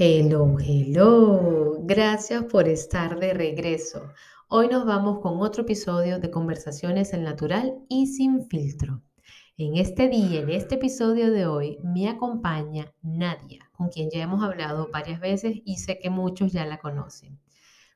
Hello, 0.00 0.56
hello. 0.60 1.78
Gracias 1.80 2.44
por 2.44 2.68
estar 2.68 3.18
de 3.18 3.34
regreso. 3.34 4.12
Hoy 4.46 4.68
nos 4.68 4.86
vamos 4.86 5.18
con 5.18 5.40
otro 5.40 5.62
episodio 5.62 6.20
de 6.20 6.30
Conversaciones 6.30 7.12
en 7.14 7.24
Natural 7.24 7.74
y 7.88 8.06
sin 8.06 8.48
filtro. 8.48 9.02
En 9.56 9.76
este 9.76 10.08
día, 10.08 10.42
en 10.42 10.50
este 10.50 10.76
episodio 10.76 11.32
de 11.32 11.46
hoy, 11.46 11.80
me 11.82 12.08
acompaña 12.08 12.94
Nadia, 13.02 13.68
con 13.72 13.88
quien 13.88 14.08
ya 14.08 14.22
hemos 14.22 14.40
hablado 14.44 14.88
varias 14.92 15.18
veces 15.18 15.56
y 15.64 15.78
sé 15.78 15.98
que 15.98 16.10
muchos 16.10 16.52
ya 16.52 16.64
la 16.64 16.78
conocen. 16.78 17.40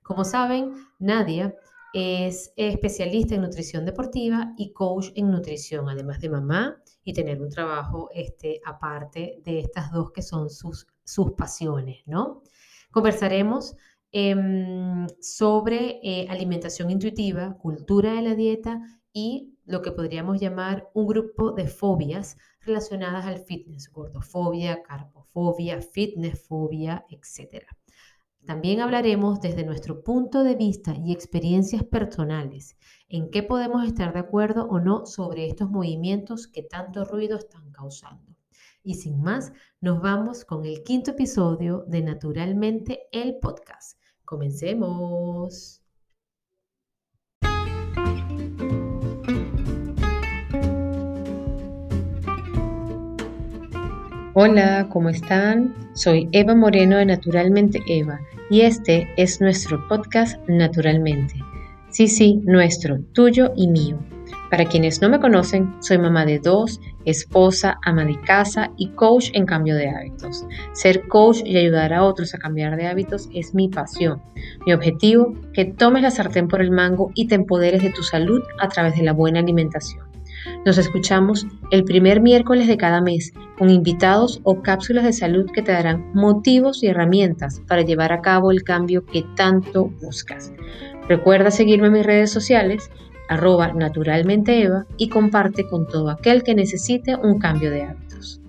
Como 0.02 0.24
saben, 0.24 0.74
Nadia 0.98 1.54
es 1.94 2.52
especialista 2.56 3.36
en 3.36 3.42
nutrición 3.42 3.84
deportiva 3.84 4.54
y 4.56 4.72
coach 4.72 5.10
en 5.14 5.30
nutrición, 5.30 5.88
además 5.88 6.20
de 6.20 6.30
mamá 6.30 6.82
y 7.04 7.12
tener 7.12 7.40
un 7.40 7.48
trabajo 7.48 8.08
este, 8.12 8.60
aparte 8.64 9.40
de 9.44 9.60
estas 9.60 9.92
dos 9.92 10.10
que 10.10 10.22
son 10.22 10.50
sus 10.50 10.88
sus 11.04 11.32
pasiones, 11.32 12.02
¿no? 12.06 12.42
Conversaremos 12.90 13.76
em, 14.12 15.06
sobre 15.20 16.00
eh, 16.02 16.26
alimentación 16.28 16.90
intuitiva, 16.90 17.56
cultura 17.58 18.14
de 18.14 18.22
la 18.22 18.34
dieta 18.34 18.80
y 19.12 19.52
lo 19.64 19.82
que 19.82 19.92
podríamos 19.92 20.40
llamar 20.40 20.90
un 20.94 21.06
grupo 21.06 21.52
de 21.52 21.68
fobias 21.68 22.36
relacionadas 22.60 23.26
al 23.26 23.38
fitness, 23.38 23.90
gordofobia, 23.90 24.82
carbofobia, 24.82 25.80
fitnessfobia, 25.80 27.06
etc. 27.08 27.64
También 28.44 28.80
hablaremos 28.80 29.40
desde 29.40 29.64
nuestro 29.64 30.02
punto 30.02 30.42
de 30.42 30.56
vista 30.56 30.94
y 30.96 31.12
experiencias 31.12 31.84
personales 31.84 32.76
en 33.08 33.30
qué 33.30 33.42
podemos 33.42 33.86
estar 33.86 34.12
de 34.12 34.18
acuerdo 34.18 34.66
o 34.66 34.80
no 34.80 35.06
sobre 35.06 35.46
estos 35.46 35.70
movimientos 35.70 36.48
que 36.48 36.62
tanto 36.62 37.04
ruido 37.04 37.38
están 37.38 37.70
causando. 37.70 38.31
Y 38.84 38.94
sin 38.94 39.22
más, 39.22 39.52
nos 39.80 40.02
vamos 40.02 40.44
con 40.44 40.66
el 40.66 40.82
quinto 40.82 41.12
episodio 41.12 41.84
de 41.86 42.02
Naturalmente 42.02 43.02
el 43.12 43.36
podcast. 43.36 43.96
Comencemos. 44.24 45.80
Hola, 54.34 54.88
¿cómo 54.90 55.10
están? 55.10 55.74
Soy 55.94 56.28
Eva 56.32 56.56
Moreno 56.56 56.96
de 56.96 57.06
Naturalmente 57.06 57.80
Eva 57.86 58.18
y 58.50 58.62
este 58.62 59.06
es 59.16 59.40
nuestro 59.40 59.86
podcast 59.86 60.40
Naturalmente. 60.48 61.34
Sí, 61.90 62.08
sí, 62.08 62.40
nuestro, 62.44 62.98
tuyo 63.12 63.52
y 63.54 63.68
mío 63.68 63.98
para 64.52 64.66
quienes 64.66 65.00
no 65.00 65.08
me 65.08 65.18
conocen, 65.18 65.74
soy 65.80 65.96
mamá 65.96 66.26
de 66.26 66.38
dos, 66.38 66.78
esposa, 67.06 67.78
ama 67.86 68.04
de 68.04 68.20
casa 68.20 68.70
y 68.76 68.90
coach 68.90 69.30
en 69.32 69.46
cambio 69.46 69.74
de 69.76 69.88
hábitos. 69.88 70.44
Ser 70.74 71.08
coach 71.08 71.38
y 71.42 71.56
ayudar 71.56 71.94
a 71.94 72.04
otros 72.04 72.34
a 72.34 72.38
cambiar 72.38 72.76
de 72.76 72.86
hábitos 72.86 73.30
es 73.32 73.54
mi 73.54 73.70
pasión. 73.70 74.20
Mi 74.66 74.74
objetivo, 74.74 75.32
que 75.54 75.64
tomes 75.64 76.02
la 76.02 76.10
sartén 76.10 76.48
por 76.48 76.60
el 76.60 76.70
mango 76.70 77.12
y 77.14 77.28
te 77.28 77.34
empoderes 77.34 77.82
de 77.82 77.92
tu 77.92 78.02
salud 78.02 78.42
a 78.60 78.68
través 78.68 78.94
de 78.94 79.04
la 79.04 79.14
buena 79.14 79.40
alimentación. 79.40 80.04
Nos 80.66 80.76
escuchamos 80.76 81.46
el 81.70 81.84
primer 81.84 82.20
miércoles 82.20 82.66
de 82.66 82.76
cada 82.76 83.00
mes 83.00 83.32
con 83.56 83.70
invitados 83.70 84.42
o 84.42 84.60
cápsulas 84.60 85.04
de 85.04 85.14
salud 85.14 85.46
que 85.50 85.62
te 85.62 85.72
darán 85.72 86.10
motivos 86.12 86.82
y 86.82 86.88
herramientas 86.88 87.62
para 87.66 87.80
llevar 87.80 88.12
a 88.12 88.20
cabo 88.20 88.50
el 88.50 88.64
cambio 88.64 89.06
que 89.06 89.24
tanto 89.34 89.86
buscas. 90.02 90.52
Recuerda 91.08 91.50
seguirme 91.50 91.86
en 91.86 91.94
mis 91.94 92.06
redes 92.06 92.30
sociales 92.30 92.90
arroba 93.32 93.72
naturalmente 93.72 94.62
Eva 94.62 94.86
y 94.96 95.08
comparte 95.08 95.66
con 95.66 95.86
todo 95.86 96.10
aquel 96.10 96.42
que 96.42 96.54
necesite 96.54 97.16
un 97.16 97.38
cambio 97.38 97.70
de 97.70 97.82
hábitos. 97.82 98.40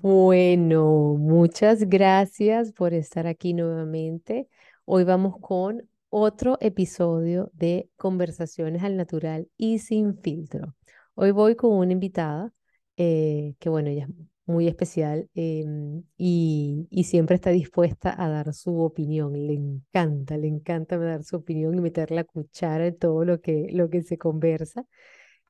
Bueno, 0.00 1.16
muchas 1.18 1.88
gracias 1.88 2.72
por 2.72 2.94
estar 2.94 3.26
aquí 3.26 3.52
nuevamente. 3.52 4.48
Hoy 4.84 5.04
vamos 5.04 5.34
con 5.40 5.88
otro 6.08 6.56
episodio 6.60 7.50
de 7.52 7.90
Conversaciones 7.96 8.82
al 8.84 8.96
Natural 8.96 9.48
y 9.56 9.80
sin 9.80 10.16
filtro. 10.18 10.74
Hoy 11.14 11.32
voy 11.32 11.56
con 11.56 11.72
una 11.72 11.92
invitada 11.92 12.52
eh, 12.96 13.54
que, 13.58 13.68
bueno, 13.68 13.90
ella 13.90 14.08
muy 14.48 14.66
especial 14.68 15.28
em, 15.34 16.04
y, 16.16 16.88
siempre 17.04 17.36
está 17.36 17.50
dispuesta 17.50 18.14
a 18.18 18.28
dar 18.28 18.52
su 18.54 18.80
opinión. 18.82 19.32
Le 19.34 19.54
encanta, 19.54 20.36
le 20.36 20.48
encanta 20.48 20.98
dar 20.98 21.24
su 21.24 21.36
opinión 21.36 21.74
y 21.76 21.80
meter 21.80 22.10
la 22.10 22.24
cuchara 22.24 22.86
en 22.88 22.98
todo 22.98 23.24
lo 23.24 23.40
que, 23.40 23.68
lo 23.72 23.90
que 23.90 24.02
se 24.02 24.18
conversa. 24.18 24.86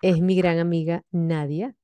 Es 0.03 0.21
mi 0.21 0.37
gran 0.37 0.59
amiga 0.59 1.05
Nadia 1.11 1.75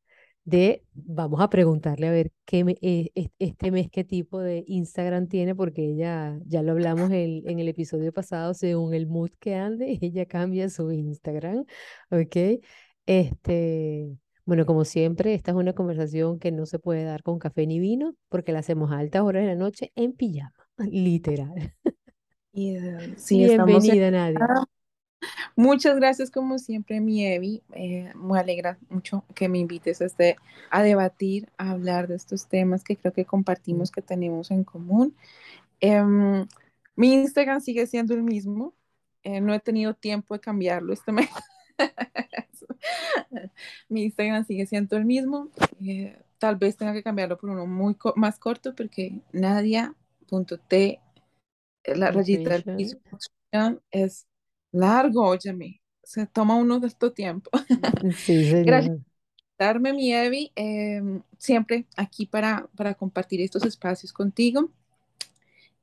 de, 0.45 0.85
vamos 0.93 1.41
a 1.41 1.49
preguntarle 1.51 2.07
a 2.09 2.11
ver 2.11 2.31
qué 2.45 2.65
eh, 2.83 3.31
este 3.39 3.71
mes 3.71 3.89
qué 3.91 4.05
tipo 4.05 4.41
de 4.41 4.65
Instagram 4.67 5.29
tiene, 5.29 5.55
porque 5.55 5.85
ella, 5.87 6.39
ya 6.47 6.63
lo 6.63 6.73
hablamos 6.73 7.11
en, 7.11 7.49
en 7.49 7.59
el 7.61 7.69
episodio 7.69 8.13
pasado, 8.13 8.55
según 8.55 8.95
el 8.95 9.07
mood 9.07 9.31
que 9.41 9.55
ande, 9.55 9.99
ella 10.03 10.27
cambia 10.27 10.69
su 10.69 10.93
Instagram, 10.93 11.65
¿ok? 12.11 12.37
Este, 13.07 14.17
bueno, 14.45 14.67
como 14.67 14.85
siempre, 14.85 15.35
esta 15.35 15.53
es 15.53 15.57
una 15.57 15.73
conversación 15.73 16.39
que 16.39 16.53
no 16.53 16.67
se 16.67 16.79
puede 16.79 17.05
dar 17.05 17.23
con 17.23 17.39
café 17.39 17.67
ni 17.67 17.79
vino 17.79 18.15
porque 18.29 18.53
la 18.53 18.61
hacemos 18.61 18.93
a 18.93 18.99
altas 18.99 19.23
horas 19.23 19.43
de 19.43 19.49
la 19.49 19.55
noche 19.55 19.93
en 19.95 20.13
pijama, 20.13 20.53
literal. 20.79 21.75
Eh, 22.53 23.15
sí, 23.17 23.45
Bienvenida, 23.45 24.11
Nadia. 24.11 24.47
Muchas 25.57 25.97
gracias, 25.97 26.31
como 26.31 26.59
siempre, 26.59 27.01
mi 27.01 27.25
Evi. 27.27 27.63
Eh, 27.73 28.13
me 28.15 28.39
alegra 28.39 28.79
mucho 28.89 29.25
que 29.35 29.49
me 29.49 29.59
invites 29.59 30.01
a, 30.01 30.07
este, 30.07 30.37
a 30.71 30.83
debatir, 30.83 31.49
a 31.59 31.71
hablar 31.71 32.09
de 32.09 32.17
estos 32.17 32.49
temas 32.49 32.85
que 32.85 32.97
creo 32.97 33.13
que 33.13 33.25
compartimos, 33.25 33.91
que 33.91 34.03
tenemos 34.03 34.51
en 34.51 34.65
común. 34.65 35.17
Em, 35.81 36.47
mi 36.97 37.15
Instagram 37.15 37.61
sigue 37.61 37.87
siendo 37.87 38.15
el 38.15 38.23
mismo. 38.23 38.75
Eh, 39.23 39.41
no 39.41 39.55
he 39.55 39.61
tenido 39.61 39.95
tiempo 39.95 40.35
de 40.35 40.41
cambiarlo 40.41 40.93
este 40.93 41.13
mes. 41.13 41.31
Mi 43.89 44.05
Instagram 44.05 44.45
sigue 44.47 44.67
siendo 44.67 44.97
el 44.97 45.05
mismo. 45.05 45.49
Eh, 45.85 46.19
tal 46.39 46.57
vez 46.57 46.77
tenga 46.77 46.93
que 46.93 47.03
cambiarlo 47.03 47.39
por 47.39 47.51
uno 47.51 47.67
muy 47.67 47.97
más 48.17 48.39
corto 48.39 48.75
porque 48.75 49.21
nadia.t, 49.33 51.01
eh, 51.85 51.97
la 51.97 52.11
rayita 52.11 52.63
es 53.91 54.27
largo, 54.73 55.27
óyeme. 55.27 55.81
Se 56.03 56.27
toma 56.27 56.57
uno 56.57 56.81
de 56.81 56.89
estos 56.89 57.15
tiempo. 57.15 57.51
Sí, 58.17 58.51
Gracias 58.65 58.99
darme 59.59 59.93
mi 59.93 60.13
Evi, 60.13 60.53
em, 60.57 61.23
siempre 61.39 61.87
aquí 61.97 62.27
para, 62.27 62.69
para 62.77 62.95
compartir 62.95 63.41
estos 63.41 63.65
espacios 63.65 64.13
contigo. 64.13 64.71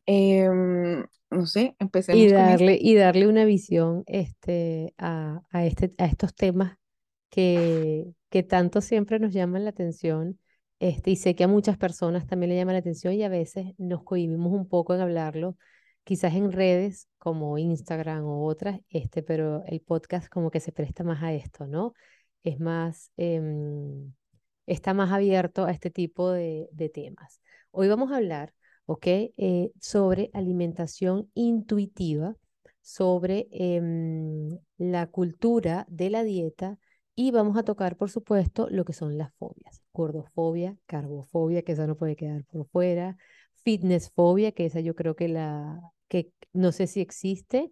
Em, 0.06 1.06
no 1.32 1.46
sé, 1.46 1.76
empecemos 1.80 2.22
y 2.22 2.30
darle, 2.30 2.78
y 2.80 2.96
darle 2.96 3.28
una 3.28 3.46
visión 3.46 4.04
este, 4.06 4.94
a, 4.98 5.42
este, 5.54 5.94
a 5.98 6.06
estos 6.06 6.36
temas 6.36 6.78
que, 7.30 8.06
que 8.30 8.44
tanto 8.44 8.82
siempre 8.82 9.18
nos 9.20 9.34
llaman 9.34 9.64
la 9.64 9.70
atención. 9.70 10.40
Este, 10.80 11.12
y 11.12 11.16
sé 11.16 11.36
que 11.36 11.44
a 11.44 11.48
muchas 11.48 11.78
personas 11.78 12.28
también 12.28 12.50
le 12.50 12.58
llama 12.58 12.74
la 12.74 12.80
atención 12.80 13.14
y 13.14 13.24
a 13.24 13.30
veces 13.30 13.68
nos 13.78 14.04
cohibimos 14.04 14.52
un 14.52 14.68
poco 14.68 14.94
en 14.94 15.02
hablarlo, 15.02 15.56
quizás 16.04 16.34
en 16.34 16.52
redes 16.52 17.08
como 17.18 17.58
Instagram 17.58 18.26
o 18.26 18.46
otras, 18.46 18.80
este, 18.90 19.24
pero 19.24 19.64
el 19.68 19.80
podcast 19.82 20.28
como 20.28 20.52
que 20.52 20.60
se 20.60 20.72
presta 20.72 21.04
más 21.04 21.24
a 21.24 21.34
esto, 21.34 21.68
¿no? 21.68 21.94
Es 22.44 22.60
más, 22.60 23.12
em, 23.16 24.12
está 24.66 24.94
más 24.94 25.12
abierto 25.12 25.66
a 25.66 25.72
este 25.72 25.92
tipo 25.92 26.32
de, 26.32 26.68
de 26.72 26.90
temas. 26.90 27.42
Hoy 27.72 27.88
vamos 27.88 28.12
a 28.12 28.18
hablar 28.18 28.54
¿ok? 28.92 29.08
Eh, 29.08 29.72
sobre 29.80 30.30
alimentación 30.34 31.30
intuitiva, 31.34 32.36
sobre 32.82 33.48
em, 33.52 34.60
la 34.78 35.08
cultura 35.08 35.86
de 35.90 36.10
la 36.10 36.24
dieta 36.24 36.78
y 37.16 37.32
vamos 37.32 37.56
a 37.58 37.64
tocar, 37.64 37.96
por 37.96 38.10
supuesto, 38.10 38.68
lo 38.70 38.84
que 38.84 38.92
son 38.94 39.18
las 39.18 39.34
fobias. 39.36 39.82
Gordofobia, 39.94 40.78
carbofobia, 40.88 41.62
que 41.62 41.72
esa 41.74 41.88
no 41.88 41.96
puede 41.96 42.18
quedar 42.18 42.44
por 42.46 42.68
fuera. 42.68 43.18
Fitnessfobia, 43.64 44.52
que 44.52 44.66
esa 44.66 44.82
yo 44.82 44.94
creo 44.96 45.16
que 45.16 45.30
la, 45.30 45.80
que 46.10 46.32
no 46.52 46.72
sé 46.74 46.88
si 46.88 47.00
existe 47.00 47.72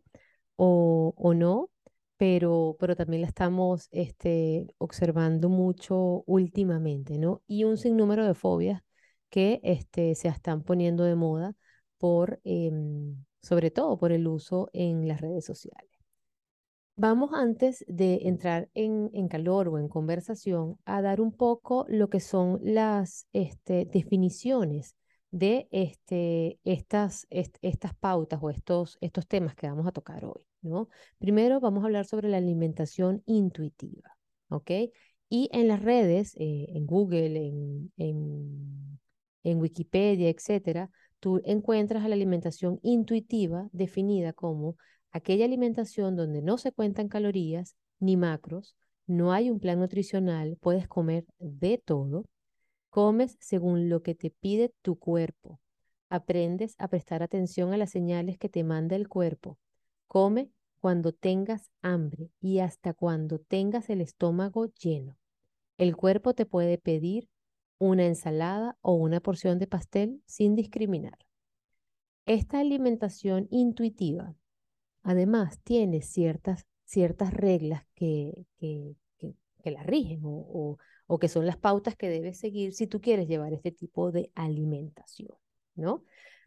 o, 0.56 1.14
o 1.18 1.34
no, 1.34 1.70
pero, 2.18 2.78
pero 2.80 2.96
también 2.96 3.22
la 3.24 3.28
estamos 3.28 3.90
este, 3.92 4.68
observando 4.78 5.50
mucho 5.50 6.24
últimamente, 6.28 7.18
¿no? 7.18 7.42
Y 7.48 7.66
un 7.66 7.78
sinnúmero 7.78 8.26
de 8.26 8.36
fobias 8.36 8.84
que 9.30 9.60
este, 9.64 10.16
se 10.16 10.28
están 10.28 10.64
poniendo 10.64 11.04
de 11.04 11.16
moda 11.16 11.56
por, 11.98 12.40
em, 12.44 13.24
sobre 13.42 13.72
todo 13.72 13.98
por 13.98 14.12
el 14.12 14.28
uso 14.28 14.70
en 14.74 15.08
las 15.08 15.22
redes 15.22 15.46
sociales. 15.46 15.90
Vamos 16.96 17.32
antes 17.34 17.86
de 17.88 18.20
entrar 18.24 18.70
en, 18.74 19.10
calor 19.30 19.70
o 19.70 19.78
en 19.78 19.88
conversación 19.88 20.78
a 20.84 21.02
dar 21.02 21.22
un 21.22 21.32
poco 21.32 21.86
lo 21.88 22.10
que 22.10 22.20
son 22.20 22.60
las 22.62 23.26
este, 23.32 23.86
definiciones 23.86 24.98
de 25.32 25.70
este, 25.72 26.60
estas, 26.66 27.26
pautas 28.02 28.40
o 28.42 28.50
estos, 28.50 28.98
temas 29.30 29.56
que 29.56 29.70
vamos 29.70 29.88
a 29.88 29.94
tocar 29.94 30.26
hoy. 30.26 30.44
Primero 31.20 31.62
vamos 31.62 31.84
a 31.84 31.86
hablar 31.86 32.06
sobre 32.06 32.28
la 32.28 32.38
alimentación 32.38 33.24
intuitiva. 33.26 34.18
¿ok? 34.50 34.72
Y 35.30 35.50
en 35.54 35.70
las 35.70 35.82
redes, 35.82 36.36
eh, 36.36 36.66
en 36.70 36.86
Google, 36.86 37.38
en 37.96 39.00
Wikipedia, 39.44 40.30
etcétera, 40.30 40.90
tú 41.20 41.42
encuentras 41.46 42.04
a 42.04 42.08
la 42.08 42.16
alimentación 42.16 42.80
intuitiva 42.84 43.70
definida 43.72 44.34
como 44.34 44.76
aquella 45.12 45.46
alimentación 45.46 46.16
donde 46.16 46.42
no 46.42 46.58
se 46.58 46.72
cuentan 46.72 47.08
calorías 47.08 47.76
ni 48.00 48.18
macros, 48.18 48.76
no 49.08 49.32
hay 49.32 49.50
un 49.50 49.60
plan 49.60 49.80
nutricional, 49.80 50.58
puedes 50.62 50.88
comer 50.88 51.26
de 51.40 51.78
todo, 51.78 52.26
comes 52.90 53.38
según 53.40 53.90
lo 53.90 54.04
que 54.04 54.16
te 54.16 54.30
pide 54.30 54.74
tu 54.82 54.98
cuerpo, 54.98 55.60
aprendes 56.10 56.76
a 56.78 56.88
prestar 56.88 57.24
atención 57.24 57.74
a 57.74 57.78
las 57.78 57.92
señales 57.92 58.38
que 58.38 58.50
te 58.50 58.64
manda 58.64 58.96
el 58.96 59.08
cuerpo, 59.08 59.58
come 60.08 60.52
cuando 60.80 61.12
tengas 61.12 61.70
hambre 61.82 62.30
y 62.40 62.60
hasta 62.60 62.94
cuando 62.94 63.40
tengas 63.40 63.90
el 63.90 64.02
estómago 64.02 64.68
lleno. 64.68 65.18
El 65.78 65.96
cuerpo 65.96 66.34
te 66.34 66.46
puede 66.46 66.78
pedir 66.78 67.28
una 67.80 68.06
ensalada 68.06 68.78
o 68.82 68.94
una 68.94 69.22
porción 69.22 69.58
de 69.58 69.68
pastel 69.68 70.22
sin 70.26 70.56
discriminar. 70.56 71.18
Esta 72.26 72.60
alimentación 72.60 73.48
intuitiva 73.50 74.36
además 75.02 75.60
tiene 75.64 76.02
ciertas, 76.02 76.68
ciertas 76.84 77.34
reglas 77.34 77.84
que, 77.96 78.46
que, 78.60 78.96
la 79.66 79.84
rigen 79.84 80.22
o, 80.24 80.78
o, 81.06 81.20
que 81.20 81.28
son 81.28 81.46
las 81.46 81.58
pautas 81.58 81.96
que 81.96 82.10
debes 82.10 82.40
seguir 82.40 82.74
si 82.74 82.88
tú 82.88 83.02
quieres 83.02 83.28
llevar 83.28 83.54
este 83.54 83.72
tipo 83.72 84.12
de 84.12 84.32
alimentación, 84.34 85.30
¿no? 85.76 86.04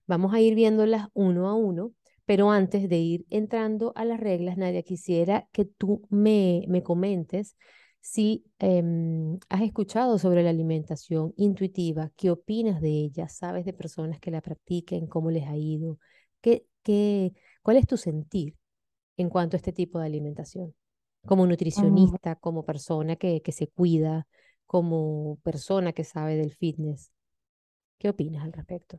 Vamos 0.06 0.35
a 0.35 0.40
ir 0.40 0.56
viéndolas 0.56 1.06
uno 1.14 1.49
a 1.49 1.55
uno, 1.55 1.93
pero 2.26 2.50
antes 2.50 2.88
de 2.88 2.99
ir 2.99 3.26
entrando 3.31 3.93
a 3.94 4.05
las 4.05 4.19
reglas, 4.19 4.56
Nadia, 4.56 4.82
quisiera 4.82 5.49
que 5.52 5.64
tú 5.64 6.02
me, 6.11 6.64
me 6.69 6.82
comentes 6.82 7.56
si 8.02 8.44
em, 8.58 9.38
has 9.49 9.62
escuchado 9.62 10.19
sobre 10.19 10.43
la 10.43 10.50
alimentación 10.50 11.32
intuitiva, 11.37 12.10
¿qué 12.16 12.31
opinas 12.32 12.81
de 12.81 12.90
ella? 12.90 13.28
¿Sabes 13.28 13.64
de 13.64 13.72
personas 13.72 14.19
que 14.20 14.32
la 14.32 14.40
practiquen? 14.40 15.06
¿Cómo 15.06 15.31
les 15.31 15.46
ha 15.46 15.56
ido? 15.56 15.99
¿Qué, 16.40 16.66
qué, 16.82 17.32
¿Cuál 17.62 17.76
es 17.76 17.87
tu 17.87 17.96
sentir 17.96 18.56
en 19.16 19.31
cuanto 19.31 19.56
a 19.56 19.58
este 19.58 19.72
tipo 19.72 20.00
de 20.00 20.06
alimentación? 20.06 20.75
Como 21.25 21.46
nutricionista, 21.46 22.34
como 22.34 22.64
persona 22.64 23.14
que, 23.14 23.40
que 23.40 23.52
se 23.52 23.69
cuida, 23.69 24.26
como 24.66 25.38
persona 25.44 25.93
que 25.93 26.02
sabe 26.02 26.37
del 26.37 26.52
fitness. 26.56 27.12
¿Qué 27.99 28.08
opinas 28.08 28.44
al 28.44 28.52
respecto? 28.52 28.99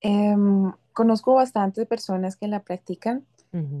Em, 0.00 0.70
conozco 0.92 1.34
bastantes 1.34 1.84
personas 1.88 2.36
que 2.36 2.46
la 2.46 2.62
practican 2.62 3.26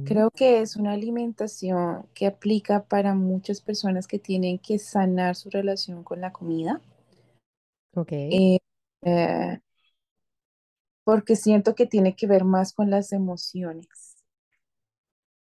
Creo 0.04 0.30
que 0.30 0.60
es 0.60 0.76
una 0.76 0.92
alimentación 0.92 2.06
que 2.14 2.28
aplica 2.28 2.84
para 2.84 3.14
muchas 3.14 3.60
personas 3.60 4.06
que 4.06 4.20
tienen 4.20 4.60
que 4.60 4.78
sanar 4.78 5.34
su 5.34 5.50
relación 5.50 6.04
con 6.04 6.20
la 6.20 6.32
comida. 6.32 6.80
Ok. 7.96 8.12
Eh, 8.12 8.58
eh, 9.02 9.58
porque 11.02 11.34
siento 11.34 11.74
que 11.74 11.86
tiene 11.86 12.14
que 12.14 12.28
ver 12.28 12.44
más 12.44 12.72
con 12.72 12.88
las 12.88 13.12
emociones. 13.12 14.16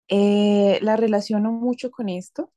Eh, 0.06 0.78
la 0.80 0.96
relaciono 0.96 1.50
mucho 1.50 1.90
con 1.90 2.08
esto. 2.08 2.52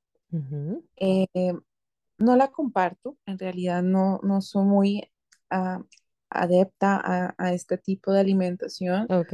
no 2.20 2.36
la 2.36 2.52
comparto, 2.52 3.18
en 3.26 3.40
realidad 3.40 3.82
no, 3.82 4.20
no 4.22 4.42
soy 4.42 4.64
muy 4.64 5.12
ah, 5.50 5.84
adepta 6.30 7.02
a, 7.04 7.34
a, 7.36 7.54
este 7.54 7.80
tipo 7.80 8.12
de 8.12 8.20
alimentación. 8.20 9.08
Ok. 9.12 9.34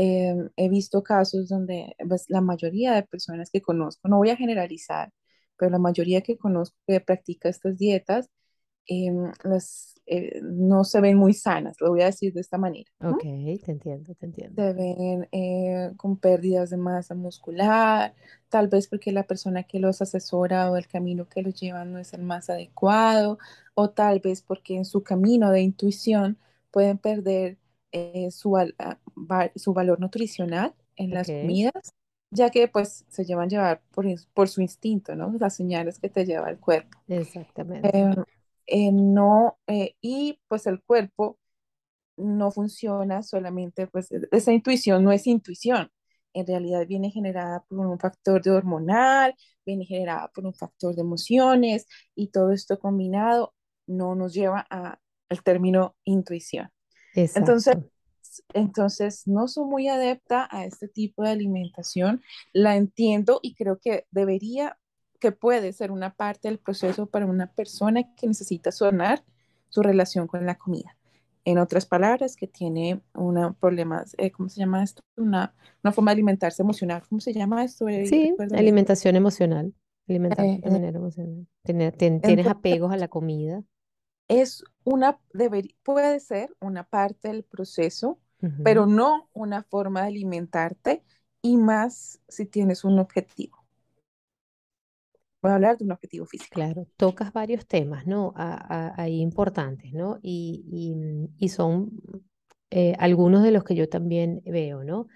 Em, 0.00 0.48
he 0.56 0.68
visto 0.68 1.02
casos 1.02 1.48
donde 1.48 1.96
pues, 2.08 2.26
la 2.28 2.40
mayoría 2.40 2.94
de 2.94 3.02
personas 3.02 3.50
que 3.50 3.60
conozco, 3.60 4.06
no 4.06 4.18
voy 4.18 4.30
a 4.30 4.36
generalizar, 4.36 5.12
pero 5.56 5.72
la 5.72 5.80
mayoría 5.80 6.20
que 6.20 6.38
conozco 6.38 6.76
que 6.86 7.00
practica 7.00 7.48
estas 7.48 7.76
dietas, 7.78 8.30
em, 8.86 9.32
las, 9.42 10.00
eh, 10.06 10.40
no 10.40 10.84
se 10.84 11.00
ven 11.00 11.16
muy 11.16 11.34
sanas, 11.34 11.76
lo 11.80 11.90
voy 11.90 12.02
a 12.02 12.06
decir 12.06 12.32
de 12.32 12.40
esta 12.42 12.58
manera. 12.58 12.88
Ok, 13.00 13.22
te 13.22 13.72
entiendo, 13.72 14.14
te 14.14 14.26
entiendo. 14.26 14.62
Se 14.62 14.72
ven 14.72 15.28
eh, 15.32 15.90
con 15.96 16.16
pérdidas 16.16 16.70
de 16.70 16.76
masa 16.76 17.16
muscular, 17.16 18.14
tal 18.50 18.68
vez 18.68 18.86
porque 18.86 19.10
la 19.10 19.24
persona 19.24 19.64
que 19.64 19.80
los 19.80 20.00
asesora 20.00 20.70
o 20.70 20.76
el 20.76 20.86
camino 20.86 21.28
que 21.28 21.42
los 21.42 21.60
lleva 21.60 21.84
no 21.84 21.98
es 21.98 22.12
el 22.12 22.22
más 22.22 22.50
adecuado, 22.50 23.38
o 23.74 23.90
tal 23.90 24.20
vez 24.20 24.42
porque 24.42 24.76
en 24.76 24.84
su 24.84 25.02
camino 25.02 25.50
de 25.50 25.62
intuición 25.62 26.38
pueden 26.70 26.98
perder 26.98 27.58
eh, 27.92 28.30
su, 28.30 28.56
ah, 28.56 28.98
su, 29.54 29.72
valor 29.72 30.00
nutricional 30.00 30.74
en 30.96 31.10
las 31.10 31.26
comidas, 31.26 31.94
ya 32.30 32.50
que 32.50 32.68
pues 32.68 33.04
se 33.08 33.24
llevan 33.24 33.48
llevar 33.48 33.82
por, 33.90 34.06
por, 34.34 34.48
su 34.48 34.60
instinto, 34.60 35.14
¿no? 35.14 35.32
Las 35.38 35.56
señales 35.56 35.98
que 35.98 36.08
te 36.08 36.26
lleva 36.26 36.50
el 36.50 36.58
cuerpo. 36.58 36.98
Exactamente. 37.08 37.90
Em, 37.96 38.14
eh, 38.66 38.92
no, 38.92 39.58
eh, 39.66 39.94
y 40.00 40.38
pues 40.48 40.66
el 40.66 40.82
cuerpo 40.82 41.38
no 42.16 42.50
funciona 42.50 43.22
solamente, 43.22 43.86
pues 43.86 44.12
e, 44.12 44.20
esa 44.32 44.52
intuición 44.52 45.04
no 45.04 45.12
es 45.12 45.26
intuición, 45.26 45.90
en 46.34 46.46
realidad 46.46 46.86
viene 46.86 47.10
generada 47.10 47.64
por 47.68 47.86
un 47.86 47.98
factor 47.98 48.42
de 48.42 48.50
hormonal, 48.50 49.34
viene 49.64 49.84
generada 49.84 50.28
por 50.28 50.44
un 50.46 50.54
factor 50.54 50.94
de 50.94 51.02
emociones 51.02 51.86
y 52.14 52.28
todo 52.28 52.52
esto 52.52 52.78
combinado 52.78 53.54
no 53.86 54.14
nos 54.14 54.34
lleva 54.34 54.66
a, 54.70 54.98
al 55.28 55.42
término 55.42 55.96
intuición. 56.04 56.70
Entonces, 57.34 57.76
entonces, 58.54 59.26
no 59.26 59.48
soy 59.48 59.66
muy 59.66 59.88
adepta 59.88 60.48
a 60.50 60.64
este 60.64 60.88
tipo 60.88 61.22
de 61.22 61.30
alimentación. 61.30 62.22
La 62.52 62.76
entiendo 62.76 63.40
y 63.42 63.54
creo 63.54 63.78
que 63.78 64.06
debería, 64.10 64.78
que 65.20 65.32
puede 65.32 65.72
ser 65.72 65.90
una 65.90 66.14
parte 66.14 66.48
del 66.48 66.58
proceso 66.58 67.06
para 67.06 67.26
una 67.26 67.52
persona 67.52 68.02
que 68.14 68.26
necesita 68.26 68.72
sanar 68.72 69.24
su 69.68 69.82
relación 69.82 70.26
con 70.26 70.46
la 70.46 70.56
comida. 70.56 70.96
En 71.44 71.58
otras 71.58 71.86
palabras, 71.86 72.36
que 72.36 72.46
tiene 72.46 73.00
un 73.14 73.54
problema, 73.54 74.04
eh, 74.18 74.30
¿cómo 74.30 74.48
se 74.48 74.60
llama 74.60 74.82
esto? 74.82 75.02
Una, 75.16 75.54
una, 75.82 75.92
forma 75.92 76.10
de 76.10 76.16
alimentarse 76.16 76.62
emocional. 76.62 77.02
¿Cómo 77.08 77.20
se 77.20 77.32
llama 77.32 77.64
esto? 77.64 77.86
Sí, 78.04 78.34
alimentación 78.52 79.16
emocional. 79.16 79.72
Alimentarse 80.08 80.42
de 80.42 80.56
eh, 80.56 80.60
eh. 80.62 80.70
manera 80.70 80.98
emocional. 80.98 81.46
tienes 81.62 82.46
apegos 82.46 82.92
a 82.92 82.96
la 82.96 83.08
comida 83.08 83.62
es 84.28 84.62
una, 84.84 85.18
puede 85.82 86.20
ser 86.20 86.54
una 86.60 86.84
parte 86.84 87.28
del 87.28 87.44
proceso, 87.44 88.18
pero 88.62 88.86
no 88.86 89.28
una 89.32 89.64
forma 89.64 90.02
de 90.02 90.08
alimentarte 90.08 91.02
y 91.42 91.56
más 91.56 92.20
si 92.28 92.46
tienes 92.46 92.84
un 92.84 93.00
objetivo. 93.00 93.58
Voy 95.42 95.50
a 95.50 95.54
hablar 95.54 95.78
de 95.78 95.84
un 95.84 95.92
objetivo 95.92 96.26
físico. 96.26 96.54
Claro, 96.54 96.86
tocas 96.96 97.32
varios 97.32 97.66
temas, 97.66 98.06
¿no? 98.06 98.32
Ahí 98.36 99.20
importantes, 99.20 99.92
¿no? 99.92 100.18
Y, 100.22 101.34
y, 101.38 101.48
son 101.48 101.90
eh, 102.70 102.94
algunos 102.98 103.42
de 103.42 103.50
los 103.50 103.64
que 103.64 103.74
yo 103.74 103.88
también 103.88 104.42
veo, 104.44 104.84
¿no? 104.84 105.08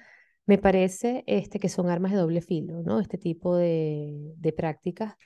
Me 0.46 0.58
parece 0.58 1.22
este, 1.26 1.60
que 1.60 1.68
son 1.68 1.88
armas 1.88 2.10
de 2.12 2.18
doble 2.18 2.40
filo, 2.40 2.82
¿no? 2.82 2.98
Este 2.98 3.18
tipo 3.18 3.56
de, 3.56 4.34
de 4.36 4.52
prácticas 4.52 5.16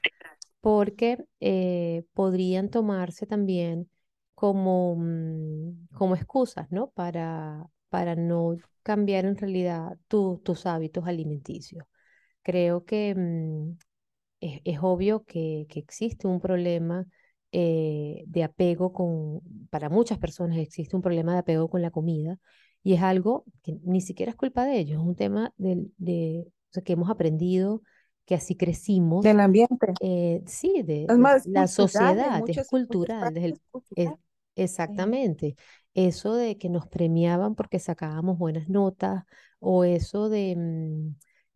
porque 0.60 1.25
eh, 1.40 2.04
podrían 2.14 2.70
tomarse 2.70 3.26
también 3.26 3.88
como, 4.34 4.96
mm, 4.96 5.88
como 5.94 6.14
excusas, 6.14 6.70
¿no? 6.70 6.90
Para, 6.90 7.66
para 7.88 8.16
no 8.16 8.56
cambiar 8.82 9.25
en 9.26 9.36
realidad 9.36 9.98
tus 10.08 10.66
hábitos 10.66 11.06
alimenticios. 11.06 11.84
Creo 12.42 12.84
que 12.84 13.14
mm, 13.16 13.78
es, 14.40 14.78
obvio 14.82 15.25
que, 15.25 15.66
existe 15.75 16.26
un 16.28 16.40
problema 16.40 17.06
eh, 17.52 18.25
de 18.26 18.44
apego 18.44 18.92
con, 18.92 19.40
para 19.70 19.88
muchas 19.88 20.18
personas 20.18 20.58
existe 20.58 20.96
un 20.96 21.02
problema 21.02 21.32
de 21.32 21.38
apego 21.40 21.68
con 21.68 21.82
la 21.82 21.90
comida 21.90 22.38
y 22.82 22.94
es 22.94 23.02
algo 23.02 23.44
que 23.62 23.78
ni 23.84 24.00
siquiera 24.00 24.30
es 24.30 24.36
culpa 24.36 24.64
de 24.64 24.78
ellos, 24.78 25.00
es 25.00 25.06
un 25.06 25.16
tema 25.16 25.52
de, 25.56 25.86
de 25.98 26.46
que 26.84 26.92
hemos 26.92 27.10
aprendido 27.10 27.82
que 28.26 28.35
así 28.35 28.56
crecimos. 28.56 29.25
Del 29.25 29.40
ambiente. 29.40 29.95
Eh, 30.00 30.42
sí, 30.47 30.83
de, 30.83 31.06
la 31.47 31.68
sociedad, 31.68 32.42
es 32.47 32.68
cultural. 32.68 33.35
exactamente. 34.56 35.54
Eso 35.95 36.35
de 36.35 36.59
que 36.59 36.68
nos 36.68 36.87
premiaban 36.87 37.54
porque 37.54 37.78
sacábamos 37.78 38.37
buenas 38.37 38.68
notas 38.68 39.25
o 39.61 39.85
eso 39.85 40.28
de, 40.28 40.54
mm, 40.56 41.14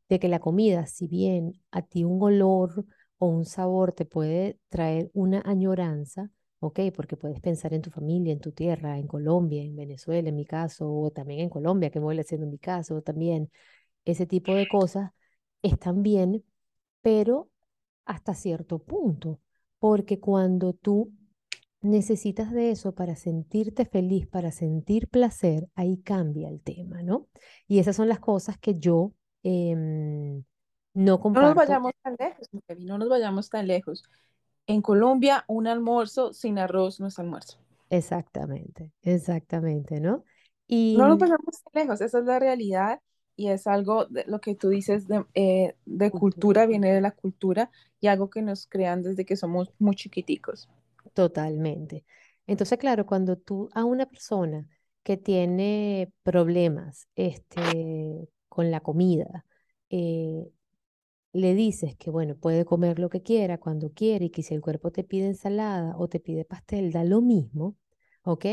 de 0.08 0.18
que 0.18 0.28
la 0.28 0.38
comida, 0.38 0.86
si 0.86 1.08
bien 1.08 1.60
a 1.70 1.82
ti 1.82 2.04
un 2.04 2.22
olor 2.22 2.86
o 3.18 3.26
un 3.26 3.44
sabor 3.44 3.92
te 3.92 4.06
puede 4.06 4.58
traer 4.68 5.10
una 5.12 5.42
añoranza, 5.44 6.30
¿ok? 6.60 6.80
Porque 6.94 7.16
puedes 7.16 7.40
pensar 7.40 7.74
en 7.74 7.82
tu 7.82 7.90
familia, 7.90 8.32
en 8.32 8.40
tu 8.40 8.52
tierra, 8.52 8.98
en 8.98 9.06
Colombia, 9.06 9.62
en 9.62 9.76
Venezuela, 9.76 10.28
en 10.28 10.36
mi 10.36 10.46
caso, 10.46 10.90
o 10.90 11.10
también 11.10 11.40
en 11.40 11.50
Colombia, 11.50 11.90
que 11.90 11.98
me 11.98 12.04
voy 12.04 12.18
haciendo 12.18 12.46
en 12.46 12.52
mi 12.52 12.58
caso, 12.58 13.02
también 13.02 13.50
ese 14.04 14.26
tipo 14.26 14.54
de 14.54 14.68
cosas 14.68 15.10
están 15.62 16.02
bien, 16.02 16.44
pero 17.02 17.48
hasta 18.04 18.34
cierto 18.34 18.78
punto, 18.78 19.40
porque 19.78 20.20
cuando 20.20 20.72
tú 20.72 21.12
necesitas 21.82 22.52
de 22.52 22.70
eso 22.70 22.92
para 22.94 23.16
sentirte 23.16 23.84
feliz, 23.86 24.26
para 24.26 24.52
sentir 24.52 25.08
placer, 25.08 25.68
ahí 25.74 25.98
cambia 25.98 26.48
el 26.48 26.60
tema, 26.60 27.02
¿no? 27.02 27.28
Y 27.66 27.78
esas 27.78 27.96
son 27.96 28.08
las 28.08 28.20
cosas 28.20 28.58
que 28.58 28.74
yo 28.74 29.12
em, 29.42 30.42
no 30.94 31.20
comparto. 31.20 31.48
No 31.48 31.54
nos 31.54 31.56
vayamos 31.56 31.92
tan 32.02 32.16
lejos, 32.18 32.48
no 32.78 32.98
nos 32.98 33.08
vayamos 33.08 33.48
tan 33.50 33.66
lejos. 33.66 34.02
En 34.66 34.82
Colombia, 34.82 35.44
un 35.48 35.66
almuerzo 35.66 36.32
sin 36.32 36.58
arroz 36.58 37.00
no 37.00 37.06
es 37.06 37.18
almuerzo. 37.18 37.58
Exactamente, 37.88 38.92
exactamente, 39.02 40.00
¿no? 40.00 40.10
No 40.10 40.24
Y 40.68 40.96
nos 40.96 41.18
vayamos 41.18 41.62
tan 41.62 41.82
lejos, 41.82 42.00
esa 42.00 42.18
es 42.18 42.24
la 42.24 42.38
realidad 42.38 43.00
y 43.40 43.48
es 43.48 43.66
algo 43.66 44.04
de 44.06 44.24
lo 44.26 44.40
que 44.40 44.54
tú 44.54 44.68
dices 44.68 45.08
de, 45.08 45.24
eh, 45.34 45.74
de 45.86 46.10
cultura, 46.12 46.66
cultura, 46.66 46.66
viene 46.66 46.92
de 46.92 47.00
la 47.00 47.12
cultura 47.12 47.70
y 48.00 48.08
algo 48.08 48.28
que 48.30 48.42
nos 48.42 48.66
crean 48.66 49.02
desde 49.02 49.24
que 49.24 49.36
somos 49.36 49.72
muy 49.78 49.96
chiquiticos. 49.96 50.68
totalmente. 51.14 52.04
Entonces, 52.46 52.78
claro, 52.78 53.06
cuando 53.06 53.36
tú 53.36 53.68
a 53.74 53.84
una 53.84 54.06
persona 54.06 54.68
que 55.02 55.16
tiene 55.16 56.12
problemas 56.22 57.08
este, 57.16 58.28
con 58.48 58.70
la 58.70 58.80
comida, 58.80 59.46
eh, 59.90 60.50
le 61.32 61.54
dices 61.54 61.96
que, 61.96 62.10
bueno, 62.10 62.36
puede 62.36 62.64
comer 62.64 62.98
lo 62.98 63.10
que 63.10 63.22
quiera, 63.22 63.58
cuando 63.58 63.92
quiere, 63.92 64.26
y 64.26 64.30
que 64.30 64.42
si 64.42 64.54
el 64.54 64.60
cuerpo 64.62 64.90
te 64.92 65.04
pide 65.04 65.26
ensalada 65.28 65.96
o 65.98 66.08
te 66.08 66.20
pide 66.20 66.44
pastel, 66.44 66.92
da 66.92 67.04
lo 67.04 67.22
mismo, 67.22 67.76
¿ok? 68.24 68.46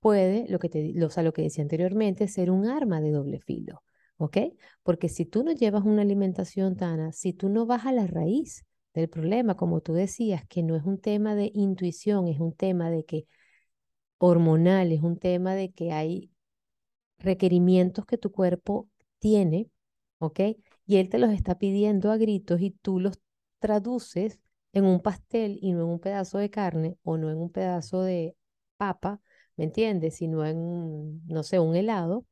Puede, 0.00 0.46
lo 0.48 0.58
que 0.58 0.68
te, 0.68 0.92
lo, 0.94 1.06
o 1.08 1.10
sea, 1.10 1.22
lo 1.22 1.32
que 1.32 1.42
decía 1.42 1.62
anteriormente, 1.62 2.28
ser 2.28 2.50
un 2.50 2.66
arma 2.66 3.00
de 3.00 3.10
doble 3.12 3.40
filo, 3.40 3.82
¿ok? 4.18 4.38
Porque 4.82 5.08
si 5.08 5.24
tú 5.26 5.44
no 5.44 5.52
llevas 5.52 5.84
una 5.84 6.02
alimentación 6.02 6.76
sana, 6.78 7.12
si 7.12 7.32
tú 7.32 7.48
no 7.48 7.66
vas 7.66 7.86
a 7.86 7.92
la 7.92 8.06
raíz 8.06 8.64
del 8.94 9.08
problema, 9.08 9.56
como 9.56 9.80
tú 9.80 9.92
decías, 9.94 10.44
que 10.48 10.62
no 10.62 10.76
es 10.76 10.84
un 10.84 11.00
tema 11.00 11.34
de 11.34 11.50
intuición, 11.54 12.28
es 12.28 12.38
un 12.40 12.54
tema 12.54 12.90
de 12.90 13.04
que 13.04 13.26
hormonal, 14.18 14.92
es 14.92 15.02
un 15.02 15.18
tema 15.18 15.54
de 15.54 15.72
que 15.72 15.92
hay 15.92 16.30
requerimientos 17.18 18.06
que 18.06 18.18
tu 18.18 18.32
cuerpo 18.32 18.88
tiene, 19.18 19.70
¿ok? 20.18 20.40
Y 20.86 20.96
él 20.96 21.08
te 21.08 21.18
los 21.18 21.30
está 21.30 21.58
pidiendo 21.58 22.10
a 22.10 22.16
gritos 22.16 22.60
y 22.60 22.70
tú 22.72 23.00
los 23.00 23.20
traduces 23.58 24.40
en 24.72 24.84
un 24.84 25.00
pastel 25.00 25.58
y 25.62 25.72
no 25.72 25.80
en 25.82 25.88
un 25.88 26.00
pedazo 26.00 26.38
de 26.38 26.50
carne 26.50 26.96
o 27.02 27.16
no 27.16 27.30
en 27.30 27.38
un 27.38 27.50
pedazo 27.50 28.02
de 28.02 28.36
papa, 28.76 29.20
¿me 29.56 29.64
entiendes? 29.64 30.16
Sino 30.16 30.44
en, 30.44 31.24
no 31.26 31.42
sé, 31.42 31.58
un 31.60 31.76
helado. 31.76 32.26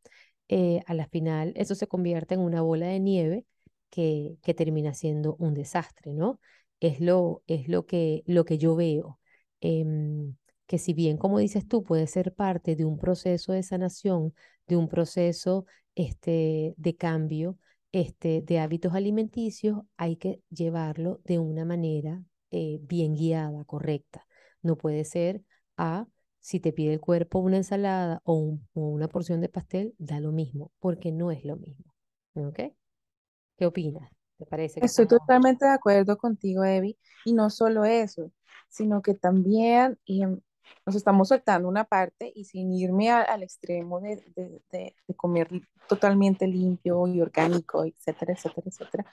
Eh, 0.53 0.83
a 0.87 0.95
la 0.95 1.07
final 1.09 1.53
eso 1.57 1.75
se 1.75 1.87
convierte 1.89 2.35
en 2.35 2.41
una 2.41 2.61
bola 2.63 2.87
de 2.87 3.01
nieve 3.01 3.47
que, 3.91 4.37
que 4.43 4.55
termina 4.55 4.93
siendo 4.95 5.37
un 5.39 5.55
desastre, 5.55 6.13
¿no? 6.15 6.41
Es 6.81 7.01
lo, 7.01 7.43
es 7.47 7.69
lo 7.69 7.87
que, 7.87 8.23
lo 8.27 8.45
que 8.45 8.59
yo 8.59 8.77
veo. 8.77 9.19
em, 9.61 10.37
que 10.67 10.79
si 10.79 10.93
bien, 10.95 11.17
como 11.19 11.39
dices 11.39 11.67
tú, 11.69 11.83
puede 11.85 12.07
ser 12.07 12.35
parte 12.35 12.77
de 12.77 12.85
un 12.85 12.99
proceso 12.99 13.53
de 13.53 13.63
sanación, 13.63 14.35
de 14.67 14.77
un 14.77 14.89
proceso 14.89 15.67
este, 15.95 16.75
de 16.77 16.97
cambio 16.97 17.59
este, 17.93 18.43
de 18.43 18.59
hábitos 18.59 18.95
alimenticios, 18.95 19.81
hay 19.97 20.17
que 20.17 20.41
llevarlo 20.51 21.21
de 21.25 21.39
una 21.39 21.65
manera 21.65 22.23
eh, 22.51 22.79
bien 22.83 23.15
guiada, 23.15 23.65
correcta. 23.65 24.27
No 24.63 24.77
puede 24.77 25.05
ser 25.05 25.43
a, 25.77 26.07
si 26.43 26.61
te 26.61 26.75
pide 26.75 26.93
el 26.95 27.01
cuerpo 27.01 27.39
una 27.39 27.57
ensalada 27.59 28.21
o, 28.25 28.35
un- 28.35 28.69
o 28.75 28.89
una 28.89 29.09
porción 29.09 29.41
de 29.41 29.49
pastel, 29.49 29.95
da 29.99 30.21
lo 30.21 30.33
mismo, 30.33 30.73
porque 30.81 31.13
no 31.13 31.31
es 31.33 31.45
lo 31.47 31.57
mismo. 31.57 31.95
¿Ok? 32.35 32.61
¿Qué 33.57 33.67
opinas? 33.67 34.11
¿Te 34.39 34.47
parece 34.47 34.81
que 34.81 34.87
Estoy 34.87 35.07
totalmente 35.07 35.65
de 35.65 35.71
acuerdo 35.73 36.19
contigo, 36.19 36.65
Evi, 36.65 36.99
y 37.25 37.33
no 37.35 37.51
solo 37.51 37.85
eso, 37.85 38.33
sino 38.69 39.03
que 39.03 39.15
también 39.15 39.99
em, 40.07 40.41
nos 40.87 40.97
estamos 40.97 41.29
soltando 41.29 41.69
una 41.69 41.85
parte 41.85 42.33
y 42.35 42.45
sin 42.45 42.73
irme 42.73 43.11
a- 43.11 43.23
al 43.23 43.43
extremo 43.43 44.01
de, 44.01 44.17
de- 44.37 44.61
de- 44.73 44.97
de 45.07 45.15
comer 45.15 45.49
totalmente 45.89 46.47
limpio 46.49 47.07
y 47.07 47.21
orgánico, 47.21 47.85
etcétera, 47.85 48.33
etcétera, 48.33 48.67
etcétera, 48.67 49.07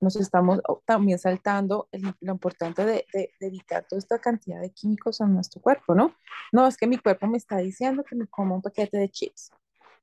nos 0.00 0.16
estamos 0.16 0.60
oh, 0.68 0.82
también 0.86 1.18
saltando 1.18 1.88
el- 1.92 2.14
lo 2.20 2.32
importante 2.32 2.84
de, 2.84 3.06
de- 3.12 3.30
de 3.40 3.46
evitar 3.46 3.84
toda 3.88 3.98
esta 3.98 4.18
cantidad 4.20 4.60
de 4.60 4.70
químicos 4.72 5.20
en 5.20 5.34
nuestro 5.34 5.60
cuerpo, 5.60 5.94
¿no? 5.94 6.14
No, 6.52 6.66
es 6.66 6.76
que 6.76 6.86
mi 6.86 6.98
cuerpo 6.98 7.26
me 7.26 7.38
está 7.38 7.58
diciendo 7.58 8.04
que 8.04 8.16
me 8.16 8.26
coma 8.28 8.54
un 8.56 8.62
paquete 8.62 8.98
de 8.98 9.10
chips, 9.10 9.50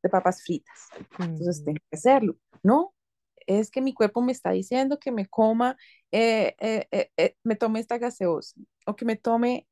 de 0.04 0.10
papas 0.10 0.44
fritas, 0.44 0.90
entonces 1.20 1.64
tengo 1.64 1.80
que 1.90 1.96
hacerlo, 1.98 2.36
¿no? 2.64 2.94
Es 3.48 3.72
que 3.72 3.82
mi 3.82 3.94
cuerpo 3.94 4.22
me 4.22 4.32
está 4.34 4.52
diciendo 4.52 5.00
que 5.00 5.12
me 5.12 5.28
coma, 5.28 5.78
eh, 6.12 6.56
eh, 6.60 7.10
eh, 7.18 7.36
me 7.44 7.56
tome 7.56 7.80
esta 7.80 7.98
gaseosa, 7.98 8.56
o 8.86 8.96
que 8.96 9.06
me 9.06 9.16
tome 9.16 9.68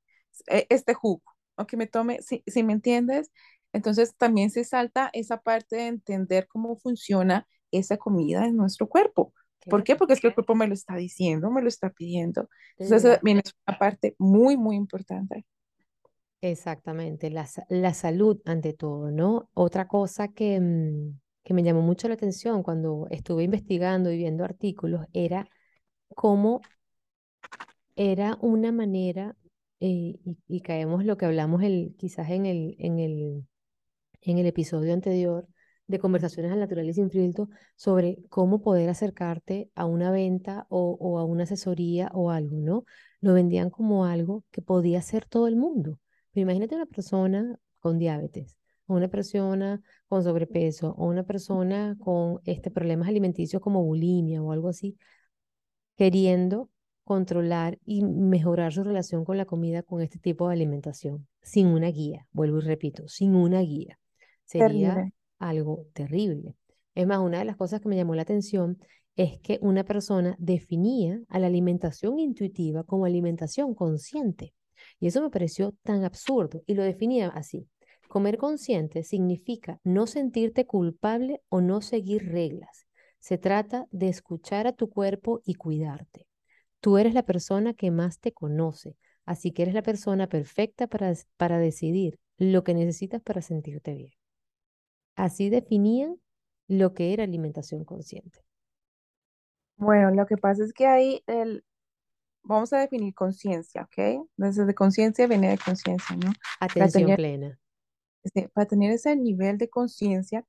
este 0.48 0.94
jugo, 0.94 1.24
o 1.55 1.65
que 1.65 1.77
me 1.77 1.88
tome, 1.88 2.22
si, 2.22 2.44
si 2.48 2.63
me 2.63 2.74
entiendes, 2.74 3.32
entonces 3.74 4.15
también 4.17 4.50
se 4.50 4.63
salta 4.63 5.10
esa 5.13 5.38
parte 5.41 5.75
de 5.77 5.88
entender 5.88 6.48
cómo 6.48 6.77
funciona 6.77 7.48
esa 7.72 7.98
comida 7.98 8.46
en 8.46 8.55
nuestro 8.58 8.88
cuerpo. 8.88 9.34
¿Por 9.67 9.84
qué? 9.84 9.95
Porque 9.95 10.13
es 10.13 10.22
que 10.22 10.27
el 10.27 10.34
cuerpo 10.36 10.55
me 10.55 10.67
lo 10.67 10.74
está 10.74 10.95
diciendo, 10.95 11.51
me 11.51 11.62
lo 11.62 11.67
está 11.67 11.89
pidiendo. 11.91 12.50
Entonces, 12.77 13.19
eso 13.22 13.22
es 13.24 13.53
una 13.67 13.77
parte 13.79 14.15
muy, 14.19 14.57
muy 14.57 14.75
importante. 14.75 15.45
Exactamente, 16.41 17.31
la, 17.31 17.48
la 17.69 17.93
salud 17.95 18.39
ante 18.45 18.74
todo, 18.74 19.10
¿no? 19.12 19.50
Otra 19.55 19.88
cosa 19.88 20.27
que, 20.27 20.60
mm, 20.60 21.19
que 21.43 21.53
me 21.55 21.63
llamó 21.63 21.81
mucho 21.81 22.07
la 22.07 22.13
atención 22.15 22.62
cuando 22.62 23.07
estuve 23.10 23.43
investigando 23.43 24.12
y 24.12 24.17
viendo 24.17 24.43
artículos 24.43 25.05
era 25.13 25.50
cómo 26.15 26.62
era 27.95 28.38
una 28.41 28.72
manera, 28.72 29.36
eh, 29.79 29.88
y, 30.24 30.38
y 30.48 30.62
caemos 30.62 31.05
lo 31.05 31.17
que 31.17 31.25
hablamos 31.25 31.63
el, 31.63 31.95
quizás 31.98 32.29
en 32.29 32.45
el, 32.45 32.75
en 32.79 33.00
el, 33.00 33.45
en 34.22 34.39
el 34.39 34.48
episodio 34.48 34.93
anterior 34.93 35.48
de 35.88 36.00
Conversaciones 36.00 36.51
al 36.51 36.60
Natural 36.60 36.88
y 36.89 36.94
sin 36.94 37.10
filtro 37.10 37.50
sobre 37.75 38.18
cómo 38.30 38.62
poder 38.62 38.89
acercarte 38.89 39.70
a 39.75 39.86
una 39.86 40.12
venta 40.12 40.65
o, 40.70 41.20
a 41.20 41.25
una 41.25 41.44
asesoría 41.44 42.10
o 42.13 42.32
algo, 42.32 42.58
¿no? 42.60 42.86
Lo 43.22 43.34
vendían 43.34 43.70
como 43.70 44.06
algo 44.06 44.44
que 44.51 44.62
podía 44.62 45.00
hacer 45.00 45.25
todo 45.25 45.48
el 45.48 45.56
mundo. 45.56 46.00
Pero 46.32 46.44
imagínate 46.44 46.75
una 46.75 46.86
persona 46.86 47.60
con 47.80 48.00
diabetes, 48.00 48.58
o 48.88 48.96
una 48.96 49.08
persona 49.08 49.82
con 50.08 50.24
sobrepeso, 50.24 50.96
o 50.98 51.06
una 51.08 51.24
persona 51.24 51.96
con 52.00 52.39
este, 52.46 52.72
problemas 52.72 53.08
alimenticios 53.08 53.62
como 53.62 53.84
bulimia 53.84 54.42
o 54.42 54.51
algo 54.51 54.70
así 54.70 54.98
queriendo 55.96 56.70
controlar 57.04 57.77
y 57.86 58.04
mejorar 58.04 58.74
su 58.74 58.84
relación 58.84 59.25
con 59.25 59.38
la 59.38 59.46
comida 59.46 59.84
con 59.84 60.01
este 60.01 60.20
tipo 60.20 60.48
de 60.48 60.56
alimentación, 60.56 61.27
sin 61.42 61.68
una 61.68 61.88
guía, 61.88 62.27
vuelvo 62.32 62.58
y 62.58 62.62
repito, 62.62 63.08
sin 63.08 63.36
una 63.36 63.62
guía. 63.62 64.00
Sería. 64.44 65.12
Algo 65.39 65.88
terrible. 65.94 66.56
Es 66.94 67.08
más, 67.08 67.20
una 67.20 67.39
de 67.39 67.46
las 67.46 67.58
cosas 67.58 67.82
que 67.82 67.89
me 67.89 67.96
llamó 67.96 68.15
la 68.15 68.22
atención 68.22 68.77
es 69.15 69.39
que 69.39 69.60
una 69.62 69.84
persona 69.84 70.36
definía 70.39 71.22
a 71.30 71.39
la 71.39 71.48
alimentación 71.48 72.20
intuitiva 72.20 72.84
como 72.84 73.06
alimentación 73.06 73.74
consciente. 73.74 74.54
Y 75.00 75.08
eso 75.08 75.22
me 75.22 75.30
pareció 75.30 75.74
tan 75.84 76.04
absurdo 76.04 76.63
y 76.65 76.74
lo 76.74 76.84
definía 76.84 77.30
así. 77.30 77.68
Comer 78.08 78.38
consciente 78.38 79.04
significa 79.04 79.80
no 79.84 80.08
sentirte 80.08 80.65
culpable 80.65 81.42
o 81.50 81.62
no 81.62 81.82
seguir 81.82 82.32
reglas. 82.32 82.88
Se 83.20 83.38
trata 83.38 83.88
de 83.92 84.10
escuchar 84.10 84.68
a 84.68 84.74
tu 84.74 84.89
cuerpo 84.89 85.42
y 85.46 85.56
cuidarte. 85.56 86.27
Tú 86.80 86.98
eres 86.98 87.13
la 87.13 87.24
persona 87.24 87.74
que 87.74 87.92
más 87.92 88.20
te 88.20 88.32
conoce, 88.32 88.96
así 89.25 89.51
que 89.51 89.63
eres 89.63 89.74
la 89.74 89.82
persona 89.82 90.27
perfecta 90.27 90.88
para, 90.88 91.13
para 91.38 91.58
decidir 91.58 92.20
lo 92.38 92.63
que 92.63 92.74
necesitas 92.74 93.22
para 93.22 93.42
sentirte 93.42 93.96
bien. 93.96 94.12
Así 95.15 95.50
definían 95.50 96.19
lo 96.67 96.93
que 96.93 97.13
era 97.13 97.24
alimentación 97.25 97.84
consciente. 97.86 98.39
Bueno, 99.77 100.12
lo 100.12 100.25
que 100.25 100.38
pasa 100.38 100.63
es 100.63 100.74
que 100.74 100.88
ahí 100.88 101.24
el, 101.27 101.63
vamos 102.43 102.74
a 102.74 102.79
definir 102.79 103.13
conciencia, 103.15 103.84
¿ok? 103.84 104.27
Desde 104.38 104.65
de 104.65 104.75
conciencia 104.75 105.27
viene 105.27 105.50
de 105.51 105.57
conciencia, 105.60 106.15
¿no? 106.17 106.31
Atención 106.60 106.91
tener, 106.91 107.15
plena. 107.15 107.57
este, 108.24 108.50
para 108.50 108.67
tener 108.67 108.91
ese 108.91 109.15
nivel 109.15 109.57
de 109.57 109.69
conciencia, 109.69 110.45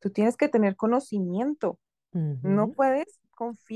tú 0.00 0.10
tienes 0.10 0.36
que 0.36 0.48
tener 0.48 0.76
conocimiento. 0.76 1.78
No 2.42 2.72
puedes 2.72 3.20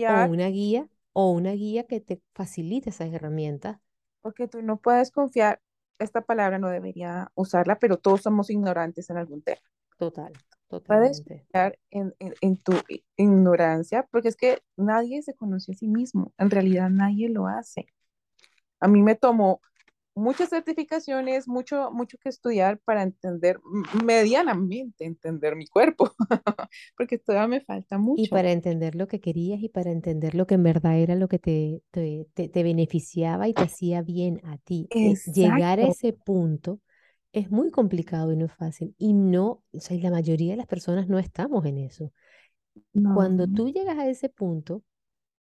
O 0.07 0.15
confiar, 0.15 0.33
una 0.33 0.49
guía, 0.49 0.89
o 1.13 1.31
una 1.31 1.53
guía 1.53 1.87
que 1.87 2.01
te 2.01 2.21
facilite 2.35 2.91
esas 2.91 3.13
herramientas. 3.13 3.79
porque 4.21 4.49
tú 4.49 4.63
no 4.63 4.79
puedes 4.79 5.11
confiar, 5.11 5.61
esta 5.99 6.21
palabra 6.23 6.59
no 6.59 6.69
debería 6.69 7.31
usarla, 7.35 7.79
pero 7.79 7.99
todos 7.99 8.23
somos 8.23 8.51
ignorantes 8.51 9.09
en 9.11 9.17
algún 9.19 9.43
tema. 9.43 9.61
Total, 9.99 10.33
Puedes 10.87 11.21
totalmente. 11.21 11.47
confiar 11.53 11.79
en, 11.91 12.15
en, 12.21 12.35
en 12.41 12.57
tu 12.59 12.73
ignorancia, 13.17 14.07
porque 14.11 14.29
es 14.29 14.37
que 14.37 14.63
nadie 14.77 15.23
se 15.23 15.35
conoce 15.35 15.73
a 15.73 15.75
sí 15.75 15.89
mismo, 15.89 16.33
en 16.39 16.51
realidad 16.51 16.91
nadie 16.91 17.29
lo 17.29 17.49
hace. 17.49 17.87
A 18.81 18.89
mí 18.89 19.03
me 19.03 19.15
tomó 19.17 19.61
muchas 20.15 20.51
certificaciones, 20.51 21.49
mucho, 21.49 21.91
mucho 21.93 22.19
que 22.19 22.29
estudiar 22.31 22.79
para 22.81 23.03
entender, 23.05 23.61
medianamente 24.05 25.05
entender 25.07 25.57
mi 25.57 25.67
cuerpo, 25.69 26.11
porque 26.97 27.19
todavía 27.19 27.49
me 27.49 27.63
falta 27.65 27.99
Y 28.15 28.29
mucho. 28.29 28.29
para 28.29 28.51
entender 28.53 28.95
lo 28.95 29.09
que 29.09 29.21
querías 29.21 29.61
y 29.63 29.69
para 29.69 29.91
entender 29.91 30.35
lo 30.35 30.47
que 30.47 30.55
en 30.55 30.63
verdad 30.63 30.99
era 30.99 31.15
lo 31.17 31.29
que 31.29 31.39
te, 31.39 31.83
te, 31.91 32.27
te- 32.35 32.49
te 32.49 32.63
beneficiaba 32.63 33.47
y 33.49 33.55
te 33.55 33.65
hacía 33.65 34.01
bien 34.03 34.41
a 34.45 34.57
ti. 34.59 34.91
Eh, 34.99 35.21
llegar 35.27 35.81
a 35.81 35.85
Exacto. 35.85 35.87
ese 35.87 36.13
punto 36.15 36.81
es 37.37 37.53
muy 37.53 37.71
complicado 37.73 38.33
y 38.33 38.37
no 38.39 38.47
es 38.47 38.55
fácil. 38.55 38.97
Y 38.99 39.15
no, 39.15 39.65
o 39.73 39.81
sea, 39.81 39.97
la 39.99 40.11
mayoría 40.13 40.53
de 40.53 40.59
las 40.59 40.67
personas 40.69 41.09
no 41.09 41.21
estamos 41.21 41.65
en 41.67 41.79
eso. 41.79 42.13
Cuando 43.13 43.47
No, 43.47 43.49
tú 43.49 43.71
llegas 43.71 43.99
a 43.99 44.09
ese 44.09 44.29
punto, 44.29 44.83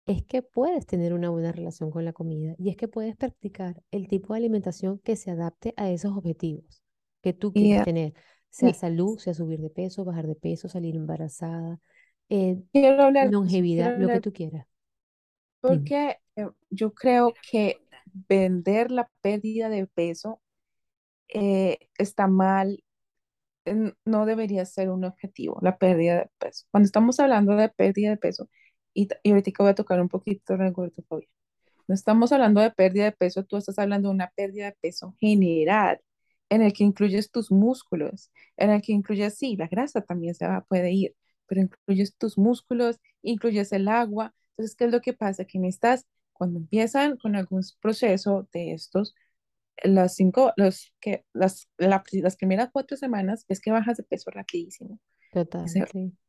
es 0.07 0.23
que 0.25 0.41
puedes 0.43 0.85
tener 0.87 1.13
una 1.13 1.29
buena 1.31 1.51
relación 1.53 1.91
con 1.91 2.05
la 2.05 2.13
comida 2.13 2.55
y 2.59 2.69
es 2.69 2.77
que 2.77 2.87
puedes 2.89 3.15
practicar 3.17 3.83
el 3.91 4.07
tipo 4.09 4.33
de 4.33 4.39
alimentación 4.39 4.99
que 4.99 5.15
se 5.17 5.31
adapte 5.31 5.73
a 5.77 5.91
esos 5.91 6.17
objetivos 6.17 6.83
que 7.21 7.33
tú 7.33 7.53
quieres 7.53 7.81
tener, 7.81 8.13
sea 8.49 8.73
salud, 8.73 9.19
sea 9.19 9.33
subir 9.35 9.61
de 9.61 9.69
peso, 9.71 10.05
bajar 10.05 10.27
de 10.27 10.35
peso, 10.35 10.69
salir 10.69 10.95
embarazada, 10.95 11.79
eh, 12.29 12.63
longevidad, 13.19 13.93
lo 13.95 14.09
que 14.11 14.21
tú 14.21 14.33
quieras. 14.33 14.67
Porque 15.61 16.17
eh, 16.35 16.47
yo 16.69 16.93
creo 16.93 17.37
que 17.51 17.81
vender 18.29 18.91
la 18.91 19.09
pérdida 19.21 19.69
de 19.69 19.87
peso 19.87 20.41
eh, 21.29 21.79
está 21.97 22.27
mal, 22.27 22.83
no 24.05 24.25
debería 24.25 24.65
ser 24.65 24.89
un 24.89 25.03
objetivo, 25.05 25.59
la 25.61 25.77
pérdida 25.77 26.15
de 26.19 26.29
peso. 26.37 26.65
Cuando 26.71 26.85
estamos 26.85 27.19
hablando 27.19 27.55
de 27.55 27.69
pérdida 27.69 28.11
de 28.11 28.17
peso, 28.17 28.49
y, 28.93 29.07
y 29.23 29.31
ahorita 29.31 29.51
voy 29.59 29.69
a 29.69 29.75
tocar 29.75 30.01
un 30.01 30.09
poquito 30.09 30.55
la 30.57 30.71
gordofobia, 30.71 31.27
no 31.87 31.95
estamos 31.95 32.31
hablando 32.31 32.61
de 32.61 32.71
pérdida 32.71 33.05
de 33.05 33.11
peso, 33.13 33.45
tú 33.45 33.57
estás 33.57 33.79
hablando 33.79 34.09
de 34.09 34.15
una 34.15 34.31
pérdida 34.35 34.67
de 34.67 34.77
peso 34.81 35.15
general, 35.19 35.99
en 36.49 36.61
el 36.61 36.73
que 36.73 36.83
incluyes 36.83 37.31
tus 37.31 37.51
músculos, 37.51 38.31
en 38.57 38.71
el 38.71 38.81
que 38.81 38.93
incluyes, 38.93 39.37
sí, 39.37 39.55
la 39.57 39.67
grasa 39.67 40.01
también 40.01 40.35
se 40.35 40.47
va, 40.47 40.63
puede 40.65 40.91
ir, 40.91 41.15
pero 41.47 41.61
incluyes 41.61 42.15
tus 42.17 42.37
músculos, 42.37 42.99
incluyes 43.21 43.71
el 43.73 43.87
agua. 43.87 44.33
Entonces, 44.51 44.75
¿qué 44.75 44.85
es 44.85 44.91
lo 44.91 45.01
que 45.01 45.13
pasa? 45.13 45.45
Que 45.45 45.57
en 45.57 45.65
estas, 45.65 46.05
cuando 46.33 46.59
empiezan 46.59 47.17
con 47.17 47.35
algún 47.35 47.61
proceso 47.81 48.47
de 48.53 48.73
estos, 48.73 49.15
las 49.83 50.15
cinco, 50.15 50.53
los 50.57 50.93
que, 50.99 51.25
las, 51.33 51.69
las 51.77 52.35
primeras 52.37 52.69
cuatro 52.71 52.97
semanas 52.97 53.45
es 53.47 53.61
que 53.61 53.71
bajas 53.71 53.97
de 53.97 54.03
peso 54.03 54.31
rapidísimo. 54.31 54.99
Total, 55.31 55.65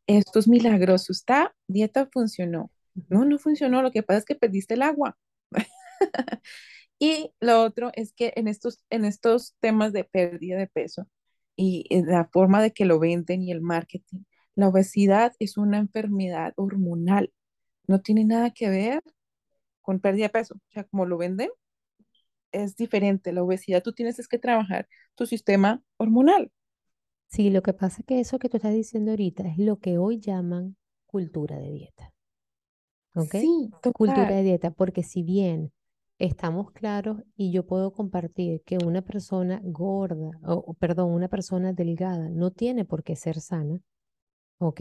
Esto 0.07 0.39
es 0.39 0.49
milagroso. 0.49 1.13
Esta 1.13 1.55
dieta 1.67 2.09
funcionó. 2.13 2.71
No, 3.09 3.25
no 3.25 3.39
funcionó. 3.39 3.83
Lo 3.83 3.91
que 3.91 4.03
pasa 4.03 4.19
es 4.19 4.25
que 4.25 4.35
perdiste 4.35 4.75
el 4.75 4.83
agua. 4.83 5.17
y 6.99 7.33
lo 7.41 7.63
otro 7.63 7.91
es 7.95 8.13
que 8.13 8.33
en 8.37 8.49
estos, 8.49 8.85
en 8.91 9.05
estos 9.05 9.55
temas 9.61 9.93
de 9.93 10.05
pérdida 10.05 10.59
de 10.59 10.67
peso 10.67 11.09
y 11.57 11.87
la 12.05 12.27
forma 12.27 12.63
de 12.63 12.73
que 12.73 12.85
lo 12.85 12.99
venden 12.99 13.43
y 13.43 13.51
el 13.51 13.61
marketing, 13.61 14.21
la 14.55 14.69
obesidad 14.69 15.33
es 15.39 15.57
una 15.57 15.79
enfermedad 15.79 16.53
hormonal. 16.57 17.33
No 17.87 18.01
tiene 18.01 18.25
nada 18.25 18.51
que 18.51 18.69
ver 18.69 19.03
con 19.81 20.01
pérdida 20.01 20.25
de 20.25 20.31
peso. 20.31 20.55
O 20.57 20.73
sea, 20.73 20.85
como 20.85 21.07
lo 21.07 21.17
venden, 21.17 21.51
es 22.53 22.77
diferente. 22.77 23.33
La 23.33 23.43
obesidad 23.43 23.83
tú 23.83 23.93
tienes 23.93 24.19
es 24.19 24.29
que 24.29 24.39
trabajar 24.39 24.89
tu 25.15 25.27
sistema 25.27 25.83
hormonal. 25.97 26.51
Sí, 27.29 27.51
lo 27.51 27.63
que 27.63 27.73
pasa 27.75 28.01
es 28.01 28.07
que 28.07 28.21
eso 28.21 28.39
que 28.39 28.49
tú 28.49 28.57
estás 28.57 28.73
diciendo 28.75 29.11
ahorita 29.13 29.47
es 29.49 29.59
lo 29.59 29.79
que 29.79 29.99
hoy 29.99 30.19
llaman 30.19 30.77
cultura 31.07 31.59
de 31.59 31.71
dieta. 31.71 32.13
¿Ok? 33.15 33.33
Sí, 33.33 33.71
Cultura 33.93 34.27
de 34.31 34.43
dieta, 34.43 34.71
porque 34.71 35.03
si 35.03 35.23
bien 35.23 35.73
estamos 36.19 36.73
claros 36.73 37.23
y 37.37 37.53
yo 37.53 37.67
puedo 37.67 37.93
compartir 37.93 38.63
que 38.65 38.79
una 38.85 39.03
persona 39.03 39.61
gorda, 39.63 40.31
o 40.45 40.75
perdón, 40.75 41.13
una 41.13 41.29
persona 41.29 41.73
delgada 41.73 42.29
no 42.31 42.51
tiene 42.51 42.85
por 42.85 43.03
qué 43.03 43.15
ser 43.17 43.41
sana, 43.41 43.79
¿ok? 44.59 44.81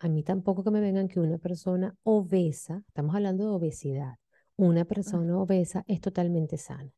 A 0.00 0.08
mí 0.08 0.22
tampoco 0.22 0.62
que 0.62 0.70
me 0.70 0.80
vengan 0.80 1.08
que 1.08 1.20
una 1.20 1.38
persona 1.38 1.96
obesa, 2.04 2.82
estamos 2.86 3.14
hablando 3.14 3.44
de 3.44 3.50
obesidad, 3.50 4.16
una 4.56 4.84
persona 4.84 5.38
obesa 5.38 5.84
es 5.88 6.00
totalmente 6.00 6.56
sana. 6.58 6.92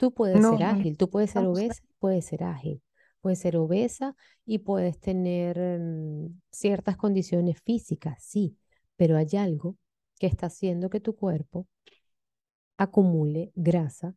Tú 0.00 0.14
puedes 0.14 0.46
ser 0.46 0.62
ágil, 0.62 0.96
tú 0.96 1.10
puedes 1.10 1.30
ser 1.30 1.44
obesa, 1.44 1.82
puedes 1.98 2.24
ser 2.24 2.42
ágil, 2.42 2.82
puedes 3.20 3.38
ser 3.38 3.58
obesa 3.58 4.16
y 4.46 4.60
puedes 4.60 4.98
tener 4.98 5.58
mm, 5.78 6.40
ciertas 6.50 6.96
condiciones 6.96 7.60
físicas, 7.60 8.16
sí, 8.22 8.56
pero 8.96 9.18
hay 9.18 9.28
algo 9.36 9.76
que 10.18 10.26
está 10.26 10.46
haciendo 10.46 10.88
que 10.88 11.00
tu 11.00 11.16
cuerpo 11.16 11.68
acumule 12.78 13.52
grasa 13.54 14.14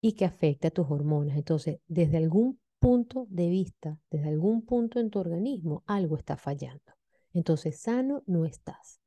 y 0.00 0.12
que 0.12 0.26
afecte 0.26 0.68
a 0.68 0.70
tus 0.70 0.88
hormonas. 0.88 1.36
Entonces, 1.36 1.80
desde 1.88 2.18
algún 2.18 2.60
punto 2.78 3.26
de 3.28 3.50
vista, 3.50 3.98
desde 4.12 4.28
algún 4.28 4.64
punto 4.64 5.00
en 5.00 5.10
tu 5.10 5.18
organismo, 5.18 5.82
algo 5.86 6.16
está 6.16 6.36
fallando. 6.36 6.92
Entonces, 7.32 7.80
sano 7.80 8.22
no 8.26 8.44
estás, 8.44 9.00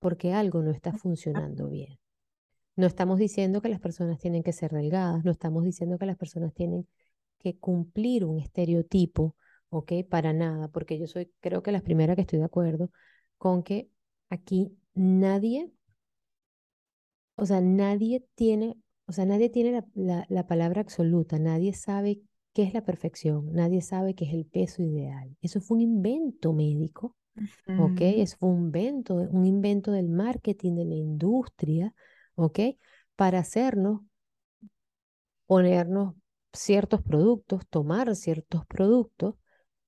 porque 0.00 0.32
algo 0.32 0.62
no 0.62 0.70
está 0.70 0.94
funcionando 0.94 1.68
bien. 1.68 1.98
No 2.76 2.86
estamos 2.86 3.18
diciendo 3.18 3.60
que 3.60 3.68
las 3.68 3.80
personas 3.80 4.18
tienen 4.18 4.42
que 4.42 4.52
ser 4.52 4.72
delgadas, 4.72 5.24
no 5.24 5.30
estamos 5.30 5.64
diciendo 5.64 5.98
que 5.98 6.06
las 6.06 6.16
personas 6.16 6.54
tienen 6.54 6.86
que 7.40 7.58
cumplir 7.58 8.24
un 8.24 8.38
estereotipo, 8.38 9.36
¿ok? 9.70 9.92
Para 10.08 10.32
nada, 10.32 10.68
porque 10.68 10.98
yo 10.98 11.06
soy, 11.06 11.30
creo 11.40 11.62
que 11.62 11.72
la 11.72 11.80
primera 11.82 12.14
que 12.16 12.22
estoy 12.22 12.38
de 12.38 12.44
acuerdo 12.46 12.90
con 13.38 13.62
que 13.62 13.90
aquí 14.30 14.76
nadie, 14.94 15.70
o 17.36 17.46
sea, 17.46 17.60
nadie 17.60 18.24
tiene, 18.34 18.76
o 19.06 19.12
sea, 19.12 19.24
nadie 19.26 19.48
tiene 19.50 19.84
la, 19.94 20.26
la 20.28 20.46
palabra 20.46 20.80
absoluta, 20.80 21.38
nadie 21.38 21.72
sabe 21.74 22.20
qué 22.52 22.62
es 22.62 22.74
la 22.74 22.84
perfección, 22.84 23.52
nadie 23.52 23.82
sabe 23.82 24.14
qué 24.14 24.24
es 24.26 24.34
el 24.34 24.46
peso 24.46 24.82
ideal. 24.82 25.36
Eso 25.40 25.60
fue 25.60 25.76
un 25.76 25.82
invento 25.82 26.52
médico, 26.52 27.16
¿ok? 27.74 28.00
Eso 28.02 28.36
fue 28.38 28.50
un 28.50 28.66
invento, 28.66 29.14
un 29.16 29.46
invento 29.46 29.92
del 29.92 30.08
marketing, 30.08 30.74
de 30.76 30.84
la 30.84 30.94
industria, 30.94 31.94
¿ok? 32.34 32.60
Para 33.16 33.40
hacernos 33.40 34.00
ponernos 35.46 36.14
ciertos 36.52 37.02
productos, 37.02 37.66
tomar 37.68 38.14
ciertos 38.16 38.66
productos, 38.66 39.34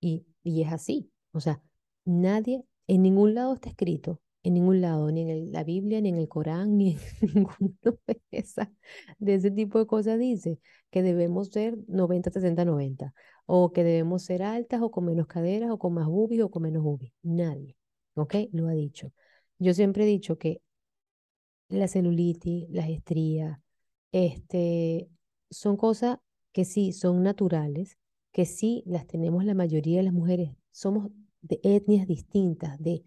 y, 0.00 0.26
y 0.42 0.62
es 0.62 0.72
así. 0.72 1.11
O 1.33 1.40
sea, 1.40 1.61
nadie, 2.04 2.64
en 2.87 3.02
ningún 3.02 3.35
lado 3.35 3.54
está 3.54 3.70
escrito 3.70 4.20
en 4.44 4.54
ningún 4.54 4.83
lado, 4.83 5.11
ni 5.11 5.22
en 5.22 5.52
la 5.52 5.64
Biblia, 5.64 6.00
ni 6.02 6.11
en 6.11 6.18
el 6.18 6.28
Corán, 6.28 6.76
ni 6.78 6.92
en 6.92 6.98
ninguno 7.35 7.98
de, 8.07 8.20
de 9.18 9.35
ese 9.35 9.50
tipo 9.50 9.78
de 9.78 9.87
cosas 9.87 10.18
dice 10.18 10.61
que 10.90 11.02
debemos 11.02 11.48
ser 11.48 11.76
90, 11.88 12.30
60, 12.30 12.64
90, 12.64 13.14
o 13.46 13.72
que 13.72 13.83
debemos 13.83 14.24
ser 14.24 14.42
altas 14.42 14.83
o 14.83 14.90
con 14.90 15.07
menos 15.07 15.26
caderas, 15.26 15.70
o 15.70 15.78
con 15.78 15.94
más 15.94 16.07
boobies 16.07 16.42
o 16.42 16.50
con 16.50 16.62
menos 16.62 16.83
boobies. 16.83 17.12
Nadie, 17.22 17.76
¿ok? 18.14 18.35
Lo 18.52 18.68
ha 18.68 18.72
dicho. 18.72 19.12
Yo 19.59 19.72
siempre 19.74 20.04
he 20.04 20.07
dicho 20.07 20.37
que 20.38 20.61
la 21.78 21.88
celulitis, 21.88 22.68
las 22.70 22.88
estrías, 22.88 23.58
este, 24.12 25.08
son 25.50 25.76
cosas 25.76 26.18
que 26.52 26.64
sí 26.64 26.92
son 26.92 27.22
naturales, 27.22 27.98
que 28.32 28.46
sí 28.46 28.82
las 28.87 29.06
tenemos 29.06 29.44
la 29.44 29.54
mayoría 29.54 29.98
de 29.98 30.04
las 30.04 30.12
mujeres. 30.12 30.56
Somos 30.70 31.10
de 31.42 31.60
etnias 31.62 32.06
distintas, 32.06 32.78
de 32.80 33.04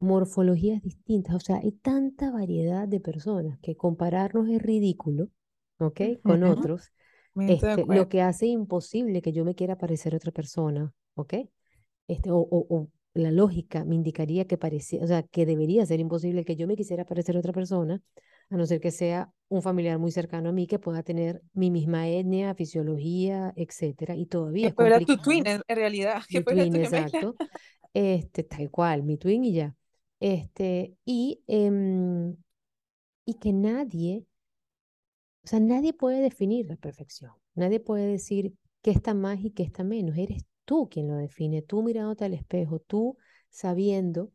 morfologías 0.00 0.82
distintas, 0.82 1.36
o 1.36 1.40
sea, 1.40 1.56
hay 1.56 1.72
tanta 1.72 2.30
variedad 2.32 2.88
de 2.88 3.00
personas 3.00 3.58
que 3.60 3.76
compararnos 3.76 4.48
es 4.48 4.60
ridículo, 4.60 5.28
¿ok? 5.78 6.00
Con 6.22 6.42
otros, 6.42 6.92
este, 7.36 7.84
lo 7.86 8.08
que 8.08 8.20
hace 8.20 8.46
imposible 8.46 9.22
que 9.22 9.32
yo 9.32 9.44
me 9.44 9.54
quiera 9.54 9.78
parecer 9.78 10.14
a 10.14 10.16
otra 10.16 10.32
persona, 10.32 10.92
¿ok? 11.14 11.34
Este, 12.08 12.30
o, 12.30 12.38
o, 12.38 12.88
la 13.14 13.30
lógica 13.30 13.84
me 13.84 13.94
indicaría 13.94 14.46
que 14.46 14.56
parecía, 14.56 15.02
o 15.02 15.06
sea, 15.06 15.22
que 15.22 15.46
debería 15.46 15.84
ser 15.86 16.00
imposible 16.00 16.44
que 16.44 16.56
yo 16.56 16.66
me 16.66 16.76
quisiera 16.76 17.04
parecer 17.04 17.36
a 17.36 17.40
otra 17.40 17.52
persona, 17.52 18.00
a 18.50 18.56
no 18.56 18.66
ser 18.66 18.80
que 18.80 18.90
sea 18.90 19.32
un 19.48 19.62
familiar 19.62 19.98
muy 19.98 20.10
cercano 20.10 20.50
a 20.50 20.52
mí 20.52 20.66
que 20.66 20.78
pueda 20.78 21.02
tener 21.02 21.42
mi 21.52 21.70
misma 21.70 22.08
etnia, 22.08 22.54
fisiología, 22.54 23.52
etcétera, 23.56 24.16
y 24.16 24.26
todavía 24.26 24.68
es 24.68 24.74
fuera 24.74 25.00
tu 25.00 25.16
twin 25.18 25.46
en 25.46 25.62
realidad, 25.68 26.22
que 26.28 26.42
fuera 26.42 26.62
twin, 26.62 26.76
exacto, 26.76 27.34
este, 27.92 28.44
tal 28.44 28.70
cual, 28.70 29.02
mi 29.02 29.18
twin 29.18 29.44
y 29.44 29.52
ya. 29.52 29.76
Este, 30.20 30.94
y, 31.04 31.42
em, 31.48 32.36
y 33.26 33.34
que 33.34 33.52
nadie, 33.52 34.24
o 35.44 35.48
sea, 35.48 35.60
nadie 35.60 35.92
puede 35.92 36.20
definir 36.20 36.66
la 36.66 36.76
perfección. 36.76 37.32
Nadie 37.54 37.80
puede 37.80 38.06
decir 38.06 38.54
qué 38.82 38.92
está 38.92 39.14
más 39.14 39.44
y 39.44 39.50
qué 39.50 39.62
está 39.62 39.84
menos. 39.84 40.16
Eres 40.16 40.44
tú 40.64 40.88
quien 40.90 41.08
lo 41.08 41.16
define, 41.16 41.62
tú 41.62 41.82
mirándote 41.82 42.24
al 42.24 42.34
espejo, 42.34 42.78
tú 42.80 43.16
sabiendo 43.50 44.30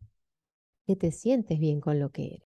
que 0.85 0.95
te 0.95 1.11
sientes 1.11 1.59
bien 1.59 1.81
con 1.81 1.99
lo 1.99 2.11
que 2.11 2.27
eres. 2.27 2.47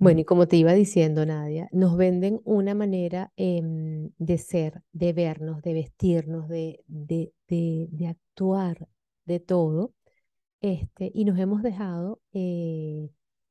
Bueno, 0.00 0.20
y 0.20 0.24
como 0.24 0.48
te 0.48 0.56
iba 0.56 0.72
diciendo, 0.72 1.26
Nadia, 1.26 1.68
nos 1.72 1.94
venden 1.98 2.40
una 2.44 2.74
manera 2.74 3.32
em, 3.36 4.10
de 4.16 4.38
ser, 4.38 4.82
de 4.92 5.12
vernos, 5.12 5.60
de 5.60 5.74
vestirnos, 5.74 6.48
de, 6.48 6.82
de, 6.86 7.34
de, 7.48 8.06
actuar, 8.08 8.88
de 9.26 9.40
todo, 9.40 9.92
este, 10.62 11.10
y 11.14 11.26
nos 11.26 11.38
hemos 11.38 11.62
dejado, 11.62 12.20
eh, 12.32 13.10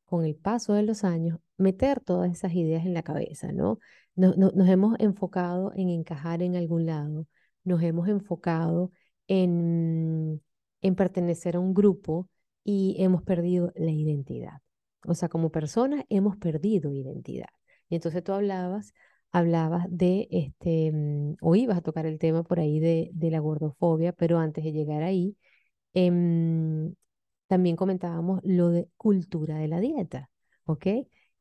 con 0.10 0.26
el 0.26 0.36
paso 0.36 0.74
de 0.74 0.84
los 0.84 1.04
años, 1.04 1.40
meter 1.58 2.00
todas 2.00 2.32
esas 2.32 2.54
ideas 2.54 2.86
en 2.86 2.94
la 2.94 3.04
cabeza, 3.04 3.52
¿no? 3.52 3.80
Nos, 4.16 4.52
hemos 4.70 5.00
enfocado 5.00 5.72
en 5.76 5.90
encajar 5.90 6.42
en 6.42 6.56
algún 6.56 6.86
lado, 6.86 7.28
nos 7.64 7.82
hemos 7.84 8.08
enfocado 8.10 8.92
en, 9.28 10.42
en 10.82 10.96
pertenecer 10.96 11.56
a 11.56 11.60
un 11.60 11.74
grupo 11.74 12.30
y 12.64 12.96
hemos 13.00 13.24
perdido 13.24 13.72
la 13.76 13.92
identidad. 13.92 14.60
O 15.06 15.14
sea, 15.16 15.30
como 15.30 15.52
personas 15.52 16.04
hemos 16.10 16.38
perdido 16.38 16.94
identidad. 16.94 17.50
Y 17.90 17.96
entonces 17.96 18.24
tú 18.24 18.34
hablabas 18.34 18.94
hablabas 19.32 19.86
de, 19.90 20.28
este, 20.32 20.92
mm, 20.92 21.36
o 21.42 21.56
ibas 21.56 21.78
a 21.78 21.82
tocar 21.82 22.06
el 22.06 22.20
tema 22.20 22.44
por 22.44 22.60
ahí 22.60 22.80
de, 22.80 23.12
de 23.14 23.32
la 23.32 23.40
gordofobia, 23.40 24.14
pero 24.14 24.40
antes 24.40 24.64
de 24.64 24.72
llegar 24.72 25.04
ahí, 25.04 25.38
em, 25.94 26.94
también 27.50 27.76
comentábamos 27.76 28.42
lo 28.44 28.70
de 28.70 28.88
cultura 28.96 29.58
de 29.58 29.68
la 29.68 29.80
dieta, 29.80 30.30
¿ok? 30.66 30.86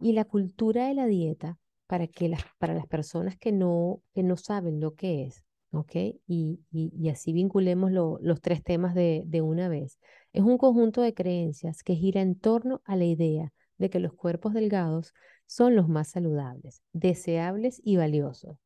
Y 0.01 0.13
la 0.15 0.25
cultura 0.25 0.89
de 0.89 0.95
la 0.95 1.07
dieta, 1.07 1.59
para, 1.87 2.07
que 2.07 2.31
las, 2.31 2.41
para 2.59 2.73
las 2.73 2.87
personas 2.87 3.37
que 3.37 3.53
no, 3.53 4.01
que 4.15 4.23
no 4.23 4.39
saben 4.39 4.81
lo 4.81 4.95
que 4.95 5.27
es, 5.27 5.45
¿ok? 5.71 5.93
Y, 6.27 6.61
y, 6.71 7.09
así 7.11 7.35
vinculemos 7.35 7.93
los 7.93 8.41
tres 8.41 8.65
temas 8.65 8.95
de, 8.95 9.23
de 9.27 9.43
una 9.43 9.69
vez. 9.69 9.99
Es 10.33 10.43
un 10.43 10.57
conjunto 10.57 11.03
de 11.03 11.13
creencias 11.13 11.83
que 11.83 11.95
gira 11.95 12.23
en 12.23 12.39
torno 12.39 12.81
a 12.87 12.97
la 12.97 13.05
idea 13.05 13.53
de 13.77 13.91
que 13.91 14.01
los 14.01 14.15
cuerpos 14.15 14.55
delgados 14.55 15.13
son 15.45 15.77
los 15.77 15.91
más 15.91 16.09
saludables, 16.09 16.83
deseables 16.95 17.83
y 17.85 17.97
valiosos. 17.97 18.57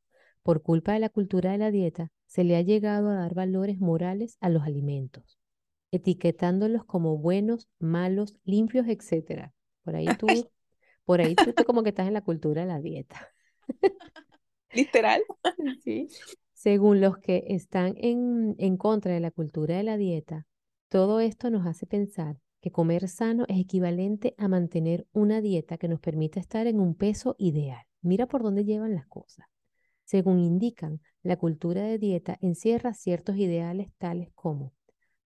Por 0.45 0.63
culpa 0.63 0.93
de 0.93 1.01
la 1.01 1.09
cultura 1.09 1.51
de 1.51 1.59
la 1.59 1.73
dieta, 1.73 2.13
se 2.27 2.45
le 2.45 2.55
ha 2.55 2.63
llegado 2.63 3.11
a 3.11 3.15
dar 3.15 3.35
valores 3.35 3.81
morales 3.81 4.37
a 4.41 4.49
los 4.49 4.63
alimentos, 4.63 5.41
etiquetándolos 5.93 6.85
como 6.85 7.17
buenos, 7.19 7.69
malos, 7.79 8.35
limpios, 8.45 8.87
etc. 8.89 9.53
Por 9.85 9.95
ahí 9.95 10.07
tú, 10.19 10.27
por 11.05 11.21
ahí 11.21 11.35
tú, 11.35 11.53
como 11.65 11.83
que 11.83 11.91
estás 11.91 12.09
en 12.09 12.15
la 12.15 12.23
cultura 12.23 12.63
de 12.63 12.69
la 12.69 12.81
dieta. 12.81 13.29
Literal. 14.73 15.23
Sí. 15.83 16.09
Según 16.55 17.01
los 17.01 17.19
que 17.19 17.45
están 17.49 17.95
en, 17.99 18.55
en 18.59 18.77
contra 18.77 19.13
de 19.13 19.21
la 19.21 19.31
cultura 19.31 19.77
de 19.77 19.83
la 19.83 19.97
dieta, 19.97 20.47
todo 20.89 21.21
esto 21.21 21.51
nos 21.51 21.67
hace 21.67 21.87
pensar 21.87 22.37
que 22.61 22.71
comer 22.71 23.09
sano 23.09 23.45
es 23.49 23.59
equivalente 23.59 24.35
a 24.39 24.47
mantener 24.47 25.07
una 25.13 25.41
dieta 25.41 25.77
que 25.77 25.89
nos 25.89 25.99
permite 25.99 26.39
estar 26.39 26.69
en 26.69 26.79
un 26.79 26.95
peso 26.95 27.35
ideal. 27.39 27.83
Mira 28.01 28.27
por 28.27 28.43
dónde 28.43 28.65
llevan 28.65 28.95
las 28.95 29.07
cosas. 29.09 29.47
Según 30.05 30.39
indican, 30.39 31.01
la 31.23 31.37
cultura 31.37 31.83
de 31.83 31.99
dieta 31.99 32.39
encierra 32.41 32.95
ciertos 32.95 33.37
ideales 33.37 33.89
tales 33.99 34.31
como 34.35 34.73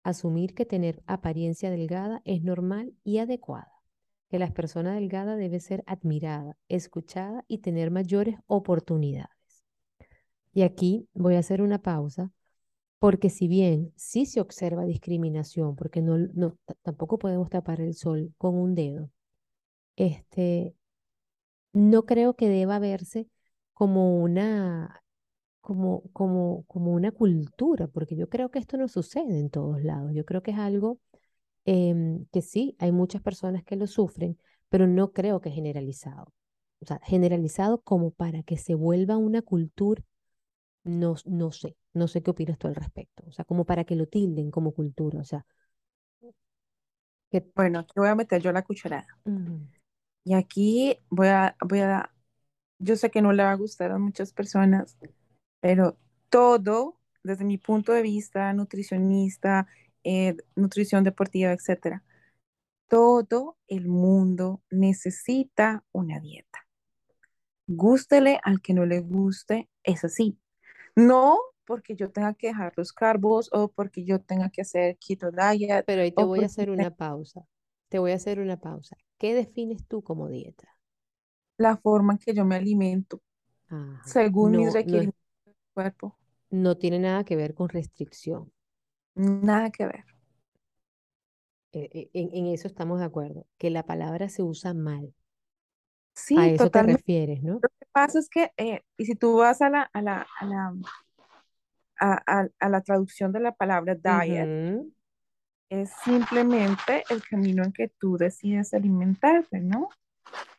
asumir 0.02 0.54
que 0.54 0.66
tener 0.66 1.02
apariencia 1.06 1.70
delgada 1.70 2.22
es 2.24 2.42
normal 2.42 2.94
y 3.04 3.18
adecuada, 3.18 3.72
que 4.28 4.38
la 4.38 4.52
persona 4.52 4.94
delgada 4.94 5.36
debe 5.36 5.60
ser 5.60 5.84
admirada, 5.86 6.56
escuchada 6.68 7.44
y 7.48 7.58
tener 7.58 7.90
mayores 7.90 8.36
oportunidades. 8.46 9.64
Y 10.52 10.62
aquí 10.62 11.08
voy 11.14 11.36
a 11.36 11.40
hacer 11.40 11.62
una 11.62 11.80
pausa 11.80 12.32
porque 13.02 13.30
si 13.30 13.48
bien 13.48 13.92
sí 13.96 14.26
se 14.26 14.40
observa 14.40 14.84
discriminación, 14.84 15.74
porque 15.74 16.02
no, 16.02 16.56
tampoco 16.82 17.18
podemos 17.18 17.50
tapar 17.50 17.80
el 17.80 17.94
sol 17.94 18.32
con 18.38 18.54
un 18.54 18.76
dedo, 18.76 19.10
este, 19.96 20.76
no 21.72 22.06
creo 22.06 22.34
que 22.34 22.48
deba 22.48 22.78
verse 22.78 23.28
como 23.72 24.22
una, 24.22 25.01
como, 25.62 26.02
como, 26.12 26.64
como 26.66 26.92
una 26.92 27.12
cultura, 27.12 27.88
porque 27.88 28.16
yo 28.16 28.28
creo 28.28 28.50
que 28.50 28.58
esto 28.58 28.76
no 28.76 28.88
sucede 28.88 29.38
en 29.40 29.50
todos 29.50 29.82
lados. 29.82 30.12
Yo 30.14 30.26
creo 30.26 30.42
que 30.42 30.52
es 30.52 30.58
algo 30.58 31.00
em, 31.64 32.26
que 32.32 32.42
sí, 32.42 32.76
hay 32.80 32.92
muchas 32.92 33.22
personas 33.22 33.64
que 33.64 33.76
lo 33.76 33.86
sufren, 33.86 34.38
pero 34.68 34.86
no 34.86 35.12
creo 35.12 35.40
que 35.40 35.50
generalizado. 35.50 36.32
O 36.80 36.86
sea, 36.86 37.00
generalizado 37.04 37.80
como 37.82 38.10
para 38.12 38.42
que 38.42 38.58
se 38.58 38.74
vuelva 38.74 39.16
una 39.16 39.42
cultura 39.42 40.02
no, 40.84 41.14
no 41.26 41.52
sé, 41.52 41.76
no 41.94 42.08
sé 42.08 42.22
qué 42.22 42.30
opinas 42.30 42.58
tú 42.58 42.68
al 42.68 42.74
respecto. 42.74 43.24
O 43.26 43.32
sea, 43.32 43.44
como 43.44 43.64
para 43.64 43.84
que 43.84 43.96
lo 43.96 44.06
tilden 44.06 44.50
como 44.50 44.72
cultura. 44.72 45.20
O 45.20 45.24
sea, 45.24 45.46
Bueno, 47.54 47.78
aquí 47.80 47.92
voy 47.96 48.08
a 48.08 48.14
meter 48.14 48.42
yo 48.42 48.52
la 48.52 48.62
cucharada. 48.62 49.06
Y 50.24 50.34
aquí 50.34 50.98
voy 51.08 51.28
a, 51.28 51.56
voy 51.66 51.80
a, 51.80 52.12
yo 52.78 52.96
sé 52.96 53.10
que 53.10 53.22
no 53.22 53.32
le 53.32 53.42
va 53.42 53.52
a 53.52 53.56
gustar 53.56 53.90
a 53.92 53.98
muchas 53.98 54.32
personas, 54.32 54.98
pero 55.62 55.96
todo, 56.28 56.98
desde 57.22 57.44
mi 57.44 57.56
punto 57.56 57.92
de 57.92 58.02
vista, 58.02 58.52
nutricionista, 58.52 59.68
eh, 60.02 60.36
nutrición 60.56 61.04
deportiva, 61.04 61.52
etcétera, 61.52 62.02
todo 62.88 63.56
el 63.68 63.86
mundo 63.86 64.60
necesita 64.70 65.84
una 65.92 66.18
dieta. 66.18 66.66
Gústele 67.68 68.40
al 68.42 68.60
que 68.60 68.74
no 68.74 68.86
le 68.86 69.00
guste, 69.00 69.70
es 69.84 70.04
así. 70.04 70.36
No 70.96 71.38
porque 71.64 71.94
yo 71.94 72.10
tenga 72.10 72.34
que 72.34 72.48
dejar 72.48 72.72
los 72.76 72.92
carbos 72.92 73.48
o 73.52 73.68
porque 73.68 74.04
yo 74.04 74.20
tenga 74.20 74.50
que 74.50 74.62
hacer 74.62 74.98
keto 74.98 75.30
diet. 75.30 75.84
Pero 75.86 76.02
ahí 76.02 76.10
te 76.10 76.24
voy 76.24 76.42
a 76.42 76.46
hacer 76.46 76.70
una 76.70 76.90
pausa. 76.90 77.46
Te 77.88 78.00
voy 78.00 78.10
a 78.10 78.16
hacer 78.16 78.40
una 78.40 78.58
pausa. 78.58 78.96
¿Qué 79.16 79.32
defines 79.32 79.86
tú 79.86 80.02
como 80.02 80.28
dieta? 80.28 80.68
La 81.56 81.76
forma 81.76 82.14
en 82.14 82.18
que 82.18 82.34
yo 82.34 82.44
me 82.44 82.56
alimento, 82.56 83.22
según 84.04 84.56
mis 84.56 84.72
requerimientos 84.72 85.11
cuerpo. 85.72 86.16
No 86.50 86.76
tiene 86.76 86.98
nada 86.98 87.24
que 87.24 87.36
ver 87.36 87.54
con 87.54 87.68
restricción. 87.68 88.52
Nada 89.14 89.70
que 89.70 89.86
ver. 89.86 90.04
E, 91.72 92.10
e, 92.12 92.28
en, 92.38 92.46
eso 92.48 92.68
estamos 92.68 92.98
de 92.98 93.06
acuerdo, 93.06 93.46
que 93.58 93.70
la 93.70 93.84
palabra 93.84 94.28
se 94.28 94.42
usa 94.42 94.74
mal. 94.74 95.14
Sí, 96.14 96.36
a 96.36 96.48
eso 96.48 96.70
te 96.70 96.82
refieres, 96.82 97.42
¿no? 97.42 97.54
Lo 97.54 97.60
que 97.60 97.86
pasa 97.90 98.18
es 98.18 98.28
que, 98.28 98.52
eh, 98.58 98.82
y 98.98 99.06
si 99.06 99.14
tú 99.14 99.38
vas 99.38 99.62
a 99.62 99.70
la, 99.70 99.90
a 99.92 100.02
la, 100.02 100.26
a 100.38 100.46
la, 100.46 100.74
a, 102.58 102.68
la 102.68 102.80
traducción 102.82 103.32
de 103.32 103.40
la 103.40 103.52
palabra 103.52 103.94
diet, 103.94 104.84
es 105.70 105.90
simplemente 106.04 107.04
el 107.08 107.22
camino 107.22 107.64
en 107.64 107.72
que 107.72 107.88
tú 107.98 108.18
decides 108.18 108.74
alimentarte, 108.74 109.60
¿no? 109.60 109.88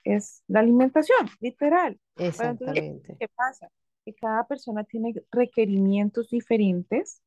Es 0.03 0.43
la 0.47 0.61
alimentación, 0.61 1.29
literal. 1.39 1.99
Exactamente. 2.15 3.15
¿Qué 3.19 3.27
pasa? 3.35 3.69
Que 4.05 4.13
cada 4.13 4.47
persona 4.47 4.83
tiene 4.83 5.13
requerimientos 5.31 6.29
diferentes. 6.29 7.21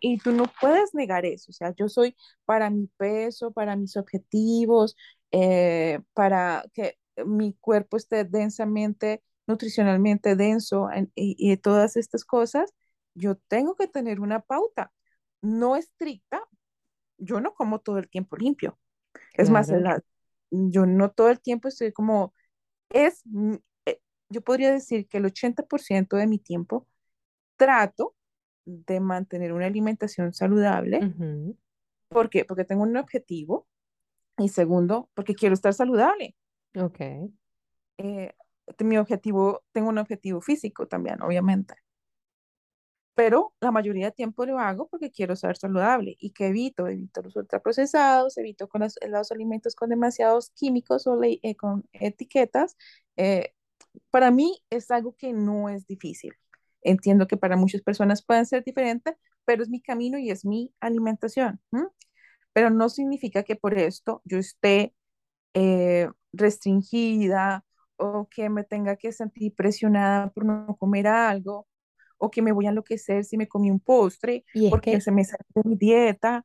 Y 0.00 0.18
tú 0.18 0.32
no 0.32 0.44
puedes 0.60 0.94
negar 0.94 1.24
eso, 1.26 1.50
o 1.50 1.52
sea, 1.52 1.74
yo 1.74 1.88
soy 1.88 2.14
para 2.44 2.70
mi 2.70 2.86
peso, 2.96 3.50
para 3.50 3.74
mis 3.74 3.96
objetivos, 3.96 4.96
eh, 5.32 6.00
para 6.14 6.64
que 6.72 6.98
mi 7.26 7.54
cuerpo 7.54 7.96
esté 7.96 8.24
densamente, 8.24 9.22
nutricionalmente 9.46 10.36
denso 10.36 10.88
y, 11.16 11.56
todas 11.56 11.96
estas 11.96 12.24
cosas, 12.24 12.72
yo 13.14 13.36
tengo 13.48 13.74
que 13.74 13.88
tener 13.88 14.20
una 14.20 14.40
pauta, 14.40 14.92
no 15.40 15.74
estricta, 15.74 16.40
yo 17.18 17.40
no 17.40 17.52
como 17.52 17.80
todo 17.80 17.98
el 17.98 18.08
tiempo 18.08 18.36
limpio. 18.36 18.78
Es 19.34 19.50
más, 19.50 19.68
yo 20.50 20.86
no 20.86 21.10
todo 21.10 21.28
el 21.30 21.40
tiempo 21.40 21.68
estoy 21.68 21.92
como, 21.92 22.34
es, 22.90 23.22
yo 24.32 24.40
podría 24.40 24.72
decir 24.72 25.06
que 25.08 25.18
el 25.18 25.26
80% 25.26 26.16
de 26.16 26.26
mi 26.26 26.38
tiempo 26.38 26.86
trato 27.56 28.14
de 28.64 29.00
mantener 29.00 29.52
una 29.52 29.66
alimentación 29.66 30.32
saludable. 30.32 31.14
¿Por 32.08 32.30
qué? 32.30 32.44
Porque 32.44 32.64
tengo 32.64 32.82
un 32.82 32.96
objetivo 32.96 33.66
y 34.38 34.48
segundo, 34.48 35.10
porque 35.14 35.34
quiero 35.34 35.54
estar 35.54 35.74
saludable. 35.74 36.34
Ok. 36.76 37.00
Eh, 37.98 38.32
mi 38.80 38.96
objetivo, 38.96 39.62
tengo 39.72 39.88
un 39.88 39.98
objetivo 39.98 40.40
físico 40.40 40.86
también, 40.86 41.22
obviamente. 41.22 41.74
Pero 43.14 43.54
la 43.60 43.70
mayoría 43.70 44.06
de 44.06 44.12
tiempo 44.12 44.46
lo 44.46 44.58
hago 44.58 44.88
porque 44.88 45.10
quiero 45.10 45.34
estar 45.34 45.56
saludable 45.56 46.16
y 46.18 46.30
que 46.30 46.46
evito, 46.46 46.86
evito 46.86 47.20
los 47.20 47.36
ultraprocesados, 47.36 48.38
evito 48.38 48.68
con 48.68 48.80
los, 48.80 49.32
alimentos 49.32 49.74
con 49.74 49.90
demasiados 49.90 50.50
químicos 50.50 51.06
o 51.06 51.22
eh, 51.22 51.54
con 51.56 51.86
etiquetas. 51.92 52.76
Eh, 53.16 53.52
para 54.10 54.30
mí 54.30 54.62
es 54.70 54.90
algo 54.90 55.14
que 55.16 55.32
no 55.32 55.68
es 55.68 55.86
difícil. 55.86 56.32
Entiendo 56.82 57.26
que 57.26 57.36
para 57.36 57.56
muchas 57.56 57.82
personas 57.82 58.24
pueden 58.24 58.46
ser 58.46 58.64
diferentes, 58.64 59.14
pero 59.44 59.62
es 59.62 59.68
mi 59.68 59.80
camino 59.80 60.18
y 60.18 60.30
es 60.30 60.44
mi 60.44 60.72
alimentación. 60.80 61.60
Pero 62.52 62.70
no 62.70 62.88
significa 62.88 63.42
que 63.42 63.56
por 63.56 63.78
esto 63.78 64.20
yo 64.24 64.38
esté 64.38 64.94
eh, 65.54 66.08
restringida 66.32 67.64
o 67.96 68.28
que 68.28 68.48
me 68.48 68.64
tenga 68.64 68.96
que 68.96 69.12
sentir 69.12 69.54
presionada 69.54 70.30
por 70.30 70.44
no 70.44 70.76
comer 70.76 71.06
algo 71.06 71.68
o 72.18 72.30
que 72.30 72.42
me 72.42 72.52
voy 72.52 72.66
a 72.66 72.70
enloquecer 72.70 73.24
si 73.24 73.36
me 73.36 73.48
comí 73.48 73.70
un 73.70 73.80
postre 73.80 74.44
porque 74.70 75.00
se 75.00 75.10
me 75.10 75.24
sale 75.24 75.44
de 75.54 75.62
mi 75.64 75.76
dieta. 75.76 76.44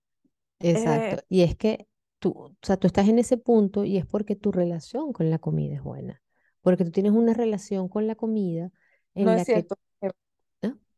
Exacto. 0.60 1.18
Eh, 1.18 1.26
y 1.30 1.42
es 1.42 1.56
que 1.56 1.88
tú, 2.20 2.32
o 2.32 2.56
sea, 2.62 2.78
tú 2.78 2.88
estás 2.88 3.08
en 3.08 3.20
ese 3.20 3.38
punto 3.38 3.86
y 3.86 3.98
es 3.98 4.06
porque 4.06 4.36
tu 4.36 4.52
relación 4.52 5.14
con 5.14 5.30
la 5.30 5.40
comida 5.40 5.76
es 5.76 5.84
buena. 5.84 6.22
Porque 6.68 6.84
tú 6.84 6.92
tienes 6.92 7.14
una 7.14 7.34
relación 7.34 7.88
con 7.88 8.08
la 8.08 8.16
comida 8.16 8.70
en 9.16 9.24
no 9.24 9.32
la 9.32 9.38
es 9.38 9.46
cierto. 9.46 9.78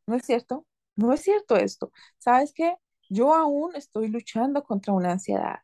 No 0.08 0.16
es 0.16 0.26
cierto, 0.26 0.66
no 0.96 1.14
es 1.14 1.22
cierto 1.22 1.58
esto. 1.58 1.92
¿Sabes 2.18 2.54
qué? 2.56 2.74
Yo 3.08 3.36
aún 3.36 3.76
estoy 3.76 4.08
luchando 4.08 4.64
contra 4.64 4.94
una 4.94 5.12
ansiedad. 5.12 5.58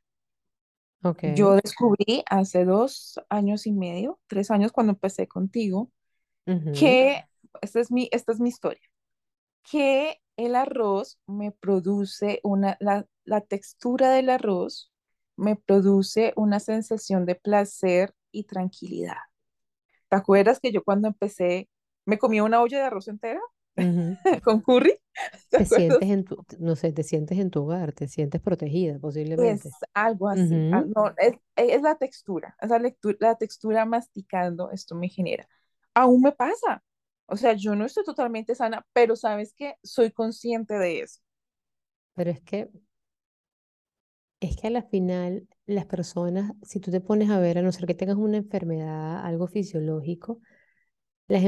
Okay. 1.02 1.34
Yo 1.34 1.56
descubrí 1.56 2.24
hace 2.30 2.65
dos 2.65 3.20
años 3.30 3.65
y 3.65 3.72
medio, 3.72 4.20
tres 4.28 4.52
años 4.52 4.72
cuando 4.72 4.91
empecé 4.94 5.28
contigo, 5.28 5.91
que 6.76 7.24
esta 7.63 7.80
es, 7.80 7.89
mi, 7.89 8.08
esta 8.12 8.32
es 8.32 8.39
mi 8.39 8.50
historia, 8.50 8.88
que 9.63 10.22
el 10.38 10.54
arroz 10.54 11.18
me 11.26 11.52
produce 11.52 12.41
una, 12.44 12.78
la, 12.80 13.08
la 13.24 13.41
textura 13.41 14.12
del 14.12 14.30
arroz 14.30 14.91
me 15.36 15.56
produce 15.56 16.32
una 16.36 16.60
sensación 16.60 17.26
de 17.26 17.34
placer 17.34 18.13
y 18.32 18.44
tranquilidad. 18.44 19.18
¿Te 20.10 20.15
acuerdas 20.15 20.60
que 20.60 20.72
yo 20.72 20.84
cuando 20.84 21.08
empecé 21.08 21.70
me 22.06 22.18
comía 22.18 22.44
una 22.44 22.62
olla 22.62 22.78
de 22.78 22.84
arroz 22.84 23.08
entera 23.08 23.41
con 24.44 24.62
curry? 24.62 24.98
¿Te, 25.50 25.65
sientes 25.65 26.10
en 26.10 26.26
tu, 26.26 26.44
no 26.60 26.76
sé, 26.76 26.91
te 26.91 27.04
sientes 27.04 27.39
en 27.39 27.50
tu 27.50 27.63
hogar, 27.63 27.94
te 27.94 28.08
sientes 28.08 28.41
protegida 28.41 29.00
posiblemente. 29.00 29.70
Es 29.70 29.76
algo 29.94 30.28
así. 30.28 30.54
No, 30.54 31.13
es, 31.18 31.34
es, 31.56 31.82
la 31.82 31.96
textura, 31.96 32.56
esa 32.62 32.80
lectura, 32.80 33.18
la 33.20 33.36
textura 33.36 33.86
masticando, 33.86 34.72
esto 34.72 34.96
me 34.96 35.10
genera. 35.10 35.48
Aún 35.94 36.22
me 36.22 36.32
pasa. 36.32 36.84
O 37.28 37.38
sea, 37.38 37.54
yo 37.54 37.76
no 37.76 37.86
estoy 37.86 38.04
totalmente 38.04 38.54
sana, 38.54 38.86
pero 38.94 39.15
sabes 39.15 39.54
que 39.54 39.76
soy 39.82 40.12
consciente 40.12 40.76
de 40.76 41.00
eso. 41.00 41.22
Pero 42.13 42.30
es 42.30 42.41
que, 42.41 42.70
es 44.41 44.58
que 44.58 44.68
a 44.68 44.70
la 44.70 44.84
final 44.84 45.48
las 45.65 45.86
personas, 45.86 46.51
si 46.62 46.80
tú 46.80 46.91
te 46.91 47.01
pones 47.01 47.30
a 47.30 47.39
ver, 47.39 47.58
a 47.58 47.62
no 47.62 47.71
ser 47.71 47.86
que 47.86 47.95
tengas 47.95 48.17
una 48.17 48.38
enfermedad, 48.38 49.25
algo 49.25 49.47
fisiológico, 49.47 50.39
las 51.28 51.43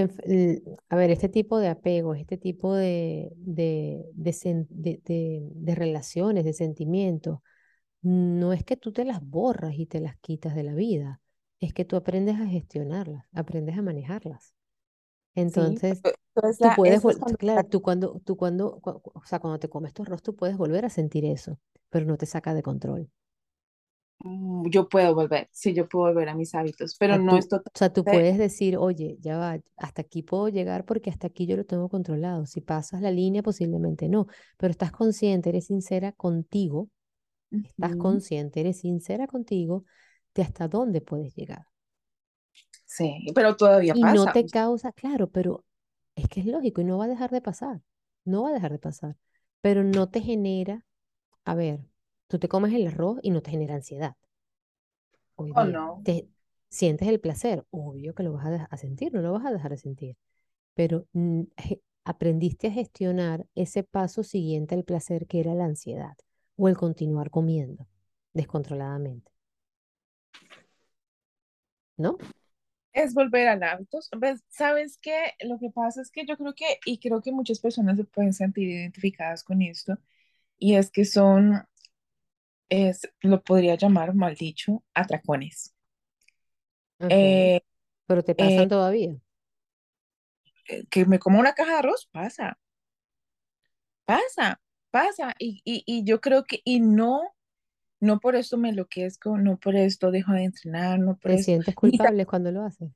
a 0.90 0.96
ver, 0.96 1.12
este 1.12 1.30
tipo 1.30 1.60
de 1.60 1.68
apegos, 1.68 2.18
este 2.18 2.38
tipo 2.38 2.74
de, 2.74 3.32
de, 3.36 4.06
de, 4.16 5.76
relaciones, 5.76 6.46
de 6.46 6.54
sentimientos, 6.54 7.40
no 8.02 8.54
es 8.54 8.64
que 8.64 8.76
tú 8.76 8.92
te 8.92 9.06
las 9.06 9.22
borras 9.22 9.76
y 9.76 9.86
te 9.86 10.00
las 10.00 10.18
quitas 10.18 10.56
de 10.56 10.64
la 10.64 10.74
vida, 10.74 11.22
es 11.60 11.74
que 11.74 11.86
tú 11.86 11.96
aprendes 11.96 12.38
a 12.38 12.48
gestionarlas, 12.48 13.26
aprendes 13.34 13.78
a 13.78 13.84
manejarlas. 13.84 14.54
Entonces, 15.36 16.02
tú 16.02 16.68
puedes, 16.76 17.04
claro, 17.38 17.68
tú 17.68 17.84
cuando, 17.84 18.20
tú 18.26 18.36
cuando, 18.36 18.80
o 18.82 19.22
sea, 19.26 19.40
cuando 19.40 19.60
te 19.60 19.70
comes 19.70 19.94
tu 19.94 20.02
arroz, 20.02 20.24
tú 20.24 20.36
puedes 20.36 20.58
volver 20.58 20.86
a 20.86 20.90
sentir 20.90 21.26
eso, 21.26 21.60
pero 21.90 22.08
no 22.08 22.18
te 22.18 22.26
saca 22.26 22.56
de 22.56 22.64
control. 22.64 23.12
Mm, 24.20 24.70
yo 24.70 24.90
puedo 24.90 25.14
volver, 25.16 25.48
sí, 25.52 25.74
yo 25.74 25.88
puedo 25.88 26.06
volver 26.08 26.30
a 26.30 26.36
mis 26.36 26.54
hábitos, 26.56 26.96
pero 26.98 27.18
no 27.20 27.38
es 27.38 27.48
total. 27.48 27.72
O 27.76 27.78
sea, 27.78 27.94
tú 27.94 28.08
puedes 28.08 28.38
decir, 28.38 28.76
oye, 28.78 29.18
ya 29.20 29.38
va, 29.38 29.60
hasta 29.78 30.02
aquí 30.02 30.24
puedo 30.24 30.50
llegar 30.50 30.86
porque 30.86 31.10
hasta 31.12 31.28
aquí 31.28 31.46
yo 31.46 31.56
lo 31.56 31.66
tengo 31.66 31.90
controlado. 31.90 32.46
Si 32.48 32.62
pasas 32.62 33.02
la 33.02 33.12
línea, 33.12 33.44
posiblemente 33.44 34.10
no, 34.10 34.28
pero 34.58 34.72
estás 34.72 34.92
consciente, 34.92 35.50
eres 35.50 35.68
sincera 35.68 36.12
contigo, 36.12 36.90
estás 37.64 37.96
consciente, 37.98 38.62
eres 38.62 38.80
sincera 38.82 39.28
contigo 39.28 39.86
de 40.36 40.44
hasta 40.44 40.68
dónde 40.70 41.02
puedes 41.02 41.36
llegar. 41.36 41.68
Sí, 42.86 43.26
pero 43.36 43.56
todavía 43.56 43.94
y 43.94 44.06
no 44.06 44.30
te 44.30 44.48
causa, 44.50 44.92
claro, 44.94 45.30
pero 45.32 45.66
es 46.16 46.28
que 46.30 46.42
es 46.42 46.46
lógico 46.48 46.82
y 46.82 46.86
no 46.86 46.98
va 46.98 47.06
a 47.06 47.08
dejar 47.08 47.32
de 47.32 47.42
pasar, 47.42 47.82
no 48.26 48.44
va 48.44 48.50
a 48.50 48.54
dejar 48.54 48.72
de 48.72 48.80
pasar, 48.80 49.18
pero 49.62 49.84
no 49.84 50.10
te 50.10 50.22
genera, 50.22 50.86
a 51.46 51.56
ver, 51.56 51.82
Tú 52.28 52.40
te 52.40 52.48
comes 52.50 52.74
el 52.74 52.88
arroz 52.88 53.20
y 53.22 53.32
no 53.32 53.42
te 53.42 53.52
genera 53.52 53.76
ansiedad. 53.76 54.16
Hoy 55.36 55.52
oh, 55.56 55.66
no. 55.66 56.02
Te 56.04 56.28
sientes 56.70 57.08
el 57.08 57.20
placer, 57.20 57.66
obvio 57.70 58.14
que 58.14 58.24
lo 58.24 58.34
vas 58.34 58.68
a, 58.70 58.78
sentir, 58.78 59.14
no 59.14 59.22
lo 59.22 59.32
vas 59.32 59.46
a 59.46 59.52
dejar 59.52 59.72
de 59.72 59.78
sentir. 59.78 60.18
Pero 60.74 61.06
aprendiste 62.04 62.68
a 62.68 62.72
gestionar 62.72 63.46
ese 63.56 63.84
paso 63.84 64.24
siguiente 64.24 64.76
al 64.76 64.84
placer 64.84 65.28
que 65.28 65.40
era 65.40 65.54
la 65.54 65.66
ansiedad 65.66 66.16
o 66.56 66.68
el 66.68 66.76
continuar 66.76 67.30
comiendo 67.30 67.88
descontroladamente. 68.34 69.32
¿No? 71.98 72.18
Es 72.94 73.14
volver 73.14 73.48
al 73.48 73.64
hábito. 73.64 74.00
¿Sabes 74.50 74.98
qué? 74.98 75.34
Lo 75.42 75.60
que 75.60 75.70
pasa 75.70 76.02
es 76.02 76.12
que 76.12 76.26
yo 76.26 76.36
creo 76.38 76.54
que, 76.54 76.80
y 76.86 77.00
creo 77.00 77.22
que 77.22 77.32
muchas 77.32 77.60
personas 77.60 77.98
se 77.98 78.04
pueden 78.04 78.34
sentir 78.34 78.70
identificadas 78.70 79.44
con 79.44 79.62
esto, 79.62 79.98
y 80.60 80.76
es 80.76 80.90
que 80.90 81.06
son 81.06 81.68
es, 82.70 83.10
lo 83.22 83.42
podría 83.42 83.76
llamar, 83.76 84.14
mal 84.14 84.36
dicho, 84.36 84.84
atracones. 84.94 85.74
Eh, 87.10 87.62
Pero 88.06 88.24
te 88.24 88.36
pasan 88.36 88.64
eh, 88.64 88.68
todavía. 88.68 89.16
Eh, 90.70 90.86
que 90.90 91.06
me 91.06 91.20
como 91.20 91.40
una 91.40 91.54
caja 91.54 91.74
de 91.74 91.78
arroz, 91.80 92.08
pasa. 92.12 92.58
Pasa, 94.06 94.62
pasa. 94.92 95.34
Y, 95.40 95.62
y, 95.64 96.04
yo 96.04 96.22
creo 96.22 96.46
que, 96.46 96.62
y 96.64 96.80
no, 96.80 97.22
no 98.00 98.20
por 98.20 98.36
esto 98.36 98.58
me 98.58 98.70
enloquezco, 98.70 99.38
no 99.38 99.58
por 99.58 99.76
esto 99.76 100.12
dejo 100.12 100.34
de 100.34 100.44
entrenar, 100.44 101.00
no 101.00 101.18
por 101.18 101.32
¿Te 101.32 101.44
sientes 101.44 101.76
culpable 101.76 102.26
cuando 102.26 102.52
lo 102.52 102.64
haces? 102.64 102.90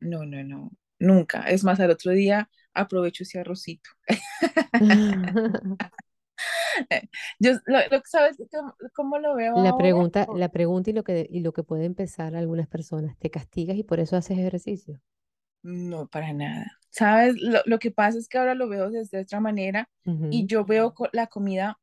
No, 0.00 0.24
no, 0.24 0.42
no, 0.42 0.70
nunca. 0.98 1.42
Es 1.42 1.64
más, 1.64 1.80
al 1.80 1.90
otro 1.90 2.12
día 2.12 2.50
aprovecho 2.72 3.24
ese 3.24 3.40
arrocito. 3.40 3.90
Yo, 7.38 7.52
lo, 7.66 7.78
¿sabes 8.04 8.36
cómo, 8.94 9.18
lo 9.18 9.34
veo? 9.34 9.56
La 9.56 9.76
pregunta, 9.76 10.26
la 10.34 10.50
pregunta 10.50 10.90
y 10.90 10.92
lo 10.92 11.04
que 11.04 11.26
y 11.30 11.40
lo 11.40 11.52
que 11.52 11.62
puede 11.62 11.84
empezar 11.84 12.36
algunas 12.36 12.68
personas, 12.68 13.16
¿te 13.18 13.30
castigas 13.30 13.76
y 13.76 13.82
por 13.82 14.00
eso 14.00 14.16
haces 14.16 14.38
ejercicio? 14.38 15.00
No, 15.62 16.06
para 16.06 16.32
nada. 16.32 16.66
¿Sabes? 16.90 17.34
Lo, 17.40 17.60
lo 17.66 17.78
que 17.78 17.90
pasa 17.90 18.18
es 18.18 18.28
que 18.28 18.38
ahora 18.38 18.54
lo 18.54 18.68
veo 18.68 18.90
desde 18.90 19.20
otra 19.20 19.40
manera 19.40 19.88
y 20.30 20.46
yo 20.46 20.64
veo 20.64 20.94
la 21.12 21.26
comida 21.26 21.78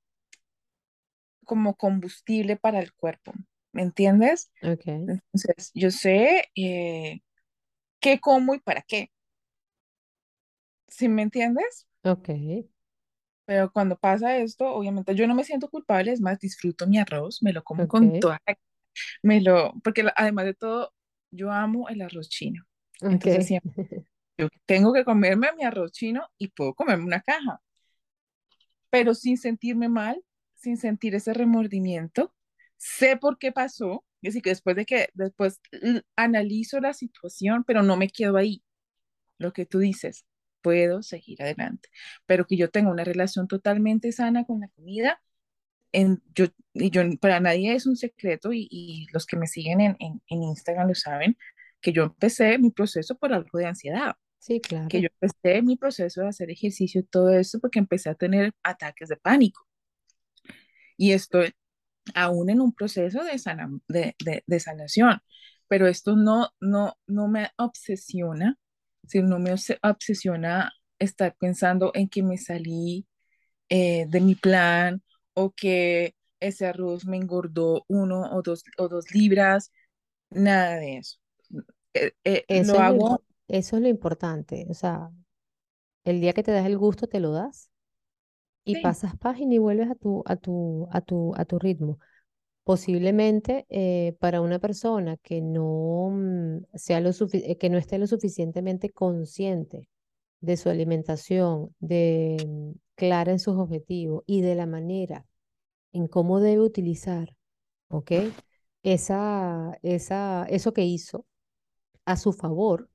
como 1.46 1.76
combustible 1.76 2.58
para 2.58 2.80
el 2.80 2.92
cuerpo, 2.94 3.32
¿me 3.72 3.84
entiendes? 3.84 4.52
Okay. 4.62 5.06
Entonces, 5.06 5.72
yo 5.74 5.92
sé 5.92 6.50
eh, 6.56 7.22
qué 8.00 8.20
como 8.20 8.56
y 8.56 8.60
para 8.60 8.82
qué. 8.82 9.12
¿Sí 10.88 11.08
me 11.08 11.22
entiendes? 11.22 11.88
Ok. 12.04 12.30
Pero 13.46 13.72
cuando 13.72 13.98
pasa 13.98 14.38
esto, 14.38 14.68
obviamente 14.68 15.14
yo 15.16 15.28
no 15.28 15.36
me 15.36 15.44
siento 15.44 15.70
culpable, 15.70 16.12
es 16.12 16.22
más, 16.22 16.40
disfruto 16.40 16.88
mi 16.88 16.98
arroz, 16.98 17.44
me 17.44 17.54
lo 17.54 17.64
como 17.64 17.88
con 17.88 18.20
toda, 18.20 18.42
me 19.22 19.42
lo, 19.42 19.74
porque 19.84 20.06
además 20.16 20.46
de 20.46 20.54
todo, 20.56 20.94
yo 21.32 21.52
amo 21.52 21.88
el 21.90 22.02
arroz 22.02 22.30
chino. 22.30 22.64
Entonces 23.02 23.48
siempre, 23.48 24.06
yo 24.38 24.48
tengo 24.66 24.94
que 24.94 25.06
comerme 25.06 25.50
mi 25.58 25.64
arroz 25.64 25.92
chino 25.92 26.28
y 26.38 26.48
puedo 26.48 26.74
comerme 26.74 27.04
una 27.04 27.22
caja, 27.22 27.62
pero 28.90 29.14
sin 29.14 29.38
sentirme 29.38 29.90
mal, 29.90 30.24
sin 30.56 30.78
sentir 30.78 31.14
ese 31.14 31.34
remordimiento. 31.34 32.34
Sé 32.78 33.18
por 33.18 33.38
qué 33.38 33.52
pasó, 33.52 34.04
y 34.22 34.30
así 34.30 34.42
que 34.42 34.50
después 34.50 34.76
de 34.76 34.86
que 34.86 35.10
después 35.14 35.62
analizo 36.16 36.80
la 36.80 36.94
situación, 36.94 37.64
pero 37.64 37.84
no 37.84 37.96
me 37.96 38.10
quedo 38.10 38.38
ahí. 38.38 38.64
Lo 39.38 39.54
que 39.54 39.66
tú 39.66 39.80
dices, 39.80 40.26
puedo 40.66 41.04
seguir 41.04 41.44
adelante. 41.44 41.90
Pero 42.26 42.48
que 42.48 42.58
yo 42.58 42.72
tenga 42.72 42.90
una 42.90 43.04
relación 43.04 43.48
totalmente 43.48 44.12
sana 44.12 44.46
con 44.46 44.62
la 44.62 44.70
comida, 44.70 45.22
en, 45.92 46.24
yo, 46.34 46.48
y 46.74 46.90
yo, 46.90 47.04
para 47.22 47.40
nadie 47.40 47.76
es 47.76 47.86
un 47.86 47.96
secreto 47.96 48.52
y, 48.52 49.08
los 49.14 49.28
que 49.28 49.38
me 49.38 49.46
siguen 49.48 49.82
en, 49.82 49.98
en, 50.00 50.44
Instagram 50.44 50.88
lo 50.88 50.96
saben, 50.96 51.38
que 51.82 51.94
yo 51.94 52.04
empecé 52.04 52.58
mi 52.58 52.72
proceso 52.72 53.16
por 53.16 53.32
algo 53.32 53.60
de 53.60 53.68
ansiedad. 53.68 54.16
Sí, 54.40 54.60
claro. 54.60 54.88
Que 54.90 55.02
yo 55.02 55.10
empecé 55.22 55.62
mi 55.62 55.78
proceso 55.78 56.22
de 56.22 56.30
hacer 56.30 56.50
ejercicio 56.50 57.02
y 57.02 57.04
todo 57.04 57.30
eso 57.32 57.60
porque 57.60 57.80
empecé 57.80 58.10
a 58.10 58.16
tener 58.16 58.52
ataques 58.64 59.10
de 59.10 59.18
pánico. 59.18 59.68
Y 60.98 61.12
estoy 61.12 61.54
aún 62.16 62.50
en 62.50 62.62
un 62.62 62.74
proceso 62.74 63.24
de, 63.24 63.38
sana, 63.38 63.70
de, 63.88 64.16
de, 64.24 64.44
de, 64.48 64.60
sanación, 64.60 65.20
pero 65.68 65.88
esto 65.88 66.16
no, 66.16 66.50
no, 66.60 66.98
no 67.08 67.28
me 67.28 67.52
obsesiona 67.58 68.58
si 69.08 69.22
no 69.22 69.40
me 69.40 69.54
obsesiona 69.84 70.72
estar 71.00 71.36
pensando 71.38 71.92
en 71.94 72.10
que 72.10 72.24
me 72.24 72.38
salí 72.38 73.06
eh, 73.70 74.06
de 74.08 74.22
mi 74.22 74.36
plan 74.36 75.02
o 75.34 75.52
que 75.52 76.16
ese 76.40 76.66
arroz 76.66 77.06
me 77.06 77.18
engordó 77.18 77.84
uno 77.88 78.30
o 78.32 78.42
dos, 78.42 78.64
o 78.78 78.88
dos 78.88 79.14
libras, 79.14 79.72
nada 80.30 80.78
de 80.78 80.98
eso. 80.98 81.18
Eh, 81.94 82.12
eh, 82.24 82.46
eso, 82.48 82.74
lo 82.74 82.80
hago... 82.80 83.24
eso 83.48 83.78
es 83.78 83.82
lo 83.82 83.88
importante, 83.88 84.66
o 84.70 84.74
sea, 84.74 85.10
el 86.04 86.22
día 86.22 86.34
que 86.34 86.44
te 86.44 86.52
das 86.52 86.66
el 86.66 86.78
gusto 86.78 87.08
te 87.08 87.20
lo 87.20 87.32
das 87.32 87.72
y 88.64 88.82
pasas 88.82 89.18
página 89.18 89.56
y 89.56 89.58
vuelves 89.60 89.90
a 89.90 89.96
tu, 89.96 90.24
a 90.26 90.36
tu, 90.36 90.88
a 90.92 91.02
tu, 91.02 91.34
a 91.36 91.46
tu 91.46 91.60
ritmo. 91.60 92.00
Posiblemente 92.66 93.68
eh, 93.70 94.18
para 94.20 94.42
una 94.42 94.60
persona 94.60 95.18
que 95.18 95.42
no, 95.42 96.10
mm, 96.12 96.66
sea 96.76 97.00
lo 97.00 97.12
eh, 97.34 97.58
que 97.58 97.70
no 97.70 97.78
esté 97.78 98.00
lo 98.00 98.08
suficientemente 98.08 98.92
consciente 98.92 99.88
de 100.42 100.58
su 100.58 100.70
alimentación, 100.70 101.76
de 101.80 102.38
mm, 102.48 102.72
clara 102.96 103.32
en 103.32 103.40
sus 103.40 103.58
objetivos 103.58 104.24
y 104.28 104.42
de 104.42 104.56
la 104.56 104.66
manera 104.68 105.26
en 105.94 106.08
cómo 106.08 106.40
debe 106.42 106.64
utilizar, 106.64 107.38
¿ok? 107.90 108.12
Esa, 108.84 109.78
esa, 109.84 110.46
eso 110.50 110.74
que 110.74 110.86
hizo 110.86 111.26
a 112.06 112.18
su 112.18 112.34
favor, 112.34 112.90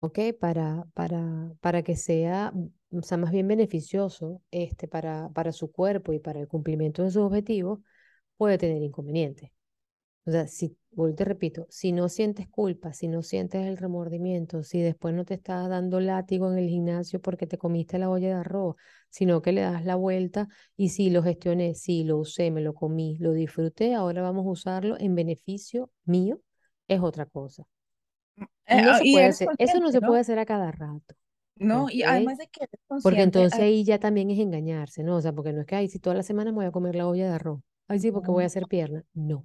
¿ok? 0.00 0.18
Para, 0.40 0.86
para, 0.94 1.54
para 1.60 1.82
que 1.82 1.96
sea, 1.96 2.52
mm, 2.54 3.00
sea 3.02 3.18
más 3.18 3.32
bien 3.32 3.48
beneficioso 3.48 4.42
este, 4.50 4.88
para, 4.88 5.30
para 5.30 5.52
su 5.52 5.72
cuerpo 5.72 6.12
y 6.12 6.18
para 6.20 6.40
el 6.40 6.48
cumplimiento 6.48 7.02
de 7.02 7.10
sus 7.10 7.22
objetivos, 7.22 7.80
puede 8.36 8.58
tener 8.58 8.82
inconvenientes. 8.82 9.50
O 10.26 10.30
sea, 10.30 10.46
si, 10.46 10.76
te 11.16 11.24
repito, 11.24 11.66
si 11.68 11.92
no 11.92 12.08
sientes 12.08 12.48
culpa, 12.48 12.94
si 12.94 13.08
no 13.08 13.22
sientes 13.22 13.66
el 13.66 13.76
remordimiento, 13.76 14.62
si 14.62 14.80
después 14.80 15.14
no 15.14 15.24
te 15.26 15.34
estás 15.34 15.68
dando 15.68 16.00
látigo 16.00 16.50
en 16.50 16.58
el 16.58 16.68
gimnasio 16.68 17.20
porque 17.20 17.46
te 17.46 17.58
comiste 17.58 17.98
la 17.98 18.08
olla 18.08 18.28
de 18.28 18.34
arroz, 18.34 18.76
sino 19.10 19.42
que 19.42 19.52
le 19.52 19.60
das 19.60 19.84
la 19.84 19.96
vuelta 19.96 20.48
y 20.76 20.90
si 20.90 21.10
lo 21.10 21.22
gestioné, 21.22 21.74
sí, 21.74 22.04
lo 22.04 22.16
usé, 22.18 22.50
me 22.50 22.62
lo 22.62 22.72
comí, 22.72 23.18
lo 23.18 23.32
disfruté, 23.32 23.94
ahora 23.94 24.22
vamos 24.22 24.46
a 24.46 24.50
usarlo 24.50 24.98
en 24.98 25.14
beneficio 25.14 25.90
mío, 26.06 26.40
es 26.88 27.00
otra 27.00 27.26
cosa. 27.26 27.64
Eh, 28.66 28.80
No 28.82 28.92
ah, 28.92 28.98
se 28.98 29.04
puede 29.12 29.24
hacer, 29.26 29.48
eso 29.58 29.80
no 29.80 29.92
se 29.92 30.00
puede 30.00 30.20
hacer 30.20 30.38
a 30.38 30.46
cada 30.46 30.72
rato, 30.72 31.14
No, 31.56 31.90
y 31.90 32.02
además 32.02 32.38
de 32.38 32.48
que 32.48 32.66
Porque 33.02 33.20
entonces 33.20 33.60
ah, 33.60 33.64
ahí 33.64 33.84
ya 33.84 33.98
también 33.98 34.30
es 34.30 34.38
engañarse, 34.38 35.02
¿no? 35.02 35.16
O 35.16 35.20
sea, 35.20 35.34
porque 35.34 35.52
no 35.52 35.60
es 35.60 35.66
que, 35.66 35.76
ay, 35.76 35.88
si 35.88 35.98
toda 35.98 36.16
la 36.16 36.22
semana 36.22 36.50
me 36.50 36.56
voy 36.56 36.66
a 36.66 36.72
comer 36.72 36.94
la 36.94 37.06
olla 37.06 37.28
de 37.28 37.34
arroz. 37.34 37.60
Ay, 37.88 37.98
sí, 38.00 38.12
porque 38.12 38.30
voy 38.30 38.44
a 38.44 38.46
no. 38.46 38.48
hacer 38.48 38.66
pierna. 38.66 39.04
No. 39.14 39.44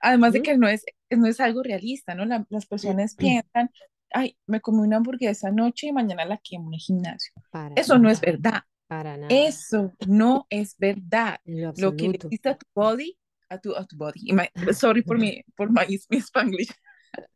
además 0.00 0.32
de 0.32 0.40
¿Mm? 0.40 0.42
que 0.42 0.56
no 0.56 0.68
es, 0.68 0.84
no 1.10 1.26
es 1.26 1.40
algo 1.40 1.62
realista, 1.62 2.14
¿no? 2.14 2.24
La- 2.24 2.46
las 2.50 2.66
personas 2.66 3.16
piensan, 3.16 3.70
ay, 4.10 4.36
me 4.46 4.60
comí 4.60 4.80
una 4.80 4.96
hamburguesa 4.98 5.48
anoche 5.48 5.88
y 5.88 5.92
mañana 5.92 6.24
la 6.24 6.38
quemo 6.38 6.68
en 6.70 6.74
el 6.74 6.80
gimnasio. 6.80 7.32
Para 7.50 7.74
Eso 7.74 7.98
no 7.98 8.10
es 8.10 8.20
verdad. 8.20 8.62
para 8.88 9.16
nada, 9.16 9.56
Eso 9.56 9.92
no 10.08 10.46
es 10.50 10.76
verdad. 10.78 11.40
lo 11.44 11.74
Lo 11.76 11.96
que 11.96 12.08
le 12.08 12.18
hiciste 12.18 12.50
a 12.50 12.56
tu 12.58 12.66
body, 12.74 13.18
a 13.50 13.58
tu, 13.60 13.76
a 13.76 13.86
tu 13.86 13.96
body, 13.96 14.32
my- 14.32 14.50
sorry 14.74 15.02
por 15.02 15.18
mi, 15.18 15.42
por 15.56 15.70
my, 15.72 15.86
mi 16.10 16.18
Spanglish, 16.18 16.72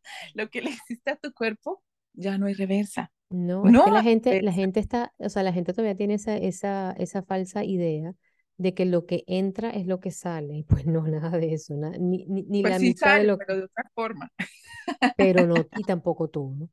lo 0.35 0.49
que 0.49 0.61
le 0.61 0.71
hiciste 0.71 1.11
a 1.11 1.15
tu 1.17 1.33
cuerpo, 1.33 1.83
ya 2.13 2.37
no 2.37 2.47
hay 2.47 2.53
reversa. 2.55 3.11
No, 3.29 3.67
es 3.69 3.79
No 3.79 3.81
que 3.81 3.91
la 3.91 4.03
gente, 4.03 4.41
la 4.41 4.51
gente 4.53 4.79
está, 4.79 5.13
o 5.17 5.29
sea, 5.29 5.43
la 5.43 5.51
gente 5.53 5.73
todavía 5.73 5.95
tiene 5.95 6.13
esa, 6.15 6.37
esa, 6.37 6.91
esa 6.93 7.23
falsa 7.23 7.63
idea 7.63 8.13
de 8.57 8.73
que 8.73 8.85
lo 8.85 9.05
que 9.05 9.23
entra 9.27 9.69
es 9.71 9.87
lo 9.87 9.99
que 9.99 10.11
sale. 10.11 10.55
Y 10.57 10.63
pues 10.63 10.85
no, 10.85 11.03
nada 11.07 11.31
de 11.37 11.53
eso, 11.53 11.75
na- 11.75 11.91
ni, 11.97 12.25
ni, 12.27 12.43
ni 12.43 12.61
Pues 12.61 12.77
la 12.77 12.79
sí 12.79 12.93
mitad 12.93 13.17
de 13.19 13.23
lo 13.25 13.37
pero 13.37 13.55
que, 13.55 13.57
de 13.57 13.63
otra 13.65 13.89
forma. 13.93 14.31
pero 15.15 15.45
no, 15.47 15.69
y 15.73 15.83
tampoco 15.83 16.29
todo. 16.29 16.69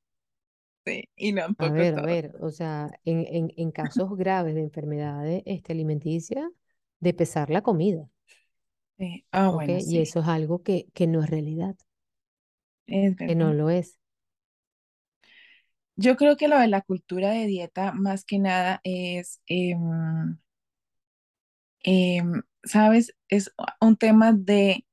Sí, 0.84 1.08
y 1.16 1.34
A 1.58 1.70
tampoco 1.70 1.74
ver, 1.76 1.94
a 1.94 2.02
ver, 2.02 2.34
o 2.40 2.50
sea, 2.50 2.90
en, 3.06 3.24
en, 3.28 3.52
en 3.56 3.70
casos 3.70 4.16
graves 4.16 4.54
de 4.54 4.60
enfermedades 4.62 5.42
este, 5.46 5.72
alimenticias, 5.72 6.44
de 7.00 7.14
pesar 7.14 7.48
la 7.50 7.62
comida, 7.62 8.06
Sí. 8.98 9.24
Ah, 9.32 9.50
bueno, 9.50 9.84
Y 9.84 10.00
eso 10.00 10.20
es 10.20 10.28
algo 10.28 10.62
que, 10.62 10.86
que 10.94 11.06
no 11.06 11.22
es 11.22 11.30
realidad, 11.30 11.76
es 12.86 13.16
que 13.26 13.34
no 13.34 13.52
lo 13.52 13.70
es. 13.70 13.98
Yo 15.96 16.16
creo 16.16 16.36
que 16.36 16.48
lo 16.48 16.58
de 16.58 16.68
la 16.68 16.80
cultura 16.82 17.30
de 17.30 17.46
dieta, 17.46 17.92
más 17.92 18.24
que 18.24 18.38
nada, 18.38 18.80
es, 18.84 19.40
em, 19.46 20.38
em, 21.82 22.42
¿sabes? 22.64 23.14
Es 23.28 23.52
un 23.80 23.96
tema 23.96 24.32
de 24.32 24.84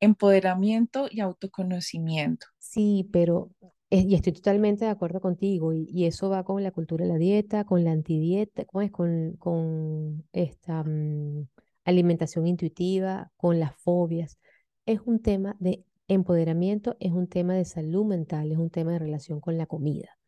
empoderamiento 0.00 1.08
y 1.10 1.20
autoconocimiento. 1.20 2.46
Sí, 2.58 3.08
pero, 3.12 3.50
eh, 3.90 4.04
y 4.08 4.14
estoy 4.14 4.32
totalmente 4.32 4.84
de 4.84 4.90
acuerdo 4.90 5.20
contigo, 5.20 5.72
y, 5.72 6.06
eso 6.06 6.30
va 6.30 6.44
con 6.44 6.62
la 6.62 6.72
cultura 6.72 7.04
de 7.04 7.12
la 7.12 7.18
dieta, 7.18 7.64
con 7.64 7.84
la 7.84 7.92
antidieta, 7.92 8.64
¿cómo 8.64 8.90
con 9.38 10.24
esta 10.32 10.82
mm, 10.84 11.46
alimentación 11.84 12.46
intuitiva, 12.46 13.30
con 13.36 13.58
las 13.60 13.74
fobias. 13.76 14.38
Es 14.86 15.00
un 15.04 15.20
tema 15.20 15.56
de 15.60 15.84
empoderamiento, 16.08 16.96
es 17.00 17.12
un 17.12 17.28
tema 17.28 17.54
de 17.54 17.64
salud 17.64 18.04
mental, 18.04 18.52
es 18.52 18.58
un 18.58 18.70
tema 18.70 18.92
de 18.92 18.98
relación 18.98 19.40
con 19.40 19.56
la 19.58 19.66
comida. 19.66 20.18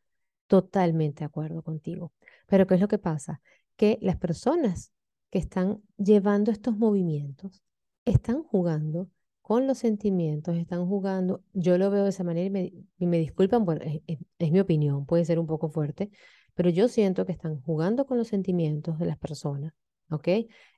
Totalmente 0.46 1.20
de 1.20 1.26
acuerdo 1.26 1.62
contigo. 1.62 2.12
Pero 2.46 2.66
¿qué 2.66 2.74
es 2.74 2.80
lo 2.80 2.88
que 2.88 2.98
pasa? 2.98 3.40
Que 3.76 3.98
las 4.00 4.16
personas 4.16 4.92
que 5.34 5.40
están 5.40 5.82
llevando 5.98 6.52
estos 6.52 6.78
movimientos 6.78 7.62
están 8.06 8.44
jugando 8.44 9.10
con 9.42 9.68
los 9.68 9.78
sentimientos, 9.80 10.56
están 10.56 10.86
jugando, 10.88 11.44
yo 11.54 11.78
lo 11.78 11.90
veo 11.90 12.04
de 12.04 12.10
esa 12.10 12.24
manera 12.24 12.46
y 12.46 12.50
me, 12.50 12.74
y 12.98 13.06
me 13.08 13.18
disculpan, 13.20 13.66
bueno, 13.66 13.82
es, 13.84 14.02
es- 14.08 14.20
es 14.40 14.52
mi 14.52 14.60
opinión, 14.60 15.06
puede 15.06 15.26
ser 15.26 15.40
un 15.40 15.48
poco 15.48 15.70
fuerte, 15.70 16.10
pero 16.54 16.70
yo 16.70 16.88
siento 16.88 17.26
que 17.26 17.32
están 17.32 17.62
jugando 17.62 18.06
con 18.06 18.18
los 18.18 18.28
sentimientos 18.28 18.98
de 19.00 19.06
las 19.06 19.18
personas, 19.18 19.74
¿ok? 20.10 20.28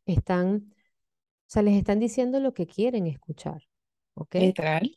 Están, 0.06 0.72
o 0.72 0.74
sea, 1.48 1.62
les 1.62 1.76
están 1.76 2.00
diciendo 2.00 2.40
lo 2.40 2.54
que 2.54 2.66
quieren 2.68 3.06
escuchar, 3.08 3.62
¿ok? 4.14 4.36
Literal. 4.38 4.90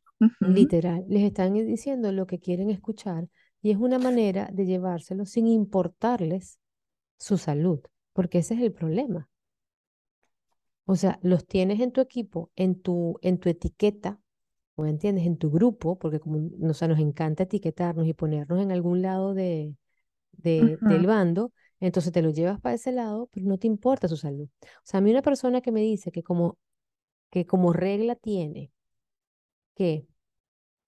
Literal, 0.45 1.05
les 1.09 1.23
están 1.23 1.53
diciendo 1.53 2.11
lo 2.11 2.27
que 2.27 2.39
quieren 2.39 2.69
escuchar 2.69 3.29
y 3.61 3.71
es 3.71 3.77
una 3.77 3.99
manera 3.99 4.49
de 4.53 4.65
llevárselo 4.65 5.25
sin 5.25 5.47
importarles 5.47 6.59
su 7.19 7.37
salud, 7.37 7.81
porque 8.13 8.39
ese 8.39 8.55
es 8.55 8.61
el 8.61 8.73
problema. 8.73 9.28
O 10.91 10.95
sea, 10.95 11.19
los 11.23 11.45
tienes 11.47 11.79
en 11.81 11.91
tu 11.91 12.01
equipo, 12.01 12.51
en 12.55 12.81
tu, 12.81 13.17
en 13.21 13.39
tu 13.39 13.49
etiqueta, 13.49 14.19
¿o 14.75 14.85
entiendes? 14.85 15.25
En 15.27 15.37
tu 15.37 15.51
grupo, 15.51 15.99
porque 15.99 16.19
como 16.19 16.39
o 16.69 16.73
sea, 16.73 16.87
nos 16.87 16.99
encanta 16.99 17.43
etiquetarnos 17.43 18.07
y 18.07 18.13
ponernos 18.15 18.61
en 18.61 18.71
algún 18.71 19.01
lado 19.03 19.33
de, 19.35 19.75
de- 20.33 20.79
del 20.81 21.07
bando, 21.07 21.53
entonces 21.81 22.13
te 22.13 22.21
lo 22.23 22.31
llevas 22.31 22.59
para 22.61 22.75
ese 22.75 22.91
lado, 22.93 23.29
pero 23.33 23.47
no 23.47 23.57
te 23.59 23.67
importa 23.67 24.07
su 24.09 24.17
salud. 24.17 24.49
O 24.63 24.81
sea, 24.85 24.99
a 24.99 25.01
mí 25.01 25.11
una 25.11 25.21
persona 25.23 25.61
que 25.61 25.71
me 25.73 25.81
dice 25.81 26.11
que 26.11 26.23
como, 26.23 26.57
que 27.31 27.45
como 27.47 27.73
regla 27.73 28.15
tiene 28.15 28.71
que 29.75 30.05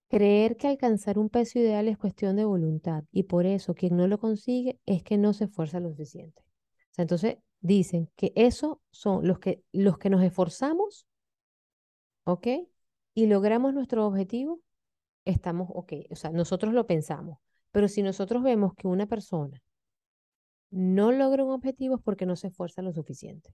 Creer 0.10 0.58
que 0.58 0.68
alcanzar 0.68 1.20
un 1.20 1.30
peso 1.30 1.60
ideal 1.60 1.88
es 1.90 1.98
cuestión 1.98 2.36
de 2.38 2.46
voluntad 2.46 3.04
y 3.12 3.24
por 3.24 3.46
eso 3.48 3.76
quien 3.76 3.98
no 3.98 4.08
lo 4.08 4.20
consigue 4.20 4.80
es 4.86 5.04
que 5.04 5.18
no 5.18 5.34
se 5.34 5.46
esfuerza 5.46 5.80
lo 5.82 5.90
suficiente. 5.92 6.44
O 6.44 6.94
sea, 6.96 7.04
entonces 7.04 7.38
dicen 7.62 8.10
que 8.16 8.34
eso 8.36 8.82
son 8.92 9.28
los 9.28 9.40
que, 9.40 9.64
los 9.72 9.98
que 9.98 10.10
nos 10.10 10.24
esforzamos, 10.24 11.08
¿ok? 12.26 12.48
Y 13.14 13.28
logramos 13.28 13.74
nuestro 13.74 14.06
objetivo, 14.06 14.62
estamos, 15.26 15.70
ok. 15.74 15.94
O 16.12 16.16
sea, 16.16 16.32
nosotros 16.32 16.74
lo 16.74 16.88
pensamos. 16.88 17.40
Pero 17.72 17.88
si 17.88 18.04
nosotros 18.04 18.44
vemos 18.44 18.74
que 18.76 18.88
una 18.88 19.08
persona 19.08 19.62
no 20.72 21.12
logra 21.12 21.44
un 21.44 21.52
objetivo 21.52 21.96
es 21.96 22.02
porque 22.02 22.26
no 22.26 22.36
se 22.36 22.48
esfuerza 22.48 22.82
lo 22.82 22.92
suficiente. 22.94 23.54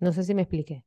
No 0.00 0.12
sé 0.12 0.22
si 0.24 0.34
me 0.34 0.42
expliqué. 0.42 0.84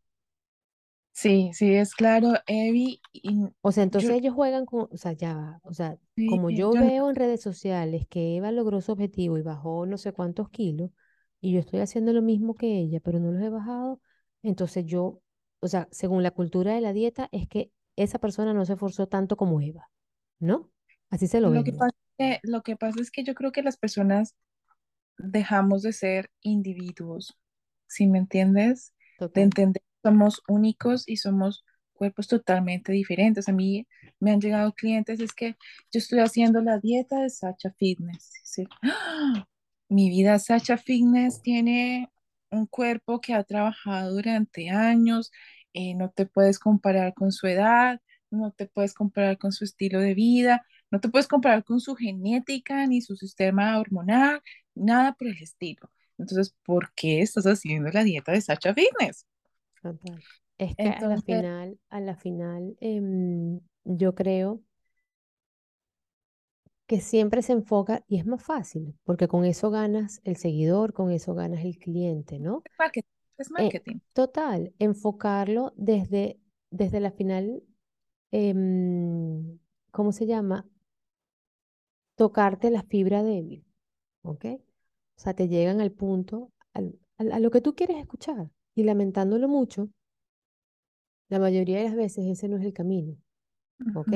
Sí, 1.20 1.52
sí, 1.54 1.76
es 1.76 1.96
claro, 1.96 2.34
Evi. 2.48 3.02
Y 3.12 3.46
O 3.62 3.74
sea, 3.74 3.82
yo, 3.82 3.86
entonces 3.86 4.12
ellos 4.12 4.34
juegan 4.34 4.66
con, 4.66 4.88
o 4.90 4.96
sea, 4.98 5.12
ya 5.12 5.36
va, 5.36 5.60
o 5.64 5.74
sea, 5.74 5.98
sí, 6.16 6.28
como 6.28 6.50
yo 6.50 6.72
veo 6.72 7.10
en 7.10 7.16
redes 7.18 7.42
sociales 7.42 8.06
que 8.10 8.38
Eva 8.38 8.54
logró 8.54 8.80
su 8.80 8.94
objetivo 8.94 9.38
y 9.38 9.42
bajó 9.42 9.86
no 9.86 9.98
sé 9.98 10.14
cuántos 10.14 10.50
kilos, 10.50 10.92
y 11.42 11.52
yo 11.52 11.60
estoy 11.60 11.82
haciendo 11.82 12.14
lo 12.14 12.22
mismo 12.22 12.56
que 12.56 12.78
ella, 12.78 13.02
pero 13.04 13.20
no 13.20 13.34
los 13.34 13.44
he 13.44 13.50
bajado, 13.50 14.00
entonces 14.44 14.86
yo, 14.86 15.20
o 15.60 15.68
sea, 15.68 15.90
según 15.92 16.24
la 16.24 16.32
cultura 16.32 16.74
de 16.74 16.80
la 16.80 16.94
dieta, 16.94 17.28
es 17.34 17.50
que 17.50 17.70
esa 17.98 18.20
persona 18.20 18.54
no 18.54 18.64
se 18.64 18.74
esforzó 18.74 19.08
tanto 19.08 19.36
como 19.36 19.60
Eva, 19.60 19.90
¿no? 20.40 20.70
Así 21.10 21.28
se 21.28 21.42
lo 21.42 21.50
lo 21.50 21.66
que 21.66 21.72
venden. 21.72 21.80
pasa 21.80 21.96
es 22.18 22.40
que, 22.40 22.50
lo 22.50 22.62
que 22.62 22.78
pasa 22.78 23.02
es 23.02 23.12
que 23.12 23.24
yo 23.26 23.36
creo 23.36 23.52
que 23.52 23.62
las 23.62 23.76
personas 23.76 24.36
dejamos 25.18 25.82
de 25.82 25.92
ser 25.92 26.32
individuos, 26.42 27.38
¿sí 27.88 28.08
me 28.08 28.20
entiendes? 28.20 28.94
De 29.34 29.42
entender 29.42 29.84
somos 30.04 30.42
únicos 30.48 31.08
y 31.08 31.18
somos 31.18 31.66
cuerpos 31.94 32.28
totalmente 32.28 32.92
diferentes. 32.92 33.50
A 33.50 33.52
mí 33.52 33.88
me 34.20 34.32
han 34.32 34.42
llegado 34.42 34.74
clientes, 34.74 35.20
es 35.20 35.34
que 35.34 35.56
yo 35.92 36.00
estoy 36.00 36.20
haciendo 36.20 36.62
la 36.62 36.80
dieta 36.80 37.22
de 37.22 37.30
Sacha 37.30 37.72
Fitness. 37.78 38.32
¿sí? 38.44 38.68
¡Ah! 38.84 39.48
Mi 39.90 40.10
vida 40.10 40.40
Sacha 40.40 40.78
Fitness 40.78 41.42
tiene 41.42 42.12
un 42.52 42.66
cuerpo 42.68 43.22
que 43.22 43.34
ha 43.34 43.44
trabajado 43.44 44.14
durante 44.14 44.70
años, 44.70 45.32
eh, 45.74 45.96
no 45.96 46.10
te 46.10 46.26
puedes 46.26 46.60
comparar 46.60 47.14
con 47.14 47.32
su 47.32 47.48
edad, 47.48 48.02
no 48.32 48.52
te 48.52 48.68
puedes 48.68 48.94
comparar 48.94 49.38
con 49.38 49.52
su 49.52 49.64
estilo 49.64 50.00
de 50.00 50.14
vida, 50.14 50.66
no 50.92 51.00
te 51.00 51.10
puedes 51.10 51.28
comparar 51.28 51.64
con 51.64 51.80
su 51.80 51.96
genética 51.96 52.86
ni 52.88 53.02
su 53.02 53.16
sistema 53.16 53.80
hormonal 53.80 54.42
nada 54.76 55.14
por 55.14 55.28
el 55.28 55.38
estilo. 55.42 55.92
Entonces, 56.18 56.56
¿por 56.64 56.94
qué 56.94 57.22
estás 57.22 57.46
haciendo 57.46 57.90
la 57.92 58.04
dieta 58.04 58.32
de 58.32 58.42
Sacha 58.42 58.74
Fitness? 58.74 59.26
Total. 59.82 60.24
Es 60.58 60.78
que 60.78 60.90
a 60.90 61.04
la 61.06 61.18
final, 61.20 61.80
a 61.90 62.00
la 62.02 62.16
final, 62.16 62.76
em, 62.82 63.60
yo 63.86 64.14
creo 64.16 64.62
que 66.88 67.00
siempre 67.02 67.42
se 67.42 67.54
enfoca 67.54 68.04
y 68.08 68.18
es 68.20 68.26
más 68.26 68.44
fácil, 68.44 68.96
porque 69.04 69.28
con 69.28 69.46
eso 69.46 69.70
ganas 69.72 70.22
el 70.24 70.38
seguidor, 70.38 70.94
con 70.94 71.12
eso 71.12 71.34
ganas 71.36 71.64
el 71.64 71.78
cliente, 71.78 72.40
¿no? 72.40 72.66
es 72.66 72.72
marketing, 72.80 73.10
es 73.38 73.52
Eh, 73.58 73.78
marketing. 73.78 74.00
total, 74.14 74.74
enfocarlo 74.80 75.74
desde, 75.78 76.40
desde 76.72 77.00
la 77.02 77.12
final, 77.12 77.64
em, 78.32 79.60
¿cómo 79.92 80.12
se 80.14 80.28
llama? 80.28 80.68
Tocarte 82.16 82.70
la 82.70 82.84
fibra 82.84 83.24
débil, 83.24 83.66
¿ok? 84.24 84.46
O 84.46 84.62
sea, 85.22 85.34
te 85.36 85.48
llegan 85.48 85.82
al 85.82 85.92
punto, 85.92 86.52
al- 86.74 87.00
al- 87.18 87.32
a 87.34 87.40
lo 87.40 87.52
que 87.52 87.62
tú 87.62 87.76
quieres 87.76 87.98
escuchar 87.98 88.52
y 88.76 88.84
lamentándolo 88.84 89.48
mucho, 89.48 89.90
la 91.30 91.40
mayoría 91.40 91.78
de 91.80 91.86
las 91.86 91.96
veces 91.96 92.26
ese 92.26 92.48
no 92.48 92.58
es 92.58 92.64
el 92.66 92.74
camino. 92.74 93.16
¿ok? 93.94 94.14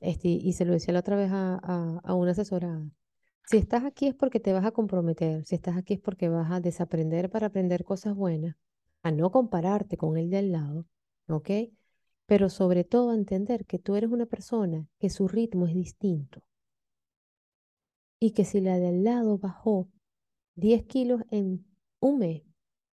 Este, 0.00 0.28
y 0.28 0.52
se 0.54 0.64
lo 0.64 0.72
decía 0.72 0.94
la 0.94 1.00
otra 1.00 1.16
vez 1.16 1.30
a, 1.32 1.56
a, 1.62 2.00
a 2.04 2.14
una 2.14 2.32
asesorada. 2.32 2.84
Si 3.44 3.58
estás 3.58 3.84
aquí 3.84 4.08
es 4.08 4.14
porque 4.14 4.40
te 4.40 4.52
vas 4.52 4.64
a 4.66 4.72
comprometer, 4.72 5.44
si 5.44 5.54
estás 5.56 5.76
aquí 5.76 5.94
es 5.94 6.00
porque 6.00 6.28
vas 6.28 6.50
a 6.52 6.60
desaprender 6.60 7.30
para 7.30 7.48
aprender 7.48 7.84
cosas 7.84 8.14
buenas, 8.16 8.56
a 9.02 9.12
no 9.12 9.30
compararte 9.32 9.96
con 9.96 10.16
el 10.18 10.30
de 10.30 10.38
al 10.38 10.52
lado, 10.52 10.86
¿ok? 11.28 11.50
Pero 12.26 12.50
sobre 12.50 12.84
todo 12.84 13.10
a 13.10 13.14
entender 13.14 13.66
que 13.66 13.78
tú 13.78 13.96
eres 13.96 14.10
una 14.10 14.26
persona 14.26 14.86
que 14.98 15.10
su 15.10 15.28
ritmo 15.28 15.66
es 15.66 15.74
distinto 15.74 16.42
y 18.20 18.32
que 18.32 18.44
si 18.44 18.60
la 18.60 18.78
de 18.78 18.88
al 18.88 19.04
lado 19.04 19.38
bajó 19.38 19.88
10 20.56 20.84
kilos 20.84 21.22
en 21.30 21.66
un 22.00 22.18
mes 22.18 22.42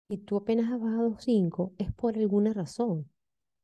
y 0.08 0.18
tú 0.18 0.36
apenas 0.36 0.70
has 0.70 0.80
bajado 0.80 1.16
5, 1.18 1.74
es 1.78 1.92
por 1.92 2.16
alguna 2.16 2.52
razón 2.52 3.08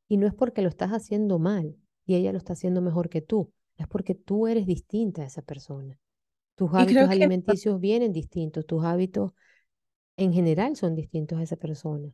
y 0.07 0.17
no 0.17 0.27
es 0.27 0.33
porque 0.33 0.61
lo 0.61 0.69
estás 0.69 0.91
haciendo 0.91 1.39
mal 1.39 1.75
y 2.05 2.15
ella 2.15 2.31
lo 2.31 2.37
está 2.37 2.53
haciendo 2.53 2.81
mejor 2.81 3.09
que 3.09 3.21
tú. 3.21 3.51
Es 3.77 3.87
porque 3.87 4.15
tú 4.15 4.47
eres 4.47 4.65
distinta 4.65 5.21
a 5.21 5.25
esa 5.25 5.41
persona. 5.41 5.97
Tus 6.55 6.73
hábitos 6.73 7.09
alimenticios 7.09 7.79
vienen 7.79 8.11
distintos, 8.11 8.65
tus 8.65 8.83
hábitos 8.83 9.31
en 10.17 10.33
general 10.33 10.75
son 10.75 10.95
distintos 10.95 11.39
a 11.39 11.43
esa 11.43 11.55
persona. 11.55 12.09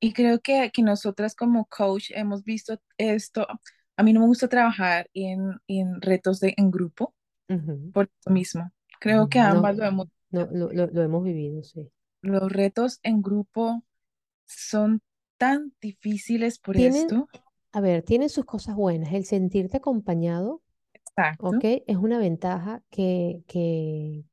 Y 0.00 0.12
creo 0.12 0.40
que, 0.40 0.70
que 0.72 0.82
nosotras 0.82 1.36
como 1.36 1.66
coach 1.66 2.10
hemos 2.12 2.42
visto 2.42 2.80
esto. 2.96 3.46
A 3.96 4.02
mí 4.02 4.12
no 4.12 4.20
me 4.20 4.26
gusta 4.26 4.48
trabajar 4.48 5.08
en, 5.14 5.60
en 5.68 6.00
retos 6.00 6.40
de, 6.40 6.54
en 6.56 6.70
grupo 6.70 7.14
por 7.92 8.10
eso 8.18 8.30
mismo. 8.30 8.72
Creo 8.98 9.28
que 9.28 9.38
ambas 9.38 9.76
lo 9.76 9.84
hemos 9.84 10.08
no, 10.32 10.48
lo, 10.50 10.72
lo, 10.72 11.02
hemos 11.02 11.22
vivido, 11.22 11.62
sí. 11.62 11.90
Los 12.22 12.50
retos 12.50 13.00
en 13.02 13.20
grupo 13.20 13.82
son 14.46 15.02
tan 15.36 15.72
difíciles 15.80 16.58
por 16.58 16.76
esto. 16.76 17.28
A 17.72 17.80
ver, 17.80 18.02
tienen 18.02 18.28
sus 18.28 18.44
cosas 18.44 18.76
buenas. 18.76 19.12
El 19.12 19.24
sentirte 19.24 19.78
acompañado, 19.78 20.62
Exacto. 20.94 21.48
¿ok? 21.48 21.64
Es 21.86 21.96
una 21.96 22.18
ventaja 22.18 22.82
que, 22.90 23.42
que, 23.46 24.24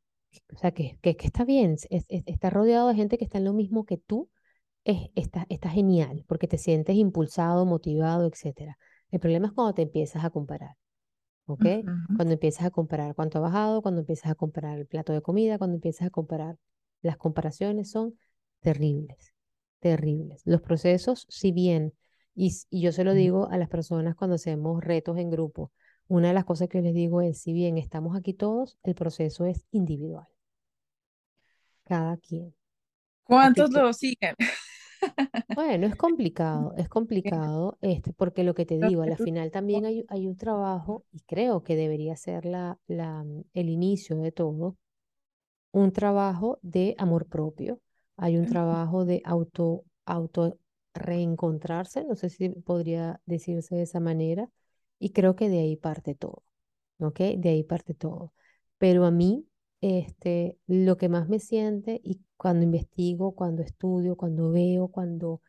o 0.53 0.57
sea, 0.57 0.71
que, 0.71 0.97
que, 1.01 1.17
está 1.19 1.45
bien. 1.45 1.77
Es, 1.89 2.05
está 2.07 2.49
rodeado 2.49 2.87
de 2.89 2.95
gente 2.95 3.17
que 3.17 3.25
está 3.25 3.37
en 3.37 3.45
lo 3.45 3.53
mismo 3.53 3.85
que 3.85 3.97
tú. 3.97 4.29
Es, 4.85 5.09
está, 5.15 5.45
está 5.49 5.69
genial 5.69 6.23
porque 6.27 6.47
te 6.47 6.57
sientes 6.57 6.95
impulsado, 6.95 7.65
motivado, 7.65 8.25
etc. 8.25 8.75
El 9.11 9.19
problema 9.19 9.47
es 9.47 9.53
cuando 9.53 9.73
te 9.73 9.81
empiezas 9.83 10.23
a 10.23 10.29
comparar. 10.29 10.75
¿ok? 11.49 11.65
Cuando 12.15 12.33
empiezas 12.33 12.65
a 12.65 12.69
comparar 12.69 13.15
cuánto 13.15 13.39
ha 13.39 13.41
bajado, 13.41 13.81
cuando 13.81 14.01
empiezas 14.01 14.31
a 14.31 14.35
comparar 14.35 14.77
el 14.77 14.85
plato 14.85 15.13
de 15.13 15.21
comida, 15.21 15.57
cuando 15.57 15.75
empiezas 15.75 16.07
a 16.07 16.09
comparar, 16.11 16.57
las 17.01 17.17
comparaciones 17.17 17.91
son 17.91 18.17
terribles, 18.61 19.33
terribles. 19.79 20.41
Los 20.45 20.61
procesos, 20.61 21.25
si 21.29 21.51
bien, 21.51 21.93
y, 22.35 22.53
y 22.69 22.81
yo 22.81 22.91
se 22.91 23.03
lo 23.03 23.13
digo 23.13 23.49
a 23.49 23.57
las 23.57 23.69
personas 23.69 24.15
cuando 24.15 24.35
hacemos 24.35 24.83
retos 24.83 25.17
en 25.17 25.29
grupo, 25.29 25.71
una 26.07 26.29
de 26.29 26.33
las 26.33 26.45
cosas 26.45 26.67
que 26.69 26.81
les 26.81 26.93
digo 26.93 27.21
es, 27.21 27.39
si 27.39 27.53
bien 27.53 27.77
estamos 27.77 28.17
aquí 28.17 28.33
todos, 28.33 28.77
el 28.83 28.95
proceso 28.95 29.45
es 29.45 29.65
individual. 29.71 30.27
Cada 31.83 32.17
quien. 32.17 32.53
¿Cuántos 33.23 33.71
lo 33.71 33.93
siguen? 33.93 34.35
Bueno, 35.55 35.87
es 35.87 35.95
complicado, 35.95 36.73
es 36.77 36.89
complicado, 36.89 37.77
este, 37.79 38.11
porque 38.11 38.43
lo 38.43 38.53
que 38.53 38.65
te 38.65 38.77
digo, 38.77 39.01
a 39.01 39.07
la 39.07 39.15
final 39.15 39.49
también 39.49 39.85
hay, 39.85 40.05
hay 40.09 40.27
un 40.27 40.35
trabajo, 40.35 41.05
y 41.11 41.21
creo 41.21 41.63
que 41.63 41.77
debería 41.77 42.17
ser 42.17 42.45
la, 42.45 42.77
la, 42.87 43.25
el 43.53 43.69
inicio 43.69 44.17
de 44.17 44.33
todo, 44.33 44.75
un 45.71 45.91
trabajo 45.91 46.59
de 46.61 46.95
amor 46.97 47.27
propio, 47.27 47.79
hay 48.17 48.37
un 48.37 48.47
trabajo 48.47 49.05
de 49.05 49.21
auto, 49.25 49.85
auto 50.05 50.57
reencontrarse, 50.93 52.03
no 52.05 52.15
sé 52.15 52.29
si 52.29 52.49
podría 52.49 53.21
decirse 53.25 53.75
de 53.75 53.83
esa 53.83 53.99
manera, 53.99 54.49
y 54.99 55.11
creo 55.11 55.35
que 55.35 55.49
de 55.49 55.59
ahí 55.59 55.75
parte 55.77 56.15
todo, 56.15 56.43
¿ok? 56.99 57.19
De 57.37 57.49
ahí 57.49 57.63
parte 57.63 57.93
todo. 57.93 58.33
Pero 58.77 59.05
a 59.05 59.11
mí, 59.11 59.47
este, 59.81 60.57
lo 60.67 60.97
que 60.97 61.09
más 61.09 61.29
me 61.29 61.39
siente 61.39 62.01
y 62.03 62.21
cuando 62.37 62.63
investigo, 62.63 63.33
cuando 63.35 63.61
estudio, 63.61 64.15
cuando 64.17 64.51
veo, 64.51 64.89
cuando 64.89 65.41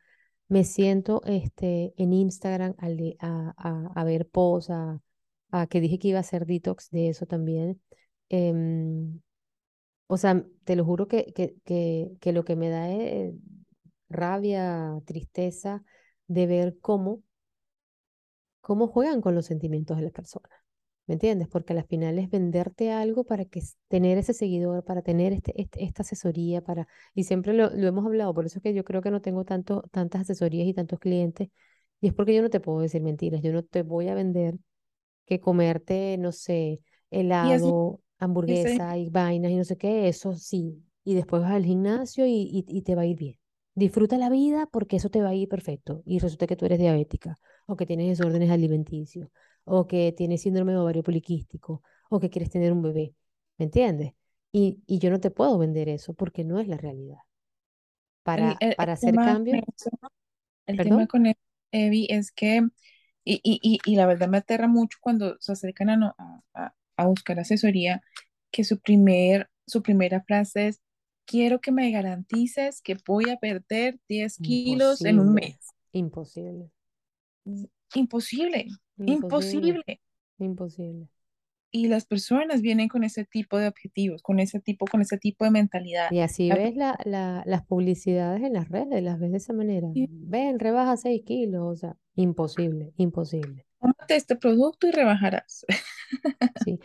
me 0.49 0.65
siento 0.65 1.23
este, 1.27 1.95
en 1.97 2.13
Instagram 2.13 2.75
a, 2.79 3.55
a, 3.57 3.93
a, 3.95 4.05
ver 4.05 4.29
posts, 4.29 4.71
a, 4.71 5.67
que 5.69 5.81
dije 5.81 5.99
que 5.99 6.09
iba 6.09 6.19
a 6.19 6.21
hacer 6.23 6.47
detox 6.47 6.91
de 6.91 7.09
eso 7.09 7.27
también. 7.27 7.81
Em, 8.29 9.21
o 10.11 10.17
sea, 10.17 10.45
te 10.65 10.75
lo 10.75 10.85
juro 10.85 11.07
que, 11.07 11.33
que, 11.33 11.55
que, 11.65 12.11
que 12.21 12.33
lo 12.33 12.45
que 12.45 12.57
me 12.57 12.69
da 12.69 12.91
es 12.91 13.33
rabia, 14.09 15.01
tristeza 15.07 15.85
de 16.27 16.47
ver 16.49 16.79
cómo, 16.81 17.23
cómo 18.61 18.89
juegan 18.89 19.21
con 19.21 19.37
los 19.37 19.47
sentimientos 19.47 19.97
de 19.97 20.03
las 20.03 20.13
personas. 20.13 20.51
¿Me 21.07 21.15
entiendes? 21.15 21.47
Porque 21.47 21.75
al 21.75 21.85
final 21.85 22.19
es 22.19 22.29
venderte 22.29 22.91
algo 22.91 23.23
para 23.23 23.45
que 23.45 23.63
tener 23.87 24.19
ese 24.19 24.35
seguidor, 24.35 24.85
para 24.85 25.03
tener 25.03 25.33
este, 25.33 25.53
este 25.61 25.85
esta 25.85 26.03
asesoría, 26.03 26.61
para, 26.61 26.89
y 27.15 27.23
siempre 27.25 27.53
lo, 27.53 27.71
lo, 27.71 27.87
hemos 27.87 28.05
hablado, 28.05 28.35
por 28.35 28.47
eso 28.47 28.59
es 28.59 28.65
que 28.65 28.75
yo 28.75 28.83
creo 28.83 29.03
que 29.03 29.13
no 29.13 29.21
tengo 29.21 29.45
tanto, 29.45 29.83
tantas 29.93 30.23
asesorías 30.23 30.67
y 30.67 30.75
tantos 30.75 30.99
clientes, 30.99 31.51
y 32.01 32.09
es 32.09 32.15
porque 32.15 32.35
yo 32.35 32.43
no 32.43 32.51
te 32.51 32.59
puedo 32.59 32.81
decir 32.81 33.01
mentiras, 33.01 33.43
yo 33.43 33.53
no 33.53 33.63
te 33.63 33.83
voy 33.83 34.09
a 34.09 34.15
vender 34.15 34.57
que 35.27 35.41
comerte, 35.41 36.17
no 36.19 36.33
sé, 36.33 36.81
helado, 37.11 38.01
hamburguesa 38.21 38.97
y 38.99 39.11
vainas 39.11 39.51
y 39.51 39.57
no 39.57 39.65
sé 39.65 39.77
qué, 39.77 40.09
eso 40.09 40.35
sí, 40.37 40.83
y 41.05 41.15
después 41.15 41.43
vas 41.43 41.53
al 41.53 41.65
gimnasio 41.65 42.27
y, 42.27 42.33
y, 42.33 42.65
y 42.69 42.83
te 42.83 42.95
va 42.95 43.03
a 43.03 43.07
ir 43.07 43.17
bien. 43.17 43.39
Disfruta 43.75 44.19
la 44.19 44.29
vida 44.31 44.67
porque 44.71 44.97
eso 44.97 45.11
te 45.11 45.23
va 45.23 45.31
a 45.31 45.35
ir 45.35 45.49
perfecto 45.49 46.03
y 46.05 46.19
resulta 46.19 46.47
que 46.47 46.57
tú 46.57 46.67
eres 46.67 46.79
diabética 46.79 47.37
o 47.67 47.77
que 47.77 47.87
tienes 47.87 48.09
desórdenes 48.19 48.51
alimenticios 48.51 49.29
o 49.65 49.87
que 49.87 50.13
tienes 50.13 50.43
síndrome 50.43 50.73
de 50.73 50.79
ovario 50.79 51.03
poliquístico, 51.03 51.83
o 52.09 52.19
que 52.21 52.31
quieres 52.31 52.51
tener 52.51 52.73
un 52.73 52.83
bebé, 52.83 53.15
¿me 53.57 53.67
entiendes? 53.67 54.13
Y, 54.53 54.83
y 54.87 54.99
yo 54.99 55.11
no 55.11 55.21
te 55.21 55.31
puedo 55.31 55.57
vender 55.59 55.89
eso 55.89 56.13
porque 56.13 56.45
no 56.45 56.59
es 56.59 56.67
la 56.67 56.77
realidad. 56.77 57.19
Para, 58.23 58.59
para 58.77 58.95
hacer 58.95 59.15
cambio. 59.15 59.63
el 60.67 60.77
tema 60.77 61.07
con 61.07 61.33
Evi 61.73 62.07
es 62.11 62.33
que, 62.33 62.67
y, 63.25 63.41
y, 63.45 63.79
y, 63.85 63.97
la 63.97 64.07
verdad 64.07 64.29
me 64.29 64.39
aterra 64.39 64.67
mucho 64.67 64.99
cuando 65.01 65.37
se 65.41 65.53
acercan 65.53 65.91
a, 65.91 66.15
a, 66.19 66.43
a 66.55 66.75
buscar 67.07 67.39
asesoría, 67.41 68.03
que 68.51 68.65
su, 68.65 68.81
primer, 68.81 69.49
su 69.67 69.83
primera 69.83 70.23
frase 70.23 70.69
es, 70.69 70.81
quiero 71.25 71.61
que 71.61 71.73
me 71.73 71.91
garantices 71.91 72.83
que 72.83 72.97
voy 73.07 73.31
a 73.31 73.37
perder 73.37 73.99
10 74.09 74.39
kilos 74.39 75.05
en 75.05 75.21
un 75.21 75.35
mes. 75.35 75.59
Imposible. 75.93 76.71
Imposible. 77.95 78.67
Imposible. 78.99 80.01
Imposible. 80.39 81.09
Y 81.73 81.87
las 81.87 82.05
personas 82.05 82.63
vienen 82.63 82.89
con 82.89 83.05
ese 83.05 83.25
tipo 83.25 83.57
de 83.57 83.69
objetivos, 83.69 84.23
con 84.23 84.41
ese 84.41 84.59
tipo, 84.59 84.87
con 84.87 85.03
ese 85.03 85.19
tipo 85.19 85.45
de 85.45 85.53
mentalidad. 85.53 86.11
Y 86.11 86.19
así 86.19 86.51
ves 86.51 86.75
la, 86.75 86.99
la, 87.05 87.45
las 87.47 87.65
publicidades 87.65 88.43
en 88.43 88.55
las 88.55 88.69
redes, 88.69 89.01
las 89.03 89.21
ves 89.21 89.31
de 89.31 89.37
esa 89.37 89.53
manera. 89.53 89.89
Ven, 89.95 90.59
rebaja 90.59 90.97
6 90.97 91.23
kilos, 91.25 91.63
o 91.63 91.77
sea, 91.77 91.97
imposible, 92.17 92.93
imposible. 92.97 93.67
Tómate 93.79 94.17
este 94.17 94.35
producto 94.35 94.89
y 94.89 94.91
rebajarás. 94.91 95.65
Sí. 96.55 96.81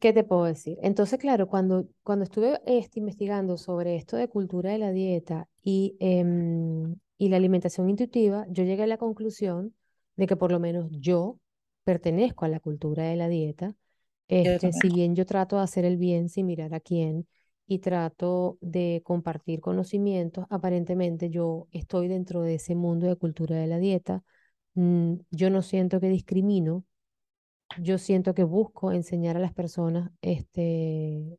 ¿Qué 0.00 0.12
te 0.12 0.24
puedo 0.24 0.44
decir? 0.44 0.78
Entonces, 0.82 1.18
claro, 1.18 1.48
cuando, 1.48 1.86
cuando 2.02 2.24
estuve 2.24 2.60
este, 2.66 2.98
investigando 3.00 3.58
sobre 3.58 3.96
esto 3.96 4.16
de 4.16 4.28
cultura 4.28 4.70
de 4.70 4.78
la 4.78 4.90
dieta 4.90 5.48
y, 5.62 5.96
em, 6.00 6.96
y 7.18 7.28
la 7.28 7.36
alimentación 7.36 7.90
intuitiva, 7.90 8.46
yo 8.48 8.64
llegué 8.64 8.84
a 8.84 8.86
la 8.86 8.96
conclusión 8.96 9.74
de 10.16 10.26
que 10.26 10.36
por 10.36 10.50
lo 10.50 10.58
menos 10.60 10.88
yo 10.92 11.38
pertenezco 11.84 12.44
a 12.46 12.48
la 12.48 12.58
cultura 12.60 13.04
de 13.04 13.16
la 13.16 13.28
dieta. 13.28 13.74
Este, 14.28 14.72
si 14.72 14.88
bien 14.90 15.14
yo 15.14 15.26
trato 15.26 15.56
de 15.56 15.62
hacer 15.62 15.84
el 15.84 15.98
bien 15.98 16.28
sin 16.30 16.46
mirar 16.46 16.74
a 16.74 16.80
quién 16.80 17.26
y 17.66 17.78
trato 17.80 18.56
de 18.62 19.02
compartir 19.04 19.60
conocimientos, 19.60 20.46
aparentemente 20.50 21.28
yo 21.30 21.68
estoy 21.72 22.08
dentro 22.08 22.40
de 22.42 22.54
ese 22.56 22.74
mundo 22.74 23.06
de 23.06 23.16
cultura 23.16 23.56
de 23.56 23.66
la 23.66 23.78
dieta. 23.78 24.24
Mm, 24.74 25.14
yo 25.30 25.50
no 25.50 25.62
siento 25.62 26.00
que 26.00 26.08
discrimino, 26.08 26.84
yo 27.78 27.98
siento 27.98 28.34
que 28.34 28.44
busco 28.44 28.92
enseñar 28.92 29.36
a 29.36 29.40
las 29.40 29.52
personas 29.52 30.10
este, 30.22 31.38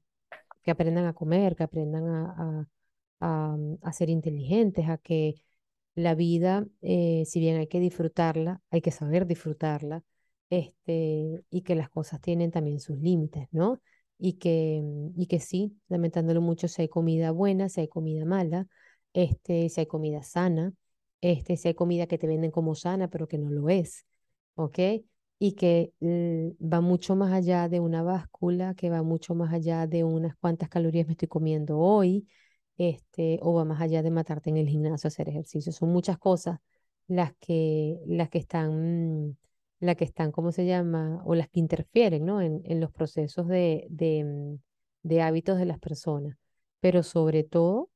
que 0.64 0.72
aprendan 0.72 1.06
a 1.06 1.14
comer, 1.14 1.56
que 1.56 1.64
aprendan 1.64 2.08
a, 2.10 2.68
a, 3.22 3.58
a 3.82 3.94
ser 3.94 4.10
inteligentes, 4.10 4.90
a 4.90 4.98
que 4.98 5.36
la 5.96 6.16
vida, 6.16 6.66
eh, 6.82 7.24
si 7.26 7.40
bien 7.40 7.58
hay 7.58 7.68
que 7.68 7.80
disfrutarla, 7.80 8.62
hay 8.72 8.82
que 8.82 8.92
saber 8.92 9.26
disfrutarla, 9.28 10.04
este, 10.50 11.44
y 11.50 11.62
que 11.64 11.76
las 11.76 11.90
cosas 11.90 12.22
tienen 12.22 12.52
también 12.52 12.80
sus 12.80 12.98
límites, 13.00 13.48
¿no? 13.52 13.82
Y 14.20 14.34
que, 14.34 14.82
y 15.18 15.28
que 15.28 15.40
sí, 15.40 15.78
lamentándolo 15.90 16.42
mucho, 16.42 16.68
si 16.68 16.84
hay 16.84 16.90
comida 16.90 17.32
buena, 17.32 17.70
si 17.70 17.82
hay 17.82 17.88
comida 17.90 18.26
mala, 18.26 18.68
este, 19.14 19.70
si 19.70 19.82
hay 19.82 19.88
comida 19.88 20.24
sana, 20.24 20.74
este, 21.22 21.58
si 21.58 21.68
hay 21.70 21.74
comida 21.76 22.08
que 22.08 22.18
te 22.18 22.28
venden 22.28 22.52
como 22.52 22.76
sana, 22.76 23.10
pero 23.10 23.28
que 23.28 23.38
no 23.38 23.50
lo 23.52 23.70
es, 23.70 24.06
¿ok? 24.56 24.80
Y 25.40 25.54
que 25.54 25.94
va 26.02 26.82
mucho 26.82 27.16
más 27.16 27.32
allá 27.32 27.70
de 27.70 27.80
una 27.80 28.02
báscula, 28.04 28.74
que 28.76 28.90
va 28.90 29.04
mucho 29.04 29.36
más 29.36 29.54
allá 29.54 29.86
de 29.88 30.04
unas 30.04 30.36
cuantas 30.38 30.70
calorías 30.70 31.06
me 31.08 31.14
estoy 31.14 31.28
comiendo 31.28 31.78
hoy, 31.80 32.28
este, 32.78 33.40
o 33.42 33.54
va 33.54 33.66
más 33.66 33.82
allá 33.82 34.02
de 34.04 34.12
matarte 34.12 34.50
en 34.50 34.58
el 34.58 34.68
gimnasio 34.68 35.08
hacer 35.10 35.30
ejercicio. 35.30 35.72
Son 35.72 35.90
muchas 35.90 36.18
cosas 36.18 36.60
las 37.08 37.34
que, 37.40 38.00
las 38.08 38.30
que 38.30 38.40
están, 38.40 39.38
las 39.80 39.96
que 39.96 40.06
están, 40.06 40.32
¿cómo 40.32 40.52
se 40.52 40.66
llama? 40.66 41.22
O 41.26 41.36
las 41.36 41.50
que 41.50 41.60
interfieren, 41.60 42.26
¿no? 42.26 42.42
En, 42.42 42.62
en 42.66 42.80
los 42.80 42.92
procesos 42.92 43.48
de, 43.48 43.88
de, 43.90 44.60
mm, 45.04 45.20
hábitos 45.22 45.58
de 45.58 45.66
las 45.66 45.80
personas. 45.80 46.38
Pero 46.80 47.04
sobre 47.04 47.44
todo, 47.44 47.90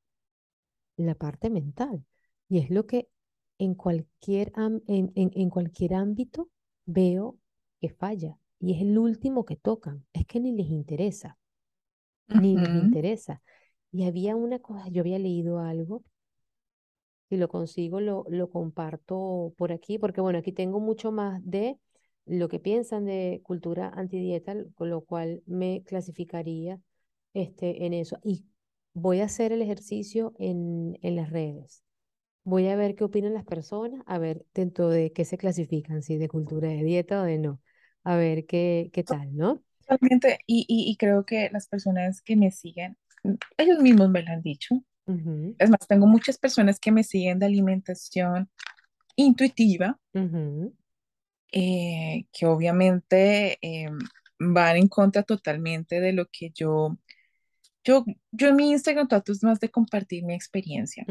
la 0.98 1.16
parte 1.16 1.50
mental. 1.50 2.06
Y 2.50 2.60
es 2.60 2.70
lo 2.70 2.86
que 2.86 3.10
en 3.58 3.76
cualquier, 3.76 4.52
en, 4.56 5.12
en 5.16 5.50
cualquier 5.50 5.94
ámbito 5.96 6.50
veo 6.86 7.38
que 7.80 7.90
falla. 7.90 8.38
Y 8.60 8.74
es 8.76 8.82
el 8.82 8.98
último 8.98 9.46
que 9.46 9.56
tocan. 9.56 10.06
Es 10.14 10.26
que 10.26 10.40
ni 10.40 10.52
les 10.54 10.68
interesa. 10.68 11.38
Ni 12.28 12.56
les 12.56 12.70
interesa. 12.70 13.42
Y 13.92 14.06
había 14.06 14.36
una 14.36 14.60
cosa, 14.60 14.88
yo 14.90 15.02
había 15.02 15.20
leído 15.20 15.60
algo, 15.60 16.04
si 17.30 17.38
lo 17.38 17.48
consigo 17.48 18.02
lo, 18.02 18.26
lo 18.30 18.50
comparto 18.50 19.54
por 19.58 19.72
aquí, 19.72 19.98
porque 19.98 20.22
bueno, 20.22 20.40
aquí 20.40 20.52
tengo 20.52 20.80
mucho 20.80 21.12
más 21.12 21.42
de 21.46 21.80
lo 22.26 22.50
que 22.50 22.60
piensan 22.60 23.06
de 23.06 23.42
cultura 23.44 23.90
antidieta, 23.96 24.56
con 24.76 24.90
lo 24.90 25.02
cual 25.02 25.42
me 25.46 25.84
clasificaría 25.86 26.80
este, 27.34 27.86
en 27.86 27.94
eso. 27.94 28.18
Y 28.24 28.46
voy 28.94 29.22
a 29.22 29.26
hacer 29.26 29.52
el 29.54 29.62
ejercicio 29.62 30.34
en, 30.40 30.98
en 31.02 31.16
las 31.16 31.30
redes. 31.30 31.84
Voy 32.44 32.68
a 32.68 32.76
ver 32.76 32.96
qué 32.96 33.04
opinan 33.04 33.34
las 33.34 33.46
personas, 33.46 34.02
a 34.08 34.18
ver 34.18 34.46
dentro 34.54 34.90
de 34.90 35.12
qué 35.14 35.26
se 35.26 35.38
clasifican, 35.38 36.02
si 36.02 36.18
de 36.18 36.28
cultura 36.28 36.70
de 36.70 36.84
dieta 36.84 37.22
o 37.22 37.26
de 37.26 37.38
no. 37.38 37.62
A 38.04 38.16
ver 38.16 38.46
qué, 38.46 38.90
qué 38.94 39.04
tal, 39.04 39.36
¿no? 39.36 39.64
Totalmente, 39.88 40.40
y, 40.48 40.66
y, 40.68 40.96
creo 40.98 41.26
que 41.26 41.50
las 41.52 41.68
personas 41.68 42.22
que 42.22 42.36
me 42.36 42.52
siguen, 42.52 42.98
ellos 43.58 43.80
mismos 43.80 44.10
me 44.10 44.24
lo 44.24 44.32
han 44.32 44.42
dicho. 44.42 44.76
Es 45.58 45.70
más, 45.70 45.86
tengo 45.88 46.08
muchas 46.08 46.38
personas 46.38 46.80
que 46.80 46.92
me 46.92 47.04
siguen 47.04 47.38
de 47.40 47.46
alimentación 47.46 48.50
intuitiva, 49.16 50.00
eh, 51.52 52.26
que 52.32 52.46
obviamente 52.46 53.58
em, 53.62 54.00
van 54.40 54.78
en 54.78 54.88
contra 54.88 55.24
totalmente 55.24 56.00
de 56.00 56.14
lo 56.14 56.28
que 56.28 56.52
yo, 56.52 56.98
yo, 57.84 58.06
yo 58.32 58.48
en 58.48 58.56
mi 58.56 58.72
Instagram 58.72 59.08
trato 59.08 59.32
es 59.32 59.44
más 59.44 59.60
de 59.60 59.70
compartir 59.70 60.24
mi 60.24 60.34
experiencia. 60.34 61.06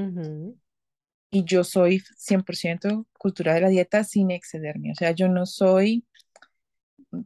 Y 1.31 1.45
yo 1.45 1.63
soy 1.63 2.03
100% 2.17 3.07
cultura 3.19 3.55
de 3.55 3.61
la 3.61 3.69
dieta 3.69 4.03
sin 4.05 4.31
excederme. 4.31 4.93
O 4.93 4.95
sea, 4.95 5.13
yo 5.13 5.29
no 5.29 5.47
soy, 5.47 6.05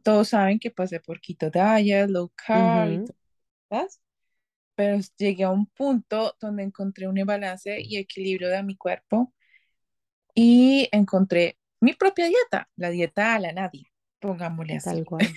todos 0.03 0.29
saben 0.29 0.59
que 0.59 0.71
pasé 0.71 0.99
por 0.99 1.19
keto 1.21 1.49
diet, 1.49 2.09
low 2.09 2.31
carb 2.35 2.91
y 2.91 3.05
todas, 3.69 3.99
pero 4.75 4.99
llegué 5.17 5.43
a 5.43 5.49
un 5.49 5.65
punto 5.67 6.35
donde 6.39 6.63
encontré 6.63 7.07
un 7.07 7.15
balance 7.25 7.79
y 7.81 7.97
equilibrio 7.97 8.49
de 8.49 8.61
mi 8.63 8.75
cuerpo 8.75 9.33
y 10.35 10.89
encontré 10.91 11.57
mi 11.79 11.93
propia 11.93 12.27
dieta, 12.27 12.69
la 12.75 12.89
dieta 12.89 13.35
a 13.35 13.39
la 13.39 13.53
nadie, 13.53 13.91
pongámosle 14.19 14.75
así. 14.75 14.89
Tal 14.89 15.05
cual. 15.05 15.27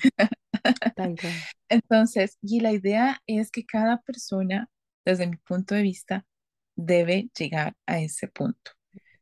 Tal 0.97 1.17
cual. 1.17 1.33
Entonces, 1.69 2.37
y 2.43 2.61
la 2.61 2.73
idea 2.73 3.23
es 3.27 3.51
que 3.51 3.65
cada 3.65 4.03
persona, 4.03 4.69
desde 5.05 5.27
mi 5.27 5.37
punto 5.37 5.75
de 5.75 5.83
vista, 5.83 6.27
debe 6.79 7.29
llegar 7.37 7.77
a 7.87 7.99
ese 7.99 8.29
punto. 8.29 8.71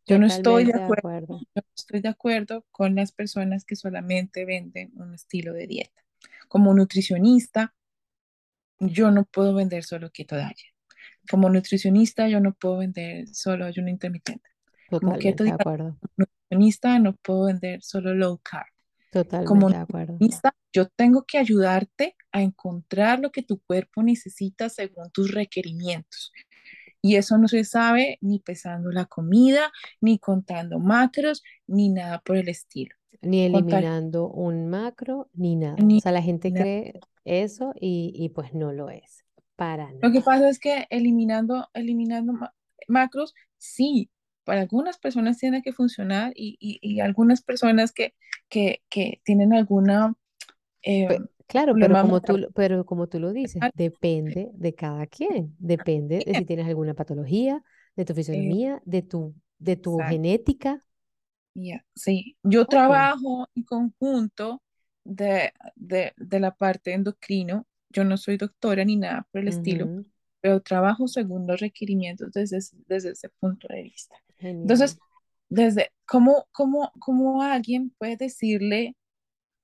Yo 0.07 0.19
no 0.19 0.27
estoy 0.27 0.65
de 0.65 0.75
acuerdo, 0.75 1.41
Yo 1.55 1.63
estoy 1.75 2.01
de 2.01 2.09
acuerdo 2.09 2.65
con 2.71 2.95
las 2.95 3.11
personas 3.11 3.65
que 3.65 3.75
solamente 3.75 4.45
venden 4.45 4.93
un 4.95 5.15
estilo 5.15 5.53
de 5.53 5.67
dieta. 5.67 6.05
Como 6.49 6.73
nutricionista, 6.75 7.75
yo 8.79 9.11
no 9.11 9.25
puedo 9.25 9.55
vender 9.55 9.83
solo 9.83 10.11
keto 10.13 10.37
diet. 10.37 10.55
Como 11.29 11.49
nutricionista, 11.49 12.29
yo 12.29 12.41
no 12.41 12.53
puedo 12.53 12.79
vender 12.79 13.27
solo 13.29 13.65
ayuno 13.65 13.89
intermitente. 13.89 14.49
Como 14.89 15.19
keto 15.19 15.43
de 15.43 15.51
acuerdo. 15.51 15.99
nutricionista, 16.17 16.99
no 17.01 17.15
puedo 17.15 17.47
vender 17.47 17.83
solo 17.83 18.15
low 18.15 18.39
carb. 18.39 18.67
Totalmente 19.11 19.49
Como 19.49 19.71
de 19.71 19.77
acuerdo. 19.77 20.13
nutricionista, 20.13 20.55
yo 20.73 20.87
tengo 20.89 21.25
que 21.25 21.39
ayudarte 21.39 22.15
a 22.31 22.43
encontrar 22.43 23.19
lo 23.19 23.33
que 23.33 23.43
tu 23.43 23.61
cuerpo 23.61 24.03
necesita 24.03 24.69
según 24.69 25.11
tus 25.11 25.33
requerimientos. 25.33 26.33
Y 27.07 27.15
eso 27.15 27.39
no 27.39 27.47
se 27.47 27.63
sabe 27.63 28.19
ni 28.21 28.41
pesando 28.41 28.91
la 28.91 29.05
comida, 29.05 29.71
ni 30.01 30.19
contando 30.19 30.81
macros, 30.81 31.45
ni 31.69 31.89
nada 31.89 32.21
por 32.21 32.37
el 32.37 32.49
estilo. 32.49 32.97
Ni 33.23 33.45
eliminando 33.45 34.29
un 34.29 34.69
macro, 34.69 35.31
ni 35.33 35.55
nada. 35.55 35.77
o 35.81 36.01
sea, 36.01 36.11
la 36.11 36.21
gente 36.21 36.53
cree 36.53 36.99
eso 37.25 37.73
y, 37.81 38.29
pues 38.35 38.55
no 38.55 38.73
lo 38.73 38.91
es. 38.91 39.25
Para 39.55 39.85
nada. 39.87 40.01
Lo 40.03 40.11
que 40.11 40.21
pasa 40.21 40.49
es 40.49 40.59
que 40.59 40.89
eliminando, 40.91 41.69
eliminando 41.75 42.33
macros, 42.89 43.37
sí, 43.57 44.11
para 44.43 44.63
algunas 44.63 44.99
personas 44.99 45.39
tiene 45.39 45.63
que 45.63 45.73
funcionar 45.73 46.33
y, 46.35 46.99
algunas 46.99 47.41
personas 47.41 47.93
que, 47.93 48.15
que, 48.49 48.83
tienen 49.23 49.55
alguna... 49.55 50.17
Eh, 50.83 51.21
Claro, 51.47 51.75
pero 51.79 52.01
como 52.01 52.21
tú, 52.21 52.49
pero 52.55 52.85
como 52.85 53.07
tú 53.07 53.21
lo 53.21 53.33
dices, 53.33 53.63
depende 53.75 54.51
de 54.55 54.75
cada 54.75 55.07
quien, 55.07 55.55
depende 55.59 56.23
de 56.27 56.35
si 56.35 56.45
tienes 56.45 56.67
alguna 56.67 56.95
patología, 56.95 57.63
de 57.95 58.05
tu 58.05 58.15
fisionomía, 58.15 58.83
de 58.85 59.03
tu, 59.03 59.35
de 59.59 59.77
tu 59.77 59.99
genética. 60.09 60.83
sí, 61.95 62.37
yo 62.43 62.67
trabajo 62.67 63.49
en 63.55 63.63
conjunto 63.63 64.63
de, 65.05 65.53
la 65.77 66.55
parte 66.55 66.93
endocrino, 66.93 67.67
yo 67.91 68.05
no 68.05 68.17
soy 68.17 68.37
doctora 68.37 68.85
ni 68.85 68.97
nada 68.97 69.27
por 69.31 69.41
el 69.41 69.49
estilo, 69.49 70.05
pero 70.41 70.61
trabajo 70.61 71.07
según 71.07 71.47
los 71.47 71.61
requerimientos 71.61 72.33
desde, 72.33 72.59
desde 72.87 73.11
ese 73.11 73.29
punto 73.41 73.69
de 73.69 73.83
vista. 73.83 74.17
Entonces, 74.39 74.99
desde 75.49 75.93
cómo, 76.05 76.47
cómo, 76.53 76.93
cómo 76.99 77.43
alguien 77.43 77.91
puede 77.99 78.17
decirle 78.17 78.97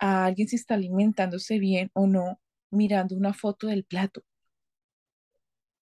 a 0.02 0.24
alguien 0.26 0.48
si 0.48 0.56
está 0.56 0.74
alimentándose 0.74 1.60
bien 1.60 1.90
o 1.94 2.08
no 2.08 2.40
mirando 2.70 3.14
una 3.16 3.32
foto 3.32 3.68
del 3.68 3.84
plato. 3.84 4.24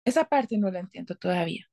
Esa 0.03 0.26
parte 0.26 0.57
no 0.57 0.70
la 0.72 0.80
entiendo 0.80 1.15
todavía. 1.15 1.70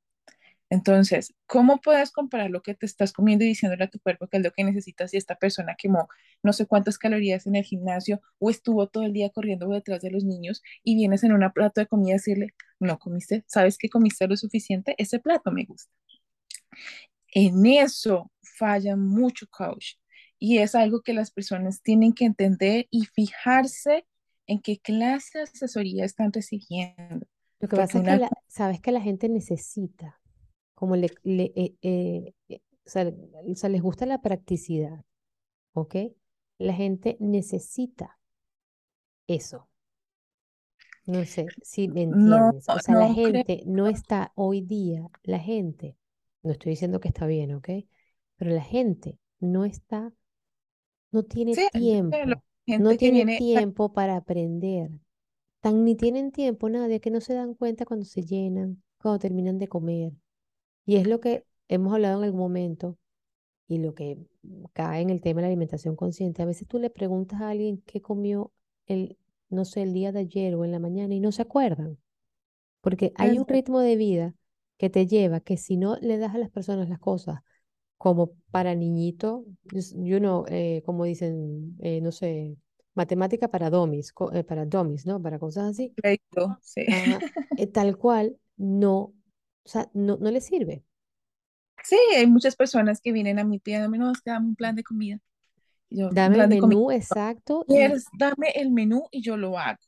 Entonces, 0.70 1.34
¿cómo 1.46 1.80
puedes 1.80 2.12
comparar 2.12 2.50
lo 2.50 2.62
que 2.62 2.74
te 2.74 2.86
estás 2.86 3.12
comiendo 3.12 3.44
y 3.44 3.48
diciéndole 3.48 3.84
a 3.84 3.90
tu 3.90 3.98
cuerpo 3.98 4.28
que 4.28 4.36
es 4.36 4.44
lo 4.44 4.52
que 4.52 4.62
necesitas 4.62 5.10
si 5.10 5.16
esta 5.16 5.36
persona 5.36 5.74
quemó 5.76 6.08
no 6.42 6.52
sé 6.52 6.66
cuántas 6.66 6.98
calorías 6.98 7.46
en 7.46 7.56
el 7.56 7.64
gimnasio 7.64 8.20
o 8.38 8.50
estuvo 8.50 8.88
todo 8.88 9.04
el 9.04 9.12
día 9.12 9.30
corriendo 9.30 9.68
detrás 9.68 10.02
de 10.02 10.10
los 10.12 10.24
niños 10.24 10.62
y 10.84 10.94
vienes 10.94 11.24
en 11.24 11.32
un 11.32 11.50
plato 11.52 11.80
de 11.80 11.86
comida 11.88 12.12
a 12.14 12.18
decirle, 12.18 12.54
no 12.78 12.98
comiste, 12.98 13.44
sabes 13.48 13.76
que 13.78 13.88
comiste 13.88 14.26
lo 14.28 14.36
suficiente, 14.36 14.94
ese 14.98 15.18
plato 15.18 15.50
me 15.50 15.64
gusta. 15.64 15.92
En 17.34 17.66
eso 17.66 18.30
falla 18.42 18.96
mucho 18.96 19.46
coach 19.50 19.94
y 20.38 20.58
es 20.58 20.74
algo 20.74 21.00
que 21.00 21.14
las 21.14 21.30
personas 21.30 21.82
tienen 21.82 22.12
que 22.12 22.24
entender 22.24 22.86
y 22.90 23.06
fijarse 23.06 24.06
en 24.46 24.60
qué 24.60 24.78
clase 24.78 25.38
de 25.38 25.44
asesoría 25.44 26.04
están 26.04 26.32
recibiendo. 26.32 27.26
Lo 27.60 27.68
que 27.68 27.76
pasa 27.76 27.98
es 27.98 28.20
que 28.20 28.28
sabes 28.48 28.80
que 28.80 28.92
la 28.92 29.00
gente 29.00 29.28
necesita, 29.28 30.20
como 30.74 30.94
le, 30.94 31.06
eh, 31.24 31.74
eh, 31.82 32.34
eh, 32.48 32.60
o, 32.84 32.88
sea, 32.88 33.68
les 33.68 33.82
gusta 33.82 34.06
la 34.06 34.20
practicidad, 34.20 35.04
¿ok? 35.72 35.96
La 36.58 36.74
gente 36.74 37.16
necesita 37.18 38.18
eso. 39.26 39.68
No 41.06 41.24
sé 41.24 41.46
si 41.62 41.88
me 41.88 42.02
entiendes. 42.02 42.68
o 42.68 42.78
sea, 42.78 42.94
la 42.96 43.14
gente 43.14 43.62
no 43.64 43.86
está 43.86 44.32
hoy 44.34 44.60
día, 44.60 45.08
la 45.22 45.38
gente, 45.38 45.96
no 46.42 46.52
estoy 46.52 46.70
diciendo 46.70 47.00
que 47.00 47.08
está 47.08 47.26
bien, 47.26 47.54
¿ok? 47.54 47.68
Pero 48.36 48.50
la 48.50 48.62
gente 48.62 49.18
no 49.38 49.64
está 49.64 50.12
no 51.16 51.22
tiene 51.22 51.54
tiempo, 51.72 52.16
no 52.66 52.94
tiene 52.96 53.38
tiempo 53.38 53.92
para 53.92 54.16
aprender. 54.16 54.90
Tan 55.60 55.82
ni 55.82 55.94
tienen 55.96 56.30
tiempo 56.30 56.68
nadie 56.68 57.00
que 57.00 57.10
no 57.10 57.22
se 57.22 57.32
dan 57.32 57.54
cuenta 57.54 57.86
cuando 57.86 58.04
se 58.04 58.22
llenan, 58.22 58.82
cuando 58.98 59.18
terminan 59.18 59.58
de 59.58 59.66
comer. 59.66 60.12
Y 60.84 60.96
es 60.96 61.06
lo 61.06 61.20
que 61.20 61.44
hemos 61.68 61.94
hablado 61.94 62.18
en 62.18 62.24
algún 62.24 62.40
momento 62.40 62.98
y 63.66 63.78
lo 63.78 63.94
que 63.94 64.18
cae 64.74 65.00
en 65.00 65.08
el 65.08 65.22
tema 65.22 65.40
de 65.40 65.42
la 65.42 65.48
alimentación 65.48 65.96
consciente. 65.96 66.42
A 66.42 66.46
veces 66.46 66.68
tú 66.68 66.78
le 66.78 66.90
preguntas 66.90 67.40
a 67.40 67.48
alguien 67.48 67.82
qué 67.86 68.02
comió 68.02 68.52
el, 68.86 69.16
no 69.48 69.64
sé, 69.64 69.82
el 69.82 69.94
día 69.94 70.12
de 70.12 70.20
ayer 70.20 70.54
o 70.54 70.66
en 70.66 70.70
la 70.72 70.78
mañana 70.78 71.14
y 71.14 71.20
no 71.20 71.32
se 71.32 71.42
acuerdan. 71.42 71.96
Porque 72.82 73.12
hay 73.16 73.38
un 73.38 73.48
ritmo 73.48 73.80
de 73.80 73.96
vida 73.96 74.34
que 74.76 74.90
te 74.90 75.06
lleva 75.06 75.40
que 75.40 75.56
si 75.56 75.78
no 75.78 75.96
le 75.96 76.18
das 76.18 76.34
a 76.34 76.38
las 76.38 76.50
personas 76.50 76.90
las 76.90 76.98
cosas 76.98 77.40
como 77.98 78.32
para 78.50 78.74
niñito, 78.74 79.44
you 79.94 80.18
know, 80.18 80.44
eh, 80.48 80.82
como 80.84 81.04
dicen, 81.04 81.76
eh, 81.80 82.00
no 82.00 82.12
sé, 82.12 82.56
matemática 82.94 83.48
para 83.48 83.70
domis, 83.70 84.12
eh, 84.32 84.44
para 84.44 84.66
domis, 84.66 85.06
¿no? 85.06 85.20
Para 85.20 85.38
cosas 85.38 85.70
así. 85.70 85.94
sí. 86.62 86.84
tal 87.72 87.96
cual, 87.96 88.36
no, 88.56 88.96
o 88.98 89.14
sea, 89.64 89.88
no, 89.94 90.18
no 90.18 90.30
le 90.30 90.40
sirve. 90.40 90.84
Sí, 91.82 91.98
hay 92.16 92.26
muchas 92.26 92.56
personas 92.56 93.00
que 93.00 93.12
vienen 93.12 93.38
a 93.38 93.44
mí 93.44 93.58
pidiéndome, 93.58 93.98
no, 93.98 94.10
es 94.10 94.20
que 94.20 94.30
dame 94.30 94.48
un 94.48 94.56
plan 94.56 94.74
de 94.74 94.82
comida. 94.82 95.18
dame 95.90 96.38
el 96.38 96.48
menú 96.48 96.90
exacto. 96.90 97.64
dame 98.18 98.50
el 98.54 98.72
menú 98.72 99.06
y 99.10 99.22
yo 99.22 99.36
lo 99.36 99.58
hago. 99.58 99.78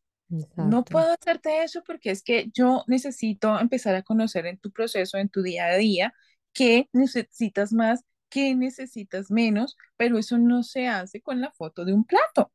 No 0.57 0.85
puedo 0.85 1.11
hacerte 1.11 1.63
eso 1.63 1.83
porque 1.87 2.11
es 2.11 2.23
que 2.23 2.51
yo 2.53 2.85
necesito 2.87 3.59
empezar 3.59 3.95
a 3.95 4.03
conocer 4.03 4.45
en 4.47 4.59
tu 4.59 4.71
proceso, 4.71 5.17
en 5.17 5.31
tu 5.31 5.43
día 5.43 5.67
a 5.67 5.77
día, 5.77 6.13
qué 6.59 6.89
necesitas 6.93 7.73
más, 7.73 8.05
qué 8.29 8.57
necesitas 8.57 9.31
menos, 9.31 9.77
pero 9.97 10.19
eso 10.19 10.39
no 10.39 10.65
se 10.65 10.89
hace 10.89 11.21
con 11.21 11.41
la 11.41 11.53
foto 11.53 11.85
de 11.85 11.93
un 11.93 12.05
plato. 12.05 12.51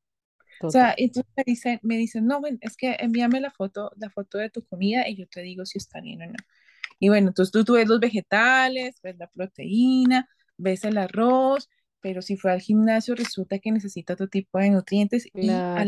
O 0.61 0.69
sea, 0.69 0.93
entonces 0.97 1.31
me 1.37 1.43
dicen, 1.45 1.79
me 1.83 1.95
dicen, 1.95 2.25
no, 2.25 2.41
es 2.59 2.75
que 2.75 2.97
envíame 2.99 3.39
la 3.39 3.51
foto, 3.51 3.91
la 3.95 4.09
foto 4.09 4.37
de 4.39 4.49
tu 4.49 4.65
comida 4.65 5.07
y 5.07 5.15
yo 5.15 5.25
te 5.27 5.41
digo 5.41 5.65
si 5.65 5.77
está 5.77 6.01
bien 6.01 6.21
o 6.21 6.25
no. 6.27 6.35
Y 6.99 7.07
bueno, 7.07 7.29
entonces 7.29 7.51
tú, 7.51 7.63
tú 7.63 7.73
ves 7.73 7.87
los 7.87 8.01
vegetales, 8.01 8.99
ves 9.01 9.17
la 9.17 9.27
proteína, 9.27 10.27
ves 10.57 10.83
el 10.83 10.97
arroz, 10.97 11.69
pero 12.01 12.21
si 12.21 12.35
fue 12.35 12.51
al 12.51 12.59
gimnasio 12.59 13.15
resulta 13.15 13.59
que 13.59 13.71
necesita 13.71 14.15
otro 14.15 14.27
tipo 14.27 14.59
de 14.59 14.69
nutrientes 14.69 15.29
y 15.33 15.47
va, 15.47 15.81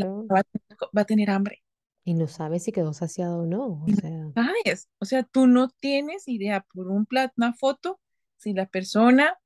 a 0.96 1.06
tener 1.06 1.30
hambre. 1.30 1.64
Y 2.06 2.14
no 2.14 2.28
sabes 2.28 2.64
si 2.64 2.72
quedó 2.72 2.94
saciado 2.94 3.40
o 3.40 3.46
no. 3.46 3.84
O 3.84 3.96
sea. 4.00 4.32
¿Sabes? 4.34 4.90
O 5.00 5.06
sea, 5.06 5.24
tú 5.24 5.48
no 5.48 5.68
tienes 5.68 6.30
idea 6.30 6.66
por 6.74 6.88
un 6.88 7.06
plato, 7.06 7.34
una 7.36 7.54
foto, 7.54 8.00
si 8.46 8.54
la 8.54 8.68
persona 8.68 9.40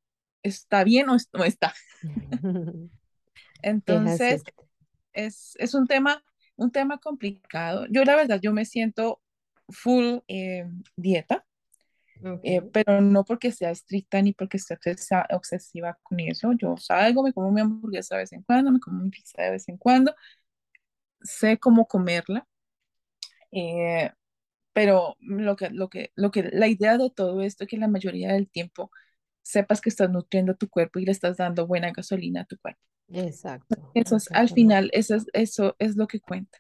está 0.44 0.84
bien 0.84 1.10
o 1.10 1.16
no 1.32 1.46
está. 1.46 1.74
Entonces, 3.62 4.44
es, 5.14 5.56
es, 5.58 5.74
un 5.74 5.88
tema, 5.88 6.22
un 6.58 6.70
tema 6.70 6.98
complicado. 6.98 7.86
Yo 7.90 8.04
la 8.04 8.18
verdad, 8.18 8.42
yo 8.42 8.52
me 8.52 8.66
siento 8.66 9.22
full 9.70 10.18
eh, 10.28 10.70
dieta, 10.98 11.46
eh, 12.44 12.62
pero 12.74 13.00
no 13.00 13.24
porque 13.24 13.54
sea 13.54 13.72
estricta 13.72 14.22
ni 14.22 14.34
porque 14.34 14.58
esté 14.58 14.78
obsesiva 15.30 15.98
con 16.04 16.20
eso. 16.20 16.52
Yo 16.58 16.76
salgo, 16.76 17.24
me 17.24 17.32
como 17.32 17.54
mi 17.54 17.62
hamburguesa 17.62 18.16
de 18.16 18.24
vez 18.24 18.34
en 18.34 18.44
cuando, 18.44 18.70
me 18.70 18.82
como 18.82 19.02
mi 19.02 19.10
pizza 19.12 19.42
de 19.42 19.52
vez 19.52 19.70
en 19.70 19.78
cuando, 19.78 20.14
sé 21.22 21.58
cómo 21.58 21.88
comerla. 21.88 22.46
Eh, 23.54 24.12
pero 24.74 25.16
lo 25.20 25.56
que, 25.56 25.70
lo 25.70 25.90
que, 25.90 26.12
lo 26.16 26.32
que, 26.32 26.44
la 26.44 26.68
idea 26.68 26.98
de 26.98 27.10
todo 27.10 27.42
esto 27.42 27.64
es 27.64 27.70
que 27.70 27.78
la 27.78 27.88
mayoría 27.88 28.34
del 28.34 28.50
tiempo 28.50 28.92
sepas 29.42 29.82
que 29.82 29.90
estás 29.90 30.10
nutriendo 30.10 30.56
tu 30.56 30.70
cuerpo 30.70 31.00
y 31.00 31.06
le 31.06 31.12
estás 31.12 31.38
dando 31.38 31.68
buena 31.68 31.92
gasolina 31.92 32.42
a 32.42 32.46
tu 32.46 32.58
cuerpo. 32.58 32.82
Exacto. 33.12 33.76
Eso 33.94 34.18
es, 34.18 34.32
al 34.32 34.50
final, 34.50 34.90
eso 34.94 35.16
es, 35.16 35.26
eso 35.34 35.76
es 35.80 35.96
lo 35.96 36.08
que 36.08 36.20
cuenta. 36.20 36.60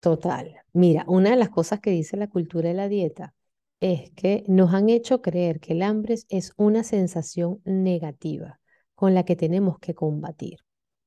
Total. 0.00 0.54
Mira, 0.72 1.04
una 1.08 1.30
de 1.30 1.36
las 1.36 1.48
cosas 1.48 1.80
que 1.80 1.90
dice 1.90 2.16
la 2.16 2.28
cultura 2.28 2.68
de 2.68 2.74
la 2.74 2.88
dieta 2.88 3.34
es 3.80 4.10
que 4.12 4.44
nos 4.46 4.72
han 4.72 4.88
hecho 4.88 5.20
creer 5.20 5.60
que 5.60 5.72
el 5.72 5.82
hambre 5.82 6.16
es 6.28 6.52
una 6.56 6.84
sensación 6.84 7.60
negativa 7.64 8.60
con 8.94 9.14
la 9.14 9.24
que 9.24 9.36
tenemos 9.36 9.78
que 9.78 9.94
combatir, 9.94 10.60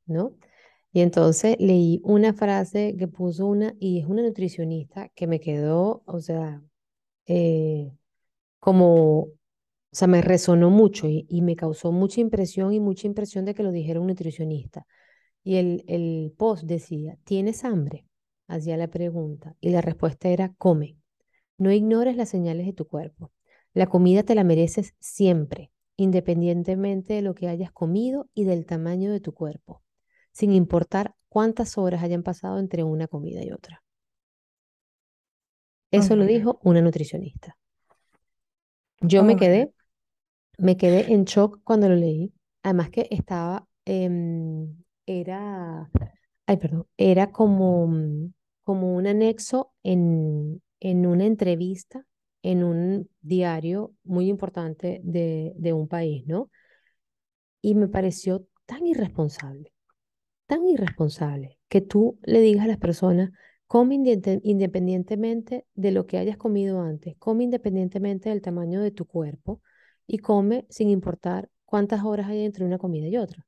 ¿no? 0.06 0.36
Y 0.92 1.02
entonces 1.02 1.56
leí 1.60 2.02
una 2.04 2.34
frase 2.34 2.96
que 2.98 3.08
puso 3.08 3.46
una, 3.46 3.76
y 3.80 4.00
es 4.00 4.06
una 4.08 4.24
nutricionista 4.24 5.10
que 5.10 5.28
me 5.28 5.40
quedó, 5.40 6.04
o 6.06 6.20
sea, 6.20 6.64
eh, 7.28 7.92
como, 8.60 9.20
o 9.22 9.34
sea, 9.92 10.08
me 10.08 10.22
resonó 10.22 10.70
mucho 10.72 11.08
y, 11.10 11.26
y, 11.30 11.42
me 11.42 11.56
causó 11.56 11.92
mucha 11.92 12.22
impresión 12.22 12.74
y 12.74 12.80
mucha 12.80 13.08
impresión 13.08 13.46
de 13.46 13.56
que 13.56 13.64
lo 13.64 13.72
dijera 13.72 14.00
un 14.02 14.08
nutricionista. 14.08 14.88
Y 15.44 15.58
el, 15.58 15.86
el 15.88 16.34
post 16.38 16.66
decía, 16.66 17.18
¿tienes 17.26 17.64
hambre? 17.66 18.08
Hacía 18.48 18.78
la 18.78 18.90
pregunta 18.90 19.56
y 19.62 19.70
la 19.72 19.82
respuesta 19.82 20.30
era, 20.30 20.54
come. 20.58 20.98
No 21.58 21.72
ignores 21.72 22.18
las 22.18 22.30
señales 22.30 22.66
de 22.68 22.74
tu 22.74 22.88
cuerpo. 22.88 23.32
La 23.74 23.88
comida 23.88 24.24
te 24.24 24.36
la 24.36 24.44
mereces 24.44 24.96
siempre, 25.00 25.72
independientemente 25.98 27.14
de 27.16 27.22
lo 27.24 27.36
que 27.36 27.48
hayas 27.50 27.72
comido 27.72 28.30
y 28.34 28.46
del 28.46 28.66
tamaño 28.66 29.12
de 29.12 29.20
tu 29.22 29.34
cuerpo 29.34 29.84
sin 30.32 30.54
importar 30.54 31.16
cuántas 31.28 31.78
horas 31.78 32.04
hayan 32.04 32.24
pasado 32.24 32.60
entre 32.60 32.84
una 32.84 33.08
comida 33.08 33.44
y 33.44 33.52
otra. 33.52 33.84
Eso 35.92 36.16
lo 36.16 36.26
dijo 36.26 36.60
una 36.64 36.82
nutricionista. 36.82 37.58
Yo 39.02 39.24
me 39.24 39.38
quedé, 39.38 39.74
me 40.58 40.78
quedé 40.78 41.14
en 41.14 41.26
shock 41.26 41.62
cuando 41.64 41.90
lo 41.90 41.96
leí. 41.96 42.34
Además 42.62 42.90
que 42.90 43.08
estaba, 43.10 43.68
em, 43.86 44.76
era, 45.06 45.90
ay, 46.46 46.58
perdón, 46.58 46.86
era 46.98 47.32
como, 47.32 47.90
como 48.64 48.96
un 48.96 49.08
anexo 49.08 49.74
en, 49.84 50.62
en 50.80 51.06
una 51.06 51.26
entrevista 51.26 52.06
en 52.42 52.64
un 52.64 53.10
diario 53.22 53.94
muy 54.04 54.28
importante 54.30 55.02
de, 55.04 55.54
de 55.56 55.74
un 55.74 55.88
país, 55.88 56.26
¿no? 56.26 56.50
Y 57.62 57.76
me 57.76 57.88
pareció 57.88 58.46
tan 58.66 58.86
irresponsable 58.88 59.74
tan 60.50 60.68
irresponsable 60.68 61.60
que 61.70 61.80
tú 61.80 62.18
le 62.24 62.42
digas 62.42 62.66
a 62.66 62.68
las 62.68 62.80
personas, 62.80 63.30
come 63.68 63.94
independientemente 63.94 65.68
de 65.76 65.92
lo 65.92 66.08
que 66.08 66.18
hayas 66.18 66.38
comido 66.38 66.82
antes, 66.82 67.16
come 67.20 67.44
independientemente 67.44 68.30
del 68.30 68.42
tamaño 68.42 68.82
de 68.82 68.90
tu 68.90 69.06
cuerpo 69.06 69.62
y 70.08 70.18
come 70.18 70.66
sin 70.68 70.90
importar 70.90 71.52
cuántas 71.66 72.04
horas 72.04 72.28
hay 72.28 72.46
entre 72.46 72.66
una 72.66 72.80
comida 72.80 73.08
y 73.08 73.18
otra. 73.18 73.46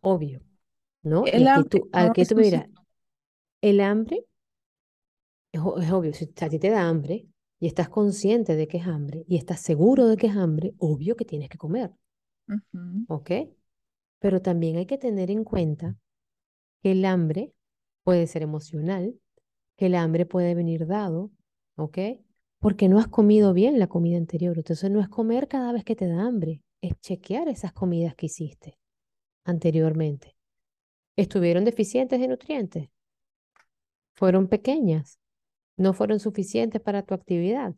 Obvio, 0.00 0.42
¿no? 1.02 1.24
El 1.26 1.48
hambre, 1.48 1.80
tú, 1.80 1.90
el 3.60 3.80
hambre 3.80 4.24
es, 5.50 5.60
obvio, 5.60 6.12
si 6.12 6.32
a 6.40 6.48
ti 6.48 6.60
te 6.60 6.70
da 6.70 6.88
hambre 6.88 7.26
y 7.58 7.66
estás 7.66 7.88
consciente 7.88 8.54
de 8.54 8.68
que 8.68 8.76
es 8.76 8.86
hambre 8.86 9.24
y 9.26 9.36
estás 9.36 9.60
seguro 9.60 10.06
de 10.06 10.16
que 10.16 10.28
es 10.28 10.36
hambre, 10.36 10.74
obvio 10.78 11.16
que 11.16 11.24
tienes 11.24 11.48
que 11.48 11.58
comer. 11.58 11.90
¿Ok? 13.08 13.30
Pero 14.20 14.42
también 14.42 14.76
hay 14.76 14.86
que 14.86 14.98
tener 14.98 15.30
en 15.30 15.44
cuenta 15.44 15.96
que 16.82 16.92
el 16.92 17.04
hambre 17.04 17.52
puede 18.02 18.26
ser 18.26 18.42
emocional, 18.42 19.18
que 19.76 19.86
el 19.86 19.94
hambre 19.94 20.26
puede 20.26 20.54
venir 20.54 20.86
dado, 20.86 21.30
¿ok? 21.76 21.98
Porque 22.58 22.88
no 22.88 22.98
has 22.98 23.08
comido 23.08 23.52
bien 23.52 23.78
la 23.78 23.86
comida 23.86 24.16
anterior. 24.16 24.56
Entonces 24.56 24.90
no 24.90 25.00
es 25.00 25.08
comer 25.08 25.46
cada 25.48 25.72
vez 25.72 25.84
que 25.84 25.94
te 25.96 26.08
da 26.08 26.26
hambre, 26.26 26.62
es 26.80 26.98
chequear 27.00 27.48
esas 27.48 27.72
comidas 27.72 28.14
que 28.14 28.26
hiciste 28.26 28.78
anteriormente. 29.44 30.36
¿Estuvieron 31.16 31.64
deficientes 31.64 32.20
de 32.20 32.28
nutrientes? 32.28 32.90
¿Fueron 34.14 34.48
pequeñas? 34.48 35.18
¿No 35.76 35.92
fueron 35.92 36.20
suficientes 36.20 36.80
para 36.80 37.02
tu 37.02 37.14
actividad? 37.14 37.74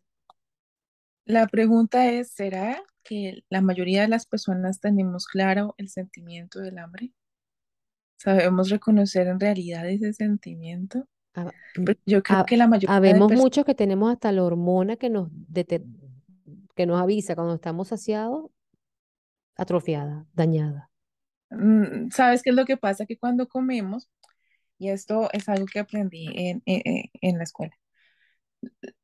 La 1.31 1.47
pregunta 1.47 2.11
es, 2.11 2.33
¿será 2.33 2.83
que 3.05 3.45
la 3.51 3.61
mayoría 3.61 4.03
de 4.03 4.09
las 4.09 4.27
personas 4.27 4.81
tenemos 4.81 5.27
claro 5.27 5.77
el 5.79 5.89
sentimiento 5.89 6.59
del 6.59 6.77
hambre? 6.79 7.13
¿Sabemos 8.17 8.69
reconocer 8.69 9.29
en 9.29 9.39
realidad 9.39 9.89
ese 9.89 10.13
sentimiento? 10.13 11.07
Ah, 11.35 11.53
yo 12.05 12.25
creo 12.25 12.45
que 12.47 12.57
la 12.57 12.67
mayoría 12.67 12.97
Habemos 12.97 13.31
muchos 13.31 13.65
que 13.65 13.77
tenemos 13.77 14.13
hasta 14.13 14.33
la 14.33 14.43
hormona 14.43 14.97
que 14.97 15.09
nos, 15.09 15.31
que 16.75 16.87
nos 16.87 17.01
avisa 17.01 17.37
cuando 17.37 17.55
estamos 17.55 17.87
saciados, 17.87 18.51
atrofiada, 19.55 20.27
dañada. 20.33 20.91
Mm, 21.51 22.11
¿Sabes 22.11 22.43
qué 22.43 22.51
es 22.51 22.57
lo 22.57 22.65
que 22.65 22.77
pasa? 22.77 23.07
Que 23.07 23.17
cuando 23.17 23.47
comemos, 23.47 24.11
y 24.79 24.89
esto 24.89 25.29
es 25.33 25.49
algo 25.49 25.67
que 25.67 25.79
aprendí 25.79 26.27
en, 26.35 26.61
en 26.67 27.39
la 27.39 27.45
escuela, 27.45 27.77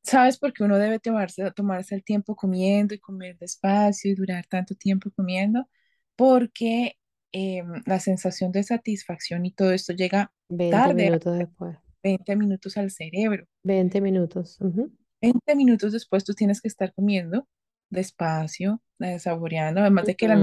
¿Sabes 0.03 0.39
por 0.39 0.53
qué 0.53 0.65
uno 0.65 0.79
debe 0.79 0.99
tomarse, 0.99 1.51
tomarse 1.53 1.95
el 1.95 2.05
tiempo 2.05 2.37
comiendo 2.37 2.95
y 2.95 2.99
comer 2.99 3.37
despacio 3.39 4.11
y 4.11 4.15
durar 4.15 4.47
tanto 4.47 4.75
tiempo 4.75 5.11
comiendo? 5.11 5.69
Porque 6.15 6.97
em, 7.33 7.83
la 7.87 7.99
sensación 8.01 8.53
de 8.53 8.63
satisfacción 8.63 9.45
y 9.45 9.53
todo 9.53 9.73
esto 9.73 9.93
llega 9.93 10.33
20 10.49 10.77
tarde, 10.77 11.05
minutos 11.05 11.39
después. 11.39 11.77
20 12.03 12.37
minutos 12.37 12.77
al 12.77 12.91
cerebro. 12.91 13.47
20 13.65 14.01
minutos. 14.01 14.59
20 15.21 15.57
minutos 15.57 15.93
después 15.93 16.25
tú 16.25 16.35
tienes 16.35 16.61
que 16.61 16.69
estar 16.69 16.93
comiendo 16.95 17.49
despacio, 17.91 18.83
eh, 19.01 19.19
saboreando, 19.19 19.81
además 19.81 20.07
de 20.07 20.15
que 20.15 20.29
la 20.29 20.37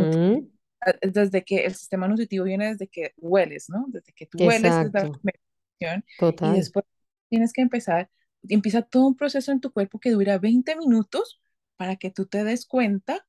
desde 1.02 1.44
que 1.44 1.66
el 1.66 1.74
sistema 1.74 2.08
nutritivo 2.08 2.46
viene 2.46 2.68
desde 2.68 2.88
que 2.88 3.14
hueles, 3.18 3.70
¿no? 3.70 3.86
Desde 3.88 4.12
que 4.14 4.26
tú 4.26 4.38
hueles 4.44 4.72
la 4.72 6.02
Total. 6.20 6.54
y 6.54 6.58
después 6.58 6.86
tienes 7.30 7.52
que 7.54 7.62
empezar 7.62 8.10
empieza 8.50 8.82
todo 8.82 9.08
un 9.08 9.16
proceso 9.16 9.52
en 9.52 9.60
tu 9.60 9.72
cuerpo 9.72 10.00
que 10.00 10.12
dura 10.12 10.38
20 10.38 10.76
minutos 10.76 11.40
para 11.78 11.96
que 11.96 12.12
tú 12.12 12.26
te 12.26 12.44
des 12.44 12.66
cuenta 12.66 13.26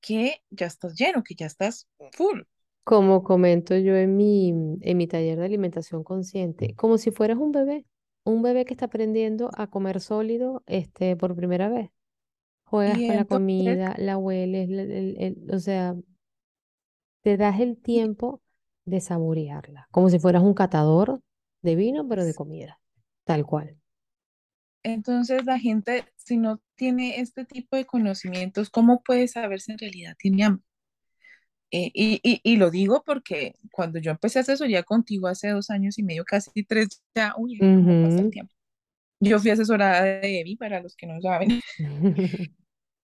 que 0.00 0.42
ya 0.50 0.66
estás 0.66 0.94
lleno, 0.94 1.22
que 1.22 1.34
ya 1.34 1.46
estás 1.46 1.88
full. 2.12 2.42
Como 2.84 3.24
comento 3.24 3.76
yo 3.76 3.96
en 3.96 4.16
mi, 4.16 4.50
en 4.80 4.96
mi 4.96 5.06
taller 5.06 5.38
de 5.38 5.44
alimentación 5.44 6.04
consciente, 6.04 6.74
como 6.76 6.98
si 6.98 7.10
fueras 7.10 7.38
un 7.38 7.50
bebé, 7.50 7.84
un 8.24 8.42
bebé 8.42 8.64
que 8.64 8.74
está 8.74 8.86
aprendiendo 8.86 9.50
a 9.56 9.68
comer 9.68 10.00
sólido 10.00 10.62
este, 10.66 11.16
por 11.16 11.34
primera 11.34 11.68
vez. 11.68 11.90
Juegas 12.64 12.98
con 12.98 13.16
la 13.16 13.24
comida, 13.24 13.94
la 13.98 14.18
hueles, 14.18 14.68
o 15.52 15.58
sea, 15.58 15.96
te 17.22 17.36
das 17.36 17.60
el 17.60 17.76
tiempo 17.76 18.40
de 18.84 19.00
saborearla, 19.00 19.88
como 19.90 20.10
si 20.10 20.18
fueras 20.18 20.42
un 20.42 20.54
catador 20.54 21.20
de 21.62 21.74
vino, 21.74 22.06
pero 22.08 22.24
de 22.24 22.34
comida, 22.34 22.80
tal 23.24 23.44
cual. 23.44 23.76
Entonces 24.86 25.44
la 25.44 25.58
gente, 25.58 26.04
si 26.14 26.36
no 26.36 26.60
tiene 26.76 27.18
este 27.18 27.44
tipo 27.44 27.74
de 27.74 27.86
conocimientos, 27.86 28.70
¿cómo 28.70 29.02
puede 29.02 29.26
saber 29.26 29.60
si 29.60 29.72
en 29.72 29.78
realidad 29.78 30.14
tiene 30.16 30.44
hambre? 30.44 30.64
Eh, 31.72 31.90
y, 31.92 32.20
y, 32.22 32.56
lo 32.56 32.70
digo 32.70 33.02
porque 33.04 33.56
cuando 33.72 33.98
yo 33.98 34.12
empecé 34.12 34.38
a 34.38 34.42
asesoría 34.42 34.84
contigo 34.84 35.26
hace 35.26 35.48
dos 35.48 35.70
años 35.70 35.98
y 35.98 36.04
medio, 36.04 36.24
casi 36.24 36.62
tres, 36.62 37.02
ya, 37.16 37.34
uy, 37.36 37.58
¿cómo 37.58 38.04
pasa 38.04 38.20
el 38.20 38.30
tiempo? 38.30 38.54
Yo 39.18 39.40
fui 39.40 39.50
asesorada 39.50 40.04
de 40.04 40.40
Evi, 40.40 40.54
para 40.54 40.80
los 40.80 40.94
que 40.94 41.08
no 41.08 41.20
saben. 41.20 41.60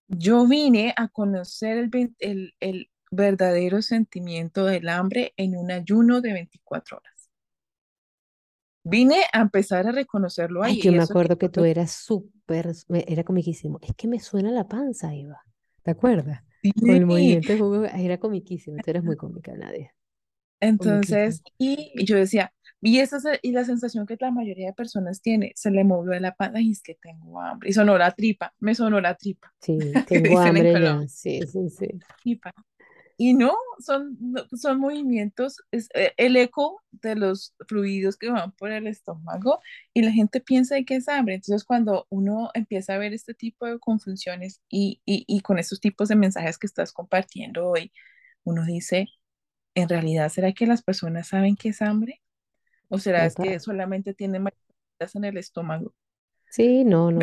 yo 0.07 0.47
vine 0.47 0.93
a 0.95 1.09
conocer 1.09 1.77
el, 1.79 2.15
el, 2.19 2.53
el 2.61 2.89
verdadero 3.11 3.81
sentimiento 3.81 4.63
del 4.63 4.87
hambre 4.87 5.33
en 5.35 5.57
un 5.57 5.69
ayuno 5.69 6.21
de 6.21 6.31
24 6.31 6.97
horas 6.99 7.12
vine 8.83 9.23
a 9.31 9.41
empezar 9.41 9.87
a 9.87 9.91
reconocerlo 9.91 10.63
ahí. 10.63 10.81
yo 10.81 10.91
me 10.91 11.03
acuerdo 11.03 11.37
que, 11.37 11.49
tú 11.49 11.63
eras 11.63 11.91
súper, 11.91 12.71
era 12.89 13.23
comiquísimo. 13.23 13.79
Es 13.81 13.95
que 13.95 14.07
me 14.07 14.19
suena 14.19 14.51
la 14.51 14.67
panza, 14.67 15.13
Eva. 15.13 15.41
¿Te 15.83 15.91
acuerdas? 15.91 16.43
Sí. 16.61 16.71
Con 16.71 16.91
el 16.91 17.05
movimiento 17.05 17.53
de 17.53 17.59
jugo, 17.59 17.85
era 17.85 18.17
comiquísimo. 18.17 18.77
Tú 18.83 18.89
eres 18.89 19.03
muy 19.03 19.15
cómica, 19.15 19.53
Nadia. 19.55 19.93
Entonces, 20.59 21.43
y 21.57 22.05
yo 22.05 22.15
decía, 22.15 22.53
y, 22.79 22.99
esa, 22.99 23.17
y 23.41 23.51
la 23.51 23.65
sensación 23.65 24.05
que 24.05 24.17
la 24.19 24.31
mayoría 24.31 24.67
de 24.67 24.73
personas 24.73 25.21
tiene, 25.21 25.51
se 25.55 25.71
le 25.71 25.83
movió 25.83 26.17
la 26.19 26.35
panza 26.35 26.61
y 26.61 26.71
es 26.71 26.81
que 26.81 26.95
tengo 26.95 27.41
hambre. 27.41 27.69
Y 27.69 27.73
sonó 27.73 27.97
la 27.97 28.11
tripa, 28.11 28.53
me 28.59 28.75
sonó 28.75 29.01
la 29.01 29.15
tripa. 29.15 29.53
Sí, 29.59 29.77
tengo 30.07 30.39
hambre 30.39 30.73
ya. 30.73 31.01
Sí, 31.07 31.41
sí, 31.47 31.69
sí. 31.69 31.87
Tripa. 32.21 32.53
Y 33.17 33.33
no, 33.33 33.53
son, 33.79 34.17
son 34.59 34.79
movimientos, 34.79 35.61
es 35.71 35.89
eh, 35.93 36.13
el 36.17 36.35
eco 36.35 36.83
de 36.91 37.15
los 37.15 37.53
fluidos 37.67 38.17
que 38.17 38.31
van 38.31 38.51
por 38.53 38.71
el 38.71 38.87
estómago 38.87 39.59
y 39.93 40.01
la 40.01 40.11
gente 40.11 40.41
piensa 40.41 40.81
que 40.83 40.95
es 40.95 41.07
hambre. 41.07 41.35
Entonces, 41.35 41.63
cuando 41.63 42.07
uno 42.09 42.49
empieza 42.53 42.95
a 42.95 42.97
ver 42.97 43.13
este 43.13 43.33
tipo 43.33 43.65
de 43.67 43.79
confusiones 43.79 44.61
y, 44.69 45.01
y, 45.05 45.25
y 45.27 45.41
con 45.41 45.59
estos 45.59 45.79
tipos 45.79 46.09
de 46.09 46.15
mensajes 46.15 46.57
que 46.57 46.67
estás 46.67 46.91
compartiendo 46.91 47.67
hoy, 47.67 47.91
uno 48.43 48.65
dice, 48.65 49.07
¿en 49.75 49.89
realidad 49.89 50.29
será 50.29 50.53
que 50.53 50.67
las 50.67 50.81
personas 50.81 51.27
saben 51.27 51.55
que 51.55 51.69
es 51.69 51.81
hambre? 51.81 52.21
¿O 52.89 52.99
será 52.99 53.25
es 53.25 53.35
que 53.35 53.59
solamente 53.59 54.13
tienen 54.13 54.43
mariposas 54.43 55.15
en 55.15 55.25
el 55.25 55.37
estómago? 55.37 55.93
Sí, 56.49 56.83
no, 56.83 57.11
no. 57.11 57.21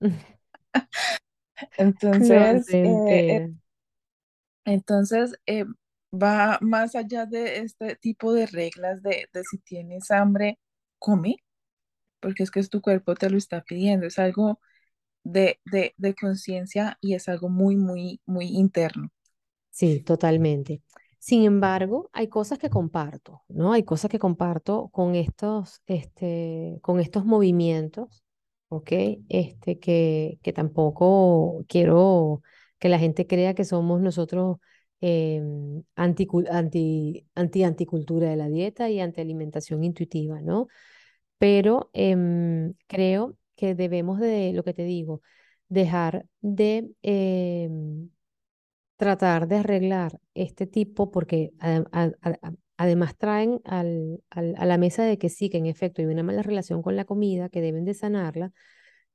Entonces, 1.76 2.66
eh, 2.72 3.50
entonces, 4.64 5.34
eh, 5.46 5.64
va 6.12 6.58
más 6.62 6.94
allá 6.96 7.26
de 7.26 7.58
este 7.58 7.96
tipo 7.96 8.32
de 8.32 8.46
reglas 8.46 9.02
de, 9.02 9.28
si 9.50 9.58
tienes 9.58 10.10
hambre, 10.10 10.58
come, 10.98 11.36
porque 12.20 12.44
es 12.44 12.50
que 12.50 12.62
tu 12.64 12.80
cuerpo 12.82 13.14
te 13.16 13.30
lo 13.30 13.38
está 13.38 13.62
pidiendo, 13.62 14.06
es 14.06 14.18
algo 14.18 14.60
de, 15.24 15.60
de 15.96 16.14
conciencia 16.16 16.98
y 17.00 17.14
es 17.14 17.28
algo 17.28 17.48
muy, 17.50 17.76
muy, 17.76 18.20
muy 18.26 18.46
interno. 18.48 19.10
Sí, 19.70 20.00
totalmente. 20.02 20.82
Sin 21.18 21.44
embargo, 21.44 22.10
hay 22.12 22.28
cosas 22.28 22.58
que 22.58 22.70
comparto, 22.70 23.42
¿no? 23.48 23.72
Hay 23.72 23.84
cosas 23.84 24.10
que 24.10 24.18
comparto 24.18 24.88
con 24.90 25.14
estos, 25.14 25.82
este, 25.86 26.78
con 26.82 26.98
estos 27.00 27.24
movimientos, 27.24 28.24
¿ok? 28.68 28.92
Este, 29.28 29.78
que, 29.78 30.38
que 30.42 30.52
tampoco 30.52 31.64
quiero 31.68 32.42
que 32.80 32.88
la 32.88 32.98
gente 32.98 33.26
crea 33.28 33.54
que 33.54 33.64
somos 33.64 34.00
nosotros 34.00 34.58
eh, 35.00 35.42
anti, 35.94 36.28
anti, 36.50 37.26
anti, 37.34 37.64
anticultura 37.64 38.30
de 38.30 38.36
la 38.36 38.48
dieta 38.48 38.90
y 38.90 39.00
anti 39.00 39.20
alimentación 39.20 39.84
intuitiva, 39.84 40.40
¿no? 40.42 40.68
Pero 41.38 41.90
em, 41.94 42.74
creo 42.86 43.36
que 43.56 43.74
debemos 43.74 44.20
de, 44.20 44.52
lo 44.52 44.64
que 44.64 44.74
te 44.74 44.84
digo, 44.84 45.22
dejar 45.68 46.26
de 46.40 46.90
em, 47.02 48.10
tratar 48.96 49.48
de 49.48 49.56
arreglar 49.56 50.20
este 50.34 50.66
tipo, 50.66 51.10
porque 51.10 51.52
además 52.78 53.16
traen 53.18 53.60
a 53.64 53.82
la 54.66 54.78
mesa 54.78 55.04
de 55.04 55.18
que 55.18 55.28
sí, 55.30 55.50
que 55.50 55.58
en 55.58 55.66
efecto 55.66 56.02
hay 56.02 56.08
una 56.08 56.22
mala 56.22 56.42
relación 56.42 56.82
con 56.82 56.96
la 56.96 57.04
comida, 57.06 57.48
que 57.48 57.60
deben 57.62 57.84
de 57.84 57.94
sanarla, 57.94 58.52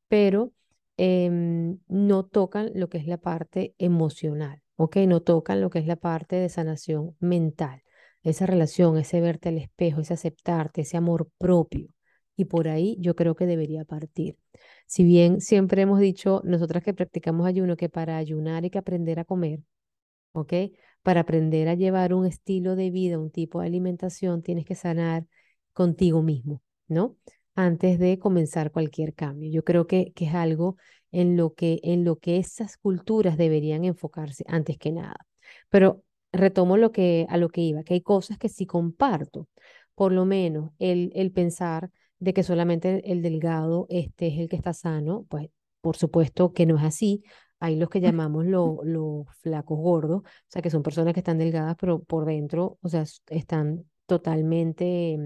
pero 0.07 0.53
Em, 0.97 1.79
no 1.87 2.25
tocan 2.25 2.71
lo 2.73 2.89
que 2.89 2.97
es 2.97 3.07
la 3.07 3.17
parte 3.17 3.75
emocional, 3.77 4.61
¿ok? 4.77 4.97
No 5.07 5.21
tocan 5.21 5.59
lo 5.61 5.69
que 5.69 5.79
es 5.79 5.87
la 5.87 5.97
parte 5.97 6.37
de 6.37 6.47
sanación 6.49 7.15
mental, 7.19 7.83
esa 8.23 8.45
relación, 8.45 8.97
ese 8.97 9.19
verte 9.21 9.49
al 9.49 9.57
espejo, 9.57 10.01
ese 10.01 10.13
aceptarte, 10.13 10.81
ese 10.81 10.97
amor 10.97 11.29
propio. 11.37 11.89
Y 12.37 12.45
por 12.45 12.67
ahí 12.67 12.97
yo 12.99 13.15
creo 13.15 13.35
que 13.35 13.45
debería 13.45 13.85
partir. 13.85 14.37
Si 14.87 15.03
bien 15.03 15.41
siempre 15.41 15.81
hemos 15.81 15.99
dicho, 15.99 16.41
nosotras 16.45 16.83
que 16.83 16.93
practicamos 16.93 17.47
ayuno, 17.47 17.77
que 17.77 17.89
para 17.89 18.17
ayunar 18.17 18.63
hay 18.63 18.69
que 18.69 18.77
aprender 18.77 19.19
a 19.19 19.25
comer, 19.25 19.59
¿ok? 20.33 20.53
Para 21.03 21.21
aprender 21.21 21.69
a 21.69 21.75
llevar 21.75 22.13
un 22.13 22.25
estilo 22.25 22.75
de 22.75 22.91
vida, 22.91 23.19
un 23.19 23.31
tipo 23.31 23.61
de 23.61 23.67
alimentación, 23.67 24.43
tienes 24.43 24.65
que 24.65 24.75
sanar 24.75 25.25
contigo 25.73 26.21
mismo, 26.23 26.61
¿no? 26.87 27.17
Antes 27.55 27.99
de 27.99 28.19
comenzar 28.19 28.71
cualquier 28.71 29.13
cambio. 29.13 29.49
Yo 29.51 29.63
creo 29.63 29.87
que, 29.87 30.11
que 30.13 30.25
es 30.25 30.33
algo 30.35 30.77
en 31.11 31.37
lo 31.37 31.53
que, 31.53 31.79
en 31.83 32.03
lo 32.05 32.17
que 32.17 32.37
esas 32.37 32.77
culturas 32.77 33.37
deberían 33.37 33.85
enfocarse 33.85 34.43
antes 34.47 34.77
que 34.77 34.91
nada. 34.91 35.25
Pero 35.69 36.03
retomo 36.31 36.77
lo 36.77 36.91
que, 36.91 37.25
a 37.29 37.37
lo 37.37 37.49
que 37.49 37.61
iba, 37.61 37.83
que 37.83 37.93
hay 37.95 38.01
cosas 38.01 38.37
que 38.37 38.49
sí 38.49 38.65
comparto, 38.65 39.47
por 39.95 40.11
lo 40.11 40.25
menos 40.25 40.71
el, 40.79 41.11
el 41.15 41.31
pensar 41.31 41.91
de 42.19 42.33
que 42.33 42.43
solamente 42.43 43.11
el, 43.11 43.21
delgado 43.21 43.87
este 43.89 44.27
es 44.27 44.39
el 44.39 44.49
que 44.49 44.55
está 44.57 44.73
sano, 44.73 45.25
pues 45.29 45.49
por 45.81 45.95
supuesto 45.97 46.53
que 46.53 46.65
no 46.65 46.77
es 46.77 46.83
así. 46.83 47.23
Hay 47.59 47.77
los 47.77 47.89
que 47.89 48.01
llamamos 48.01 48.45
los 48.45 49.25
flacos 49.39 49.77
gordos, 49.79 50.21
o 50.23 50.25
sea, 50.47 50.61
que 50.61 50.69
son 50.69 50.83
personas 50.83 51.13
que 51.13 51.19
están 51.21 51.37
delgadas, 51.37 51.75
pero 51.79 52.03
por 52.03 52.25
dentro, 52.25 52.77
o 52.81 52.89
sea, 52.89 53.05
están 53.27 53.85
totalmente 54.05 55.17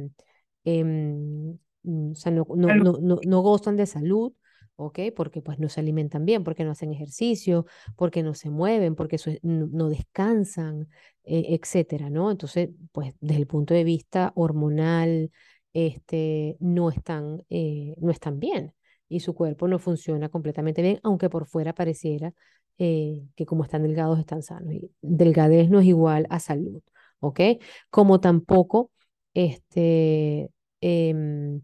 eh, 0.66 0.84
Mm, 0.84 1.60
o 1.84 2.16
sea, 2.16 2.32
no, 2.32 2.46
no, 2.56 2.76
no, 2.76 3.20
no, 3.26 3.42
gozan 3.42 3.76
de 3.76 3.86
salud, 3.86 4.34
¿ok? 4.76 5.00
Porque 5.16 5.42
pues 5.42 5.60
no 5.60 5.70
se 5.70 5.80
alimentan 5.80 6.26
bien, 6.26 6.44
porque 6.44 6.64
no 6.64 6.72
hacen 6.72 6.92
ejercicio, 6.92 7.66
porque 7.96 8.24
no 8.24 8.34
se 8.34 8.50
mueven, 8.50 8.96
porque 8.96 9.18
no, 9.44 9.90
descansan, 9.90 10.88
eh, 11.24 11.58
etcétera, 11.60 12.10
¿no? 12.10 12.32
Entonces, 12.32 12.70
pues 12.92 13.14
desde 13.20 13.42
el 13.42 13.48
punto 13.48 13.74
de 13.74 13.84
vista 13.84 14.32
hormonal, 14.36 15.32
este, 15.74 16.58
no, 16.60 16.90
están, 16.90 17.44
eh, 17.50 17.96
no 18.00 18.12
están 18.12 18.40
bien 18.40 18.74
y 19.10 19.20
su 19.22 19.34
cuerpo 19.34 19.68
no 19.68 19.80
funciona 19.80 20.30
completamente 20.30 20.82
bien, 20.82 21.00
aunque 21.04 21.30
por 21.30 21.48
fuera 21.48 21.74
pareciera 21.74 22.34
eh, 22.78 23.28
que 23.36 23.46
como 23.46 23.64
están 23.64 23.84
delgados 23.84 24.20
están 24.20 24.44
sanos. 24.44 24.74
Y 24.74 24.92
delgadez 25.02 25.70
no 25.70 25.80
es 25.80 25.88
igual 25.88 26.28
a 26.30 26.40
salud, 26.40 26.82
¿ok? 27.20 27.42
Como 27.90 28.22
tampoco 28.22 28.92
este, 29.34 30.50
em, 30.82 31.62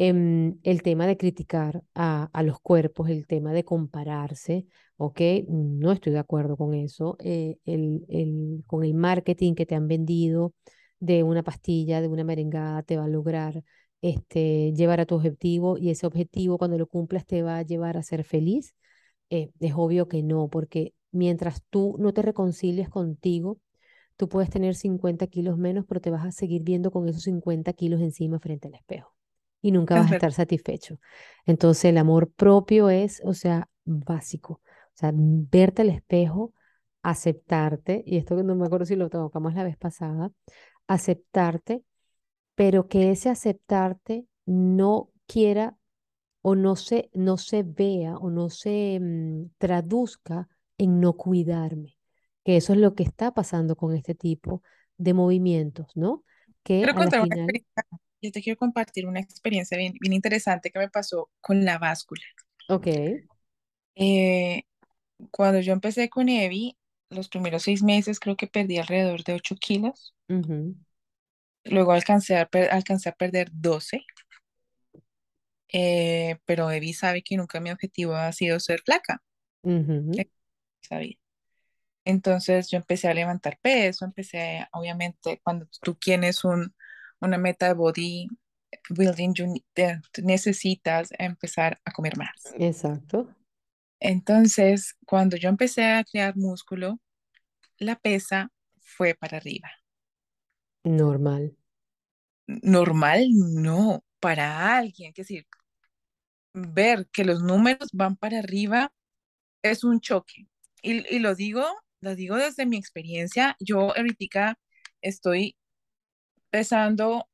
Em, 0.00 0.58
el 0.62 0.82
tema 0.82 1.06
de 1.08 1.16
criticar 1.16 1.82
a, 1.94 2.30
los 2.44 2.60
cuerpos, 2.60 3.10
el 3.10 3.26
tema 3.26 3.52
de 3.52 3.64
compararse, 3.64 4.66
¿ok? 4.96 5.20
No 5.48 5.90
estoy 5.90 6.12
de 6.12 6.20
acuerdo 6.20 6.56
con 6.56 6.72
eso. 6.74 7.16
Eh, 7.20 7.58
con 8.66 8.84
el 8.84 8.94
marketing 8.94 9.54
que 9.54 9.66
te 9.66 9.74
han 9.74 9.88
vendido 9.88 10.54
de 11.00 11.22
una 11.24 11.42
pastilla, 11.42 12.00
de 12.00 12.08
una 12.08 12.22
merengada, 12.24 12.82
te 12.84 12.96
va 12.96 13.04
a 13.04 13.08
lograr 13.08 13.64
este, 14.00 14.72
llevar 14.74 15.00
a 15.00 15.06
tu 15.06 15.16
objetivo 15.16 15.78
y 15.78 15.90
ese 15.90 16.06
objetivo 16.06 16.58
cuando 16.58 16.78
lo 16.78 16.86
cumplas 16.86 17.26
te 17.26 17.42
va 17.42 17.58
a 17.58 17.62
llevar 17.62 17.96
a 17.96 18.02
ser 18.04 18.24
feliz. 18.24 18.74
Eh, 19.30 19.50
es 19.60 19.74
obvio 19.76 20.08
que 20.08 20.22
no, 20.22 20.48
porque 20.48 20.94
mientras 21.12 21.62
tú 21.70 21.96
no 21.98 22.12
te 22.14 22.22
reconcilies 22.22 22.88
contigo, 22.88 23.60
tú 24.16 24.28
puedes 24.28 24.50
tener 24.50 24.74
50 24.76 25.26
kilos 25.28 25.58
menos, 25.58 25.86
pero 25.88 26.00
te 26.00 26.10
vas 26.10 26.26
a 26.26 26.32
seguir 26.32 26.62
viendo 26.62 26.90
con 26.92 27.08
esos 27.08 27.24
50 27.24 27.72
kilos 27.74 28.00
encima 28.00 28.38
frente 28.40 28.68
al 28.68 28.74
espejo 28.74 29.17
y 29.60 29.72
nunca 29.72 29.96
vas 29.96 30.10
a 30.10 30.14
estar 30.14 30.32
satisfecho. 30.32 30.98
Entonces 31.46 31.86
el 31.86 31.98
amor 31.98 32.30
propio 32.30 32.90
es, 32.90 33.20
o 33.24 33.34
sea, 33.34 33.68
básico. 33.84 34.54
O 34.64 34.96
sea, 34.98 35.12
verte 35.14 35.82
al 35.82 35.90
espejo, 35.90 36.54
aceptarte, 37.02 38.02
y 38.06 38.16
esto 38.16 38.36
que 38.36 38.42
no 38.42 38.54
me 38.54 38.66
acuerdo 38.66 38.86
si 38.86 38.96
lo 38.96 39.08
tocamos 39.08 39.54
la 39.54 39.64
vez 39.64 39.76
pasada, 39.76 40.30
aceptarte, 40.86 41.82
pero 42.54 42.88
que 42.88 43.10
ese 43.10 43.30
aceptarte 43.30 44.26
no 44.46 45.10
quiera 45.26 45.76
o 46.42 46.54
no 46.54 46.76
se, 46.76 47.10
no 47.14 47.36
se 47.36 47.62
vea 47.62 48.16
o 48.16 48.30
no 48.30 48.50
se 48.50 48.98
mm, 49.00 49.50
traduzca 49.58 50.48
en 50.78 51.00
no 51.00 51.14
cuidarme, 51.14 51.96
que 52.44 52.56
eso 52.56 52.72
es 52.72 52.78
lo 52.78 52.94
que 52.94 53.02
está 53.02 53.32
pasando 53.32 53.76
con 53.76 53.94
este 53.94 54.14
tipo 54.14 54.62
de 54.96 55.14
movimientos, 55.14 55.88
¿no? 55.96 56.24
Que 56.62 56.84
final 57.22 57.48
yo 58.20 58.32
te 58.32 58.42
quiero 58.42 58.58
compartir 58.58 59.06
una 59.06 59.20
experiencia 59.20 59.76
bien, 59.76 59.94
bien 60.00 60.12
interesante 60.12 60.70
que 60.70 60.78
me 60.78 60.88
pasó 60.88 61.30
con 61.40 61.64
la 61.64 61.78
báscula. 61.78 62.22
Ok. 62.68 62.86
Eh, 63.94 64.62
cuando 65.30 65.60
yo 65.60 65.72
empecé 65.72 66.08
con 66.08 66.28
Evi, 66.28 66.76
los 67.10 67.28
primeros 67.28 67.62
seis 67.62 67.82
meses 67.82 68.20
creo 68.20 68.36
que 68.36 68.46
perdí 68.46 68.78
alrededor 68.78 69.24
de 69.24 69.34
8 69.34 69.56
kilos. 69.56 70.14
Luego 71.64 71.92
alcancé 71.92 72.36
a, 72.36 72.48
alcancé 72.70 73.08
a 73.08 73.12
perder 73.12 73.50
12. 73.52 74.04
Eh, 75.70 76.38
pero 76.44 76.70
Evi 76.70 76.92
sabe 76.92 77.22
que 77.22 77.36
nunca 77.36 77.60
mi 77.60 77.70
objetivo 77.70 78.14
ha 78.14 78.32
sido 78.32 78.58
ser 78.60 78.80
flaca. 78.84 79.22
Sabía. 80.80 81.16
Entonces 82.04 82.70
yo 82.70 82.78
empecé 82.78 83.08
a 83.08 83.14
levantar 83.14 83.58
peso, 83.60 84.04
empecé, 84.04 84.66
obviamente, 84.72 85.40
cuando 85.44 85.66
tú 85.82 85.94
tienes 85.94 86.42
un, 86.42 86.74
una 87.20 87.38
meta 87.38 87.68
de 87.68 87.74
body 87.74 88.28
building, 88.90 89.34
necesitas 90.22 91.08
empezar 91.18 91.80
a 91.84 91.92
comer 91.92 92.16
más. 92.16 92.54
Exacto. 92.58 93.28
Entonces, 94.00 94.96
cuando 95.06 95.36
yo 95.36 95.48
empecé 95.48 95.84
a 95.84 96.04
crear 96.04 96.36
músculo, 96.36 97.00
la 97.78 97.96
pesa 97.96 98.50
fue 98.80 99.14
para 99.14 99.38
arriba. 99.38 99.70
Normal. 100.84 101.56
Normal, 102.46 103.26
no. 103.30 104.04
Para 104.20 104.76
alguien, 104.76 105.12
que 105.12 105.22
decir, 105.22 105.46
ver 106.52 107.08
que 107.12 107.24
los 107.24 107.42
números 107.42 107.88
van 107.92 108.16
para 108.16 108.38
arriba 108.38 108.92
es 109.62 109.84
un 109.84 110.00
choque. 110.00 110.48
Y, 110.82 111.14
y 111.14 111.18
lo 111.20 111.34
digo, 111.34 111.64
lo 112.00 112.14
digo 112.14 112.36
desde 112.36 112.66
mi 112.66 112.76
experiencia. 112.76 113.56
Yo 113.60 113.96
ahorita 113.96 114.58
estoy 115.02 115.56
pesando 116.50 117.28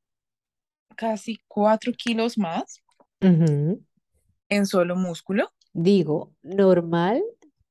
casi 0.96 1.40
cuatro 1.48 1.92
kilos 1.92 2.38
más 2.38 2.82
en 3.20 4.66
solo 4.66 4.96
músculo. 4.96 5.52
Digo, 5.72 6.34
normal 6.42 7.22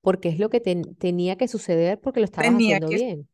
porque 0.02 0.30
es 0.30 0.40
lo 0.40 0.50
que 0.50 0.60
tenía 0.60 1.38
que 1.38 1.48
suceder 1.48 2.00
porque 2.02 2.20
lo 2.20 2.26
estabas 2.26 2.50
tenía 2.50 2.78
haciendo 2.78 2.90
que 2.90 2.96
bien. 2.96 3.30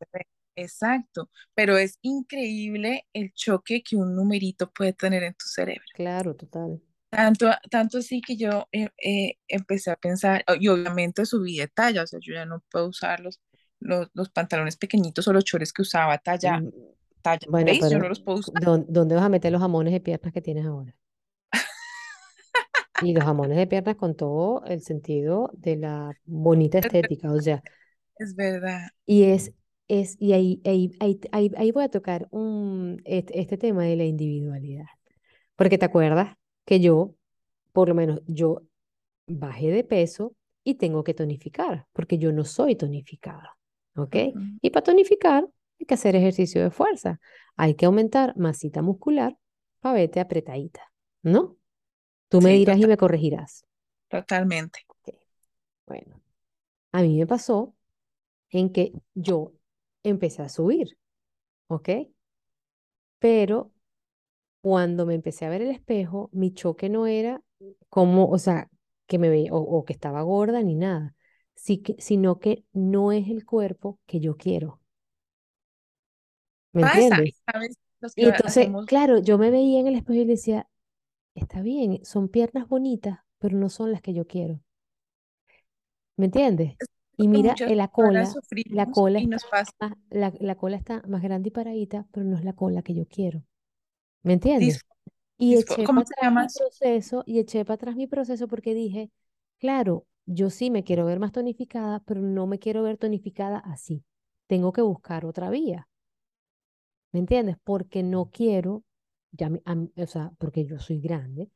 Exacto, 0.56 1.30
pero 1.54 1.78
es 1.78 1.98
increíble 2.02 3.06
el 3.12 3.32
choque 3.32 3.82
que 3.82 3.96
un 3.96 4.14
numerito 4.14 4.70
puede 4.70 4.92
tener 4.92 5.22
en 5.22 5.32
tu 5.32 5.46
cerebro. 5.46 5.84
Claro, 5.94 6.36
total. 6.36 6.82
Tanto, 7.08 7.50
tanto 7.70 7.98
así 7.98 8.20
que 8.20 8.36
yo 8.36 8.68
eh, 8.70 8.88
eh, 9.02 9.38
empecé 9.48 9.90
a 9.90 9.96
pensar, 9.96 10.44
y 10.60 10.68
obviamente 10.68 11.24
subí 11.24 11.56
de 11.56 11.68
talla, 11.68 12.04
o 12.04 12.06
sea, 12.06 12.20
yo 12.22 12.34
ya 12.34 12.44
no 12.46 12.62
puedo 12.70 12.88
usar 12.88 13.20
los, 13.20 13.40
los, 13.80 14.28
pantalones 14.30 14.76
pequeñitos 14.76 15.26
o 15.26 15.32
los 15.32 15.44
chores 15.44 15.72
que 15.72 15.82
usaba 15.82 16.18
talla, 16.18 16.58
mm, 16.58 16.70
talla 17.22 17.46
bueno, 17.48 17.72
yo 17.72 17.98
no 17.98 18.08
los 18.08 18.20
puedo 18.20 18.38
usar. 18.38 18.54
¿Dónde 18.88 19.14
vas 19.14 19.24
a 19.24 19.28
meter 19.28 19.52
los 19.52 19.60
jamones 19.60 19.92
de 19.92 20.00
piernas 20.00 20.32
que 20.32 20.42
tienes 20.42 20.66
ahora? 20.66 20.94
y 23.02 23.12
los 23.12 23.24
jamones 23.24 23.56
de 23.56 23.66
piernas 23.66 23.96
con 23.96 24.14
todo 24.14 24.64
el 24.66 24.82
sentido 24.82 25.50
de 25.54 25.76
la 25.76 26.12
bonita 26.24 26.78
estética, 26.78 27.32
o 27.32 27.40
sea. 27.40 27.62
Es 28.16 28.34
verdad. 28.34 28.88
Y 29.06 29.24
es, 29.24 29.52
es 29.88 30.16
y 30.20 30.32
ahí, 30.32 30.60
ahí, 30.64 30.90
ahí, 31.32 31.50
ahí 31.56 31.72
voy 31.72 31.84
a 31.84 31.88
tocar 31.88 32.28
un, 32.30 33.00
este, 33.04 33.40
este 33.40 33.56
tema 33.56 33.84
de 33.84 33.96
la 33.96 34.04
individualidad. 34.04 34.86
Porque 35.56 35.78
te 35.78 35.86
acuerdas 35.86 36.36
que 36.64 36.80
yo, 36.80 37.14
por 37.72 37.88
lo 37.88 37.94
menos 37.94 38.20
yo 38.26 38.62
bajé 39.26 39.70
de 39.70 39.84
peso 39.84 40.34
y 40.64 40.74
tengo 40.74 41.04
que 41.04 41.14
tonificar, 41.14 41.86
porque 41.92 42.18
yo 42.18 42.32
no 42.32 42.44
soy 42.44 42.76
tonificada, 42.76 43.56
¿ok? 43.96 44.16
Y 44.60 44.70
para 44.70 44.84
tonificar 44.84 45.48
hay 45.80 45.86
que 45.86 45.94
hacer 45.94 46.14
ejercicio 46.14 46.62
de 46.62 46.70
fuerza, 46.70 47.20
hay 47.56 47.74
que 47.74 47.86
aumentar 47.86 48.36
masita 48.36 48.82
muscular 48.82 49.36
para 49.80 49.94
verte 49.94 50.20
apretadita, 50.20 50.92
¿no? 51.22 51.56
Tú 52.28 52.40
me 52.40 52.50
dirás 52.50 52.78
y 52.78 52.86
me 52.86 52.96
corregirás. 52.96 53.64
Totalmente. 54.08 54.80
Bueno, 55.86 56.20
a 56.92 57.02
mí 57.02 57.18
me 57.18 57.26
pasó 57.26 57.74
en 58.50 58.70
que 58.70 58.92
yo 59.14 59.52
empecé 60.02 60.42
a 60.42 60.48
subir, 60.48 60.98
¿ok? 61.66 61.88
Pero 63.18 63.72
cuando 64.60 65.06
me 65.06 65.14
empecé 65.14 65.46
a 65.46 65.50
ver 65.50 65.62
el 65.62 65.70
espejo, 65.70 66.28
mi 66.32 66.52
choque 66.52 66.88
no 66.88 67.06
era 67.06 67.42
como, 67.88 68.28
o 68.28 68.38
sea, 68.38 68.68
que 69.06 69.18
me 69.18 69.28
veía 69.28 69.52
o, 69.52 69.84
que 69.84 69.92
estaba 69.92 70.22
gorda 70.22 70.62
ni 70.62 70.76
nada, 70.76 71.16
sino 71.54 72.38
que 72.38 72.64
no 72.72 73.12
es 73.12 73.28
el 73.28 73.44
cuerpo 73.44 73.98
que 74.06 74.20
yo 74.20 74.36
quiero. 74.36 74.79
¿Me 76.72 76.82
entiendes? 76.82 77.42
y 78.16 78.28
entonces, 78.28 78.70
claro, 78.86 79.18
yo 79.18 79.38
me 79.38 79.50
veía 79.50 79.80
en 79.80 79.86
el 79.88 79.96
espejo 79.96 80.20
y 80.20 80.24
decía, 80.26 80.68
está 81.34 81.62
bien, 81.62 82.04
son 82.04 82.28
piernas 82.28 82.68
bonitas, 82.68 83.20
pero 83.38 83.58
no 83.58 83.68
son 83.70 83.92
las 83.92 84.02
que 84.02 84.14
yo 84.14 84.26
quiero. 84.26 84.60
¿Me 86.16 86.26
entiendes? 86.26 86.76
Y 87.16 87.28
mira, 87.28 87.60
en 87.64 87.78
la 87.78 87.88
cola, 87.88 88.38
la 88.68 88.90
cola, 88.90 89.28
está 89.62 89.96
la, 90.10 90.32
la 90.40 90.54
cola 90.56 90.76
está 90.76 91.02
más 91.08 91.22
grande 91.22 91.48
y 91.48 91.52
paradita, 91.52 92.06
pero 92.12 92.24
no 92.26 92.36
es 92.36 92.44
la 92.44 92.54
cola 92.54 92.82
que 92.82 92.94
yo 92.94 93.06
quiero. 93.06 93.44
¿Me 94.24 94.34
entiendes? 94.34 94.80
Y 95.38 95.56
eché 95.58 95.90
para 95.90 96.04
atrás 96.04 96.34
mi 96.36 96.48
proceso, 96.48 97.24
y 97.26 97.40
eché 97.40 97.64
para 97.66 97.76
atrás 97.76 97.96
mi 97.96 98.08
proceso 98.08 98.48
porque 98.48 98.74
dije, 98.74 99.12
claro, 99.60 100.06
yo 100.26 100.50
sí 100.50 100.70
me 100.72 100.84
quiero 100.84 101.06
ver 101.06 101.20
más 101.20 101.32
tonificada, 101.32 102.00
pero 102.06 102.22
no 102.22 102.48
me 102.48 102.60
quiero 102.60 102.84
ver 102.84 102.98
tonificada 102.98 103.58
así. 103.60 104.04
Tengo 104.48 104.72
que 104.72 104.82
buscar 104.82 105.26
otra 105.26 105.50
vía. 105.50 105.88
¿Me 107.12 107.20
entiendes? 107.20 107.56
Porque 107.64 108.02
no 108.02 108.30
quiero, 108.30 108.84
o 109.96 110.06
sea, 110.06 110.32
porque 110.38 110.64
yo 110.66 110.78
soy 110.78 111.00
grande. 111.00 111.50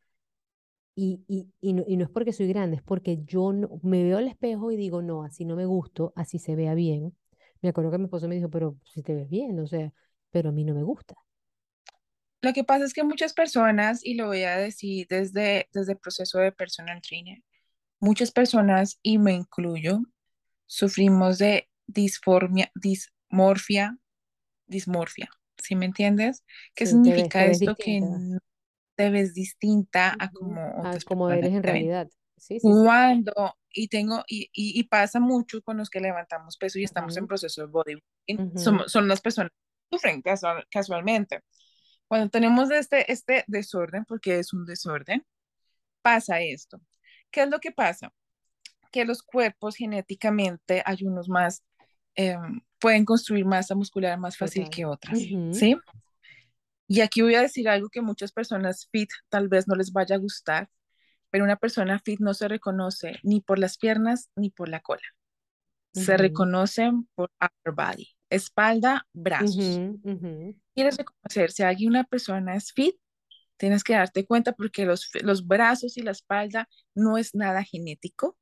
Y, 0.96 1.24
y, 1.26 1.48
y, 1.60 1.72
no, 1.72 1.84
y 1.86 1.96
no 1.96 2.04
es 2.04 2.10
porque 2.10 2.32
soy 2.32 2.46
grande, 2.48 2.76
es 2.76 2.82
porque 2.82 3.18
yo 3.24 3.52
no, 3.52 3.80
me 3.82 4.04
veo 4.04 4.18
al 4.18 4.28
espejo 4.28 4.70
y 4.70 4.76
digo, 4.76 5.02
no, 5.02 5.24
así 5.24 5.44
no 5.44 5.56
me 5.56 5.66
gusto, 5.66 6.12
así 6.14 6.38
se 6.38 6.54
vea 6.54 6.74
bien. 6.74 7.16
Me 7.62 7.70
acuerdo 7.70 7.90
que 7.90 7.98
mi 7.98 8.04
esposo 8.04 8.28
me 8.28 8.36
dijo, 8.36 8.48
pero 8.50 8.78
si 8.84 9.02
te 9.02 9.14
ves 9.14 9.28
bien, 9.28 9.58
o 9.58 9.66
sea, 9.66 9.92
pero 10.30 10.50
a 10.50 10.52
mí 10.52 10.64
no 10.64 10.74
me 10.74 10.84
gusta. 10.84 11.16
Lo 12.42 12.52
que 12.52 12.62
pasa 12.62 12.84
es 12.84 12.92
que 12.92 13.02
muchas 13.02 13.32
personas, 13.32 14.04
y 14.04 14.14
lo 14.14 14.26
voy 14.26 14.42
a 14.42 14.56
decir 14.56 15.06
desde, 15.08 15.68
desde 15.72 15.92
el 15.92 15.98
proceso 15.98 16.38
de 16.38 16.52
personal 16.52 17.00
trainer, 17.00 17.42
muchas 18.00 18.30
personas, 18.30 18.98
y 19.02 19.18
me 19.18 19.32
incluyo, 19.32 20.00
sufrimos 20.66 21.38
de 21.38 21.68
disformia, 21.86 22.70
dismorfia, 22.74 23.98
dismorfia, 24.66 25.28
¿sí 25.62 25.76
me 25.76 25.86
entiendes? 25.86 26.44
¿Qué 26.74 26.86
significa 26.86 27.44
esto? 27.44 27.74
Que 27.76 28.00
no 28.00 28.38
te 28.94 29.10
ves 29.10 29.34
distinta 29.34 30.14
a 30.18 30.30
como 30.30 30.78
otras 30.78 31.04
como 31.04 31.30
eres 31.30 31.52
en 31.52 31.62
realidad. 31.62 32.08
Sí, 32.36 32.60
sí, 32.60 32.68
Cuando, 32.68 33.32
y 33.70 33.88
tengo, 33.88 34.22
y, 34.26 34.50
y, 34.52 34.84
pasa 34.84 35.20
mucho 35.20 35.62
con 35.62 35.78
los 35.78 35.88
que 35.88 36.00
levantamos 36.00 36.56
peso 36.56 36.78
y 36.78 36.84
estamos 36.84 37.16
en 37.16 37.26
proceso 37.26 37.62
de 37.62 37.68
body 37.68 38.02
son, 38.56 38.88
son 38.88 39.08
las 39.08 39.20
personas 39.20 39.50
que 39.50 39.96
sufren 39.96 40.22
casualmente. 40.70 41.40
Cuando 42.06 42.28
tenemos 42.28 42.70
este, 42.70 43.10
este 43.10 43.44
desorden, 43.46 44.04
porque 44.04 44.38
es 44.38 44.52
un 44.52 44.66
desorden, 44.66 45.24
pasa 46.02 46.40
esto. 46.40 46.80
¿Qué 47.30 47.42
es 47.42 47.50
lo 47.50 47.60
que 47.60 47.72
pasa? 47.72 48.12
Que 48.90 49.04
los 49.04 49.22
cuerpos 49.22 49.76
genéticamente 49.76 50.82
hay 50.84 51.04
unos 51.04 51.28
más, 51.28 51.64
em, 52.14 52.60
pueden 52.84 53.06
construir 53.06 53.46
masa 53.46 53.74
muscular 53.74 54.18
más 54.18 54.36
fácil 54.36 54.68
que 54.68 54.84
otras, 54.84 55.18
¿sí? 55.52 55.74
Y 56.86 57.00
aquí 57.00 57.22
voy 57.22 57.34
a 57.34 57.40
decir 57.40 57.66
algo 57.66 57.88
que 57.88 58.02
muchas 58.02 58.30
personas 58.30 58.88
fit 58.92 59.08
tal 59.30 59.48
vez 59.48 59.66
no 59.66 59.74
les 59.74 59.90
vaya 59.90 60.16
a 60.16 60.18
gustar, 60.18 60.68
pero 61.30 61.44
una 61.44 61.56
persona 61.56 61.98
fit 61.98 62.20
no 62.20 62.34
se 62.34 62.46
reconoce 62.46 63.20
ni 63.22 63.40
por 63.40 63.58
las 63.58 63.78
piernas 63.78 64.28
ni 64.36 64.50
por 64.50 64.68
la 64.68 64.80
cola. 64.80 65.00
Se 65.94 66.18
reconocen 66.18 67.08
por 67.14 67.30
upper 67.40 67.72
body, 67.72 68.08
espalda, 68.28 69.06
brazos 69.14 69.80
quieres 70.74 70.98
reconocer 70.98 71.52
si 71.52 71.62
alguien, 71.62 71.88
una 71.88 72.04
persona 72.04 72.54
es 72.54 72.70
fit, 72.70 72.96
tienes 73.56 73.82
que 73.82 73.94
darte 73.94 74.26
cuenta 74.26 74.52
porque 74.52 74.84
los, 74.84 75.08
los 75.22 75.46
brazos 75.46 75.96
y 75.96 76.02
la 76.02 76.10
espalda 76.10 76.68
no 76.94 77.16
es 77.16 77.34
nada 77.34 77.62
genético. 77.64 78.36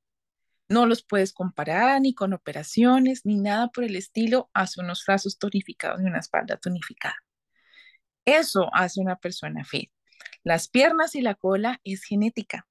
No 0.72 0.86
los 0.86 1.02
puedes 1.04 1.34
comparar 1.34 2.00
ni 2.00 2.14
con 2.14 2.32
operaciones 2.32 3.26
ni 3.26 3.36
nada 3.36 3.68
por 3.68 3.84
el 3.84 3.94
estilo. 3.94 4.50
Hace 4.54 4.80
unos 4.80 5.04
brazos 5.06 5.38
tonificados 5.38 6.00
y 6.00 6.04
una 6.04 6.18
espalda 6.18 6.56
tonificada. 6.56 7.16
Eso 8.24 8.70
hace 8.72 9.00
una 9.00 9.16
persona 9.16 9.64
fit. 9.64 9.90
Las 10.44 10.68
piernas 10.68 11.14
y 11.14 11.20
la 11.20 11.34
cola 11.34 11.78
es 11.84 12.04
genética. 12.04 12.66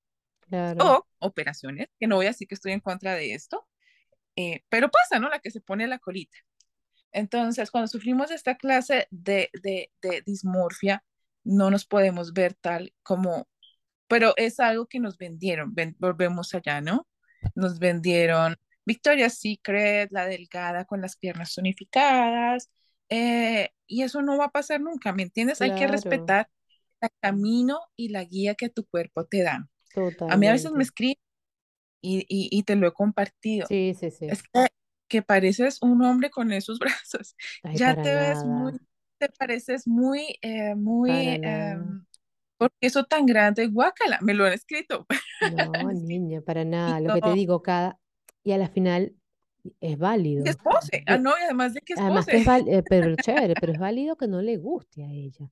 O 0.80 1.08
operaciones, 1.20 1.90
que 2.00 2.08
no 2.08 2.16
voy 2.16 2.26
a 2.26 2.30
decir 2.30 2.48
que 2.48 2.56
estoy 2.56 2.72
en 2.72 2.80
contra 2.80 3.14
de 3.14 3.34
esto, 3.34 3.68
eh, 4.36 4.64
pero 4.70 4.90
pasa, 4.90 5.20
¿no? 5.20 5.30
La 5.30 5.40
que 5.40 5.52
se 5.52 5.62
pone 5.62 5.88
la 5.88 6.00
colita. 6.00 6.38
Entonces, 7.12 7.70
cuando 7.70 7.88
sufrimos 7.88 8.32
esta 8.32 8.58
clase 8.58 9.08
de, 9.12 9.50
de, 9.62 9.92
de 10.02 10.24
dismorfia, 10.26 11.04
no 11.44 11.70
nos 11.70 11.86
podemos 11.86 12.34
ver 12.34 12.56
tal 12.56 12.94
como, 13.04 13.48
pero 14.08 14.34
es 14.38 14.60
algo 14.60 14.88
que 14.88 15.00
nos 15.00 15.18
vendieron, 15.18 15.76
volvemos 16.00 16.56
allá, 16.56 16.82
¿no? 16.82 17.08
Nos 17.56 17.80
vendieron 17.80 18.58
Victoria's 18.86 19.40
Secret, 19.40 20.12
la 20.12 20.26
delgada 20.26 20.86
con 20.86 21.02
las 21.02 21.16
piernas 21.16 21.54
tonificadas, 21.54 22.70
eh, 23.10 23.70
y 23.88 24.04
eso 24.04 24.22
no 24.22 24.38
va 24.38 24.46
a 24.46 24.52
pasar 24.52 24.82
nunca, 24.82 25.14
¿me 25.14 25.24
entiendes? 25.24 25.62
Hay 25.62 25.76
que 25.76 25.88
respetar 25.88 26.50
el 27.02 27.10
camino 27.20 27.80
y 27.96 28.10
la 28.10 28.24
guía 28.24 28.56
que 28.56 28.70
tu 28.70 28.86
cuerpo 28.86 29.26
te 29.26 29.44
da. 29.44 29.70
A 30.30 30.38
mí 30.38 30.48
a 30.48 30.54
veces 30.54 30.72
me 30.72 30.84
escriben 30.84 31.18
y, 32.02 32.20
y, 32.22 32.50
y, 32.58 32.64
te 32.64 32.76
lo 32.76 32.88
he 32.88 32.94
compartido. 32.94 33.68
Sí, 33.68 33.96
sí, 34.00 34.10
sí. 34.10 34.26
Es 34.28 34.42
que 34.44 34.68
que 35.12 35.22
pareces 35.22 35.80
un 35.82 36.02
hombre 36.04 36.30
con 36.30 36.54
esos 36.54 36.80
brazos. 36.80 37.36
ya 37.74 38.02
te 38.02 38.16
ves 38.16 38.46
muy, 38.46 38.80
te 39.18 39.28
pareces 39.28 39.86
muy, 39.86 40.40
eh, 40.42 40.74
muy, 40.74 41.12
eh, 41.12 41.78
porque 42.62 42.76
eso 42.82 43.06
tan 43.06 43.26
grande, 43.26 43.66
guácala, 43.66 44.20
me 44.22 44.36
lo 44.36 44.46
han 44.46 44.54
escrito. 44.54 45.08
No, 45.42 45.72
niña, 45.96 46.42
para 46.42 46.64
nada. 46.64 47.00
Lo 47.00 47.16
que 47.16 47.22
te 47.22 47.34
digo, 47.34 47.64
cada, 47.64 48.00
y 48.44 48.52
a 48.52 48.60
la 48.60 48.70
final 48.70 49.16
es 49.80 49.98
válido. 49.98 50.46
Es 50.46 50.58
pose, 50.58 51.04
ah, 51.08 51.18
no, 51.18 51.32
y 51.32 51.42
además 51.42 51.74
de 51.74 51.82
que 51.82 51.94
es 51.94 52.00
además 52.00 52.26
pose. 52.26 52.44
Que 52.44 52.44
es 52.44 52.68
eh, 52.68 52.84
pero 52.88 53.16
chévere, 53.16 53.56
pero 53.60 53.74
es 53.74 53.80
válido 53.80 54.16
que 54.16 54.28
no 54.28 54.44
le 54.44 54.58
guste 54.58 55.04
a 55.04 55.10
ella. 55.12 55.50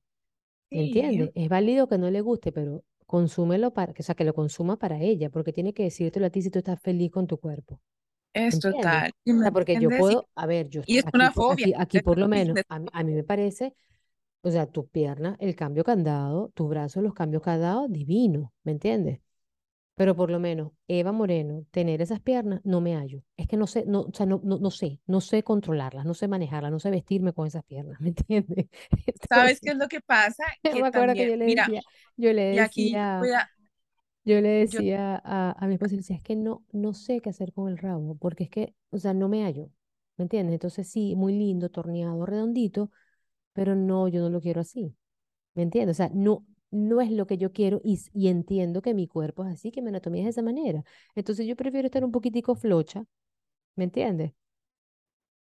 ¿Entiendes? 0.70 1.32
Es 1.34 1.48
válido 1.48 1.88
que 1.88 1.98
no 1.98 2.12
le 2.12 2.20
guste, 2.20 2.52
pero 2.52 2.84
consúmelo 3.06 3.72
para, 3.74 3.92
o 3.98 4.02
sea, 4.04 4.14
que 4.14 4.22
lo 4.22 4.32
consuma 4.32 4.78
para 4.78 5.00
ella, 5.00 5.30
porque 5.30 5.52
tiene 5.52 5.74
que 5.74 5.82
decírtelo 5.82 6.26
a 6.26 6.30
ti 6.30 6.42
si 6.42 6.50
tú 6.50 6.60
estás 6.60 6.80
feliz 6.80 7.10
con 7.10 7.26
tu 7.26 7.38
cuerpo. 7.40 7.80
Es 8.32 8.60
total. 8.60 9.10
porque 9.52 9.80
yo 9.80 9.88
puedo, 9.98 10.28
a 10.36 10.46
ver, 10.46 10.68
yo 10.68 10.82
y 10.86 10.98
es 10.98 11.04
una 11.12 11.32
fobia. 11.32 11.74
Aquí, 11.76 11.98
por 12.02 12.18
lo 12.18 12.28
menos, 12.28 12.56
a, 12.68 13.02
mí 13.02 13.14
me 13.14 13.24
parece, 13.24 13.74
o 14.42 14.50
sea, 14.50 14.66
tu 14.66 14.88
pierna, 14.88 15.36
el 15.40 15.54
cambio 15.56 15.84
que 15.84 15.90
han 15.92 16.04
dado, 16.04 16.50
tu 16.54 16.68
brazo, 16.68 17.02
los 17.02 17.14
cambios 17.14 17.42
dado, 17.44 17.88
divino, 17.88 18.52
¿me 18.64 18.72
entiendes? 18.72 19.20
Pero 19.96 20.16
por 20.16 20.30
lo 20.30 20.40
menos, 20.40 20.72
Eva 20.88 21.12
Moreno, 21.12 21.66
tener 21.70 22.00
esas 22.00 22.20
piernas, 22.20 22.60
no 22.64 22.80
me 22.80 22.96
hallo. 22.96 23.22
Es 23.36 23.46
que 23.46 23.58
no 23.58 23.66
sé, 23.66 23.84
no, 23.86 24.02
o 24.02 24.12
sea, 24.14 24.24
no, 24.24 24.40
no, 24.42 24.70
sé, 24.70 24.98
no 25.06 25.20
sé 25.20 25.42
controlarlas, 25.42 26.06
no 26.06 26.14
sé 26.14 26.26
manejarlas, 26.26 26.72
no 26.72 26.80
sé 26.80 26.90
vestirme 26.90 27.34
con 27.34 27.46
esas 27.46 27.64
piernas, 27.64 28.00
¿me 28.02 28.08
entiendes? 28.08 28.66
¿Sabes 29.28 29.60
qué 29.60 29.70
es 29.72 29.76
lo 29.76 29.88
que 29.88 30.00
pasa? 30.00 30.44
Que 30.62 30.80
me 30.80 30.88
acuerdo 30.88 31.14
que 31.16 31.26
yo 31.26 31.36
le 31.36 31.46
decía, 31.46 31.82
yo 32.16 32.32
le 32.32 32.42
decía, 32.44 33.32
Yo 34.24 34.40
le 34.40 34.48
decía 34.50 35.20
a, 35.24 35.52
a 35.58 35.66
mi 35.66 35.74
esposa, 35.74 35.92
le 35.92 35.98
decía, 35.98 36.16
es 36.16 36.22
que 36.22 36.36
no, 36.36 36.64
no 36.72 36.92
sé 36.92 37.20
qué 37.20 37.30
hacer 37.30 37.52
con 37.52 37.68
el 37.68 37.78
rabo, 37.78 38.16
porque 38.18 38.44
es 38.44 38.50
que, 38.50 38.74
o 38.90 38.98
sea, 38.98 39.14
no 39.14 39.28
me 39.28 39.44
hallo, 39.44 39.70
¿me 40.16 40.24
entiendes? 40.24 40.54
Entonces 40.54 40.88
sí, 40.90 41.14
muy 41.16 41.32
lindo, 41.34 41.70
torneado, 41.70 42.26
redondito, 42.26 42.90
pero 43.52 43.74
no, 43.76 44.08
yo 44.08 44.20
no 44.22 44.30
lo 44.30 44.40
quiero 44.40 44.60
así, 44.60 44.96
¿me 45.54 45.62
entiendes? 45.64 45.96
O 45.96 45.98
sea, 45.98 46.10
no, 46.14 46.46
no 46.70 47.00
es 47.02 47.10
lo 47.12 47.26
que 47.26 47.38
yo 47.38 47.52
quiero 47.52 47.80
y, 47.84 48.00
y 48.14 48.28
entiendo 48.28 48.82
que 48.82 48.94
mi 48.94 49.08
cuerpo 49.08 49.44
es 49.44 49.52
así, 49.54 49.72
que 49.72 49.82
mi 49.82 49.88
anatomía 49.90 50.22
es 50.22 50.26
de 50.26 50.30
esa 50.30 50.42
manera. 50.42 50.84
Entonces 51.16 51.46
yo 51.46 51.56
prefiero 51.56 51.86
estar 51.86 52.04
un 52.04 52.12
poquitico 52.12 52.54
flocha, 52.56 53.04
¿me 53.76 53.84
entiendes? 53.84 54.32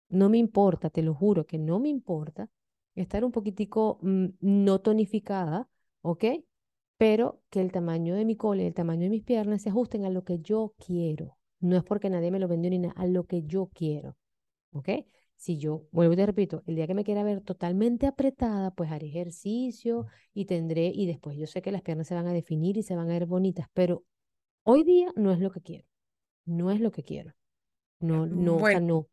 No 0.10 0.30
me 0.30 0.38
importa, 0.38 0.89
te 0.89 1.01
lo 1.01 1.14
juro 1.14 1.45
que 1.45 1.58
no 1.58 1.80
me 1.80 1.89
importa 1.89 2.49
estar 2.95 3.24
un 3.26 3.32
poquitico 3.32 3.99
mm, 4.01 4.26
no 4.41 4.80
tonificada, 4.80 5.70
¿ok? 6.01 6.26
Pero 6.97 7.41
que 7.49 7.62
el 7.62 7.72
tamaño 7.72 8.16
de 8.16 8.26
mi 8.26 8.36
cola 8.36 8.64
y 8.64 8.66
el 8.68 8.74
tamaño 8.74 9.03
de 9.03 9.10
mis 9.10 9.24
piernas 9.24 9.62
se 9.62 9.70
ajusten 9.70 10.05
a 10.05 10.10
lo 10.10 10.24
que 10.24 10.39
yo 10.39 10.74
quiero. 10.86 11.38
No 11.60 11.76
es 11.78 11.84
porque 11.84 12.10
nadie 12.10 12.32
me 12.32 12.39
lo 12.39 12.47
vendió 12.47 12.70
ni 12.72 12.80
nada, 12.80 12.93
a 12.97 13.05
lo 13.08 13.26
que 13.26 13.43
yo 13.43 13.70
quiero, 13.74 14.16
¿ok? 14.74 14.89
Si 15.38 15.59
yo, 15.59 15.88
vuelvo 15.91 16.13
y 16.13 16.17
te 16.17 16.25
repito, 16.25 16.63
el 16.65 16.75
día 16.75 16.88
que 16.88 16.95
me 16.95 17.03
quiera 17.03 17.23
ver 17.23 17.41
totalmente 17.41 18.07
apretada, 18.07 18.71
pues 18.71 18.91
haré 18.91 19.07
ejercicio 19.07 20.07
y 20.33 20.45
tendré, 20.45 20.91
y 20.93 21.05
después 21.05 21.38
yo 21.38 21.45
sé 21.45 21.61
que 21.61 21.71
las 21.71 21.83
piernas 21.83 22.07
se 22.07 22.15
van 22.15 22.27
a 22.27 22.33
definir 22.33 22.75
y 22.77 22.83
se 22.83 22.95
van 22.95 23.09
a 23.09 23.13
ver 23.13 23.27
bonitas, 23.27 23.67
pero 23.73 24.03
hoy 24.63 24.83
día 24.83 25.11
no 25.15 25.31
es 25.31 25.39
lo 25.39 25.51
que 25.51 25.61
quiero, 25.61 25.88
no 26.45 26.71
es 26.71 26.81
lo 26.81 26.91
que 26.91 27.03
quiero. 27.03 27.35
No, 27.99 28.25
no, 28.25 28.57
o 28.57 28.67
sea, 28.67 28.79
no. 28.79 29.07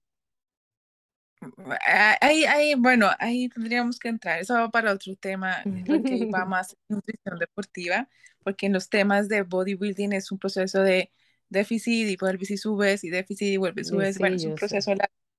Ahí, 2.20 2.44
ahí, 2.44 2.74
bueno, 2.74 3.10
ahí 3.18 3.50
tendríamos 3.50 3.98
que 3.98 4.08
entrar. 4.08 4.40
Eso 4.40 4.54
va 4.54 4.70
para 4.70 4.92
otro 4.92 5.14
tema, 5.16 5.62
porque 5.86 6.26
va 6.32 6.44
más 6.46 6.74
nutrición 6.88 7.38
deportiva, 7.38 8.08
porque 8.42 8.66
en 8.66 8.72
los 8.72 8.88
temas 8.88 9.28
de 9.28 9.42
bodybuilding 9.42 10.14
es 10.14 10.32
un 10.32 10.38
proceso 10.38 10.80
de 10.80 11.12
déficit 11.50 12.08
y 12.08 12.16
vuelves 12.16 12.50
y 12.50 12.56
subes, 12.56 13.04
y 13.04 13.10
déficit 13.10 13.48
y 13.48 13.56
vuelves 13.58 13.88
y 13.88 13.90
subes. 13.90 14.18
bueno, 14.18 14.36
es 14.36 14.44
un 14.44 14.54
proceso 14.54 14.94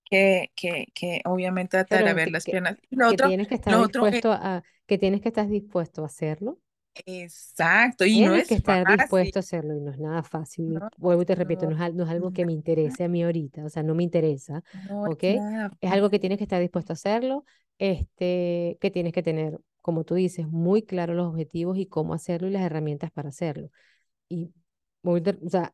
que, 0.09 0.51
que, 0.55 0.87
que, 0.93 1.21
obviamente 1.25 1.71
tratar 1.71 2.07
a 2.07 2.13
ver 2.13 2.31
las 2.31 2.45
piernas. 2.45 2.77
Lo 2.89 3.09
que 3.11 3.17
tienes 3.17 3.47
que 3.47 3.55
estar 3.55 3.77
dispuesto 3.77 4.31
a, 4.31 4.63
que 4.85 4.97
tienes 4.97 5.21
que 5.21 5.29
estar 5.29 5.47
dispuesto 5.47 6.03
a 6.03 6.05
hacerlo 6.05 6.59
Exacto, 7.05 8.05
y 8.05 8.21
no 8.25 8.35
es 8.35 8.47
que 8.47 8.55
estar 8.55 8.85
dispuesto 8.87 9.39
a 9.39 9.41
hacerlo 9.41 9.75
y 9.75 9.81
no 9.81 9.91
es 9.91 9.99
nada 9.99 10.23
fácil. 10.23 10.79
Vuelvo 10.97 11.23
y 11.23 11.25
te 11.25 11.35
repito, 11.35 11.69
no, 11.69 11.75
es, 11.75 12.09
algo 12.09 12.31
que 12.31 12.45
me 12.45 12.53
interese 12.53 13.03
a 13.03 13.09
mí 13.09 13.23
ahorita, 13.23 13.65
o 13.65 13.69
sea, 13.69 13.83
no 13.83 13.95
me 13.95 14.03
interesa, 14.03 14.63
¿ok? 14.89 15.23
Es, 15.81 15.91
algo 15.91 16.09
que 16.09 16.19
tienes 16.19 16.37
que 16.37 16.45
estar 16.45 16.61
dispuesto 16.61 16.93
a 16.93 16.95
hacerlo, 16.95 17.43
este, 17.79 18.77
que 18.79 18.91
tienes 18.91 19.11
que 19.11 19.23
tener, 19.23 19.59
como 19.81 20.05
tú 20.05 20.15
dices, 20.15 20.47
muy 20.47 20.83
claro 20.83 21.13
los 21.13 21.27
objetivos 21.27 21.77
y 21.77 21.85
cómo 21.85 22.13
hacerlo 22.13 22.47
y 22.47 22.51
las 22.51 22.63
herramientas 22.63 23.11
para 23.11 23.29
hacerlo. 23.29 23.69
Y, 24.29 24.53
o 25.03 25.19
sea, 25.49 25.73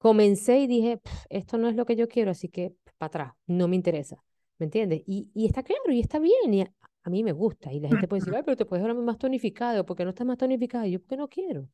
comencé 0.00 0.60
y 0.60 0.66
dije, 0.66 1.00
esto 1.28 1.58
no 1.58 1.68
es 1.68 1.76
lo 1.76 1.84
que 1.84 1.94
yo 1.94 2.08
quiero, 2.08 2.30
así 2.30 2.48
que 2.48 2.74
para 2.96 3.08
atrás, 3.08 3.32
no 3.46 3.68
me 3.68 3.76
interesa, 3.76 4.16
¿me 4.58 4.64
entiendes? 4.64 5.02
Y, 5.06 5.30
y 5.34 5.44
está 5.44 5.62
claro 5.62 5.92
y 5.92 6.00
está 6.00 6.18
bien, 6.18 6.54
y 6.54 6.62
a 6.62 7.10
mí 7.10 7.22
me 7.22 7.32
gusta. 7.32 7.70
Y 7.70 7.80
la 7.80 7.90
gente 7.90 8.08
puede 8.08 8.20
decir, 8.20 8.34
ay, 8.34 8.42
pero 8.46 8.56
te 8.56 8.64
puedes 8.64 8.84
ver 8.84 8.94
más 8.94 9.18
tonificado, 9.18 9.84
porque 9.84 10.04
no 10.04 10.10
estás 10.10 10.26
más 10.26 10.38
tonificado. 10.38 10.86
Y 10.86 10.92
yo, 10.92 11.00
porque 11.00 11.16
no 11.18 11.28
quiero. 11.28 11.68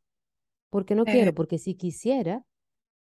Porque 0.70 0.96
no 0.96 1.04
quiero, 1.04 1.30
eh. 1.30 1.32
porque 1.32 1.58
si 1.58 1.76
quisiera, 1.76 2.44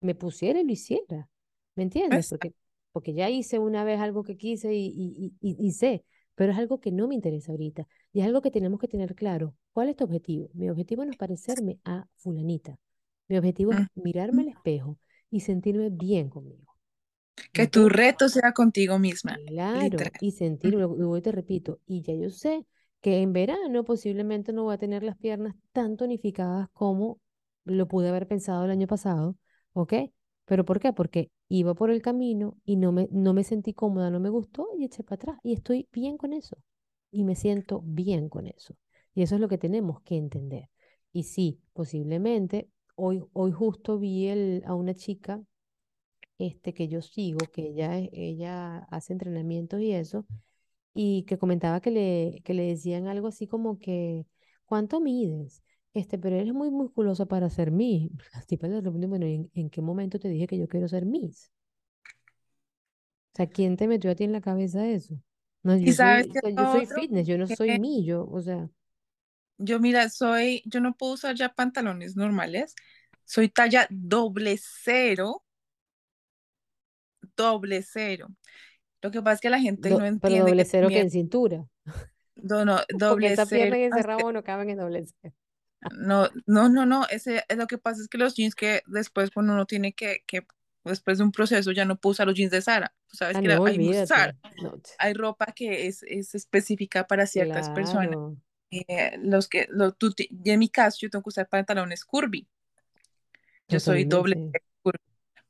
me 0.00 0.14
pusiera 0.14 0.60
y 0.60 0.64
lo 0.64 0.72
hiciera. 0.72 1.30
¿Me 1.76 1.82
entiendes? 1.82 2.28
Porque, 2.28 2.52
porque 2.92 3.14
ya 3.14 3.30
hice 3.30 3.58
una 3.58 3.84
vez 3.84 4.00
algo 4.00 4.22
que 4.22 4.36
quise 4.36 4.74
y, 4.74 4.86
y, 4.86 5.34
y, 5.40 5.66
y, 5.66 5.72
sé, 5.72 6.04
pero 6.34 6.52
es 6.52 6.58
algo 6.58 6.78
que 6.78 6.92
no 6.92 7.08
me 7.08 7.14
interesa 7.14 7.52
ahorita. 7.52 7.88
Y 8.12 8.20
es 8.20 8.26
algo 8.26 8.42
que 8.42 8.50
tenemos 8.50 8.78
que 8.78 8.88
tener 8.88 9.14
claro. 9.14 9.54
¿Cuál 9.72 9.88
es 9.88 9.96
tu 9.96 10.04
objetivo? 10.04 10.50
Mi 10.52 10.68
objetivo 10.68 11.06
no 11.06 11.10
es 11.10 11.16
parecerme 11.16 11.78
a 11.84 12.06
fulanita. 12.16 12.78
Mi 13.28 13.38
objetivo 13.38 13.72
es 13.72 13.78
mirarme 13.94 14.42
al 14.42 14.48
espejo 14.48 14.98
y 15.30 15.40
sentirme 15.40 15.90
bien 15.90 16.28
conmigo. 16.30 16.76
Que 17.52 17.66
tu 17.66 17.88
reto 17.88 18.28
sea 18.28 18.52
contigo 18.52 18.98
misma. 18.98 19.36
Claro, 19.46 19.98
y 20.20 20.30
sentir, 20.32 20.74
luego 20.74 21.20
te 21.22 21.32
repito, 21.32 21.80
y 21.86 22.02
ya 22.02 22.14
yo 22.14 22.30
sé 22.30 22.64
que 23.00 23.20
en 23.20 23.32
verano 23.32 23.84
posiblemente 23.84 24.52
no 24.52 24.64
voy 24.64 24.74
a 24.74 24.78
tener 24.78 25.02
las 25.02 25.16
piernas 25.16 25.54
tan 25.72 25.96
tonificadas 25.96 26.68
como 26.72 27.20
lo 27.64 27.86
pude 27.88 28.08
haber 28.08 28.26
pensado 28.26 28.64
el 28.64 28.70
año 28.70 28.86
pasado, 28.86 29.36
¿ok? 29.74 29.92
¿Pero 30.44 30.64
por 30.64 30.80
qué? 30.80 30.92
Porque 30.92 31.30
iba 31.48 31.74
por 31.74 31.90
el 31.90 32.02
camino 32.02 32.56
y 32.64 32.76
no 32.76 32.92
me, 32.92 33.08
no 33.10 33.34
me 33.34 33.44
sentí 33.44 33.74
cómoda, 33.74 34.10
no 34.10 34.20
me 34.20 34.30
gustó 34.30 34.68
y 34.78 34.84
eché 34.84 35.02
para 35.02 35.16
atrás. 35.16 35.38
Y 35.42 35.52
estoy 35.54 35.88
bien 35.92 36.16
con 36.16 36.32
eso. 36.32 36.56
Y 37.10 37.24
me 37.24 37.34
siento 37.34 37.82
bien 37.84 38.28
con 38.28 38.46
eso. 38.46 38.76
Y 39.14 39.22
eso 39.22 39.34
es 39.34 39.40
lo 39.40 39.48
que 39.48 39.58
tenemos 39.58 40.00
que 40.02 40.16
entender. 40.16 40.68
Y 41.12 41.24
sí, 41.24 41.60
posiblemente, 41.72 42.68
hoy, 42.96 43.24
hoy 43.32 43.52
justo 43.52 43.98
vi 43.98 44.28
el, 44.28 44.62
a 44.66 44.74
una 44.74 44.94
chica 44.94 45.42
este, 46.38 46.74
que 46.74 46.88
yo 46.88 47.02
sigo, 47.02 47.38
que 47.52 47.68
ella, 47.68 47.96
ella 48.12 48.78
hace 48.90 49.12
entrenamientos 49.12 49.80
y 49.80 49.92
eso, 49.92 50.26
y 50.94 51.24
que 51.24 51.38
comentaba 51.38 51.80
que 51.80 51.90
le, 51.90 52.42
que 52.44 52.54
le 52.54 52.64
decían 52.64 53.06
algo 53.06 53.28
así 53.28 53.46
como 53.46 53.78
que, 53.78 54.26
¿cuánto 54.66 55.00
mides? 55.00 55.62
Este, 55.94 56.18
pero 56.18 56.36
eres 56.36 56.52
muy 56.52 56.70
musculosa 56.70 57.24
para 57.26 57.48
ser 57.48 57.70
Miss. 57.70 58.10
Así 58.34 58.56
de 58.56 58.80
repente, 58.82 59.06
bueno, 59.06 59.26
¿en, 59.26 59.70
qué 59.70 59.80
momento 59.80 60.18
te 60.18 60.28
dije 60.28 60.46
que 60.46 60.58
yo 60.58 60.68
quiero 60.68 60.88
ser 60.88 61.06
Miss? 61.06 61.50
O 63.32 63.36
sea, 63.36 63.46
¿quién 63.46 63.76
te 63.76 63.88
metió 63.88 64.10
a 64.10 64.14
ti 64.14 64.24
en 64.24 64.32
la 64.32 64.42
cabeza 64.42 64.86
eso? 64.86 65.18
No, 65.62 65.76
yo, 65.76 65.92
soy, 65.92 66.30
yo 66.54 66.72
soy 66.72 66.86
fitness, 66.86 67.26
yo 67.26 67.38
no 67.38 67.46
soy 67.46 67.78
mí, 67.78 68.04
yo, 68.04 68.28
o 68.30 68.40
sea. 68.40 68.68
Yo, 69.58 69.80
mira, 69.80 70.08
soy, 70.10 70.62
yo 70.66 70.80
no 70.80 70.94
puedo 70.94 71.14
usar 71.14 71.34
ya 71.34 71.54
pantalones 71.54 72.16
normales, 72.16 72.74
soy 73.24 73.48
talla 73.48 73.86
doble 73.90 74.58
cero 74.60 75.42
doble 77.36 77.82
cero. 77.82 78.28
Lo 79.02 79.10
que 79.10 79.20
pasa 79.22 79.34
es 79.34 79.40
que 79.40 79.50
la 79.50 79.60
gente 79.60 79.90
no 79.90 80.04
entiende. 80.04 80.20
Pero 80.20 80.46
doble 80.46 80.64
cero 80.64 80.88
que, 80.88 81.00
en 81.00 81.10
cintura. 81.10 81.64
No, 82.34 82.64
no, 82.64 82.80
doble 82.98 83.32
esa 83.32 83.46
cero. 83.46 83.60
pierna 83.60 83.78
y 83.78 83.82
ese 83.84 84.02
rabo 84.02 84.32
no 84.32 84.42
caben 84.42 84.70
en 84.70 84.78
doble 84.78 85.04
cero. 85.20 85.34
No, 85.96 86.28
no, 86.46 86.68
no, 86.68 86.86
no. 86.86 87.06
Ese, 87.08 87.44
lo 87.54 87.66
que 87.66 87.78
pasa 87.78 88.00
es 88.00 88.08
que 88.08 88.18
los 88.18 88.34
jeans 88.34 88.54
que 88.54 88.82
después 88.86 89.30
cuando 89.30 89.52
uno 89.52 89.66
tiene 89.66 89.92
que, 89.92 90.24
que 90.26 90.44
después 90.84 91.18
de 91.18 91.24
un 91.24 91.32
proceso 91.32 91.70
ya 91.70 91.84
no 91.84 91.96
puedo 91.96 92.12
usar 92.12 92.26
los 92.26 92.34
jeans 92.34 92.50
de 92.50 92.62
Sara. 92.62 92.92
Tú 93.06 93.16
sabes 93.16 93.36
ah, 93.36 93.40
que 93.40 93.52
hay, 93.52 94.32
hay 94.98 95.12
ropa 95.14 95.46
que 95.54 95.86
es, 95.86 96.02
es 96.02 96.34
específica 96.34 97.06
para 97.06 97.26
ciertas 97.26 97.70
personas. 97.70 98.16
Eh, 98.70 99.16
los 99.22 99.48
que, 99.48 99.66
lo, 99.70 99.92
tú, 99.92 100.14
en 100.44 100.58
mi 100.58 100.68
caso, 100.68 100.98
yo 101.00 101.10
tengo 101.10 101.22
que 101.22 101.28
usar 101.28 101.48
pantalones 101.48 102.04
curvy. 102.04 102.46
Yo, 103.68 103.80
soy 103.80 104.04
doble 104.04 104.50
curvy. 104.82 104.98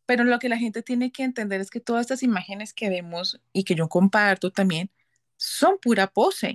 Pero 0.06 0.24
lo 0.24 0.38
que 0.38 0.48
la 0.48 0.58
gente 0.58 0.82
tiene 0.82 1.10
que 1.10 1.24
entender 1.24 1.60
es 1.60 1.70
que 1.70 1.80
todas 1.80 2.02
estas 2.02 2.22
imágenes 2.22 2.72
que 2.72 2.88
vemos 2.88 3.40
y 3.52 3.64
que 3.64 3.74
yo 3.74 3.88
comparto 3.88 4.52
también 4.52 4.90
son 5.36 5.78
pura 5.78 6.06
pose. 6.06 6.54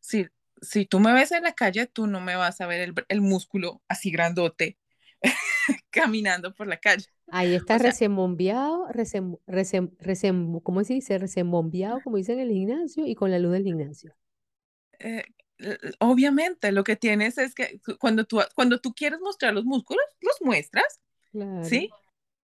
Si, 0.00 0.26
si 0.62 0.86
tú 0.86 0.98
me 0.98 1.12
ves 1.12 1.32
en 1.32 1.42
la 1.42 1.52
calle, 1.52 1.86
tú 1.86 2.06
no 2.06 2.20
me 2.20 2.36
vas 2.36 2.60
a 2.60 2.66
ver 2.66 2.94
el, 3.08 3.20
músculo 3.20 3.82
así 3.86 4.10
grandote 4.10 4.78
caminando 5.90 6.54
por 6.54 6.66
la 6.66 6.78
calle. 6.78 7.06
Ahí 7.28 7.54
está 7.54 7.78
recién 7.78 8.14
bombeado, 8.14 8.86
recién, 8.88 9.36
¿cómo 10.62 10.84
se 10.84 10.94
dice? 10.94 11.18
Como 12.04 12.16
dicen 12.16 12.38
en 12.38 12.48
el 12.48 12.52
gimnasio, 12.52 13.06
y 13.06 13.14
con 13.14 13.30
la 13.30 13.38
luz 13.38 13.52
del 13.52 13.64
gimnasio. 13.64 14.14
Eh, 15.00 15.24
obviamente, 16.00 16.72
lo 16.72 16.84
que 16.84 16.96
tienes 16.96 17.38
es 17.38 17.54
que 17.54 17.80
cuando 17.98 18.24
tú, 18.24 18.40
cuando 18.54 18.80
tú 18.80 18.92
quieres 18.92 19.20
mostrar 19.20 19.54
los 19.54 19.64
músculos, 19.64 20.04
los 20.20 20.36
muestras, 20.40 21.00
claro. 21.30 21.64
¿sí? 21.64 21.90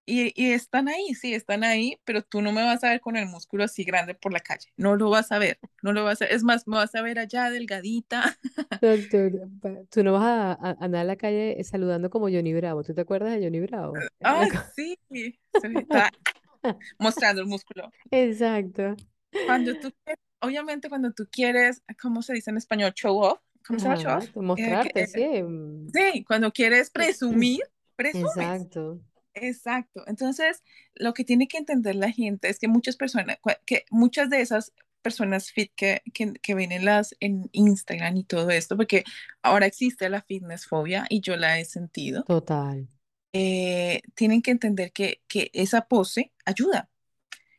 Y, 0.05 0.33
y, 0.35 0.51
están 0.51 0.89
ahí, 0.89 1.15
sí, 1.15 1.33
están 1.33 1.63
ahí, 1.63 1.97
pero 2.03 2.21
tú 2.23 2.41
no 2.41 2.51
me 2.51 2.61
vas 2.61 2.83
a 2.83 2.89
ver 2.89 2.99
con 2.99 3.15
el 3.15 3.25
músculo 3.25 3.63
así 3.63 3.85
grande 3.85 4.13
por 4.13 4.33
la 4.33 4.41
calle. 4.41 4.67
No 4.75 4.97
lo 4.97 5.09
vas 5.09 5.31
a 5.31 5.39
ver, 5.39 5.59
no 5.81 5.93
lo 5.93 6.03
vas 6.03 6.21
a 6.21 6.25
ver. 6.25 6.33
Es 6.33 6.43
más, 6.43 6.67
me 6.67 6.75
vas 6.75 6.93
a 6.93 7.01
ver 7.01 7.19
allá 7.19 7.49
delgadita. 7.49 8.37
tú 9.89 10.03
no 10.03 10.13
vas 10.13 10.57
a, 10.59 10.75
andar 10.81 11.01
a 11.01 11.05
la 11.05 11.15
calle 11.15 11.57
saludando 11.63 12.09
como 12.09 12.25
Johnny 12.25 12.53
Bravo. 12.53 12.83
¿Tú 12.83 12.93
te 12.93 12.99
acuerdas 12.99 13.31
de 13.31 13.45
Johnny 13.45 13.61
Bravo? 13.61 13.93
Ah, 14.21 14.45
sí, 14.75 14.99
mostrando 16.99 17.41
el 17.41 17.47
músculo. 17.47 17.89
Exacto. 18.11 18.97
Cuando 19.45 19.73
tú, 19.79 19.89
obviamente 20.43 20.89
cuando 20.89 21.11
tú 21.11 21.27
quieres, 21.31 21.81
¿cómo 22.01 22.21
se 22.21 22.33
dice 22.33 22.51
en 22.51 22.57
español? 22.57 22.93
Show 22.93 23.17
off. 23.17 23.39
¿Cómo 23.65 23.79
se 23.79 23.85
llama 23.85 23.97
show 23.97 24.17
off? 24.17 24.35
Mostrarte, 24.35 25.07
sí. 25.07 25.43
Sí, 25.93 26.23
cuando 26.25 26.51
quieres 26.51 26.89
presumir, 26.89 27.61
presumes. 27.95 28.35
Exacto. 28.35 29.01
Exacto. 29.35 30.03
Entonces, 30.05 30.61
lo 30.95 31.13
que 31.13 31.23
tiene 31.23 31.47
que 31.47 31.57
entender 31.57 31.95
la 31.95 32.11
gente 32.11 32.49
es 32.49 32.59
que 32.59 32.67
muchas 32.67 32.97
personas, 32.97 33.37
que 33.65 33.85
muchas 33.89 34.29
de 34.29 34.41
esas 34.41 34.73
personas 35.01 35.51
fit 35.51 35.71
que, 35.75 36.01
que, 36.13 36.33
que 36.33 36.55
ven 36.55 36.71
en, 36.71 36.85
las, 36.85 37.15
en 37.19 37.49
Instagram 37.51 38.17
y 38.17 38.23
todo 38.23 38.49
esto, 38.51 38.77
porque 38.77 39.03
ahora 39.41 39.65
existe 39.65 40.09
la 40.09 40.21
fitness 40.21 40.67
fobia 40.67 41.05
y 41.09 41.21
yo 41.21 41.35
la 41.35 41.59
he 41.59 41.65
sentido. 41.65 42.23
Total. 42.23 42.87
Eh, 43.33 44.01
tienen 44.13 44.41
que 44.41 44.51
entender 44.51 44.91
que, 44.91 45.21
que 45.27 45.49
esa 45.53 45.87
pose 45.87 46.31
ayuda. 46.45 46.89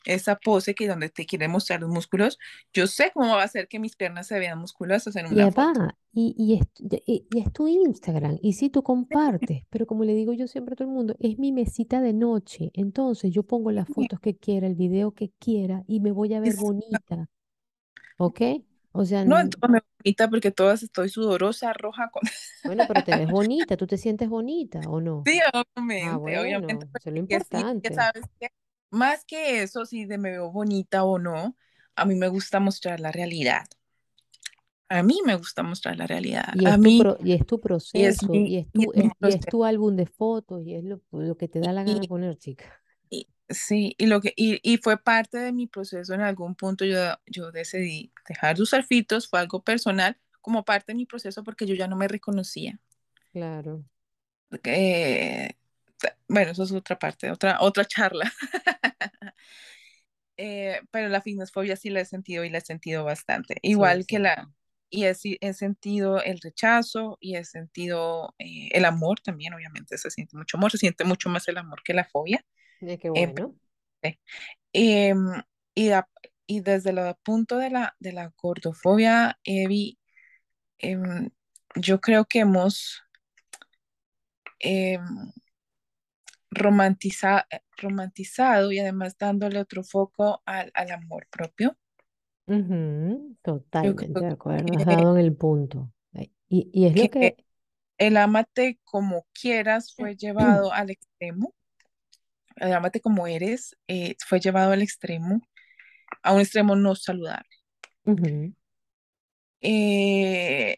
Esa 0.04 0.36
pose 0.36 0.74
que 0.74 0.88
donde 0.88 1.08
te 1.10 1.26
quiere 1.26 1.48
mostrar 1.48 1.80
los 1.80 1.90
músculos, 1.90 2.38
yo 2.72 2.86
sé 2.86 3.10
cómo 3.14 3.36
va 3.36 3.42
a 3.42 3.44
hacer 3.44 3.68
que 3.68 3.78
mis 3.78 3.96
piernas 3.96 4.26
se 4.28 4.38
vean 4.38 4.58
musculosas 4.58 5.16
en 5.16 5.26
Y 5.28 5.36
una 5.36 5.48
foto. 5.48 5.80
va, 5.80 5.96
y, 6.12 6.34
y, 6.38 6.54
es, 6.54 6.66
y- 7.06 7.26
y 7.30 7.38
es 7.40 7.52
tu 7.52 7.66
Instagram, 7.68 8.38
y 8.42 8.52
sí 8.54 8.70
tú 8.70 8.82
compartes, 8.82 9.64
pero 9.70 9.86
como 9.86 10.04
le 10.04 10.14
digo 10.14 10.32
yo 10.32 10.46
siempre 10.46 10.74
a 10.74 10.76
todo 10.76 10.88
el 10.88 10.94
mundo, 10.94 11.16
es 11.18 11.38
mi 11.38 11.50
mesita 11.52 12.00
de 12.00 12.12
noche, 12.12 12.70
entonces 12.74 13.32
yo 13.32 13.42
pongo 13.42 13.70
las 13.72 13.88
fotos 13.88 14.20
que 14.20 14.36
quiera, 14.36 14.66
el 14.66 14.74
video 14.74 15.12
que 15.14 15.30
quiera, 15.38 15.82
y 15.88 16.00
me 16.00 16.12
voy 16.12 16.34
a 16.34 16.40
ver 16.40 16.56
Es- 16.56 16.56
bonita, 16.56 17.28
¿ok? 18.18 18.40
O 18.92 19.04
sea, 19.06 19.24
no, 19.24 19.38
entonces 19.40 19.70
me 19.70 19.80
bonita 20.04 20.28
porque 20.30 20.50
todas 20.50 20.82
estoy 20.82 21.08
sudorosa, 21.08 21.72
roja, 21.72 22.10
con... 22.10 22.22
bueno, 22.64 22.86
pero 22.86 23.02
te 23.02 23.14
ves 23.14 23.28
bonita, 23.28 23.76
tú 23.76 23.86
te 23.86 23.98
sientes 23.98 24.28
bonita, 24.28 24.88
¿o 24.88 25.00
no? 25.00 25.26
Sí, 25.26 25.40
Ah, 25.98 26.16
obviamente, 26.16 26.38
obviamente, 26.38 26.76
bueno, 26.76 26.88
eso 26.94 27.08
es 27.10 27.14
lo 27.14 27.18
porque 27.28 27.40
sí, 27.40 27.66
ya 27.82 27.90
importante. 27.90 27.92
sabes 27.92 28.24
que 28.40 28.48
más 28.94 29.24
que 29.24 29.62
eso, 29.62 29.84
si 29.86 30.06
de 30.06 30.18
me 30.18 30.30
veo 30.30 30.50
bonita 30.50 31.04
o 31.04 31.18
no, 31.18 31.56
a 31.96 32.04
mí 32.04 32.14
me 32.14 32.28
gusta 32.28 32.60
mostrar 32.60 33.00
la 33.00 33.12
realidad. 33.12 33.64
A 34.88 35.02
mí 35.02 35.18
me 35.24 35.34
gusta 35.34 35.62
mostrar 35.62 35.96
la 35.96 36.06
realidad. 36.06 36.54
Y 36.54 36.66
A 36.66 36.70
es 36.70 36.74
tu, 36.76 36.80
mí, 36.82 37.00
pro- 37.00 37.18
y 37.24 37.32
es 37.32 37.46
tu 37.46 37.56
y 37.56 38.04
es 38.04 38.22
proceso, 38.22 38.28
mi, 38.28 38.46
y 38.46 38.56
es 38.58 38.70
tu, 38.70 38.80
mi 38.80 38.86
es- 38.86 38.92
y 38.94 39.06
es 39.06 39.16
proceso. 39.18 39.50
tu 39.50 39.64
álbum 39.64 39.96
de 39.96 40.06
fotos, 40.06 40.62
y 40.64 40.74
es 40.74 40.84
lo, 40.84 41.00
lo 41.12 41.36
que 41.36 41.48
te 41.48 41.60
da 41.60 41.72
la 41.72 41.84
gana 41.84 42.04
poner, 42.06 42.36
chica. 42.38 42.80
sí, 43.48 43.94
y 43.98 44.06
lo 44.06 44.20
que, 44.20 44.32
y, 44.36 44.76
fue 44.78 44.96
parte 44.98 45.38
de 45.38 45.52
mi 45.52 45.66
proceso 45.66 46.14
en 46.14 46.20
algún 46.20 46.54
punto 46.54 46.84
yo, 46.84 46.96
yo 47.26 47.50
decidí 47.52 48.12
dejar 48.28 48.56
de 48.56 48.62
usar 48.62 48.84
filtros, 48.84 49.28
fue 49.28 49.40
algo 49.40 49.62
personal, 49.62 50.16
como 50.40 50.64
parte 50.64 50.92
de 50.92 50.96
mi 50.96 51.06
proceso 51.06 51.42
porque 51.44 51.66
yo 51.66 51.74
ya 51.74 51.88
no 51.88 51.96
me 51.96 52.08
reconocía. 52.08 52.78
Claro. 53.32 53.84
Eh, 54.62 55.54
bueno, 56.28 56.52
eso 56.52 56.62
es 56.64 56.72
otra 56.72 56.98
parte, 56.98 57.30
otra, 57.30 57.58
otra 57.60 57.84
charla. 57.84 58.32
Eh, 60.36 60.80
pero 60.90 61.08
la 61.08 61.20
fitnessfobia 61.20 61.76
sí 61.76 61.90
la 61.90 62.00
he 62.00 62.04
sentido 62.04 62.44
y 62.44 62.50
la 62.50 62.58
he 62.58 62.60
sentido 62.60 63.04
bastante. 63.04 63.54
Sí, 63.54 63.70
Igual 63.70 64.06
que 64.06 64.18
la, 64.18 64.50
y 64.90 65.04
he, 65.04 65.14
he 65.40 65.54
sentido 65.54 66.22
el 66.22 66.40
rechazo 66.40 67.18
y 67.20 67.36
he 67.36 67.44
sentido 67.44 68.34
eh, 68.38 68.68
el 68.72 68.84
amor 68.84 69.20
también, 69.20 69.54
obviamente 69.54 69.96
se 69.98 70.10
siente 70.10 70.36
mucho 70.36 70.56
amor, 70.56 70.70
se 70.70 70.78
siente 70.78 71.04
mucho 71.04 71.28
más 71.28 71.46
el 71.48 71.58
amor 71.58 71.82
que 71.84 71.94
la 71.94 72.04
fobia. 72.04 72.44
Eh, 72.80 72.98
qué 72.98 73.10
Eh, 73.14 73.26
bueno. 73.26 73.54
em, 74.72 75.42
y, 75.74 75.90
a- 75.90 76.08
y 76.46 76.60
desde 76.60 76.90
el 76.90 76.98
punto 77.22 77.58
de 77.58 77.70
la, 77.70 77.96
de 78.00 78.12
la 78.12 78.32
gordofobia, 78.36 79.38
Evi, 79.44 79.98
em, 80.78 81.30
yo 81.76 82.00
creo 82.00 82.24
que 82.26 82.40
hemos 82.40 83.02
em, 84.60 85.32
romantiza- 86.50 87.46
romantizado 87.78 88.72
y 88.72 88.78
además 88.80 89.16
dándole 89.18 89.60
otro 89.60 89.82
foco 89.84 90.42
al, 90.46 90.70
al 90.74 90.90
amor 90.92 91.26
propio. 91.30 91.76
Ujú, 92.46 93.36
Yo 93.82 93.94
totalmente 93.94 94.24
de 94.24 94.30
acuerdo, 94.32 94.76
has 94.76 94.84
que, 94.86 94.96
dado 94.96 95.16
en 95.16 95.24
el 95.24 95.34
punto. 95.36 95.90
Y, 96.48 96.70
y 96.72 96.86
es 96.86 96.96
lo 96.96 97.10
que 97.10 97.10
que, 97.10 97.36
el 97.98 98.16
ámate 98.16 98.80
como 98.84 99.26
quieras 99.34 99.94
fue 99.96 100.16
llevado 100.16 100.72
al 100.72 100.90
extremo, 100.90 101.54
el 102.56 102.72
ámate 102.72 103.00
como 103.00 103.26
eres 103.28 103.76
eh, 103.88 104.16
fue 104.26 104.40
llevado 104.40 104.72
al 104.72 104.82
extremo, 104.82 105.40
a 106.22 106.32
un 106.34 106.40
extremo 106.42 106.76
no 106.76 106.94
saludable. 106.96 107.48
Eh, 109.60 110.76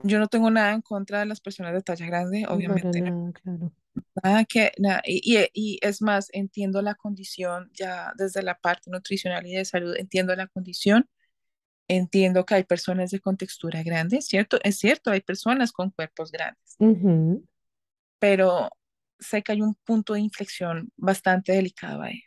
yo 0.00 0.18
no 0.18 0.28
tengo 0.28 0.50
nada 0.50 0.72
en 0.72 0.82
contra 0.82 1.20
de 1.20 1.26
las 1.26 1.40
personas 1.40 1.72
de 1.74 1.82
talla 1.82 2.06
grande, 2.06 2.46
obviamente, 2.48 3.02
no, 3.02 3.32
claro. 3.32 3.72
Nada 4.22 4.44
que, 4.44 4.72
nada, 4.78 5.02
y, 5.04 5.38
y- 5.54 5.78
es 5.82 6.02
más, 6.02 6.28
entiendo 6.32 6.82
la 6.82 6.94
condición 6.94 7.70
ya 7.74 8.12
desde 8.16 8.42
la 8.42 8.58
parte 8.58 8.90
nutricional 8.90 9.46
y 9.46 9.54
de 9.54 9.64
salud, 9.64 9.94
entiendo 9.96 10.34
la 10.36 10.46
condición, 10.48 11.08
entiendo 11.88 12.46
que 12.46 12.54
hay 12.56 12.64
personas 12.64 13.10
de 13.10 13.20
contextura 13.20 13.82
grande, 13.82 14.22
¿cierto? 14.22 14.58
Es 14.64 14.78
cierto, 14.78 15.10
hay 15.10 15.20
personas 15.22 15.72
con 15.72 15.90
cuerpos 15.90 16.32
grandes, 16.32 16.80
pero 18.18 18.70
sé 19.18 19.42
que 19.42 19.52
hay 19.52 19.62
un 19.62 19.74
punto 19.84 20.14
de 20.14 20.20
inflexión 20.20 20.90
bastante 20.96 21.52
delicado 21.52 22.02
ahí. 22.02 22.22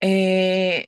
Eh, 0.00 0.86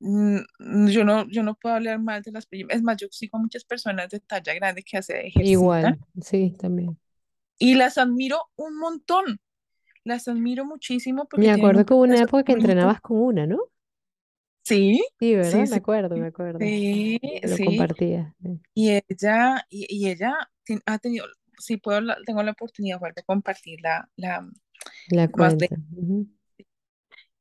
yo 0.00 1.04
no, 1.04 1.28
yo 1.28 1.42
no 1.42 1.54
puedo 1.56 1.74
hablar 1.74 2.00
mal 2.00 2.22
de 2.22 2.30
las, 2.32 2.46
es 2.50 2.82
más, 2.82 2.96
yo 2.98 3.08
sigo 3.10 3.36
a 3.38 3.40
muchas 3.40 3.64
personas 3.64 4.08
de 4.10 4.20
talla 4.20 4.54
grande 4.54 4.82
que 4.82 5.02
se 5.02 5.26
ejercitan 5.26 5.46
Igual, 5.46 5.98
sí, 6.22 6.54
también. 6.58 6.98
Y 7.58 7.74
las 7.74 7.98
admiro 7.98 8.50
un 8.56 8.78
montón, 8.78 9.40
las 10.04 10.28
admiro 10.28 10.64
muchísimo 10.66 11.28
porque 11.28 11.48
Me 11.48 11.50
acuerdo 11.52 11.86
que 11.86 11.94
hubo 11.94 12.02
una 12.02 12.20
época 12.20 12.44
que 12.44 12.52
entrenabas 12.52 13.00
con 13.00 13.16
una, 13.18 13.46
¿no? 13.46 13.60
Sí, 14.64 15.00
Sí, 15.20 15.34
sí, 15.40 15.66
¿verdad? 15.66 15.68
Me 15.68 15.76
sí, 15.76 15.78
acuerdo, 15.78 16.16
me 16.16 16.26
acuerdo. 16.28 16.74
sí, 16.90 17.18
lo 17.42 17.58
sí. 17.58 17.88
sí. 18.42 18.60
Y 18.74 18.90
ella, 19.10 19.66
y, 19.70 19.86
y 19.90 20.10
ella 20.10 20.34
ha 20.86 20.98
tenido, 20.98 21.26
si 21.58 21.78
puedo, 21.78 22.00
la- 22.02 22.18
tengo 22.26 22.42
la 22.42 22.52
oportunidad 22.52 23.00
de 23.16 23.22
compartir 23.24 23.80
la, 23.82 24.08
la 24.16 24.48
La 25.10 25.28
más 25.34 25.58
de 25.58 25.70
cuenta. 25.70 25.76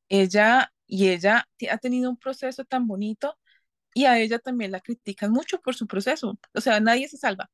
ella, 0.09 0.72
y 0.88 1.09
ella 1.09 1.47
ha 1.70 1.78
tenido 1.78 2.09
un 2.09 2.18
proceso 2.18 2.63
tan 2.65 2.88
bonito 2.88 3.38
y 3.93 4.05
a 4.05 4.20
ella 4.20 4.39
también 4.39 4.72
la 4.72 4.82
critican 4.82 5.32
mucho 5.32 5.61
por 5.61 5.76
su 5.76 5.88
proceso. 5.88 6.39
O 6.53 6.61
sea, 6.61 6.80
nadie 6.82 7.07
se 7.09 7.18
salva, 7.18 7.49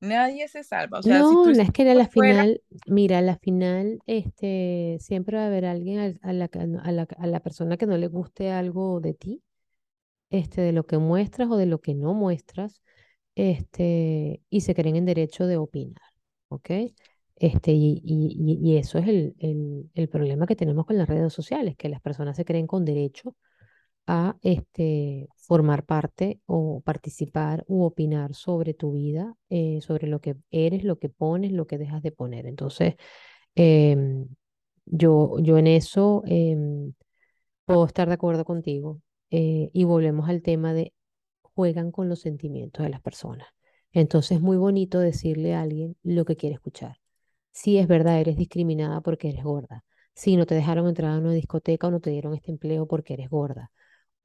nadie 0.00 0.48
se 0.48 0.64
salva. 0.64 0.98
O 1.00 1.02
sea, 1.02 1.24
si 1.24 1.36
No, 1.36 1.38
tú 1.38 1.50
es 1.50 1.70
que 1.70 1.88
a 1.88 1.94
la 1.94 2.08
fuera, 2.12 2.48
final, 2.48 2.62
mira, 2.86 3.18
a 3.18 3.22
la 3.22 3.36
final, 3.38 4.00
este, 4.06 4.96
siempre 5.00 5.36
va 5.36 5.44
a 5.44 5.46
haber 5.46 5.64
alguien 5.64 5.98
al- 6.00 6.18
a, 6.22 6.32
la, 6.32 6.46
a 6.82 6.92
la, 6.92 7.06
a 7.18 7.26
la 7.28 7.40
persona 7.40 7.76
que 7.76 7.86
no 7.86 7.96
le 7.96 8.08
guste 8.08 8.50
algo 8.50 9.00
de 9.00 9.14
ti, 9.14 9.42
este, 10.30 10.62
de 10.62 10.72
lo 10.72 10.86
que 10.86 10.98
muestras 10.98 11.50
o 11.50 11.56
de 11.58 11.66
lo 11.66 11.80
que 11.80 11.94
no 11.94 12.14
muestras, 12.14 12.82
este, 13.36 14.42
y 14.50 14.62
se 14.62 14.74
creen 14.74 14.96
en 14.96 15.06
derecho 15.06 15.46
de 15.46 15.58
opinar, 15.58 16.02
¿ok? 16.48 16.70
Este, 17.36 17.72
y, 17.72 18.02
y, 18.04 18.36
y- 18.38 18.72
y 18.74 18.78
eso 18.78 18.98
es 18.98 19.08
el, 19.08 19.36
el, 19.40 19.90
el 19.94 20.08
problema 20.08 20.46
que 20.46 20.56
tenemos 20.56 20.86
con 20.86 20.98
las 20.98 21.08
redes 21.08 21.32
sociales, 21.34 21.76
que 21.76 21.88
las 21.90 22.00
personas 22.02 22.36
se 22.36 22.44
creen 22.46 22.66
con 22.68 22.84
derecho 22.84 23.36
a 24.06 24.36
este, 24.42 25.28
formar 25.36 25.84
parte 25.84 26.40
o 26.46 26.80
participar 26.82 27.64
u 27.68 27.84
opinar 27.84 28.34
sobre 28.34 28.74
tu 28.74 28.92
vida, 28.92 29.34
eh, 29.50 29.80
sobre 29.82 30.06
lo 30.08 30.20
que 30.20 30.36
eres, 30.50 30.84
lo 30.84 30.98
que 30.98 31.08
pones, 31.08 31.52
lo 31.52 31.66
que 31.66 31.78
dejas 31.78 32.02
de 32.02 32.12
poner. 32.12 32.46
Entonces, 32.46 32.94
em, 33.56 34.28
yo, 34.86 35.38
yo 35.40 35.58
en 35.58 35.66
eso 35.68 36.22
em, 36.26 36.94
puedo 37.64 37.84
estar 37.86 38.08
de 38.08 38.14
acuerdo 38.14 38.44
contigo. 38.44 39.00
eh, 39.30 39.70
y 39.72 39.84
volvemos 39.84 40.28
al 40.28 40.42
tema 40.42 40.72
de 40.74 40.92
juegan 41.42 41.90
con 41.92 42.08
los 42.08 42.20
sentimientos 42.20 42.82
de 42.84 42.90
las 42.90 43.00
personas. 43.02 43.48
Entonces, 43.92 44.38
es 44.38 44.42
muy 44.42 44.56
bonito 44.58 45.00
decirle 45.00 45.54
a 45.54 45.62
alguien 45.62 45.96
lo 46.04 46.24
que 46.24 46.36
quiere 46.36 46.54
escuchar. 46.54 46.98
Si 47.52 47.78
es 47.78 47.88
verdad, 47.88 48.20
eres 48.20 48.36
discriminada 48.36 49.00
porque 49.02 49.30
eres 49.30 49.44
gorda. 49.44 49.84
Si 50.14 50.36
no 50.36 50.46
te 50.46 50.54
dejaron 50.56 50.88
entrar 50.88 51.12
a 51.12 51.18
una 51.20 51.32
discoteca 51.32 51.88
o 51.88 51.90
no 51.92 52.00
te 52.00 52.10
dieron 52.10 52.34
este 52.34 52.52
empleo 52.52 52.86
porque 52.88 53.14
eres 53.14 53.30
gorda 53.30 53.72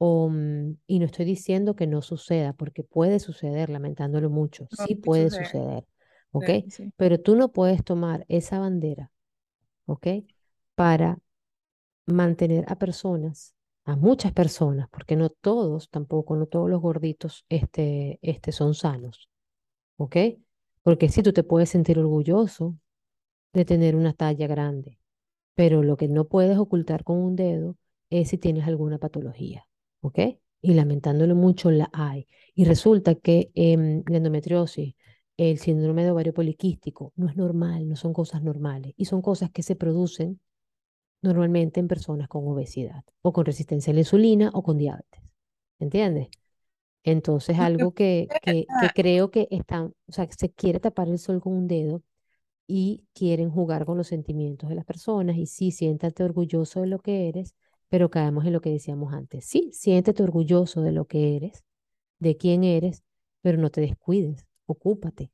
o, 0.04 0.28
mm, 0.28 0.78
y 0.88 0.98
no 0.98 1.06
estoy 1.06 1.24
diciendo 1.24 1.76
que 1.76 1.86
no 1.86 2.02
suceda, 2.02 2.54
porque 2.54 2.82
puede 2.82 3.20
suceder, 3.20 3.70
lamentándolo 3.70 4.30
mucho, 4.30 4.66
no, 4.76 4.86
sí 4.86 4.96
puede 4.96 5.30
sucede, 5.30 5.44
suceder, 5.44 5.86
¿ok? 6.32 6.50
sí. 6.70 6.92
Pero 6.96 7.20
tú 7.20 7.36
no 7.36 7.52
puedes 7.52 7.84
tomar 7.84 8.24
esa 8.28 8.58
bandera, 8.58 9.12
¿ok? 9.86 10.08
Para 10.74 11.18
mantener 12.06 12.64
a 12.68 12.76
personas, 12.76 13.54
a 13.84 13.96
muchas 13.96 14.32
personas, 14.32 14.88
porque 14.90 15.16
no 15.16 15.30
todos, 15.30 15.90
tampoco, 15.90 16.36
no 16.36 16.46
todos 16.46 16.70
los 16.70 16.80
gorditos, 16.82 17.44
este, 17.48 18.18
este, 18.22 18.52
son 18.52 18.74
sanos, 18.74 19.28
¿ok? 19.98 20.16
Porque 20.82 21.08
sí, 21.10 21.22
tú 21.22 21.32
te 21.32 21.44
puedes 21.44 21.70
sentir 21.70 21.98
orgulloso 21.98 22.76
de 23.54 23.64
tener 23.64 23.96
una 23.96 24.14
talla 24.14 24.46
grande, 24.48 24.98
pero 25.54 25.82
lo 25.82 25.96
que 25.96 26.08
no 26.08 26.26
puedes 26.26 26.58
ocultar 26.58 27.04
con 27.04 27.18
un 27.18 27.36
dedo 27.36 27.76
es 28.10 28.30
si 28.30 28.38
tienes 28.38 28.66
alguna 28.68 28.98
patología, 28.98 29.66
¿ok? 30.02 30.18
Y 30.60 30.74
lamentándolo 30.74 31.34
mucho, 31.34 31.70
la 31.70 31.88
hay. 31.92 32.28
Y 32.54 32.64
resulta 32.66 33.14
que 33.14 33.50
em, 33.54 34.04
la 34.06 34.18
endometriosis, 34.18 34.94
el 35.38 35.58
síndrome 35.58 36.04
de 36.04 36.10
ovario 36.10 36.34
poliquístico, 36.34 37.12
no 37.16 37.28
es 37.28 37.36
normal, 37.36 37.88
no 37.88 37.96
son 37.96 38.12
cosas 38.12 38.42
normales. 38.42 38.92
Y 38.96 39.06
son 39.06 39.22
cosas 39.22 39.50
que 39.50 39.62
se 39.62 39.76
producen 39.76 40.40
normalmente 41.22 41.80
en 41.80 41.88
personas 41.88 42.28
con 42.28 42.46
obesidad 42.46 43.04
o 43.22 43.32
con 43.32 43.46
resistencia 43.46 43.92
a 43.92 43.94
la 43.94 44.00
insulina 44.00 44.50
o 44.54 44.62
con 44.62 44.76
diabetes. 44.78 45.22
¿Entiendes? 45.78 46.28
Entonces, 47.04 47.58
algo 47.58 47.94
que, 47.94 48.28
creo 48.42 48.64
que, 48.80 48.88
creo 48.94 49.30
que 49.30 49.48
están, 49.50 49.94
o 50.06 50.12
sea, 50.12 50.26
que 50.26 50.34
se 50.34 50.52
quiere 50.52 50.78
tapar 50.78 51.08
el 51.08 51.18
sol 51.18 51.40
con 51.40 51.54
un 51.54 51.66
dedo 51.66 52.02
y 52.68 53.04
quieren 53.14 53.50
jugar 53.50 53.84
con 53.86 53.98
los 53.98 54.08
sentimientos 54.08 54.68
de 54.68 54.76
las 54.76 54.84
personas. 54.84 55.36
Y 55.36 55.46
sí, 55.46 55.72
siéntate 55.72 56.22
orgulloso 56.22 56.80
de 56.82 56.86
lo 56.86 57.00
que 57.00 57.28
eres, 57.28 57.56
pero 57.92 58.10
caemos 58.10 58.46
en 58.46 58.54
lo 58.54 58.62
que 58.62 58.70
decíamos 58.72 59.14
antes. 59.14 59.46
Sí, 59.46 59.70
siéntete 59.74 60.24
orgulloso 60.24 60.82
de 60.82 60.92
lo 60.92 61.06
que 61.06 61.36
eres, 61.36 61.64
de 62.20 62.36
quién 62.38 62.64
eres, 62.64 63.04
pero 63.42 63.58
no 63.58 63.70
te 63.70 63.80
descuides. 63.82 64.46
Ocúpate, 64.66 65.32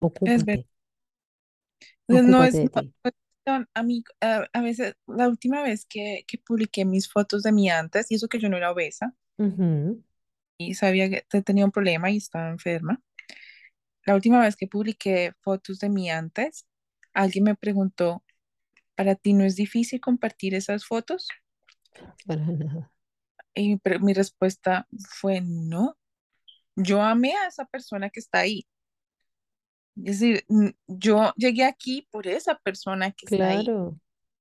ocúpate, 0.00 0.66
No 2.08 2.18
ocúpate 2.18 2.44
es, 2.44 2.62
de 2.62 2.68
no, 3.46 3.66
a 3.74 3.82
mí, 3.82 4.04
a, 4.20 4.46
a 4.52 4.62
veces, 4.62 4.94
la 5.06 5.28
última 5.28 5.62
vez 5.62 5.86
que, 5.86 6.24
que 6.26 6.38
publiqué 6.38 6.84
mis 6.84 7.10
fotos 7.10 7.42
de 7.42 7.52
mí 7.52 7.70
antes, 7.70 8.10
y 8.10 8.16
eso 8.16 8.28
que 8.28 8.38
yo 8.40 8.48
no 8.48 8.56
era 8.56 8.72
obesa, 8.72 9.14
y 10.58 10.74
sabía 10.74 11.08
que 11.10 11.22
te- 11.28 11.42
tenía 11.42 11.64
un 11.64 11.70
problema 11.72 12.10
y 12.10 12.16
estaba 12.18 12.50
enferma, 12.50 13.00
la 14.04 14.14
última 14.14 14.40
vez 14.40 14.56
que 14.56 14.66
publiqué 14.68 15.32
fotos 15.40 15.78
de 15.80 15.88
mí 15.88 16.10
antes, 16.10 16.66
alguien 17.14 17.44
me 17.44 17.54
preguntó, 17.56 18.24
¿para 18.96 19.14
ti 19.16 19.32
no 19.34 19.44
es 19.44 19.56
difícil 19.56 20.00
compartir 20.00 20.54
esas 20.54 20.84
fotos? 20.86 21.28
Para 22.26 22.44
nada. 22.46 22.90
Y 23.54 23.68
mi, 23.68 23.76
pre- 23.78 23.98
mi 23.98 24.12
respuesta 24.14 24.86
fue, 25.18 25.40
no, 25.40 25.96
yo 26.76 27.02
amé 27.02 27.34
a 27.36 27.48
esa 27.48 27.66
persona 27.66 28.10
que 28.10 28.20
está 28.20 28.40
ahí. 28.40 28.66
Es 29.96 30.20
decir, 30.20 30.44
yo 30.88 31.32
llegué 31.36 31.64
aquí 31.64 32.08
por 32.10 32.26
esa 32.26 32.56
persona 32.58 33.12
que 33.12 33.26
está 33.26 33.48
ahí. 33.48 33.66
Claro. 33.66 33.98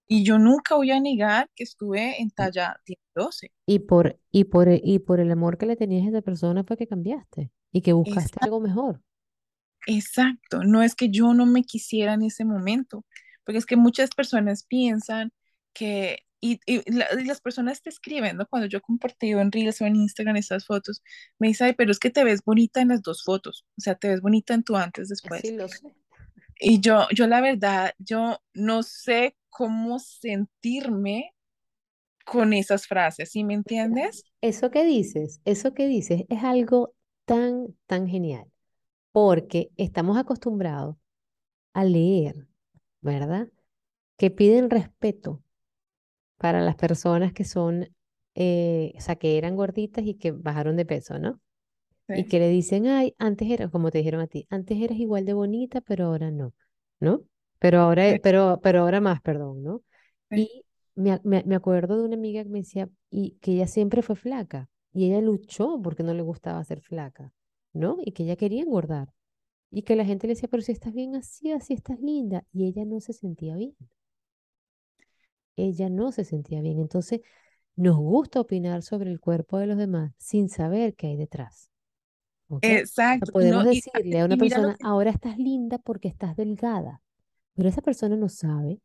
Y 0.08 0.24
yo 0.26 0.40
nunca 0.40 0.76
voy 0.76 0.92
a 0.92 1.00
negar 1.02 1.50
que 1.56 1.64
estuve 1.64 2.22
en 2.22 2.32
talla 2.32 2.78
10, 2.86 3.00
12. 3.16 3.52
Y 3.66 3.80
por, 3.80 4.20
y 4.32 4.46
por, 4.46 4.68
y 4.70 5.00
por 5.00 5.20
el 5.20 5.32
amor 5.32 5.58
que 5.58 5.66
le 5.66 5.76
tenías 5.76 6.06
a 6.06 6.10
esa 6.10 6.22
persona 6.22 6.64
fue 6.64 6.78
que 6.78 6.88
cambiaste 6.88 7.52
y 7.74 7.82
que 7.82 7.94
buscaste 7.94 8.38
Exacto, 8.38 8.46
algo 8.46 8.60
mejor. 8.62 9.02
exacto. 9.88 10.64
No 10.64 10.82
es 10.84 10.96
que 10.96 11.10
yo 11.10 11.34
no 11.34 11.46
me 11.46 11.64
quisiera 11.64 12.14
en 12.14 12.24
ese 12.24 12.46
momento, 12.46 13.06
porque 13.46 13.58
es 13.60 13.66
que 13.66 13.76
muchas 13.78 14.12
personas 14.12 14.64
piensan 14.66 15.32
que, 15.74 16.20
y, 16.42 16.60
y 16.66 16.82
la- 16.92 17.08
y 17.20 17.26
las 17.26 17.42
personas 17.42 17.82
te 17.82 17.90
escriben, 17.90 18.38
¿no? 18.38 18.46
Cuando 18.48 18.68
yo 18.68 18.78
he 18.80 18.82
compartido 18.82 19.40
en 19.42 19.52
Reels 19.52 19.82
o 19.82 19.86
en 19.86 19.96
Instagram 19.96 20.36
estas 20.38 20.66
fotos, 20.66 21.02
me 21.40 21.48
dicen, 21.50 21.68
"Ay, 21.68 21.74
pero 21.74 21.92
es 21.92 22.00
que 22.00 22.10
te 22.10 22.24
ves 22.24 22.44
bonita 22.46 22.82
en 22.82 22.90
las 22.90 23.02
dos 23.02 23.24
fotos, 23.24 23.66
o 23.78 23.82
sea, 23.82 23.96
te 23.96 24.10
ves 24.10 24.22
bonita 24.22 24.54
en 24.54 24.64
tu 24.64 24.76
antes, 24.78 25.10
Sí, 25.10 25.10
después. 25.10 25.42
lo 25.52 25.68
sé. 25.68 25.94
Y 26.60 26.80
yo, 26.82 27.08
yo 27.14 27.28
la 27.28 27.42
verdad, 27.42 27.94
yo 27.98 28.40
no 28.54 28.84
sé 28.84 29.36
cómo 29.50 30.00
sentirme 30.00 31.34
con 32.26 32.54
esas 32.54 32.88
frases, 32.88 33.32
¿sí 33.32 33.44
me 33.44 33.54
entiendes? 33.54 34.26
Eso 34.42 34.72
que 34.72 34.84
dices, 34.86 35.42
eso 35.46 35.74
que 35.74 35.88
dices 35.88 36.24
es 36.30 36.44
algo 36.44 36.94
tan, 37.26 37.76
tan 37.86 38.08
genial, 38.08 38.46
porque 39.12 39.72
estamos 39.78 40.18
acostumbrados 40.18 40.98
a 41.74 41.86
leer, 41.86 42.48
¿verdad? 43.04 43.50
Que 44.18 44.32
piden 44.32 44.70
respeto 44.72 45.44
para 46.38 46.62
las 46.62 46.76
personas 46.76 47.34
que 47.34 47.46
son, 47.46 47.90
eh, 48.36 48.94
o 48.98 49.02
sea, 49.02 49.16
que 49.16 49.38
eran 49.38 49.56
gorditas 49.56 50.06
y 50.06 50.16
que 50.16 50.32
bajaron 50.32 50.76
de 50.78 50.86
peso, 50.86 51.20
¿no? 51.20 51.40
Y 52.12 52.26
que 52.26 52.40
le 52.40 52.50
dicen, 52.50 52.88
ay, 52.88 53.16
antes 53.20 53.50
era, 53.52 53.70
como 53.70 53.92
te 53.92 54.00
dijeron 54.00 54.22
a 54.22 54.28
ti, 54.28 54.48
antes 54.50 54.80
eras 54.82 54.98
igual 55.00 55.26
de 55.26 55.34
bonita, 55.34 55.82
pero 55.82 56.06
ahora 56.08 56.32
no, 56.32 56.54
¿no? 57.00 57.24
Pero 57.60 57.80
ahora, 57.82 58.08
sí, 58.08 58.16
e- 58.16 58.20
pero, 58.20 58.60
pero 58.64 58.82
ahora 58.82 59.02
más, 59.02 59.22
perdón, 59.22 59.64
¿no? 59.64 59.84
sí. 60.30 60.38
Y 60.38 60.66
me, 60.96 61.20
me, 61.24 61.44
me 61.46 61.56
acuerdo 61.56 61.98
de 61.98 62.06
una 62.06 62.16
amiga 62.16 62.44
que 62.44 62.50
me 62.50 62.60
decía, 62.60 62.90
y 63.10 63.32
que 63.42 63.54
ella 63.54 63.68
siempre 63.68 64.02
fue 64.02 64.16
flaca, 64.16 64.70
y 64.94 65.08
ella 65.08 65.22
luchó 65.22 65.82
porque 65.82 66.04
no 66.04 66.14
le 66.14 66.22
gustaba 66.24 66.64
ser 66.64 66.82
flaca, 66.82 67.32
¿no? 67.74 67.98
Y 68.06 68.12
que 68.14 68.24
ella 68.24 68.36
quería 68.36 68.64
engordar, 68.64 69.10
y 69.74 69.82
que 69.82 69.96
la 69.96 70.06
gente 70.06 70.28
le 70.28 70.36
decía, 70.36 70.48
pero 70.50 70.62
si 70.62 70.72
estás 70.72 70.94
bien 70.94 71.16
así, 71.16 71.52
así 71.52 71.74
estás 71.74 72.00
linda, 72.00 72.46
y 72.54 72.68
ella 72.68 72.86
no 72.86 73.00
se 73.00 73.12
sentía 73.12 73.56
bien, 73.56 73.76
ella 75.56 75.90
no 75.90 76.12
se 76.12 76.24
sentía 76.24 76.62
bien. 76.62 76.80
Entonces, 76.80 77.22
nos 77.76 77.98
gusta 77.98 78.40
opinar 78.40 78.84
sobre 78.84 79.10
el 79.10 79.20
cuerpo 79.20 79.58
de 79.58 79.66
los 79.66 79.78
demás 79.78 80.14
sin 80.20 80.48
saber 80.48 80.94
qué 80.94 81.08
hay 81.08 81.18
detrás. 81.18 81.72
¿Ok? 82.50 82.64
O 82.64 82.68
sea, 82.68 82.80
Exacto. 82.80 83.32
podemos 83.32 83.66
No, 83.66 83.72
y, 83.72 83.82
decirle 83.82 84.20
a 84.20 84.26
una 84.26 84.38
persona, 84.38 84.76
que 84.80 84.86
ahora 84.86 85.10
estás 85.10 85.40
linda 85.40 85.80
porque 85.80 86.08
estás 86.08 86.36
delgada, 86.36 87.02
pero 87.56 87.68
esa 87.68 87.82
persona 87.82 88.16
no 88.16 88.30
sabe 88.30 88.80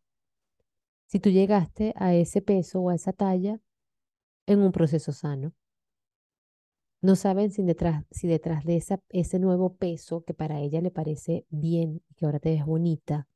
si 1.06 1.20
tú 1.20 1.28
llegaste 1.28 1.92
a 1.96 2.14
ese 2.14 2.40
peso 2.40 2.80
o 2.80 2.88
a 2.88 2.94
esa 2.94 3.12
talla 3.12 3.60
en 4.46 4.60
un 4.60 4.72
proceso 4.72 5.12
sano. 5.12 5.52
No 7.00 7.16
saben 7.16 7.50
si 7.50 7.62
detrás, 7.64 8.04
si 8.10 8.28
detrás 8.28 8.64
de 8.64 8.76
esa, 8.76 9.00
ese 9.10 9.38
nuevo 9.40 9.74
peso 9.76 10.24
que 10.24 10.34
para 10.34 10.60
ella 10.60 10.80
le 10.80 10.90
parece 10.92 11.44
bien 11.50 12.02
y 12.08 12.14
que 12.14 12.24
ahora 12.26 12.38
te 12.40 12.50
ves 12.50 12.64
bonita, 12.64 13.28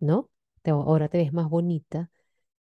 ¿no? 0.00 0.30
Te- 0.62 0.70
ahora 0.72 1.08
te 1.08 1.18
ves 1.18 1.32
más 1.32 1.48
bonita, 1.50 2.10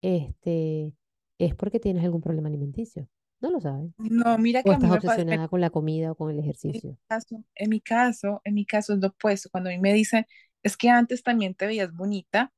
este, 0.03 0.95
es 1.39 1.55
porque 1.57 1.81
tienes 1.81 2.05
algún 2.05 2.23
problema 2.23 2.49
alimenticio. 2.49 3.09
No 3.41 3.51
lo 3.51 3.61
saben. 3.61 3.95
No, 3.99 4.39
mira 4.39 4.63
O 4.63 4.71
que 4.71 4.75
mí 4.75 4.75
estás 4.75 4.91
pasa, 5.01 5.03
obsesionada 5.03 5.49
con 5.49 5.61
la 5.63 5.71
comida 5.71 6.13
o 6.13 6.17
con 6.17 6.31
el 6.33 6.39
mi 6.63 6.81
ejercicio. 6.81 6.99
caso, 7.09 7.45
en 7.55 7.71
mi 7.71 7.81
caso, 7.81 8.41
en 8.45 8.55
mi 8.55 8.65
caso 8.67 8.95
es 8.95 9.01
lo 9.01 9.09
opuesto. 9.09 9.49
Cuando 9.51 9.71
a 9.71 9.73
mí 9.73 9.79
me 9.79 9.93
dicen, 9.95 10.27
es 10.63 10.77
que 10.77 10.91
antes 10.91 11.23
también 11.23 11.55
te 11.55 11.67
veías 11.67 11.93
bonita, 11.93 12.53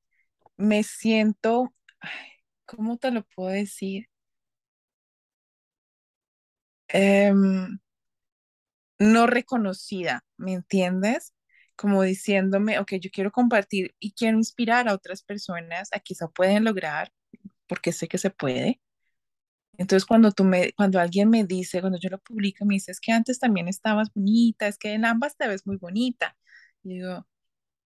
me 0.56 0.82
siento, 0.84 1.74
ay, 2.00 2.28
¿cómo 2.66 2.98
te 2.98 3.10
lo 3.12 3.24
puedo 3.24 3.50
decir? 3.50 4.08
Em, 6.92 7.78
no 8.98 9.26
reconocida, 9.26 10.24
¿me 10.36 10.52
entiendes? 10.52 11.34
Como 11.76 12.02
diciéndome, 12.02 12.78
ok, 12.78 12.94
yo 13.00 13.10
quiero 13.10 13.32
compartir 13.32 13.94
y 13.98 14.12
quiero 14.12 14.36
inspirar 14.36 14.88
a 14.88 14.94
otras 14.94 15.22
personas 15.22 15.88
a 15.92 16.00
que 16.00 16.14
se 16.14 16.28
pueden 16.28 16.64
lograr, 16.64 17.12
porque 17.66 17.92
sé 17.92 18.08
que 18.08 18.18
se 18.18 18.30
puede. 18.30 18.80
Entonces, 19.78 20.04
cuando 20.04 20.30
tú 20.32 20.44
me, 20.44 20.72
cuando 20.74 21.00
alguien 21.00 21.30
me 21.30 21.44
dice, 21.44 21.80
cuando 21.80 21.98
yo 21.98 22.10
lo 22.10 22.18
publico, 22.18 22.66
me 22.66 22.74
dice, 22.74 22.92
es 22.92 23.00
que 23.00 23.12
antes 23.12 23.38
también 23.38 23.66
estabas 23.66 24.12
bonita, 24.14 24.68
es 24.68 24.76
que 24.76 24.92
en 24.92 25.06
ambas 25.06 25.36
te 25.36 25.48
ves 25.48 25.66
muy 25.66 25.78
bonita. 25.78 26.36
Y 26.82 26.96
digo, 26.96 27.26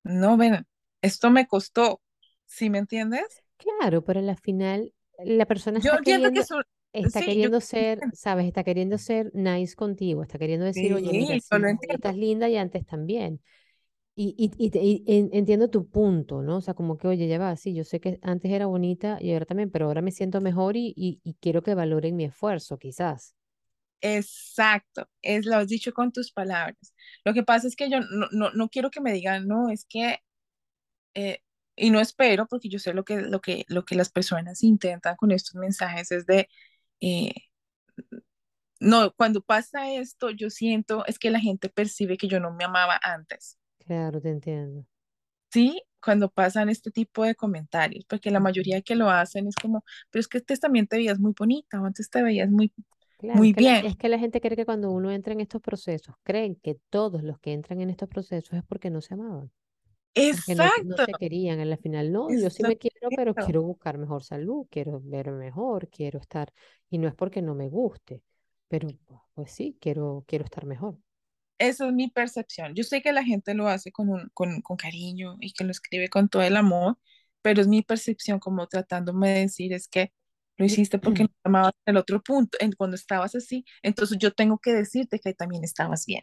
no, 0.02 0.36
ven, 0.36 0.66
esto 1.02 1.30
me 1.30 1.46
costó, 1.46 2.02
¿sí 2.46 2.68
me 2.68 2.78
entiendes? 2.78 3.42
Claro, 3.58 4.04
pero 4.04 4.20
al 4.20 4.38
final 4.38 4.92
la 5.24 5.46
persona 5.46 5.78
Yo 5.78 5.90
está 5.90 5.98
entiendo 5.98 6.32
que 6.32 6.42
está 7.02 7.22
sí, 7.22 7.24
queriendo 7.24 7.60
ser, 7.60 8.06
sabes, 8.12 8.46
está 8.46 8.64
queriendo 8.64 8.98
ser 8.98 9.30
nice 9.34 9.74
contigo, 9.76 10.22
está 10.22 10.38
queriendo 10.38 10.64
decir, 10.66 10.92
oye, 10.94 11.14
mira, 11.14 11.38
sí, 11.38 11.40
sí, 11.40 11.78
estás 11.88 12.16
linda 12.16 12.48
y 12.48 12.56
antes 12.56 12.86
también. 12.86 13.40
Y, 14.16 14.34
y, 14.38 14.52
y, 14.58 14.78
y 14.78 15.04
en- 15.18 15.30
entiendo 15.32 15.70
tu 15.70 15.88
punto, 15.90 16.42
¿no? 16.42 16.58
O 16.58 16.60
sea, 16.62 16.74
como 16.74 16.98
que, 16.98 17.08
oye, 17.08 17.28
ya 17.28 17.38
va, 17.38 17.56
sí, 17.56 17.74
yo 17.74 17.84
sé 17.84 18.00
que 18.00 18.18
antes 18.22 18.50
era 18.52 18.66
bonita 18.66 19.18
y 19.20 19.32
ahora 19.32 19.46
también, 19.46 19.70
pero 19.70 19.86
ahora 19.86 20.02
me 20.02 20.12
siento 20.12 20.40
mejor 20.42 20.76
y, 20.76 20.94
y, 20.96 21.20
y 21.24 21.34
quiero 21.36 21.62
que 21.62 21.74
valoren 21.76 22.16
mi 22.16 22.24
esfuerzo, 22.24 22.78
quizás. 22.78 23.34
Exacto, 24.00 25.08
es 25.22 25.46
lo 25.46 25.56
has 25.56 25.68
dicho 25.68 25.92
con 25.94 26.12
tus 26.12 26.30
palabras. 26.30 26.76
Lo 27.24 27.32
que 27.32 27.42
pasa 27.42 27.66
es 27.68 27.74
que 27.76 27.88
yo 27.90 28.00
no, 28.00 28.28
no, 28.32 28.50
no 28.52 28.68
quiero 28.68 28.90
que 28.90 29.00
me 29.00 29.12
digan, 29.12 29.46
no, 29.48 29.70
es 29.70 29.86
que, 29.88 30.18
eh, 31.14 31.40
y 31.76 31.90
no 31.90 32.00
espero, 32.00 32.46
porque 32.48 32.68
yo 32.70 32.78
sé 32.80 32.94
lo 32.94 33.04
que, 33.04 33.18
lo 33.22 33.40
que, 33.40 33.64
lo 33.68 33.84
que 33.84 33.96
las 33.96 34.10
personas 34.10 34.62
intentan 34.64 35.16
con 35.16 35.32
estos 35.32 35.56
mensajes 35.56 36.12
es 36.12 36.26
de, 36.26 36.48
eh, 37.04 37.32
no, 38.80 39.12
cuando 39.16 39.40
pasa 39.42 39.92
esto, 39.94 40.30
yo 40.30 40.50
siento, 40.50 41.04
es 41.06 41.18
que 41.18 41.30
la 41.30 41.40
gente 41.40 41.68
percibe 41.70 42.16
que 42.16 42.28
yo 42.28 42.40
no 42.40 42.52
me 42.52 42.64
amaba 42.64 42.98
antes, 43.02 43.58
Claro, 43.78 44.20
te 44.20 44.30
entiendo. 44.30 44.84
¿sí? 45.52 45.82
Cuando 46.00 46.30
pasan 46.30 46.68
este 46.68 46.90
tipo 46.90 47.24
de 47.24 47.34
comentarios, 47.34 48.04
porque 48.06 48.30
la 48.30 48.40
mayoría 48.40 48.82
que 48.82 48.94
lo 48.96 49.10
hacen 49.10 49.46
es 49.48 49.56
como, 49.56 49.84
pero 50.10 50.20
es 50.20 50.28
que 50.28 50.38
antes 50.38 50.60
también 50.60 50.86
te 50.86 50.96
veías 50.96 51.18
muy 51.18 51.34
bonita, 51.38 51.80
o 51.80 51.86
antes 51.86 52.10
te 52.10 52.22
veías 52.22 52.50
muy, 52.50 52.72
Claro, 53.18 53.44
es 53.46 53.52
muy 53.52 53.52
la, 53.56 53.72
bien. 53.72 53.82
es 53.82 53.96
que 53.96 54.08
la 54.08 54.18
gente 54.18 54.40
cree 54.40 54.56
que 54.56 54.66
cuando 54.66 54.90
uno 54.92 55.10
entra 55.10 55.32
en 55.32 55.40
estos 55.40 55.60
procesos, 55.62 56.14
creen 56.22 56.56
que 56.56 56.76
todos 56.90 57.22
los 57.22 57.38
que 57.40 57.52
entran 57.52 57.80
en 57.80 57.90
estos 57.90 58.08
procesos 58.08 58.52
es 58.58 58.64
porque 58.64 58.90
no 58.90 59.00
se 59.00 59.14
amaban. 59.14 59.50
Porque 60.28 60.54
no, 60.54 60.72
no 60.76 60.98
Exacto, 60.98 61.04
se 61.04 61.16
querían 61.16 61.60
a 61.60 61.64
la 61.64 61.76
final. 61.76 62.12
No, 62.12 62.34
yo 62.34 62.50
sí 62.50 62.64
me 62.64 62.76
quiero, 62.78 63.12
pero 63.12 63.36
quiero 63.38 63.62
buscar 63.62 63.98
mejor 63.98 64.24
salud, 64.24 64.66
quiero 64.70 65.00
verme 65.04 65.38
mejor, 65.46 65.88
quiero 65.90 66.18
estar, 66.20 66.52
y 66.90 66.98
no 66.98 67.08
es 67.08 67.14
porque 67.14 67.42
no 67.42 67.54
me 67.54 67.68
guste, 67.68 68.22
pero 68.68 68.88
pu- 69.06 69.22
pues 69.34 69.52
sí, 69.52 69.76
quiero, 69.80 70.24
quiero 70.26 70.44
estar 70.44 70.66
mejor. 70.66 70.98
Esa 71.58 71.86
es 71.86 71.92
mi 71.92 72.08
percepción. 72.10 72.74
Yo 72.74 72.82
sé 72.84 73.00
que 73.02 73.12
la 73.12 73.24
gente 73.24 73.54
lo 73.54 73.68
hace 73.68 73.92
con, 73.92 74.08
un, 74.10 74.28
con, 74.34 74.60
con 74.62 74.76
cariño 74.76 75.36
y 75.40 75.52
que 75.52 75.64
lo 75.64 75.70
escribe 75.70 76.08
con 76.08 76.28
todo 76.28 76.42
el 76.42 76.56
amor, 76.56 76.98
pero 77.42 77.60
es 77.60 77.68
mi 77.68 77.82
percepción 77.82 78.38
como 78.40 78.66
tratándome 78.66 79.30
de 79.30 79.40
decir 79.40 79.72
es 79.72 79.88
que 79.88 80.12
lo 80.56 80.64
hiciste 80.66 80.98
porque 80.98 81.24
no 81.24 81.28
te 81.28 81.34
amabas 81.44 81.72
en 81.86 81.92
el 81.94 81.98
otro 81.98 82.22
punto, 82.22 82.58
en 82.60 82.72
cuando 82.72 82.96
estabas 82.96 83.34
así, 83.34 83.64
entonces 83.82 84.18
yo 84.18 84.32
tengo 84.32 84.58
que 84.58 84.72
decirte 84.72 85.18
que 85.20 85.34
también 85.34 85.64
estabas 85.64 86.06
bien. 86.06 86.22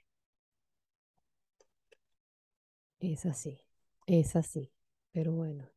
Es 3.02 3.26
así, 3.26 3.60
es 4.08 4.36
así. 4.36 4.72
Pero 5.12 5.34
bueno, 5.34 5.68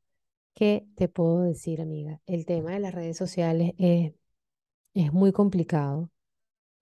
¿qué 0.54 0.86
te 0.96 1.08
puedo 1.08 1.42
decir, 1.42 1.80
amiga? 1.82 2.20
El 2.26 2.46
tema 2.46 2.72
de 2.72 2.80
las 2.80 2.94
redes 2.94 3.16
sociales 3.18 3.74
es, 3.78 4.14
es 4.94 5.12
muy 5.12 5.32
complicado. 5.32 6.10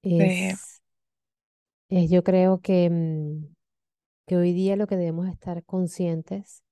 Es, 0.02 0.82
es 1.88 2.10
yo 2.10 2.24
creo 2.24 2.60
que, 2.60 2.90
mm, 2.90 3.54
que 4.26 4.36
hoy 4.38 4.52
día 4.54 4.76
lo 4.76 4.86
que 4.88 4.96
debemos 4.96 5.28
estar 5.28 5.64
conscientes 5.64 6.64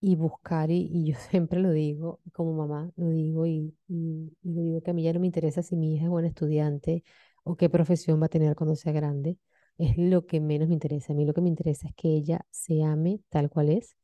y 0.00 0.16
buscar, 0.16 0.70
y, 0.70 0.88
y 0.92 1.06
yo 1.12 1.18
siempre 1.30 1.60
lo 1.60 1.70
digo, 1.72 2.20
como 2.32 2.52
mamá, 2.54 2.90
lo 2.96 3.08
digo 3.10 3.46
y, 3.46 3.74
y, 3.88 4.36
y 4.42 4.52
lo 4.54 4.62
digo 4.62 4.82
que 4.82 4.90
a 4.90 4.94
mí 4.94 5.02
ya 5.04 5.12
no 5.12 5.20
me 5.20 5.26
interesa 5.26 5.62
si 5.62 5.76
mi 5.76 5.94
hija 5.94 6.04
es 6.04 6.10
buena 6.10 6.28
estudiante 6.28 7.04
o 7.44 7.56
qué 7.56 7.68
profesión 7.70 8.20
va 8.20 8.26
a 8.26 8.28
tener 8.28 8.54
cuando 8.56 8.76
sea 8.76 8.92
grande, 8.92 9.38
es 9.78 9.96
lo 9.98 10.26
que 10.26 10.40
menos 10.40 10.68
me 10.68 10.74
interesa. 10.74 11.12
A 11.12 11.16
mí 11.16 11.24
lo 11.24 11.34
que 11.34 11.40
me 11.40 11.48
interesa 11.48 11.88
es 11.88 11.94
que 11.96 12.08
ella 12.16 12.46
se 12.50 12.82
ame 12.84 13.20
tal 13.30 13.50
cual 13.50 13.70
es 13.70 13.96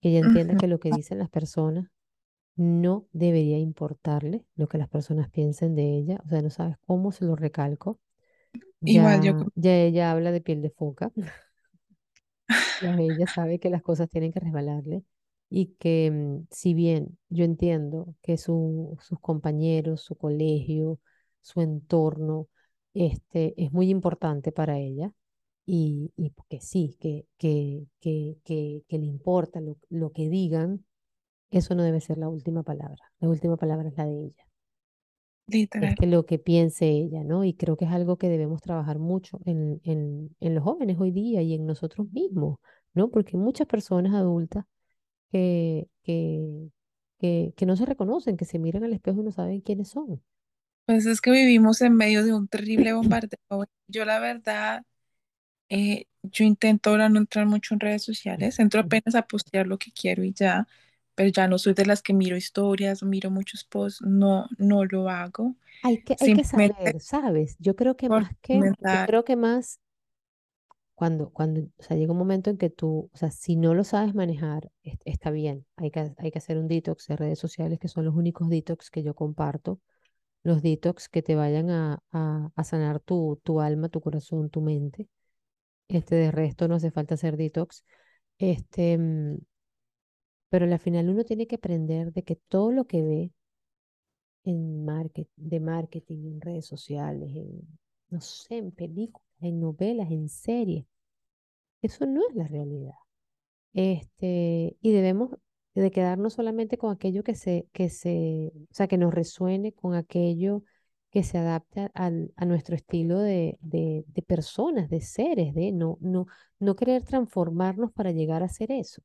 que 0.00 0.10
ella 0.10 0.20
entienda 0.20 0.56
que 0.56 0.68
lo 0.68 0.80
que 0.80 0.92
dicen 0.92 1.18
las 1.20 1.30
personas 1.30 1.90
no 2.56 3.06
debería 3.12 3.58
importarle 3.58 4.44
lo 4.56 4.68
que 4.68 4.78
las 4.78 4.88
personas 4.88 5.30
piensen 5.30 5.74
de 5.76 5.96
ella. 5.98 6.20
O 6.26 6.28
sea, 6.28 6.42
no 6.42 6.50
sabes 6.50 6.76
cómo 6.86 7.12
se 7.12 7.24
lo 7.26 7.36
recalco. 7.36 8.00
Igual 8.84 9.22
yo, 9.22 9.34
Ya, 9.34 9.50
ya 9.56 9.76
ella 9.76 10.12
habla 10.12 10.32
de 10.32 10.40
piel 10.42 10.62
de 10.62 10.70
foca. 10.70 11.12
Ya 12.80 12.96
ella 13.00 13.26
sabe 13.26 13.58
que 13.58 13.70
las 13.70 13.82
cosas 13.82 14.08
tienen 14.08 14.32
que 14.32 14.40
resbalarle 14.40 15.02
y 15.50 15.74
que 15.78 16.10
mm, 16.12 16.46
si 16.50 16.74
bien 16.74 17.18
yo 17.28 17.44
entiendo 17.44 18.14
que 18.22 18.36
su- 18.36 18.96
sus 19.00 19.18
compañeros, 19.20 20.02
su 20.02 20.14
colegio, 20.16 20.98
su 21.42 21.60
entorno, 21.60 22.48
este, 22.94 23.54
es 23.62 23.72
muy 23.72 23.90
importante 23.90 24.52
para 24.52 24.78
ella 24.78 25.12
y, 25.66 26.12
y 26.16 26.32
que 26.48 26.60
sí, 26.60 26.96
que, 27.00 27.26
que, 27.38 27.86
que, 28.00 28.38
que, 28.44 28.84
que 28.88 28.98
le 28.98 29.06
importa 29.06 29.60
lo, 29.60 29.76
lo 29.90 30.12
que 30.12 30.28
digan, 30.28 30.84
eso 31.50 31.74
no 31.76 31.82
debe 31.84 32.00
ser 32.02 32.18
la 32.18 32.28
última 32.30 32.62
palabra. 32.64 33.12
La 33.20 33.28
última 33.30 33.56
palabra 33.58 33.88
es 33.90 33.96
la 33.98 34.06
de 34.06 34.12
ella. 34.26 34.44
literal, 35.46 35.96
Este, 35.96 36.06
lo 36.06 36.26
que 36.26 36.38
piense 36.40 36.88
ella, 36.88 37.22
¿no? 37.24 37.44
Y 37.44 37.54
creo 37.54 37.76
que 37.76 37.84
es 37.84 37.92
algo 37.92 38.16
que 38.18 38.28
debemos 38.28 38.60
trabajar 38.62 38.98
mucho 38.98 39.38
en, 39.44 39.80
en, 39.84 40.34
en 40.40 40.54
los 40.54 40.64
jóvenes 40.64 40.98
hoy 41.00 41.12
día 41.12 41.40
y 41.42 41.54
en 41.54 41.66
nosotros 41.66 42.10
mismos, 42.10 42.58
¿no? 42.94 43.10
Porque 43.10 43.36
hay 43.36 43.42
muchas 43.42 43.66
personas 43.68 44.12
adultas 44.14 44.64
que, 45.32 45.88
que, 46.04 46.70
que, 47.20 47.54
que 47.56 47.66
no 47.66 47.76
se 47.76 47.86
reconocen, 47.86 48.36
que 48.38 48.44
se 48.46 48.58
miran 48.60 48.84
al 48.84 48.94
espejo 48.94 49.20
y 49.22 49.24
no 49.24 49.32
saben 49.32 49.60
quiénes 49.62 49.88
son. 49.90 50.22
Pues 50.88 51.06
es 51.06 51.22
que 51.22 51.30
vivimos 51.32 51.82
en 51.82 51.96
medio 51.96 52.24
de 52.24 52.34
un 52.34 52.48
terrible 52.48 52.94
bombardeo. 52.94 53.38
Yo 53.88 54.04
la 54.06 54.20
verdad, 54.20 54.84
eh, 55.70 56.06
yo 56.24 56.44
intento 56.44 56.90
ahora 56.90 57.08
no 57.10 57.18
entrar 57.20 57.46
mucho 57.46 57.74
en 57.74 57.80
redes 57.80 58.04
sociales, 58.04 58.58
entro 58.60 58.80
apenas 58.82 59.14
a 59.16 59.26
postear 59.28 59.66
lo 59.68 59.78
que 59.78 59.92
quiero 59.92 60.24
y 60.24 60.32
ya, 60.34 60.68
pero 61.16 61.30
ya 61.30 61.48
no 61.48 61.58
soy 61.58 61.74
de 61.74 61.86
las 61.86 62.02
que 62.02 62.14
miro 62.14 62.36
historias 62.36 63.02
o 63.02 63.06
miro 63.06 63.30
muchos 63.30 63.64
posts, 63.64 64.02
no, 64.02 64.48
no 64.58 64.84
lo 64.86 65.08
hago. 65.10 65.56
Hay 65.82 66.02
que, 66.02 66.16
hay 66.20 66.32
que 66.32 66.44
saber, 66.44 67.00
¿sabes? 67.00 67.56
Yo 67.60 67.76
creo 67.76 67.96
que 67.96 68.10
más 68.10 68.32
que, 68.42 68.72
yo 68.80 69.00
creo 69.02 69.24
que 69.24 69.36
más 69.36 69.80
cuando, 70.94 71.30
cuando, 71.30 71.60
o 71.78 71.82
sea, 71.82 71.96
llega 71.96 72.12
un 72.12 72.18
momento 72.18 72.50
en 72.50 72.58
que 72.58 72.70
tú, 72.70 73.08
o 73.12 73.16
sea, 73.16 73.30
si 73.30 73.56
no 73.56 73.74
lo 73.74 73.84
sabes 73.84 74.14
manejar, 74.14 74.70
es- 74.82 74.98
está 75.04 75.30
bien. 75.30 75.64
Hay 75.76 75.90
que, 75.90 76.12
hay 76.18 76.30
que 76.32 76.38
hacer 76.38 76.58
un 76.58 76.66
detox 76.68 77.06
de 77.06 77.16
redes 77.16 77.38
sociales, 77.38 77.78
que 77.78 77.88
son 77.88 78.04
los 78.04 78.14
únicos 78.16 78.48
detox 78.48 78.90
que 78.90 79.02
yo 79.02 79.14
comparto 79.14 79.80
los 80.42 80.62
detox 80.62 81.08
que 81.08 81.22
te 81.22 81.34
vayan 81.34 81.70
a, 81.70 82.02
sanar 82.64 83.00
tu, 83.00 83.40
tu 83.44 83.60
alma, 83.60 83.88
tu 83.88 84.00
corazón, 84.00 84.50
tu 84.50 84.60
mente. 84.60 85.08
Este, 85.88 86.16
de 86.16 86.30
resto 86.32 86.68
no 86.68 86.76
hace 86.76 86.90
falta 86.90 87.14
hacer 87.14 87.36
detox. 87.36 87.84
Este, 88.38 88.98
mm, 88.98 89.38
pero 90.50 90.66
al 90.66 90.78
final 90.78 91.08
uno 91.08 91.24
tiene 91.24 91.46
que 91.46 91.56
aprender 91.56 92.12
de 92.12 92.22
que 92.22 92.36
todo 92.36 92.70
lo 92.72 92.86
que 92.86 93.02
ve 93.02 93.32
en 94.44 94.84
market, 94.84 95.28
de 95.36 95.60
marketing, 95.60 96.18
en 96.26 96.40
redes 96.40 96.66
sociales, 96.66 97.30
en, 97.34 97.60
no 98.10 98.20
sé, 98.20 98.58
en 98.58 98.72
películas, 98.72 99.26
en 99.40 99.60
novelas, 99.60 100.10
en 100.10 100.28
series, 100.28 100.86
eso 101.82 102.06
no 102.06 102.22
es 102.28 102.34
la 102.36 102.46
realidad. 102.48 102.94
Este, 103.74 104.76
y 104.80 104.92
debemos 104.92 105.30
de 105.80 105.90
quedarnos 105.90 106.34
solamente 106.34 106.78
con 106.78 106.92
aquello 106.92 107.22
que 107.24 107.34
se, 107.34 107.68
que 107.72 107.88
se, 107.90 108.52
o 108.70 108.74
sea, 108.74 108.88
que 108.88 108.98
nos 108.98 109.14
resuene, 109.14 109.72
con 109.72 109.94
aquello 109.94 110.62
que 111.10 111.22
se 111.24 111.38
adapte 111.38 111.80
a, 111.82 111.90
al- 111.94 112.32
a 112.36 112.44
nuestro 112.46 112.74
estilo 112.76 113.18
de, 113.20 113.58
de, 113.60 114.04
de 114.08 114.22
personas, 114.22 114.90
de 114.90 115.00
seres, 115.00 115.54
de 115.54 115.72
no, 115.72 115.98
no, 116.00 116.26
no 116.60 116.76
querer 116.76 117.02
transformarnos 117.04 117.92
para 117.92 118.12
llegar 118.12 118.42
a 118.42 118.48
ser 118.48 118.72
eso. 118.72 119.02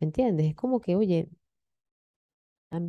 ¿Me 0.00 0.06
entiendes? 0.06 0.46
Es 0.48 0.54
como 0.56 0.80
que, 0.80 0.96
oye, 0.96 1.28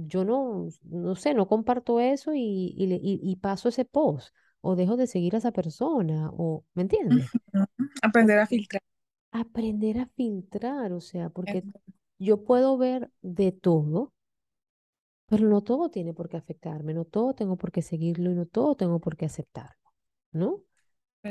yo 0.07 0.26
no, 0.26 0.68
no 0.84 1.16
sé, 1.16 1.34
no 1.34 1.48
comparto 1.48 1.99
eso 1.99 2.34
y, 2.34 2.74
y, 2.78 2.86
y- 2.95 3.20
y 3.22 3.36
paso 3.38 3.70
ese 3.70 3.86
post, 3.86 4.34
o 4.62 4.76
dejo 4.76 4.98
de 4.98 5.07
seguir 5.07 5.36
a 5.36 5.38
esa 5.40 5.52
persona, 5.52 6.30
o, 6.34 6.66
¿me 6.74 6.84
entiendes? 6.84 7.30
Aprender 8.02 8.40
a 8.40 8.48
filtrar. 8.48 8.82
aprender 9.32 9.95
a 9.99 10.07
filtrar, 10.18 10.91
o 10.94 11.02
sea, 11.02 11.30
porque 11.30 11.64
yo 12.19 12.43
puedo 12.43 12.77
ver 12.77 13.11
de 13.21 13.51
todo, 13.51 14.13
pero 15.27 15.47
no 15.47 15.61
todo 15.63 15.89
tiene 15.89 16.13
por 16.13 16.29
qué 16.29 16.37
afectarme, 16.37 16.93
no 16.93 17.05
todo 17.05 17.33
tengo 17.33 17.57
por 17.57 17.71
qué 17.71 17.81
seguirlo 17.81 18.31
y 18.31 18.35
no 18.35 18.45
todo 18.45 18.75
tengo 18.75 18.99
por 18.99 19.17
qué 19.17 19.25
aceptarlo, 19.25 19.91
¿no? 20.31 20.61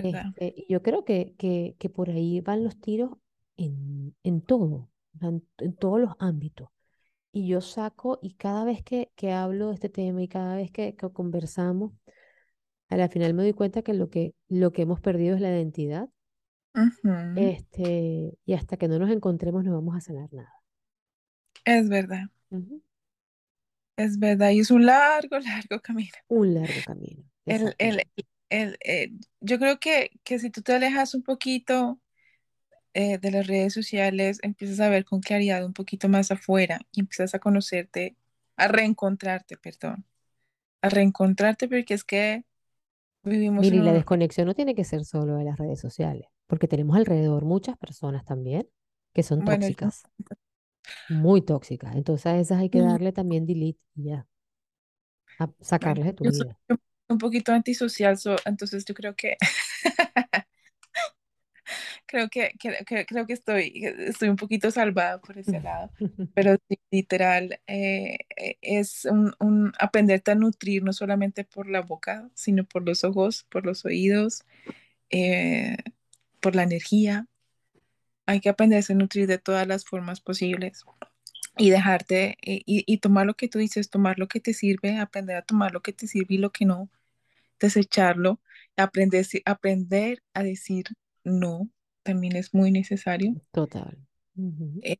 Este, 0.02 0.66
yo 0.68 0.82
creo 0.82 1.04
que, 1.04 1.34
que, 1.38 1.76
que 1.78 1.90
por 1.90 2.10
ahí 2.10 2.40
van 2.42 2.64
los 2.64 2.78
tiros 2.80 3.12
en, 3.56 4.16
en 4.24 4.42
todo, 4.42 4.90
en, 5.20 5.46
en 5.58 5.76
todos 5.76 6.00
los 6.00 6.12
ámbitos. 6.20 6.68
Y 7.32 7.48
yo 7.48 7.60
saco, 7.62 8.18
y 8.22 8.34
cada 8.34 8.64
vez 8.64 8.82
que, 8.84 9.12
que 9.16 9.32
hablo 9.32 9.68
de 9.70 9.74
este 9.76 9.90
tema 9.90 10.22
y 10.22 10.28
cada 10.28 10.56
vez 10.56 10.72
que, 10.72 10.96
que 10.96 11.12
conversamos, 11.12 11.92
a 12.90 12.96
la 12.96 13.08
final 13.10 13.34
me 13.34 13.42
doy 13.44 13.52
cuenta 13.54 13.82
que 13.82 13.94
lo 13.94 14.10
que, 14.10 14.34
lo 14.48 14.72
que 14.72 14.82
hemos 14.82 15.00
perdido 15.00 15.36
es 15.36 15.42
la 15.42 15.50
identidad, 15.50 16.08
este, 17.34 18.38
y 18.44 18.52
hasta 18.54 18.76
que 18.76 18.88
no 18.88 18.98
nos 18.98 19.10
encontremos 19.10 19.64
no 19.64 19.72
vamos 19.74 19.96
a 19.96 20.00
sanar 20.00 20.32
nada. 20.32 20.53
Es 21.64 21.88
verdad, 21.88 22.28
es 23.96 24.18
verdad. 24.18 24.50
Y 24.50 24.60
es 24.60 24.70
un 24.70 24.86
largo, 24.86 25.38
largo 25.40 25.80
camino. 25.80 26.12
Un 26.28 26.52
largo 26.52 26.82
camino, 26.82 27.24
El, 27.46 27.74
el, 27.78 28.02
el, 28.50 28.76
eh, 28.84 29.12
yo 29.40 29.58
creo 29.58 29.78
que, 29.80 30.10
que 30.24 30.38
si 30.38 30.50
tú 30.50 30.62
te 30.62 30.74
alejas 30.74 31.14
un 31.14 31.22
poquito 31.22 32.00
eh, 32.94 33.18
de 33.18 33.30
las 33.30 33.46
redes 33.46 33.74
sociales, 33.74 34.38
empiezas 34.42 34.80
a 34.80 34.88
ver 34.90 35.04
con 35.04 35.20
claridad 35.20 35.64
un 35.66 35.74
poquito 35.74 36.08
más 36.10 36.30
afuera 36.32 36.80
y 36.92 37.00
empiezas 37.00 37.34
a 37.34 37.40
conocerte, 37.40 38.16
a 38.56 38.68
reencontrarte, 38.68 39.56
perdón, 39.58 40.06
a 40.82 40.90
reencontrarte 40.90 41.68
porque 41.68 41.94
es 41.94 42.04
que 42.04 42.44
vivimos 43.24 43.70
Mire, 43.70 43.72
en 43.72 43.78
y 43.78 43.82
la 43.82 43.92
un... 43.92 43.92
desconexión 43.92 44.46
no 44.46 44.54
tiene 44.54 44.74
que 44.74 44.84
ser 44.84 45.04
solo 45.04 45.36
de 45.36 45.44
las 45.44 45.58
redes 45.58 45.80
sociales, 45.80 46.26
porque 46.46 46.68
tenemos 46.68 46.96
alrededor 46.96 47.44
muchas 47.44 47.76
personas 47.78 48.24
también 48.24 48.68
que 49.12 49.22
son 49.22 49.42
Bueno, 49.42 49.68
yo, 49.68 49.74
tóxicas, 49.82 50.04
muy 51.08 51.42
tóxicas. 51.42 51.94
Entonces 51.96 52.26
a 52.26 52.38
esas 52.38 52.58
hay 52.60 52.70
que 52.70 52.80
y, 52.80 52.80
darle 52.80 53.12
también 53.12 53.46
delete 53.46 53.80
y 53.96 54.04
ya, 54.04 54.26
a 55.38 55.48
sacarlas 55.60 56.06
de 56.06 56.12
tu 56.14 56.24
yo 56.24 56.28
vida. 56.28 56.58
un 56.68 56.78
un 57.08 57.18
poquito 57.18 57.52
antisocial, 57.52 58.16
so- 58.18 58.36
entonces 58.46 58.84
yo 58.86 58.94
creo 58.94 59.14
que 59.14 59.36
creo 62.06 62.28
que, 62.28 62.52
creo 63.06 63.26
que 63.26 63.32
estoy, 63.32 63.72
estoy 63.98 64.28
un 64.28 64.36
poquito 64.36 64.70
salvada 64.70 65.20
por 65.20 65.38
ese 65.38 65.60
lado, 65.62 65.90
pero 66.34 66.56
sí, 66.68 66.78
literal, 66.90 67.60
eh, 67.66 68.18
eh, 68.36 68.58
es 68.62 69.04
un, 69.06 69.34
un 69.40 69.72
aprenderte 69.78 70.30
a 70.32 70.34
nutrir 70.34 70.82
no 70.84 70.92
solamente 70.92 71.44
por 71.44 71.68
la 71.68 71.80
boca, 71.82 72.28
sino 72.34 72.64
por 72.64 72.84
los 72.86 73.04
ojos, 73.04 73.44
por 73.50 73.64
los 73.66 73.84
oídos, 73.84 74.44
eh, 75.10 75.76
por 76.40 76.56
la 76.56 76.64
energía. 76.64 77.28
Hay 78.26 78.40
que 78.40 78.48
aprenderse 78.50 78.92
a 78.92 78.96
nutrir 78.96 79.26
de 79.26 79.38
todas 79.38 79.66
las 79.66 79.84
formas 79.84 80.20
posibles 80.20 80.84
y 81.58 81.70
dejarte 81.70 82.36
y, 82.42 82.62
y- 82.66 82.98
tomar 82.98 83.26
lo 83.26 83.34
que 83.34 83.48
tú 83.48 83.58
dices, 83.58 83.90
tomar 83.90 84.18
lo 84.18 84.28
que 84.28 84.40
te 84.40 84.54
sirve, 84.54 84.98
aprender 84.98 85.36
a 85.36 85.42
tomar 85.42 85.72
lo 85.72 85.82
que 85.82 85.92
te 85.92 86.06
sirve 86.08 86.34
y 86.36 86.38
lo 86.38 86.50
que 86.52 86.64
no, 86.66 86.90
desecharlo, 87.60 88.40
aprender, 88.76 89.26
aprender 89.46 90.22
a 90.34 90.42
decir 90.44 90.86
no, 91.24 91.70
también 92.04 92.36
es 92.36 92.54
muy 92.54 92.70
necesario 92.72 93.36
Total. 93.52 93.96
Ujú. 94.36 94.82
Eh, 94.82 94.98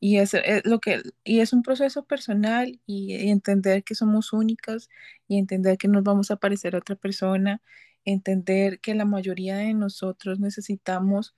y 0.00 0.18
es, 0.18 0.34
es 0.34 0.64
lo 0.66 0.80
que, 0.80 1.02
y 1.24 1.40
es 1.40 1.52
un 1.52 1.62
proceso 1.62 2.04
personal 2.06 2.80
y, 2.86 3.14
y 3.16 3.30
entender 3.30 3.84
que 3.84 3.94
somos 3.94 4.32
únicas 4.32 4.88
y 5.28 5.38
entender 5.38 5.78
que 5.78 5.88
nos 5.88 6.02
vamos 6.04 6.30
a 6.30 6.36
parecer 6.36 6.74
a 6.74 6.78
otra 6.78 6.96
persona, 6.96 7.62
entender 8.04 8.80
que 8.80 8.94
la 8.94 9.04
mayoría 9.04 9.56
de 9.56 9.74
nosotros 9.74 10.40
necesitamos 10.40 11.34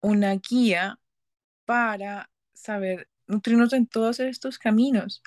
una 0.00 0.34
guía 0.36 0.98
para 1.66 2.30
saber 2.54 3.08
nutrirnos 3.28 3.72
en 3.74 3.86
todos 3.86 4.20
estos 4.20 4.58
caminos. 4.58 5.22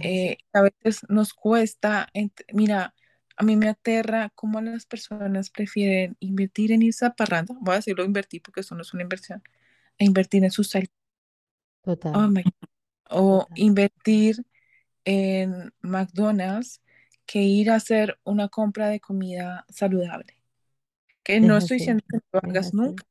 Eh, 0.00 0.38
a 0.52 0.62
veces 0.62 1.02
nos 1.08 1.34
cuesta, 1.34 2.08
mira, 2.52 2.94
a 3.36 3.44
mí 3.44 3.56
me 3.56 3.68
aterra 3.68 4.30
cómo 4.34 4.60
las 4.60 4.86
personas 4.86 5.50
prefieren 5.50 6.16
invertir 6.20 6.72
en 6.72 6.82
irse 6.82 7.06
a 7.06 7.14
parranda, 7.14 7.56
voy 7.60 7.74
a 7.74 7.76
decirlo 7.76 8.04
invertir 8.04 8.42
porque 8.42 8.60
eso 8.60 8.74
no 8.74 8.82
es 8.82 8.94
una 8.94 9.02
inversión, 9.04 9.42
e 9.98 10.04
invertir 10.06 10.44
en 10.44 10.50
sus 10.52 10.70
Oh 12.12 12.26
Total, 12.26 12.28
my 12.28 12.44
o 13.10 13.48
total. 13.48 13.56
invertir 13.56 14.36
en 15.04 15.72
McDonald's 15.82 16.82
que 17.26 17.40
ir 17.42 17.70
a 17.70 17.76
hacer 17.76 18.18
una 18.24 18.48
compra 18.48 18.88
de 18.88 19.00
comida 19.00 19.66
saludable. 19.70 20.34
Que 21.24 21.40
Es 21.40 21.40
no 21.40 21.58
estoy 21.58 21.78
así. 21.78 21.78
diciendo 21.78 22.04
que 22.10 22.18
no 22.18 22.22
lo 22.34 22.40
hagas 22.50 22.74
nunca, 22.74 23.04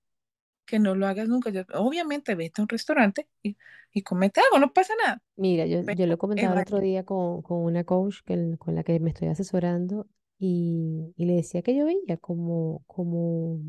que 0.70 0.80
no 0.80 0.96
lo 0.96 1.08
hagas 1.08 1.28
nunca. 1.30 1.50
Yo- 1.52 1.64
obviamente 1.74 2.36
vete 2.36 2.62
a 2.62 2.64
un 2.64 2.70
restaurante 2.70 3.28
y, 3.44 3.58
y 3.94 4.04
comete 4.04 4.42
algo, 4.42 4.60
no 4.60 4.74
pasa 4.74 4.94
nada. 5.04 5.22
Mira, 5.38 5.66
yo, 5.66 5.82
Pero 5.86 5.98
yo 5.98 6.06
lo 6.08 6.18
comentaba 6.18 6.54
el 6.54 6.60
otro 6.60 6.80
día 6.80 7.04
con, 7.06 7.42
con 7.42 7.60
una 7.64 7.84
coach 7.86 8.18
que, 8.26 8.58
con 8.60 8.76
la 8.76 8.84
que 8.84 9.00
me 9.00 9.10
estoy 9.12 9.30
asesorando 9.30 10.06
y, 10.38 11.14
y 11.16 11.26
le 11.26 11.36
decía 11.36 11.62
que 11.62 11.76
yo 11.76 11.86
veía 11.86 12.18
como, 12.18 12.84
como 12.88 13.60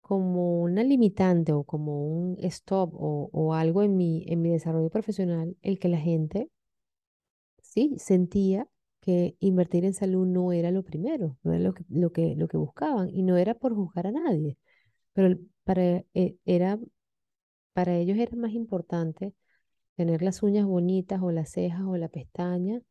como 0.00 0.62
una 0.62 0.82
limitante 0.84 1.52
o 1.52 1.64
como 1.64 1.92
un 2.18 2.36
stop 2.44 2.94
o, 2.94 3.28
o 3.32 3.52
algo 3.54 3.82
en 3.82 3.94
mi, 3.96 4.24
en 4.28 4.40
mi 4.42 4.50
desarrollo 4.50 4.88
profesional 4.90 5.54
el 5.62 5.78
que 5.78 5.88
la 5.88 5.98
gente 5.98 6.50
sí 7.62 7.94
sentía 7.98 8.68
que 9.00 9.36
invertir 9.40 9.84
en 9.84 9.94
salud 9.94 10.26
no 10.26 10.52
era 10.52 10.70
lo 10.70 10.82
primero, 10.82 11.38
no 11.42 11.52
era 11.52 11.62
lo 11.62 11.74
que, 11.74 11.84
lo 11.88 12.10
que, 12.12 12.34
lo 12.36 12.48
que 12.48 12.56
buscaban 12.56 13.08
y 13.10 13.22
no 13.22 13.36
era 13.36 13.54
por 13.54 13.74
juzgar 13.74 14.06
a 14.06 14.12
nadie, 14.12 14.58
pero 15.16 15.38
para, 15.64 16.04
eh, 16.14 16.36
era, 16.46 16.80
para 17.74 17.96
ellos 17.96 18.18
era 18.18 18.36
más 18.36 18.52
importante 18.52 19.34
tener 19.96 20.22
las 20.22 20.42
uñas 20.44 20.66
bonitas 20.66 21.20
o 21.22 21.30
las 21.32 21.50
cejas 21.52 21.82
o 21.86 21.96
la 21.98 22.08
pestaña 22.08 22.82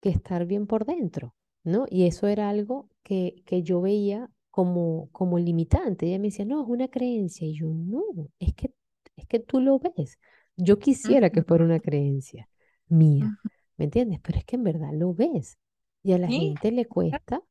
que 0.00 0.10
estar 0.10 0.46
bien 0.46 0.66
por 0.66 0.84
dentro, 0.86 1.34
¿no? 1.64 1.86
Y 1.88 2.06
eso 2.06 2.26
era 2.28 2.48
algo 2.50 2.88
que, 3.02 3.42
que 3.46 3.62
yo 3.62 3.80
veía 3.80 4.30
como, 4.50 5.08
como 5.12 5.38
limitante. 5.38 6.06
Ella 6.06 6.18
me 6.18 6.28
decía, 6.28 6.44
no, 6.44 6.62
es 6.62 6.68
una 6.68 6.88
creencia. 6.88 7.46
Y 7.46 7.54
yo, 7.58 7.68
no, 7.68 8.02
es 8.38 8.54
que, 8.54 8.72
es 9.16 9.26
que 9.26 9.40
tú 9.40 9.60
lo 9.60 9.78
ves. 9.78 10.18
Yo 10.56 10.78
quisiera 10.78 11.30
que 11.30 11.42
fuera 11.42 11.64
una 11.64 11.80
creencia 11.80 12.48
mía. 12.88 13.34
¿me 13.76 13.86
entiendes? 13.86 14.20
Pero 14.22 14.38
es 14.38 14.44
que 14.44 14.56
en 14.56 14.64
verdad 14.64 14.90
lo 14.92 15.14
ves. 15.14 15.58
Y 16.02 16.12
a 16.12 16.18
la 16.18 16.28
Sí, 16.28 16.30
gente 16.30 16.70
le 16.72 16.86
cuesta, 16.86 17.42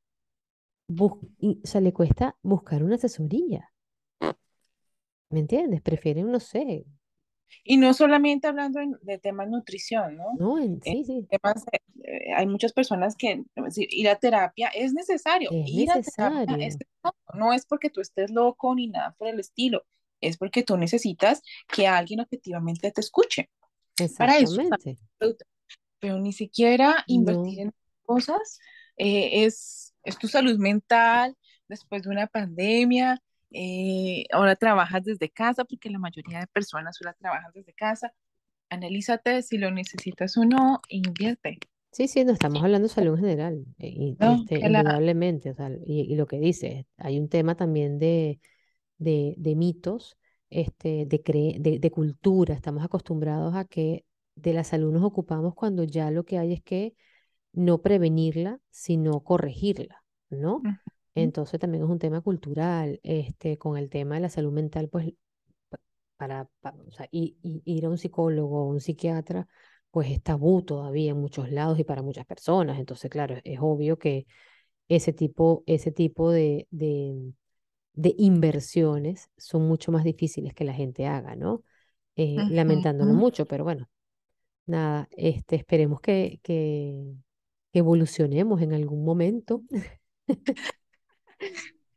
o 1.00 1.20
sea, 1.64 1.82
le 1.82 1.94
cuesta 1.94 2.38
buscar 2.42 2.84
una 2.84 2.96
asesoría, 2.96 3.72
¿me 5.30 5.40
entiendes? 5.42 5.82
Prefieren, 5.82 6.32
no 6.32 6.40
sé, 6.40 6.86
Y 7.64 7.78
no 7.78 7.94
solamente 7.94 8.48
hablando 8.48 8.80
en- 8.80 8.98
de 9.02 9.18
temas 9.20 9.50
nutrición, 9.50 10.18
¿no? 10.18 10.26
no, 10.40 10.60
en, 10.60 10.82
Eh, 10.86 11.04
sí, 11.06 11.28
temas 11.30 11.66
de- 11.66 11.82
eh, 12.04 12.34
hay 12.36 12.48
muchas 12.48 12.74
personas 12.74 13.16
que 13.16 13.44
decir, 13.56 13.88
ir 13.92 14.10
a 14.10 14.16
terapia 14.18 14.70
es 14.70 14.94
necesario. 14.94 15.50
es 15.52 15.70
Ir 15.70 15.92
a 15.92 16.02
terapia 16.02 16.58
es. 16.66 16.78
No 17.34 17.54
es 17.54 17.66
porque 17.66 17.90
tú 17.90 18.02
estés 18.02 18.32
loco 18.32 18.76
ni 18.76 18.88
nada 18.88 19.16
por 19.18 19.28
el 19.28 19.40
estilo. 19.40 19.86
Es 20.22 20.38
porque 20.38 20.64
tú 20.64 20.78
necesitas 20.78 21.42
que 21.68 21.88
alguien 21.88 22.20
objetivamente 22.22 22.92
te 22.92 23.02
escuche. 23.02 23.50
Para 24.18 24.38
eso 24.38 24.62
exactamente. 24.62 25.00
terapeuta. 25.20 25.46
Pero 26.00 26.20
ni 26.20 26.34
siquiera 26.34 27.04
invertir 27.08 27.60
No. 27.60 27.64
en 27.64 27.74
cosas 28.06 28.60
eh, 28.98 29.46
es, 29.46 29.93
es 30.04 30.18
tu 30.18 30.28
salud 30.28 30.58
mental 30.60 31.36
después 31.68 32.04
de 32.04 32.10
una 32.10 32.28
pandemia. 32.28 33.22
eh, 33.52 34.26
ahora 34.32 34.56
trabajas 34.56 35.04
desde 35.04 35.30
casa 35.30 35.66
porque 35.66 35.90
la 35.90 36.00
mayoría 36.00 36.40
de 36.40 36.48
personas 36.48 36.98
ahora 37.02 37.14
trabajan 37.20 37.52
desde 37.54 37.74
casa 37.74 38.14
analízate 38.70 39.42
si 39.44 39.58
lo 39.58 39.72
necesitas 39.72 40.38
o 40.38 40.46
no, 40.46 40.82
e 40.90 40.98
invierte. 40.98 41.60
Sí, 41.92 42.08
sí, 42.08 42.26
no 42.26 42.32
estamos 42.34 42.64
hablando 42.64 42.88
de 42.88 42.94
salud 42.94 43.14
en 43.14 43.20
general, 43.20 43.66
eh, 43.78 43.88
y, 43.90 44.18
No, 44.18 44.32
este, 44.32 44.60
la... 44.64 44.84
indudablemente, 44.84 45.52
o 45.52 45.54
sea, 45.54 45.70
y, 45.86 46.02
y 46.12 46.16
lo 46.16 46.26
que 46.26 46.40
dice, 46.40 46.88
hay 46.98 47.20
un 47.20 47.30
tema 47.30 47.56
también 47.56 48.00
de, 48.00 48.40
de, 48.98 49.36
de 49.38 49.56
mitos, 49.56 50.18
este, 50.50 51.06
de, 51.06 51.24
cre- 51.24 51.60
de, 51.62 51.80
de 51.80 51.92
cultura, 51.92 52.56
estamos 52.56 52.84
acostumbrados 52.84 53.56
a 53.56 53.66
que 53.66 54.06
de 54.36 54.54
la 54.54 54.64
salud 54.64 54.92
nos 54.94 55.04
ocupamos 55.04 55.54
cuando 55.56 55.84
ya 55.84 56.12
lo 56.12 56.26
que 56.26 56.40
hay 56.40 56.54
es 56.54 56.64
que 56.64 56.96
no 57.54 57.82
prevenirla, 57.82 58.60
sino 58.72 59.22
corregirla, 59.24 60.04
¿no? 60.30 60.68
Entonces 61.16 61.60
también 61.60 61.84
es 61.84 61.90
un 61.90 62.00
tema 62.00 62.22
cultural, 62.22 63.00
este, 63.04 63.58
con 63.58 63.78
el 63.78 63.90
tema 63.90 64.16
de 64.16 64.22
la 64.22 64.30
salud 64.30 64.52
mental, 64.54 64.90
pues 64.90 65.14
pa- 65.70 65.80
para, 66.18 66.46
pa- 66.62 66.76
o 66.88 66.92
sea, 66.92 67.08
y, 67.12 67.38
y- 67.44 67.62
ir 67.66 67.86
a 67.86 67.90
un 67.90 67.98
psicólogo 67.98 68.64
o 68.66 68.70
un 68.70 68.82
psiquiatra, 68.82 69.48
pues 69.92 70.10
es 70.12 70.24
tabú 70.24 70.64
todavía 70.64 71.12
en 71.12 71.18
muchos 71.22 71.52
lados 71.52 71.80
y 71.80 71.84
para 71.84 72.02
muchas 72.02 72.26
personas. 72.26 72.80
Entonces, 72.80 73.10
claro, 73.12 73.36
es 73.44 73.60
obvio 73.62 73.98
que 74.00 74.26
ese 74.90 75.14
tipo, 75.14 75.64
ese 75.68 75.92
tipo 75.92 76.32
de, 76.32 76.68
de, 76.72 77.34
de 77.94 78.16
inversiones 78.18 79.30
son 79.38 79.68
mucho 79.68 79.92
más 79.92 80.04
difíciles 80.04 80.54
que 80.54 80.66
la 80.66 80.74
gente 80.74 81.08
haga, 81.08 81.36
¿no? 81.36 81.64
Eh, 82.16 82.46
lamentándolo 82.50 83.14
mucho, 83.16 83.46
pero 83.48 83.64
bueno, 83.66 83.90
nada, 84.66 85.08
este, 85.12 85.56
esperemos 85.58 86.02
que, 86.02 86.40
que 86.44 87.16
evolucionemos 87.74 88.62
en 88.62 88.74
algún 88.74 89.04
momento 89.06 89.64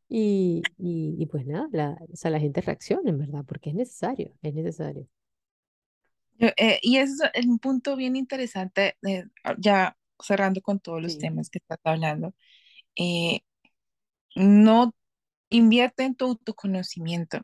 y, 0.08 0.70
y, 0.78 1.16
y 1.18 1.26
pues 1.26 1.46
nada, 1.46 1.68
la, 1.72 1.98
o 2.12 2.16
sea, 2.16 2.30
la 2.30 2.40
gente 2.40 2.60
reaccione, 2.60 3.10
en 3.10 3.18
verdad, 3.18 3.44
porque 3.46 3.70
es 3.70 3.76
necesario, 3.76 4.32
es 4.42 4.54
necesario. 4.54 5.06
Eh, 6.38 6.78
y 6.82 6.98
eso 6.98 7.24
es 7.34 7.46
un 7.46 7.58
punto 7.58 7.96
bien 7.96 8.14
interesante, 8.16 8.96
eh, 9.06 9.24
ya 9.58 9.96
cerrando 10.20 10.60
con 10.60 10.80
todos 10.80 11.02
los 11.02 11.16
Sí. 11.16 11.18
temas 11.18 11.48
que 11.50 11.58
estás 11.58 11.78
hablando. 11.84 12.34
eh, 12.96 13.40
no 14.36 14.94
invierte 15.50 16.04
en 16.04 16.14
tu 16.16 16.26
autoconocimiento, 16.26 17.40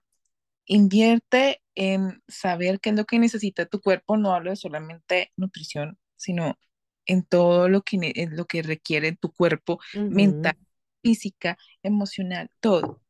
invierte 0.67 1.63
en 1.77 2.23
saber 2.29 2.81
qué 2.81 2.91
es 2.91 2.97
lo 2.97 3.05
que 3.07 3.19
necesita 3.21 3.67
tu 3.67 3.81
cuerpo. 3.83 4.17
No 4.19 4.35
hablo 4.35 4.51
de 4.51 4.57
solamente 4.57 5.33
nutrición, 5.37 5.99
sino 6.17 6.59
en 7.07 7.23
todo 7.25 7.69
lo 7.69 7.83
que, 7.83 7.99
en 8.15 8.37
lo 8.37 8.47
que 8.47 8.63
requiere 8.63 9.17
tu 9.17 9.33
cuerpo 9.33 9.79
mental, 9.95 10.55
física, 11.03 11.59
emocional, 11.83 12.49
todo. 12.61 13.01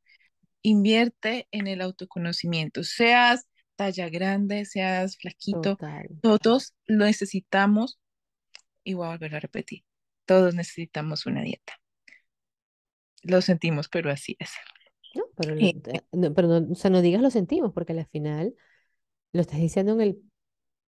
invierte 0.63 1.49
en 1.51 1.67
el 1.67 1.81
autoconocimiento, 1.81 2.85
seas 2.85 3.47
talla 3.77 4.09
grande, 4.09 4.65
seas 4.65 5.17
flaquito, 5.17 5.77
Total. 5.77 6.09
todos 6.21 6.75
lo 6.87 7.05
necesitamos, 7.05 7.99
y 8.85 8.95
voy 8.95 9.07
a 9.07 9.11
volver 9.11 9.37
a 9.37 9.41
repetir, 9.41 9.85
todos 10.27 10.55
necesitamos 10.55 11.27
una 11.27 11.43
dieta. 11.43 11.75
Lo 13.23 13.41
sentimos, 13.41 13.89
pero 13.89 14.11
así 14.11 14.37
es. 14.39 14.51
No, 15.15 15.25
pero, 15.37 15.55
Eh, 15.55 15.75
no, 16.13 16.35
pero 16.35 16.49
no, 16.49 16.73
o 16.73 16.75
sea, 16.75 16.91
no 16.91 17.03
digas 17.03 17.23
lo 17.23 17.31
sentimos, 17.31 17.73
porque 17.73 17.93
al 17.93 18.07
final 18.07 18.55
lo 19.33 19.41
estás 19.41 19.61
diciendo 19.61 19.93
en 19.93 20.01
el, 20.01 20.23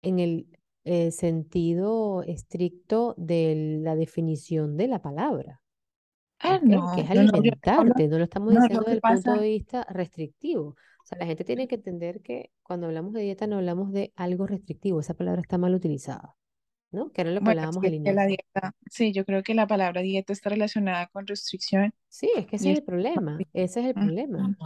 en 0.03 0.19
el 0.19 0.47
eh, 0.87 1.11
sentido 1.11 2.23
estricto 2.23 3.15
de 3.19 3.81
la 3.83 3.97
definición 3.97 4.77
de 4.77 4.89
la 4.89 5.03
palabra, 5.03 5.61
ah, 6.41 6.61
¿ok? 6.63 6.63
Que 6.63 6.77
no, 6.77 6.97
es 6.97 7.09
no, 7.11 7.23
no, 7.23 7.23
no 7.25 7.31
alimentarte, 7.31 8.09
no 8.09 8.19
lo 8.19 8.25
estamos 8.25 8.55
no, 8.55 8.61
diciendo 8.61 8.85
desde 8.85 8.93
el 8.95 9.01
punto 9.03 9.33
pasa, 9.33 9.35
de 9.35 9.49
vista 9.49 9.85
restrictivo. 9.91 10.69
O 10.69 11.05
sea, 11.05 11.19
la 11.19 11.27
gente 11.27 11.45
tiene 11.45 11.69
que 11.69 11.77
entender 11.77 12.23
que 12.23 12.53
cuando 12.63 12.87
hablamos 12.87 13.13
de 13.15 13.23
dieta 13.23 13.47
no 13.47 13.57
hablamos 13.57 13.93
de 13.93 14.13
algo 14.17 14.47
restrictivo, 14.47 15.01
esa 15.01 15.15
palabra 15.15 15.41
está 15.41 15.59
mal 15.59 15.75
utilizada, 15.75 16.37
¿no? 16.93 17.11
Que 17.13 17.23
era 17.23 17.31
lo 17.33 17.43
que 17.43 17.45
bueno, 17.45 17.63
hablábamos 17.63 17.85
al 17.85 17.97
que 18.03 18.13
la 18.13 18.27
inicio. 18.27 18.27
dieta, 18.27 18.73
sí, 18.91 19.13
yo 19.13 19.25
creo 19.25 19.43
que 19.43 19.55
la 19.55 19.67
palabra 19.67 20.03
dieta 20.03 20.33
está 20.33 20.51
relacionada 20.51 21.09
con 21.09 21.27
restricción 21.27 21.93
Sí, 22.09 22.31
es 22.37 22.47
que 22.47 22.57
ese 22.57 22.69
y 22.69 22.73
es 22.73 22.79
el 22.79 22.85
problema, 22.85 23.47
ese 23.53 23.81
es 23.81 23.87
el 23.87 23.95
problema. 23.95 24.57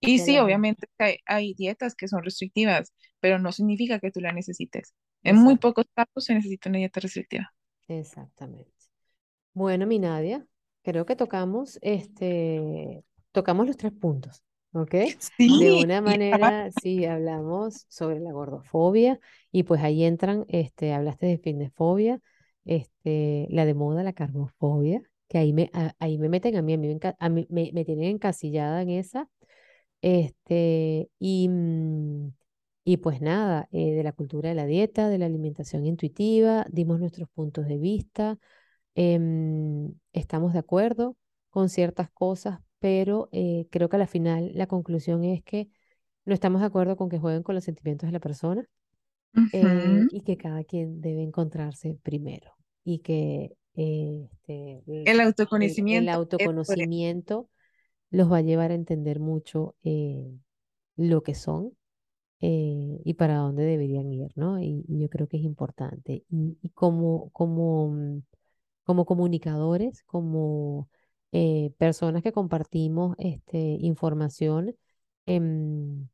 Y 0.00 0.18
sí, 0.20 0.38
la 0.38 0.40
obviamente 0.40 0.86
hay, 0.98 1.18
hay 1.26 1.54
dietas 1.54 1.94
que 1.94 2.08
son 2.08 2.22
restrictivas, 2.24 2.92
pero 3.20 3.38
no 3.38 3.52
significa 3.52 4.00
que 4.00 4.10
tú 4.10 4.20
la 4.20 4.32
necesites. 4.32 4.94
En 5.24 5.36
muy 5.36 5.56
pocos 5.58 5.86
casos 5.94 6.24
se 6.24 6.34
necesita 6.34 6.68
una 6.70 6.78
dieta 6.78 7.00
restrictiva. 7.00 7.52
exactamente. 7.88 8.70
Bueno, 9.54 9.86
mi 9.86 9.98
Nadia, 9.98 10.46
creo 10.82 11.06
que 11.06 11.16
tocamos, 11.16 11.78
este, 11.82 13.04
tocamos 13.32 13.66
los 13.66 13.76
tres 13.76 13.92
puntos, 13.92 14.44
¿ok? 14.74 14.94
De 15.46 15.72
Sí, 15.72 15.74
una 15.74 16.00
y 16.04 16.14
además, 16.30 16.40
manera, 16.40 16.70
sí, 16.72 17.04
hablamos 17.06 17.86
sobre 17.88 18.20
la 18.20 18.32
gordofobia 18.32 19.20
y 19.52 19.64
pues 19.64 19.82
ahí 19.82 20.04
entran, 20.04 20.44
este, 20.48 20.92
hablaste 20.94 21.26
de 21.26 21.38
fitnessfobia, 21.38 22.20
este, 22.64 23.48
la 23.50 23.66
de 23.66 23.74
moda, 23.74 24.02
la 24.04 24.12
carbofobia, 24.14 25.02
que 25.28 25.38
ahí 25.38 25.52
me, 25.52 25.70
a- 25.74 25.94
ahí 26.00 26.18
me 26.18 26.28
meten 26.30 26.56
a 26.56 26.62
mí, 26.62 26.74
a 26.74 26.78
mí, 26.78 26.88
me, 26.88 27.00
a 27.20 27.28
mí 27.30 27.46
me, 27.50 27.70
me 27.74 27.84
tienen 27.86 28.06
encasillada 28.06 28.82
en 28.82 28.90
esa, 28.90 29.28
este, 30.02 31.10
y, 31.18 31.48
mm, 31.48 32.32
y 32.84 32.96
pues 32.98 33.20
nada, 33.20 33.68
eh, 33.72 33.92
de 33.92 34.02
la 34.02 34.12
cultura 34.12 34.48
de 34.48 34.54
la 34.54 34.66
dieta, 34.66 35.08
de 35.08 35.18
la 35.18 35.26
alimentación 35.26 35.86
intuitiva, 35.86 36.66
dimos 36.70 36.98
nuestros 37.00 37.28
puntos 37.30 37.66
de 37.66 37.78
vista 37.78 38.38
em, 38.94 39.94
estamos 40.12 40.52
de 40.52 40.58
acuerdo 40.60 41.16
con 41.50 41.68
ciertas 41.68 42.10
cosas, 42.10 42.60
pero 42.78 43.28
eh, 43.32 43.66
creo 43.70 43.88
que 43.88 43.96
a 43.96 43.98
la 43.98 44.06
final 44.06 44.52
la 44.54 44.66
conclusión 44.66 45.24
es 45.24 45.42
que 45.42 45.68
no 46.24 46.34
estamos 46.34 46.60
de 46.60 46.66
acuerdo 46.68 46.96
con 46.96 47.08
que 47.08 47.18
jueguen 47.18 47.42
con 47.42 47.54
los 47.54 47.64
sentimientos 47.64 48.08
de 48.08 48.12
la 48.12 48.20
persona 48.20 48.68
eh, 49.52 50.06
y 50.10 50.22
que 50.22 50.36
cada 50.36 50.64
quien 50.64 51.00
debe 51.00 51.22
encontrarse 51.22 51.98
primero 52.02 52.52
y 52.84 52.98
que 53.00 53.52
eh, 53.74 54.28
este, 54.32 54.82
el, 54.86 55.20
autoconocimiento 56.08 57.48
los 58.10 58.30
va 58.30 58.38
a 58.38 58.40
llevar 58.42 58.70
a 58.72 58.74
entender 58.74 59.20
mucho 59.20 59.74
eh, 59.84 60.32
lo 60.96 61.22
que 61.22 61.34
son. 61.34 61.76
eh, 62.40 63.00
y 63.04 63.14
para 63.14 63.36
dónde 63.38 63.64
deberían 63.64 64.12
ir, 64.12 64.32
¿no? 64.36 64.60
Y, 64.60 64.84
yo 64.88 65.08
creo 65.10 65.28
que 65.28 65.38
es 65.38 65.44
importante. 65.44 66.24
Y, 66.30 66.70
como, 66.74 67.30
como, 67.32 67.90
mm, 67.90 68.22
como 68.84 69.06
comunicadores, 69.06 70.02
como 70.04 70.88
eh, 71.32 71.72
personas 71.78 72.22
que 72.22 72.32
compartimos 72.32 73.16
este, 73.18 73.58
información, 73.80 74.76
em, 75.26 76.08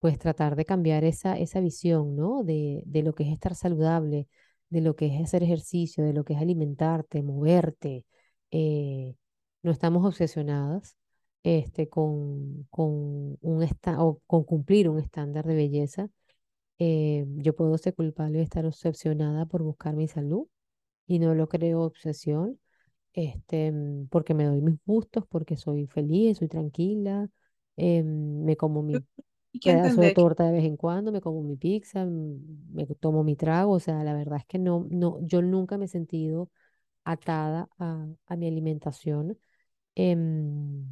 pues 0.00 0.18
tratar 0.18 0.56
de 0.56 0.64
cambiar 0.64 1.04
esa, 1.04 1.38
esa 1.38 1.60
visión, 1.60 2.16
¿no? 2.16 2.44
De, 2.44 2.82
de 2.86 3.02
lo 3.02 3.14
que 3.14 3.24
es 3.24 3.32
estar 3.32 3.54
saludable, 3.54 4.28
de 4.70 4.80
lo 4.82 4.96
que 4.96 5.06
es 5.08 5.22
hacer 5.22 5.42
ejercicio, 5.42 6.04
de 6.04 6.12
lo 6.14 6.24
que 6.24 6.34
es 6.34 6.40
alimentarte, 6.40 7.22
moverte. 7.22 8.04
no 9.62 9.70
estamos 9.72 10.04
obsesionadas, 10.04 10.96
este, 11.42 11.88
con, 11.88 12.66
con, 12.70 13.38
un 13.40 13.68
o 13.98 14.20
con 14.26 14.44
cumplir 14.44 14.88
un 14.88 14.98
estándar 14.98 15.46
de 15.46 15.54
belleza. 15.54 16.08
Eh, 16.78 17.26
yo 17.36 17.54
puedo 17.54 17.76
ser 17.78 17.94
culpable 17.94 18.38
de 18.38 18.44
estar 18.44 18.66
obsesionada 18.66 19.46
por 19.46 19.62
buscar 19.62 19.94
mi 19.96 20.08
salud 20.08 20.46
y 21.06 21.18
no 21.18 21.34
lo 21.34 21.48
creo 21.48 21.82
obsesión, 21.82 22.60
este, 23.14 23.72
mm, 23.72 24.08
porque 24.08 24.34
me 24.34 24.44
doy 24.46 24.60
mis 24.62 24.78
gustos, 24.86 25.24
porque 25.28 25.56
soy 25.56 25.86
feliz, 25.86 26.38
soy 26.38 26.48
tranquila, 26.48 27.28
em, 27.76 28.44
me 28.44 28.56
como 28.56 28.82
mi 28.82 28.94
pedazo 29.64 30.00
de 30.00 30.12
torta 30.12 30.44
de 30.44 30.52
vez 30.52 30.64
en 30.64 30.76
cuando, 30.76 31.12
me 31.12 31.20
como 31.20 31.42
mi 31.42 31.56
pizza, 31.56 32.04
mm, 32.06 32.74
me 32.74 32.86
tomo 32.86 33.24
mi 33.24 33.36
trago, 33.36 33.72
o 33.74 33.80
sea, 33.80 34.04
la 34.04 34.14
verdad 34.14 34.38
es 34.40 34.46
que 34.46 34.58
no, 34.58 34.86
no, 34.90 35.18
yo 35.22 35.42
nunca 35.42 35.78
me 35.78 35.86
he 35.86 35.88
sentido 35.88 36.50
atada 37.04 37.68
a, 37.78 38.06
a 38.26 38.36
mi 38.36 38.48
alimentación, 38.48 39.38
em, 39.94 40.86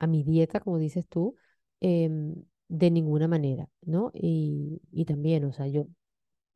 a 0.00 0.08
mi 0.08 0.24
dieta, 0.24 0.60
como 0.60 0.78
dices 0.78 1.08
tú, 1.08 1.36
em, 1.80 2.36
de 2.68 2.90
ninguna 2.92 3.28
manera, 3.28 3.68
¿no? 3.82 4.12
Y, 4.14 4.82
y 4.92 5.06
también, 5.06 5.44
o 5.46 5.52
sea, 5.54 5.68
yo 5.68 5.86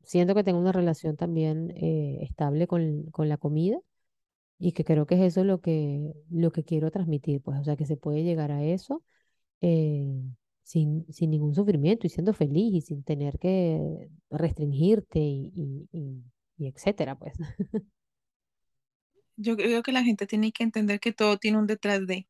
siento 0.03 0.35
que 0.35 0.43
tengo 0.43 0.59
una 0.59 0.71
relación 0.73 1.17
también 1.17 1.71
eh, 1.77 2.19
estable 2.23 2.67
con, 2.67 3.05
con 3.11 3.29
la 3.29 3.37
comida 3.37 3.79
y 4.59 4.71
que 4.73 4.85
creo 4.85 5.05
que 5.05 5.15
es 5.15 5.21
eso 5.21 5.43
lo 5.43 5.61
que, 5.61 6.13
lo 6.31 6.51
que 6.51 6.63
quiero 6.63 6.91
transmitir, 6.91 7.41
pues, 7.41 7.59
o 7.59 7.63
sea, 7.63 7.75
que 7.75 7.85
se 7.85 7.97
puede 7.97 8.23
llegar 8.23 8.51
a 8.51 8.63
eso 8.63 9.03
eh, 9.61 10.05
sin, 10.63 11.05
sin 11.13 11.31
ningún 11.31 11.55
sufrimiento 11.55 12.07
y 12.07 12.11
siendo 12.11 12.33
feliz 12.33 12.73
y 12.75 12.81
sin 12.81 13.03
tener 13.03 13.39
que 13.39 14.09
restringirte 14.31 15.19
y, 15.19 15.51
y, 15.55 15.89
y, 15.93 16.23
y 16.57 16.67
etcétera, 16.69 17.17
pues. 17.17 17.35
Yo 19.37 19.55
creo 19.55 19.81
que 19.81 19.93
la 19.93 20.03
gente 20.03 20.27
tiene 20.27 20.51
que 20.51 20.63
entender 20.63 20.99
que 20.99 21.13
todo 21.13 21.37
tiene 21.37 21.57
un 21.57 21.67
detrás 21.67 22.05
de. 22.05 22.27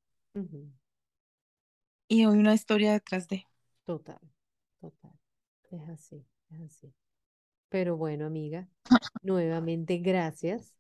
Y 2.08 2.22
hay 2.22 2.26
una 2.28 2.54
historia 2.54 2.94
detrás 2.94 3.28
de. 3.28 3.46
Total, 3.86 4.20
total. 4.80 5.12
Es 5.72 5.90
así, 5.90 6.26
es 6.50 6.62
así. 6.62 6.94
Pero 7.70 7.98
bueno, 7.98 8.26
amiga, 8.26 8.70
nuevamente 9.22 9.98
gracias 9.98 10.76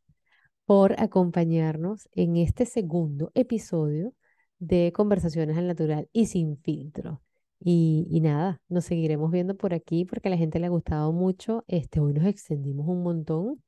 por 0.65 0.99
acompañarnos 0.99 2.07
en 2.11 2.37
este 2.37 2.65
segundo 2.65 3.31
episodio 3.33 4.13
de 4.59 4.91
Conversaciones 4.93 5.57
al 5.57 5.67
Natural 5.67 6.09
y 6.13 6.27
sin 6.27 6.57
filtro. 6.57 7.21
Y, 7.59 8.07
y, 8.09 8.21
nada, 8.21 8.61
nos 8.69 8.85
seguiremos 8.85 9.31
viendo 9.31 9.55
por 9.55 9.73
aquí 9.73 10.05
porque 10.05 10.27
a 10.27 10.31
la 10.31 10.37
gente 10.37 10.59
le 10.59 10.67
ha 10.67 10.69
gustado 10.69 11.11
mucho. 11.11 11.63
Este, 11.67 11.99
hoy 11.99 12.13
nos 12.13 12.25
extendimos 12.25 12.87
un 12.87 13.01
montón. 13.01 13.63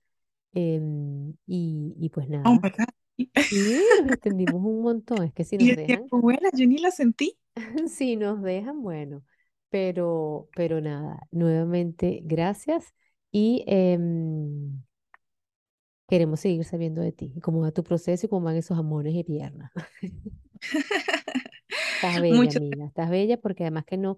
Em, 0.53 1.33
y, 1.45 1.95
y, 1.97 2.09
pues 2.09 2.29
nada. 2.29 2.43
Oh 2.47 2.59
sí, 3.17 3.81
nos 4.03 4.11
extendimos 4.11 4.63
un 4.63 4.81
montón. 4.81 5.23
Es 5.23 5.33
que 5.33 5.43
si 5.43 5.57
nos 5.57 5.75
dejan. 5.75 6.07
Buena, 6.09 6.49
yo 6.53 6.67
ni 6.67 6.77
la 6.77 6.91
sentí. 6.91 7.37
si 7.87 8.15
nos 8.15 8.41
dejan, 8.41 8.81
bueno. 8.81 9.23
Pero, 9.69 10.49
pero 10.55 10.79
nada, 10.79 11.27
nuevamente 11.31 12.21
gracias 12.23 12.93
y 13.31 13.65
em, 13.67 14.81
queremos 16.07 16.39
seguir 16.39 16.63
sabiendo 16.63 17.01
de 17.01 17.11
ti, 17.11 17.33
cómo 17.41 17.59
va 17.61 17.71
tu 17.71 17.83
proceso 17.83 18.25
y 18.25 18.29
cómo 18.29 18.45
van 18.45 18.55
esos 18.55 18.77
amores 18.77 19.13
y 19.13 19.23
piernas. 19.23 19.71
estás 21.95 22.21
bella, 22.21 22.57
amiga, 22.57 22.85
estás 22.85 23.09
bella 23.09 23.37
porque 23.37 23.63
además 23.63 23.85
que 23.85 23.97
no, 23.97 24.17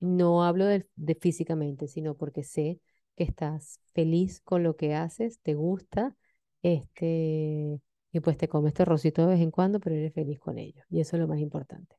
no 0.00 0.44
hablo 0.44 0.66
de, 0.66 0.86
físicamente, 1.20 1.86
sino 1.86 2.16
porque 2.16 2.42
sé 2.42 2.80
que 3.16 3.24
estás 3.24 3.80
feliz 3.94 4.40
con 4.40 4.62
lo 4.62 4.76
que 4.76 4.94
haces, 4.94 5.40
te 5.40 5.54
gusta, 5.54 6.16
este, 6.62 7.80
y 8.12 8.20
pues 8.20 8.36
te 8.36 8.48
comes 8.48 8.70
este 8.72 8.84
rosito 8.84 9.22
de 9.22 9.34
vez 9.34 9.40
en 9.40 9.50
cuando, 9.50 9.80
pero 9.80 9.96
eres 9.96 10.14
feliz 10.14 10.40
con 10.40 10.58
ello. 10.58 10.82
Y 10.88 11.00
eso 11.00 11.16
es 11.16 11.20
lo 11.20 11.28
más 11.28 11.38
importante. 11.38 11.96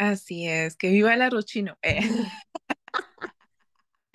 Así 0.00 0.48
es, 0.48 0.76
que 0.76 0.88
viva 0.90 1.12
el 1.12 1.20
arrochino. 1.20 1.76
Eh. 1.82 2.00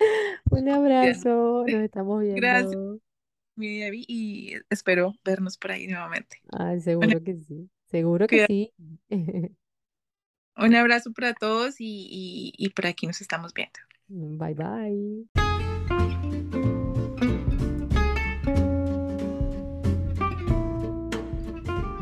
Un 0.50 0.68
abrazo, 0.68 1.64
nos 1.64 1.68
estamos 1.84 2.22
viendo. 2.22 2.40
Gracias, 2.40 2.76
mi 3.54 3.78
y 4.08 4.54
espero 4.68 5.14
vernos 5.24 5.56
por 5.56 5.70
ahí 5.70 5.86
nuevamente. 5.86 6.42
Ay, 6.50 6.80
seguro 6.80 7.22
que 7.22 7.36
sí, 7.36 7.70
seguro 7.84 8.26
que 8.26 8.46
sí. 8.46 8.72
Un 10.56 10.74
abrazo 10.74 11.12
para 11.12 11.34
todos 11.34 11.76
y, 11.78 12.52
y 12.58 12.70
por 12.70 12.88
aquí 12.88 13.06
nos 13.06 13.20
estamos 13.20 13.54
viendo. 13.54 13.78
Bye 14.08 14.54
bye. 14.54 15.26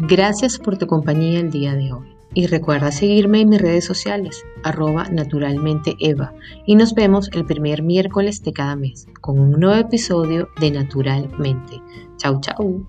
Gracias 0.08 0.58
por 0.58 0.78
tu 0.78 0.86
compañía 0.86 1.40
el 1.40 1.50
día 1.50 1.74
de 1.74 1.92
hoy. 1.92 2.13
Y 2.34 2.48
recuerda 2.48 2.90
seguirme 2.90 3.40
en 3.40 3.50
mis 3.50 3.60
redes 3.60 3.84
sociales, 3.84 4.44
arroba 4.64 5.08
naturalmente 5.10 5.94
Eva. 6.00 6.34
Y 6.66 6.74
nos 6.74 6.94
vemos 6.94 7.30
el 7.32 7.44
primer 7.44 7.82
miércoles 7.82 8.42
de 8.42 8.52
cada 8.52 8.74
mes 8.74 9.06
con 9.20 9.38
un 9.38 9.52
nuevo 9.52 9.80
episodio 9.80 10.48
de 10.60 10.72
Naturalmente. 10.72 11.80
Chau, 12.16 12.40
chau. 12.40 12.84